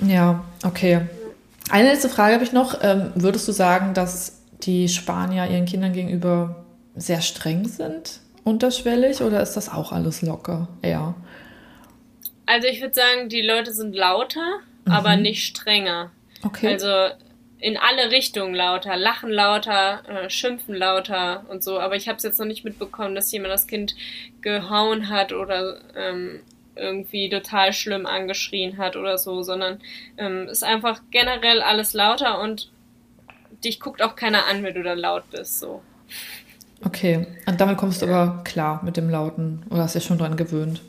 ja. 0.00 0.06
Ja, 0.06 0.44
okay. 0.64 1.00
Eine 1.68 1.88
letzte 1.90 2.08
Frage 2.08 2.34
habe 2.34 2.44
ich 2.44 2.52
noch. 2.52 2.78
Ähm, 2.84 3.10
würdest 3.16 3.48
du 3.48 3.52
sagen, 3.52 3.92
dass 3.92 4.40
die 4.62 4.88
Spanier 4.88 5.50
ihren 5.50 5.64
Kindern 5.64 5.92
gegenüber 5.92 6.64
sehr 6.94 7.22
streng 7.22 7.66
sind, 7.66 8.20
unterschwellig, 8.44 9.20
oder 9.20 9.42
ist 9.42 9.54
das 9.54 9.68
auch 9.68 9.90
alles 9.90 10.22
locker? 10.22 10.68
Ja. 10.84 11.16
Also 12.46 12.68
ich 12.68 12.80
würde 12.80 12.94
sagen, 12.94 13.28
die 13.28 13.42
Leute 13.42 13.72
sind 13.72 13.96
lauter, 13.96 14.60
mhm. 14.84 14.92
aber 14.92 15.16
nicht 15.16 15.46
strenger. 15.46 16.10
Okay. 16.42 16.68
Also 16.68 17.14
in 17.58 17.78
alle 17.78 18.10
Richtungen 18.10 18.54
lauter, 18.54 18.96
lachen 18.96 19.30
lauter, 19.30 20.02
äh, 20.06 20.28
schimpfen 20.28 20.74
lauter 20.74 21.44
und 21.48 21.64
so. 21.64 21.80
Aber 21.80 21.96
ich 21.96 22.08
habe 22.08 22.18
es 22.18 22.22
jetzt 22.22 22.38
noch 22.38 22.46
nicht 22.46 22.64
mitbekommen, 22.64 23.14
dass 23.14 23.32
jemand 23.32 23.54
das 23.54 23.66
Kind 23.66 23.94
gehauen 24.42 25.08
hat 25.08 25.32
oder 25.32 25.80
ähm, 25.96 26.40
irgendwie 26.76 27.30
total 27.30 27.72
schlimm 27.72 28.04
angeschrien 28.04 28.76
hat 28.76 28.96
oder 28.96 29.16
so, 29.16 29.42
sondern 29.42 29.80
ähm, 30.18 30.48
ist 30.48 30.62
einfach 30.62 31.00
generell 31.10 31.62
alles 31.62 31.94
lauter 31.94 32.40
und 32.40 32.70
dich 33.64 33.80
guckt 33.80 34.02
auch 34.02 34.14
keiner 34.14 34.46
an, 34.46 34.62
wenn 34.62 34.74
du 34.74 34.82
da 34.82 34.92
laut 34.92 35.30
bist. 35.30 35.60
So. 35.60 35.80
Okay. 36.84 37.26
Und 37.46 37.60
damit 37.60 37.78
kommst 37.78 38.02
du 38.02 38.06
aber 38.06 38.42
klar 38.44 38.82
mit 38.84 38.96
dem 38.96 39.08
Lauten 39.08 39.64
oder 39.70 39.84
hast 39.84 39.94
du 39.94 40.00
dich 40.00 40.06
schon 40.06 40.18
dran 40.18 40.36
gewöhnt? 40.36 40.82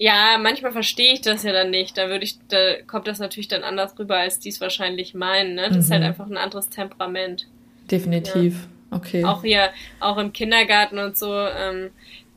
Ja, 0.00 0.38
manchmal 0.38 0.72
verstehe 0.72 1.12
ich 1.12 1.20
das 1.20 1.42
ja 1.42 1.52
dann 1.52 1.68
nicht. 1.68 1.98
Da 1.98 2.08
würde 2.08 2.24
ich, 2.24 2.38
da 2.48 2.80
kommt 2.86 3.06
das 3.06 3.18
natürlich 3.18 3.48
dann 3.48 3.62
anders 3.62 3.98
rüber, 3.98 4.16
als 4.16 4.38
die 4.38 4.48
es 4.48 4.58
wahrscheinlich 4.58 5.12
meinen. 5.12 5.56
Ne? 5.56 5.64
Das 5.64 5.72
mhm. 5.72 5.80
ist 5.80 5.90
halt 5.90 6.00
mhm. 6.00 6.06
einfach 6.06 6.26
ein 6.26 6.38
anderes 6.38 6.70
Temperament. 6.70 7.46
Definitiv. 7.90 8.66
Ja. 8.90 8.96
Okay. 8.96 9.24
Auch 9.26 9.42
hier, 9.42 9.68
auch 10.00 10.16
im 10.16 10.32
Kindergarten 10.32 10.98
und 10.98 11.18
so, 11.18 11.34
ähm, 11.34 11.90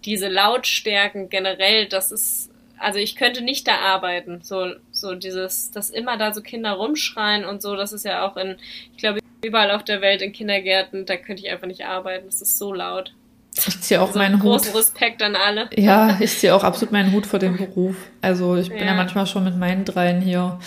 diese 0.03 0.27
Lautstärken 0.27 1.29
generell, 1.29 1.87
das 1.87 2.11
ist, 2.11 2.51
also 2.79 2.99
ich 2.99 3.15
könnte 3.15 3.41
nicht 3.41 3.65
da 3.65 3.77
arbeiten. 3.77 4.41
So, 4.43 4.73
so 4.91 5.15
dieses, 5.15 5.71
dass 5.71 5.89
immer 5.89 6.17
da 6.17 6.33
so 6.33 6.41
Kinder 6.41 6.73
rumschreien 6.73 7.45
und 7.45 7.61
so, 7.61 7.77
das 7.77 7.93
ist 7.93 8.03
ja 8.03 8.27
auch 8.27 8.35
in, 8.35 8.57
ich 8.91 8.97
glaube, 8.97 9.19
überall 9.41 9.71
auf 9.71 9.85
der 9.85 10.01
Welt 10.01 10.21
in 10.21 10.33
Kindergärten, 10.33 11.05
da 11.05 11.15
könnte 11.15 11.41
ich 11.41 11.49
einfach 11.49 11.67
nicht 11.67 11.85
arbeiten. 11.85 12.25
Das 12.25 12.41
ist 12.41 12.57
so 12.57 12.73
laut. 12.73 13.13
Ich 13.55 13.81
ziehe 13.81 14.01
auch 14.01 14.07
also 14.07 14.19
meinen 14.19 14.41
Hut. 14.41 14.61
Großen 14.61 14.75
Respekt 14.75 15.21
an 15.21 15.35
alle. 15.35 15.69
Ja, 15.75 16.17
ich 16.19 16.37
ziehe 16.37 16.55
auch 16.55 16.63
absolut 16.63 16.91
meinen 16.91 17.11
Hut 17.11 17.25
vor 17.25 17.39
dem 17.39 17.57
Beruf. 17.57 17.95
Also 18.21 18.55
ich 18.55 18.69
bin 18.69 18.79
ja, 18.79 18.85
ja 18.85 18.93
manchmal 18.93 19.27
schon 19.27 19.43
mit 19.43 19.57
meinen 19.57 19.85
dreien 19.85 20.21
hier 20.21 20.59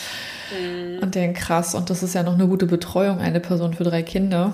mhm. 0.52 1.00
und 1.00 1.14
denke, 1.14 1.40
krass, 1.40 1.74
und 1.74 1.90
das 1.90 2.02
ist 2.02 2.14
ja 2.14 2.22
noch 2.22 2.34
eine 2.34 2.46
gute 2.46 2.66
Betreuung, 2.66 3.18
eine 3.18 3.40
Person 3.40 3.74
für 3.74 3.84
drei 3.84 4.02
Kinder. 4.02 4.52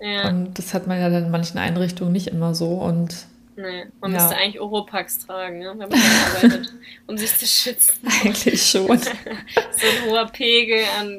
Ja. 0.00 0.28
Und 0.28 0.58
das 0.58 0.74
hat 0.74 0.86
man 0.86 0.98
ja 1.00 1.10
dann 1.10 1.24
in 1.26 1.30
manchen 1.30 1.58
Einrichtungen 1.58 2.12
nicht 2.12 2.28
immer 2.28 2.54
so. 2.54 2.72
Und 2.72 3.26
Nee, 3.56 3.86
man 4.00 4.12
ja. 4.12 4.18
müsste 4.18 4.36
eigentlich 4.36 4.60
Oropax 4.60 5.26
tragen, 5.26 5.58
ne, 5.58 5.74
wenn 5.76 5.88
man 5.88 6.00
arbeitet, 6.00 6.72
um 7.06 7.18
sich 7.18 7.36
zu 7.36 7.46
schützen. 7.46 8.08
Eigentlich 8.22 8.62
schon. 8.62 8.86
so 8.98 9.06
ein 9.06 10.10
hoher 10.10 10.26
Pegel 10.26 10.80
an. 10.98 11.16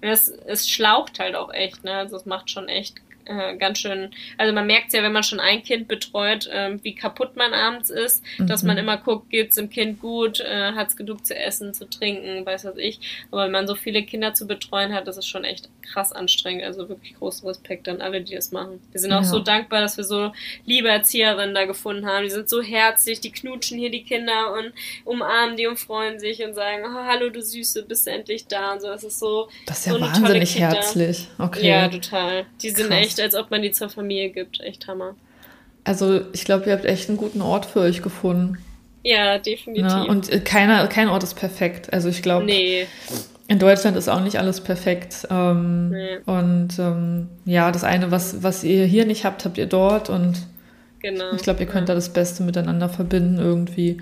Und 0.00 0.08
es, 0.08 0.28
es 0.28 0.68
schlaucht 0.68 1.18
halt 1.18 1.34
auch 1.34 1.52
echt, 1.52 1.82
ne? 1.82 1.94
Also 1.94 2.16
es 2.16 2.26
macht 2.26 2.50
schon 2.50 2.68
echt 2.68 3.00
äh, 3.30 3.56
ganz 3.56 3.78
schön, 3.78 4.10
also 4.38 4.52
man 4.52 4.66
merkt 4.66 4.92
ja, 4.92 5.02
wenn 5.02 5.12
man 5.12 5.22
schon 5.22 5.40
ein 5.40 5.62
Kind 5.62 5.86
betreut, 5.86 6.48
äh, 6.48 6.76
wie 6.82 6.94
kaputt 6.94 7.36
man 7.36 7.54
abends 7.54 7.88
ist, 7.88 8.24
mhm. 8.38 8.48
dass 8.48 8.62
man 8.62 8.76
mhm. 8.76 8.82
immer 8.82 8.96
guckt, 8.96 9.30
geht's 9.30 9.56
dem 9.56 9.70
Kind 9.70 10.00
gut, 10.00 10.40
äh, 10.40 10.72
hat's 10.72 10.96
genug 10.96 11.24
zu 11.24 11.36
essen, 11.36 11.72
zu 11.72 11.88
trinken, 11.88 12.44
weiß 12.44 12.64
was 12.64 12.76
ich. 12.76 12.98
Aber 13.30 13.44
wenn 13.44 13.52
man 13.52 13.66
so 13.66 13.76
viele 13.76 14.02
Kinder 14.02 14.34
zu 14.34 14.46
betreuen 14.46 14.92
hat, 14.92 15.06
das 15.06 15.16
ist 15.16 15.28
schon 15.28 15.44
echt 15.44 15.68
krass 15.82 16.12
anstrengend. 16.12 16.64
Also 16.64 16.88
wirklich 16.88 17.14
großen 17.14 17.46
Respekt 17.46 17.88
an 17.88 18.00
alle, 18.00 18.20
die 18.20 18.34
das 18.34 18.52
machen. 18.52 18.80
Wir 18.90 19.00
sind 19.00 19.12
auch 19.12 19.22
ja. 19.22 19.28
so 19.28 19.38
dankbar, 19.38 19.80
dass 19.80 19.96
wir 19.96 20.04
so 20.04 20.32
liebe 20.66 20.88
Erzieherinnen 20.88 21.54
da 21.54 21.66
gefunden 21.66 22.06
haben. 22.06 22.24
Die 22.24 22.30
sind 22.30 22.48
so 22.48 22.62
herzlich, 22.62 23.20
die 23.20 23.30
knutschen 23.30 23.78
hier 23.78 23.90
die 23.90 24.02
Kinder 24.02 24.52
und 24.54 24.72
umarmen 25.04 25.56
die 25.56 25.66
und 25.66 25.78
freuen 25.78 26.18
sich 26.18 26.42
und 26.44 26.54
sagen, 26.54 26.82
oh, 26.84 27.04
hallo 27.06 27.30
du 27.30 27.42
Süße, 27.42 27.84
bist 27.84 28.06
du 28.06 28.10
endlich 28.10 28.46
da 28.46 28.72
und 28.72 28.80
so. 28.80 28.88
Das 28.88 29.04
ist 29.04 29.18
so. 29.18 29.48
Das 29.66 29.78
ist 29.78 29.86
ja 29.86 29.92
so 29.92 30.00
wahnsinnig 30.00 30.58
herzlich. 30.58 31.28
Okay. 31.38 31.68
Ja, 31.68 31.88
total. 31.88 32.46
Die 32.62 32.70
sind 32.70 32.88
Krass. 32.88 32.98
echt 32.98 33.19
als 33.20 33.34
ob 33.34 33.50
man 33.50 33.62
die 33.62 33.70
zur 33.70 33.88
Familie 33.88 34.30
gibt. 34.30 34.60
Echt 34.60 34.86
Hammer. 34.86 35.16
Also 35.84 36.20
ich 36.32 36.44
glaube, 36.44 36.66
ihr 36.66 36.72
habt 36.72 36.84
echt 36.84 37.08
einen 37.08 37.18
guten 37.18 37.40
Ort 37.40 37.66
für 37.66 37.80
euch 37.80 38.02
gefunden. 38.02 38.58
Ja, 39.02 39.38
definitiv. 39.38 39.90
Ja, 39.90 40.02
und 40.02 40.30
äh, 40.30 40.40
keiner, 40.40 40.86
kein 40.88 41.08
Ort 41.08 41.22
ist 41.22 41.34
perfekt. 41.34 41.92
Also 41.92 42.08
ich 42.08 42.22
glaube, 42.22 42.44
nee. 42.44 42.86
in 43.48 43.58
Deutschland 43.58 43.96
ist 43.96 44.08
auch 44.08 44.20
nicht 44.20 44.38
alles 44.38 44.60
perfekt. 44.60 45.26
Ähm, 45.30 45.90
nee. 45.90 46.18
Und 46.26 46.78
ähm, 46.78 47.28
ja, 47.46 47.72
das 47.72 47.82
eine, 47.82 48.10
was, 48.10 48.42
was 48.42 48.62
ihr 48.62 48.84
hier 48.84 49.06
nicht 49.06 49.24
habt, 49.24 49.44
habt 49.44 49.56
ihr 49.56 49.66
dort. 49.66 50.10
Und 50.10 50.46
genau. 51.00 51.32
ich 51.34 51.42
glaube, 51.42 51.60
ihr 51.60 51.66
könnt 51.66 51.88
ja. 51.88 51.94
da 51.94 51.94
das 51.94 52.12
Beste 52.12 52.42
miteinander 52.42 52.90
verbinden 52.90 53.38
irgendwie. 53.38 53.98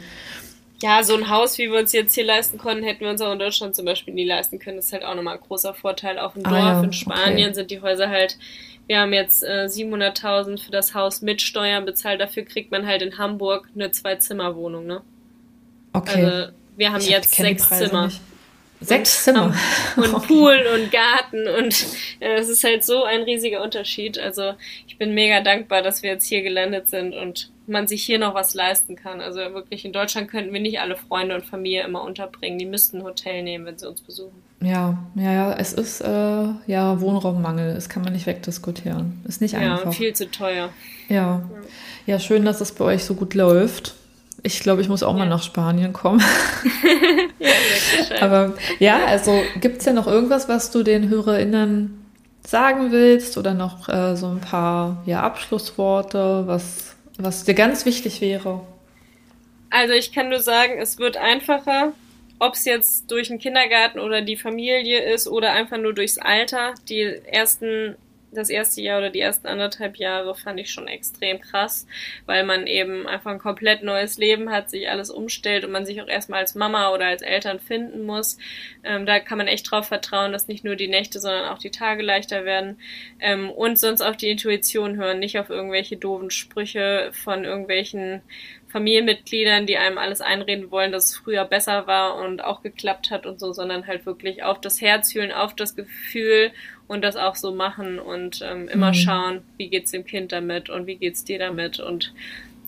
Ja, 0.80 1.02
so 1.02 1.14
ein 1.14 1.28
Haus, 1.28 1.58
wie 1.58 1.70
wir 1.70 1.78
uns 1.78 1.92
jetzt 1.92 2.14
hier 2.14 2.24
leisten 2.24 2.56
konnten, 2.58 2.84
hätten 2.84 3.00
wir 3.00 3.10
uns 3.10 3.20
auch 3.20 3.32
in 3.32 3.38
Deutschland 3.38 3.74
zum 3.74 3.84
Beispiel 3.84 4.14
nie 4.14 4.24
leisten 4.24 4.58
können. 4.60 4.76
Das 4.76 4.86
ist 4.86 4.92
halt 4.92 5.04
auch 5.04 5.14
nochmal 5.14 5.34
ein 5.34 5.40
großer 5.40 5.74
Vorteil. 5.74 6.14
Dem 6.14 6.46
ah 6.46 6.50
Dorf 6.50 6.62
ah, 6.62 6.72
ja. 6.72 6.82
in 6.82 6.92
Spanien 6.92 7.46
okay. 7.46 7.54
sind 7.54 7.70
die 7.70 7.80
Häuser 7.80 8.08
halt 8.08 8.36
wir 8.88 9.00
haben 9.00 9.12
jetzt 9.12 9.44
äh, 9.44 9.66
700.000 9.66 10.64
für 10.64 10.70
das 10.70 10.94
Haus 10.94 11.20
mit 11.20 11.42
Steuern 11.42 11.84
bezahlt. 11.84 12.20
Dafür 12.20 12.42
kriegt 12.44 12.70
man 12.72 12.86
halt 12.86 13.02
in 13.02 13.18
Hamburg 13.18 13.68
eine 13.74 13.90
Zwei-Zimmer-Wohnung, 13.90 14.86
ne? 14.86 15.02
Okay. 15.92 16.24
Also 16.24 16.52
wir 16.76 16.92
haben 16.92 17.02
ich 17.02 17.10
jetzt 17.10 17.34
sechs 17.34 17.68
Zimmer. 17.68 18.06
Nicht. 18.06 18.20
Sechs 18.80 19.24
Zimmer. 19.24 19.54
Und 19.96 20.14
okay. 20.14 20.26
Pool 20.26 20.64
und 20.74 20.90
Garten 20.90 21.48
und 21.48 21.86
äh, 22.20 22.36
es 22.36 22.48
ist 22.48 22.64
halt 22.64 22.82
so 22.84 23.04
ein 23.04 23.22
riesiger 23.22 23.62
Unterschied. 23.62 24.18
Also 24.18 24.54
ich 24.86 24.96
bin 24.96 25.12
mega 25.14 25.42
dankbar, 25.42 25.82
dass 25.82 26.02
wir 26.02 26.10
jetzt 26.10 26.26
hier 26.26 26.42
gelandet 26.42 26.88
sind 26.88 27.14
und 27.14 27.50
man 27.66 27.88
sich 27.88 28.04
hier 28.04 28.18
noch 28.18 28.34
was 28.34 28.54
leisten 28.54 28.96
kann. 28.96 29.20
Also 29.20 29.40
wirklich 29.52 29.84
in 29.84 29.92
Deutschland 29.92 30.30
könnten 30.30 30.52
wir 30.52 30.60
nicht 30.60 30.80
alle 30.80 30.96
Freunde 30.96 31.34
und 31.34 31.44
Familie 31.44 31.84
immer 31.84 32.02
unterbringen. 32.02 32.58
Die 32.58 32.66
müssten 32.66 32.98
ein 32.98 33.04
Hotel 33.04 33.42
nehmen, 33.42 33.66
wenn 33.66 33.76
sie 33.76 33.88
uns 33.88 34.00
besuchen. 34.00 34.47
Ja, 34.60 34.98
ja, 35.14 35.32
ja, 35.32 35.52
es 35.54 35.72
ist 35.72 36.00
äh, 36.00 36.44
ja 36.66 37.00
Wohnraummangel. 37.00 37.74
Das 37.74 37.88
kann 37.88 38.02
man 38.02 38.12
nicht 38.12 38.26
wegdiskutieren. 38.26 39.22
Ist 39.26 39.40
nicht 39.40 39.54
einfach. 39.54 39.84
Ja, 39.84 39.90
viel 39.92 40.14
zu 40.14 40.30
teuer. 40.30 40.70
Ja. 41.08 41.42
Ja, 42.06 42.18
schön, 42.18 42.44
dass 42.44 42.60
es 42.60 42.72
bei 42.72 42.84
euch 42.84 43.04
so 43.04 43.14
gut 43.14 43.34
läuft. 43.34 43.94
Ich 44.42 44.60
glaube, 44.60 44.80
ich 44.82 44.88
muss 44.88 45.02
auch 45.02 45.12
ja. 45.12 45.18
mal 45.20 45.28
nach 45.28 45.42
Spanien 45.42 45.92
kommen. 45.92 46.22
ja. 47.38 47.50
Aber 48.20 48.54
ja, 48.78 49.04
also 49.06 49.42
gibt 49.60 49.78
es 49.78 49.84
ja 49.84 49.92
noch 49.92 50.06
irgendwas, 50.06 50.48
was 50.48 50.70
du 50.70 50.82
den 50.82 51.08
HörerInnen 51.08 52.04
sagen 52.46 52.92
willst 52.92 53.36
oder 53.36 53.54
noch 53.54 53.88
äh, 53.88 54.16
so 54.16 54.28
ein 54.28 54.40
paar 54.40 55.02
ja, 55.06 55.22
Abschlussworte, 55.22 56.44
was, 56.46 56.96
was 57.18 57.44
dir 57.44 57.54
ganz 57.54 57.84
wichtig 57.84 58.20
wäre? 58.20 58.62
Also 59.70 59.92
ich 59.92 60.12
kann 60.12 60.30
nur 60.30 60.40
sagen, 60.40 60.78
es 60.78 60.98
wird 60.98 61.18
einfacher, 61.18 61.92
ob 62.38 62.54
es 62.54 62.64
jetzt 62.64 63.10
durch 63.10 63.28
den 63.28 63.38
Kindergarten 63.38 63.98
oder 63.98 64.22
die 64.22 64.36
Familie 64.36 65.00
ist 65.00 65.28
oder 65.28 65.52
einfach 65.52 65.78
nur 65.78 65.94
durchs 65.94 66.18
Alter. 66.18 66.74
Die 66.88 67.02
ersten 67.02 67.96
das 68.30 68.50
erste 68.50 68.82
Jahr 68.82 68.98
oder 68.98 69.10
die 69.10 69.20
ersten 69.20 69.46
anderthalb 69.46 69.96
Jahre 69.96 70.34
fand 70.34 70.60
ich 70.60 70.70
schon 70.70 70.86
extrem 70.86 71.40
krass, 71.40 71.86
weil 72.26 72.44
man 72.44 72.66
eben 72.66 73.06
einfach 73.06 73.30
ein 73.30 73.38
komplett 73.38 73.82
neues 73.82 74.18
Leben 74.18 74.50
hat, 74.50 74.70
sich 74.70 74.88
alles 74.90 75.10
umstellt 75.10 75.64
und 75.64 75.72
man 75.72 75.86
sich 75.86 76.02
auch 76.02 76.08
erstmal 76.08 76.40
als 76.40 76.54
Mama 76.54 76.92
oder 76.92 77.06
als 77.06 77.22
Eltern 77.22 77.58
finden 77.58 78.04
muss. 78.04 78.38
Ähm, 78.84 79.06
da 79.06 79.18
kann 79.20 79.38
man 79.38 79.46
echt 79.46 79.70
drauf 79.70 79.86
vertrauen, 79.86 80.32
dass 80.32 80.48
nicht 80.48 80.64
nur 80.64 80.76
die 80.76 80.88
Nächte, 80.88 81.20
sondern 81.20 81.48
auch 81.48 81.58
die 81.58 81.70
Tage 81.70 82.02
leichter 82.02 82.44
werden 82.44 82.78
ähm, 83.20 83.50
und 83.50 83.78
sonst 83.78 84.02
auf 84.02 84.16
die 84.16 84.30
Intuition 84.30 84.96
hören, 84.96 85.18
nicht 85.18 85.38
auf 85.38 85.50
irgendwelche 85.50 85.96
doofen 85.96 86.30
Sprüche 86.30 87.10
von 87.12 87.44
irgendwelchen 87.44 88.22
Familienmitgliedern, 88.68 89.66
die 89.66 89.78
einem 89.78 89.98
alles 89.98 90.20
einreden 90.20 90.70
wollen, 90.70 90.92
dass 90.92 91.06
es 91.06 91.16
früher 91.16 91.44
besser 91.44 91.86
war 91.86 92.16
und 92.16 92.44
auch 92.44 92.62
geklappt 92.62 93.10
hat 93.10 93.24
und 93.24 93.40
so, 93.40 93.52
sondern 93.52 93.86
halt 93.86 94.04
wirklich 94.04 94.42
auf 94.42 94.60
das 94.60 94.80
Herz 94.80 95.12
fühlen, 95.12 95.32
auf 95.32 95.54
das 95.54 95.74
Gefühl 95.74 96.50
und 96.86 97.02
das 97.02 97.16
auch 97.16 97.34
so 97.34 97.54
machen 97.54 97.98
und 97.98 98.40
ähm, 98.42 98.68
immer 98.68 98.88
mhm. 98.88 98.94
schauen, 98.94 99.40
wie 99.56 99.68
geht's 99.68 99.90
dem 99.90 100.04
Kind 100.04 100.32
damit 100.32 100.68
und 100.68 100.86
wie 100.86 100.96
geht's 100.96 101.24
dir 101.24 101.38
damit 101.38 101.80
und 101.80 102.12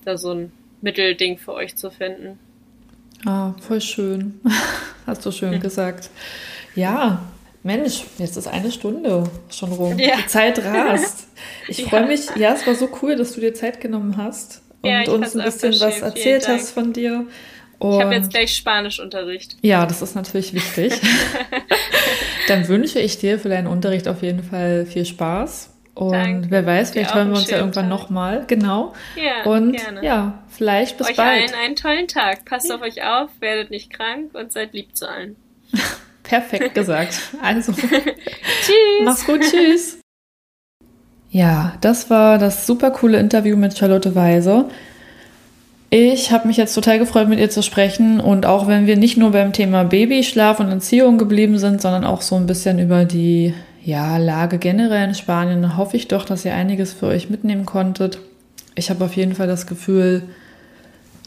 da 0.05 0.17
so 0.17 0.33
ein 0.33 0.53
Mittelding 0.81 1.37
für 1.37 1.53
euch 1.53 1.77
zu 1.77 1.91
finden. 1.91 2.39
Ah, 3.27 3.53
voll 3.61 3.83
schön. 3.83 4.41
Hast 5.07 5.27
du 5.27 5.31
schön 5.31 5.61
gesagt. 5.61 6.09
Ja, 6.75 7.31
Mensch, 7.63 8.05
jetzt 8.17 8.39
ist 8.39 8.49
eine 8.49 8.73
Stunde 8.73 9.25
schon 9.51 9.73
rum. 9.73 9.99
Ja. 9.99 10.17
Die 10.17 10.27
Zeit 10.27 10.59
rast. 10.65 11.27
Ich 11.69 11.79
ja. 11.79 11.89
freue 11.89 12.07
mich. 12.07 12.29
Ja, 12.37 12.53
es 12.53 12.67
war 12.67 12.75
so 12.75 12.89
cool, 13.01 13.17
dass 13.17 13.33
du 13.33 13.41
dir 13.41 13.55
Zeit 13.55 13.81
genommen 13.81 14.17
hast 14.17 14.61
und 14.83 14.91
ja, 14.91 15.11
uns 15.11 15.37
ein 15.37 15.45
bisschen 15.45 15.81
was 15.81 16.01
erzählt 16.01 16.49
hast 16.49 16.73
von 16.73 16.93
dir. 16.93 17.27
Und 17.79 17.95
ich 17.95 18.03
habe 18.03 18.15
jetzt 18.15 18.31
gleich 18.31 18.55
Spanischunterricht. 18.55 19.57
Ja, 19.63 19.87
das 19.87 20.03
ist 20.03 20.15
natürlich 20.15 20.53
wichtig. 20.53 20.93
Dann 22.49 22.69
wünsche 22.69 22.99
ich 22.99 23.19
dir 23.19 23.39
für 23.39 23.49
deinen 23.49 23.67
Unterricht 23.67 24.07
auf 24.07 24.23
jeden 24.23 24.43
Fall 24.43 24.85
viel 24.85 25.07
Spaß. 25.07 25.71
Und 25.95 26.13
Danke. 26.13 26.51
wer 26.51 26.67
weiß, 26.67 26.91
vielleicht 26.91 27.15
hören 27.15 27.31
wir 27.31 27.39
uns 27.39 27.51
ja 27.51 27.59
irgendwann 27.59 27.89
nochmal. 27.89 28.45
Genau. 28.47 28.95
Ja, 29.17 29.51
und 29.51 29.73
gerne. 29.73 30.05
ja, 30.05 30.43
vielleicht 30.49 30.99
bis 30.99 31.09
euch 31.09 31.17
bald. 31.17 31.45
Euch 31.45 31.55
allen 31.55 31.65
einen 31.65 31.77
tollen 31.77 32.09
Tag. 32.09 32.45
Passt 32.45 32.69
ja. 32.69 32.77
auf 32.77 32.83
euch 32.83 33.03
auf, 33.03 33.31
werdet 33.41 33.71
nicht 33.71 33.91
krank 33.91 34.35
und 34.35 34.53
seid 34.53 34.73
lieb 34.73 34.97
zu 34.97 35.09
allen. 35.09 35.37
Perfekt 36.23 36.75
gesagt. 36.75 37.19
Also. 37.43 37.73
tschüss. 37.73 38.75
Mach's 39.05 39.27
gut. 39.27 39.43
Tschüss. 39.43 40.01
Ja, 41.31 41.75
das 41.81 42.11
war 42.11 42.39
das 42.39 42.67
super 42.67 42.91
coole 42.91 43.19
Interview 43.19 43.57
mit 43.57 43.79
Charlotte 43.79 44.15
Weise. 44.15 44.67
Ich 45.91 46.31
habe 46.31 46.47
mich 46.47 46.57
jetzt 46.57 46.75
total 46.75 46.99
gefreut, 46.99 47.29
mit 47.29 47.39
ihr 47.39 47.51
zu 47.51 47.63
sprechen. 47.63 48.21
Und 48.21 48.47
auch 48.47 48.67
wenn 48.67 48.87
wir 48.87 48.97
nicht 48.97 49.17
nur 49.17 49.33
beim 49.33 49.53
Thema 49.53 49.85
Babyschlaf 49.85 50.61
und 50.61 50.69
Erziehung 50.69 51.19
geblieben 51.19 51.59
sind, 51.59 51.81
sondern 51.81 52.05
auch 52.05 52.23
so 52.23 52.37
ein 52.37 52.47
bisschen 52.47 52.79
über 52.79 53.05
die 53.05 53.55
ja, 53.83 54.17
Lage 54.19 54.59
generell 54.59 55.09
in 55.09 55.15
Spanien, 55.15 55.77
hoffe 55.77 55.97
ich 55.97 56.09
doch, 56.09 56.25
dass 56.25 56.45
ihr 56.45 56.55
einiges 56.55 56.93
für 56.93 57.07
euch 57.07 57.31
mitnehmen 57.31 57.65
konntet. 57.65 58.19
Ich 58.75 58.91
habe 58.91 59.05
auf 59.05 59.17
jeden 59.17 59.35
Fall 59.35 59.47
das 59.47 59.67
Gefühl, 59.67 60.23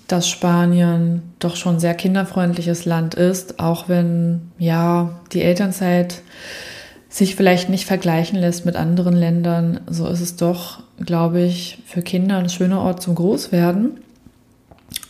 dass 0.07 0.29
Spanien 0.29 1.23
doch 1.39 1.55
schon 1.55 1.79
sehr 1.79 1.93
kinderfreundliches 1.93 2.85
Land 2.85 3.15
ist, 3.15 3.59
auch 3.59 3.89
wenn 3.89 4.51
ja 4.59 5.19
die 5.31 5.41
Elternzeit 5.41 6.21
sich 7.13 7.35
vielleicht 7.35 7.69
nicht 7.69 7.85
vergleichen 7.85 8.39
lässt 8.39 8.65
mit 8.65 8.75
anderen 8.75 9.15
Ländern, 9.15 9.81
so 9.87 10.07
ist 10.07 10.19
es 10.19 10.35
doch, 10.35 10.81
glaube 10.99 11.41
ich, 11.41 11.77
für 11.85 12.01
Kinder 12.01 12.37
ein 12.37 12.49
schöner 12.49 12.81
Ort 12.81 13.03
zum 13.03 13.13
Großwerden. 13.13 13.91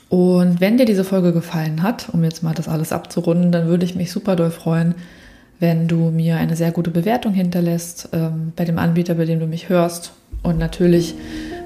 Und 0.10 0.60
wenn 0.60 0.78
dir 0.78 0.86
diese 0.86 1.06
Folge 1.06 1.32
gefallen 1.32 1.82
hat, 1.82 2.10
um 2.12 2.26
jetzt 2.26 2.44
mal 2.44 2.54
das 2.54 2.68
alles 2.68 2.92
abzurunden, 2.92 3.54
dann 3.54 3.68
würde 3.68 3.86
ich 3.86 3.96
mich 3.96 4.12
super 4.12 4.36
doll 4.36 4.52
freuen, 4.52 4.96
wenn 5.62 5.88
du 5.88 6.12
mir 6.12 6.36
eine 6.36 6.58
sehr 6.58 6.72
gute 6.72 6.92
Bewertung 6.92 7.32
hinterlässt 7.34 8.10
ähm, 8.12 8.52
bei 8.54 8.66
dem 8.66 8.80
Anbieter, 8.80 9.16
bei 9.16 9.24
dem 9.24 9.40
du 9.40 9.48
mich 9.48 9.70
hörst. 9.70 10.12
Und 10.42 10.60
natürlich 10.60 11.16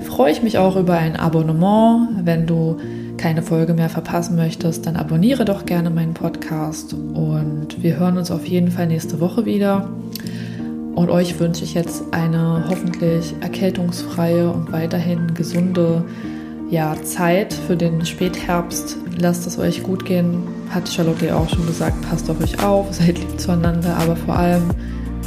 freue 0.08 0.32
ich 0.32 0.42
mich 0.42 0.58
auch 0.58 0.76
über 0.76 0.94
ein 0.94 1.16
Abonnement. 1.16 2.10
Wenn 2.24 2.48
du 2.48 2.78
keine 3.18 3.42
Folge 3.42 3.74
mehr 3.74 3.90
verpassen 3.90 4.36
möchtest, 4.36 4.86
dann 4.86 4.96
abonniere 4.96 5.46
doch 5.46 5.66
gerne 5.66 5.90
meinen 5.90 6.14
Podcast 6.14 6.94
und 6.94 7.82
wir 7.82 8.00
hören 8.00 8.18
uns 8.18 8.32
auf 8.32 8.46
jeden 8.46 8.72
Fall 8.72 8.88
nächste 8.88 9.20
Woche 9.20 9.46
wieder. 9.46 9.90
Und 10.96 11.10
euch 11.12 11.40
wünsche 11.40 11.64
ich 11.64 11.74
jetzt 11.74 12.04
eine 12.12 12.66
hoffentlich 12.70 13.36
erkältungsfreie 13.42 14.50
und 14.50 14.72
weiterhin 14.72 15.34
gesunde 15.36 16.04
ja, 16.70 16.96
Zeit 17.04 17.54
für 17.54 17.78
den 17.78 18.06
Spätherbst. 18.06 18.98
Lasst 19.20 19.46
es 19.46 19.60
euch 19.60 19.84
gut 19.84 20.06
gehen. 20.06 20.44
Hat 20.70 20.90
Charlotte 20.90 21.36
auch 21.36 21.50
schon 21.50 21.66
gesagt, 21.68 22.02
passt 22.10 22.30
auf 22.30 22.42
euch 22.42 22.64
auf, 22.64 22.88
seid 22.94 23.20
lieb 23.20 23.40
zueinander, 23.40 23.96
aber 23.98 24.16
vor 24.16 24.36
allem 24.36 24.64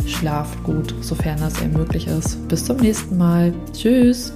schlaft 0.07 0.63
gut, 0.65 0.95
sofern 1.01 1.39
das 1.39 1.61
eben 1.63 1.75
möglich 1.75 2.07
ist. 2.07 2.49
Bis 2.49 2.65
zum 2.65 2.79
nächsten 2.79 3.17
Mal. 3.17 3.53
Tschüss. 3.73 4.33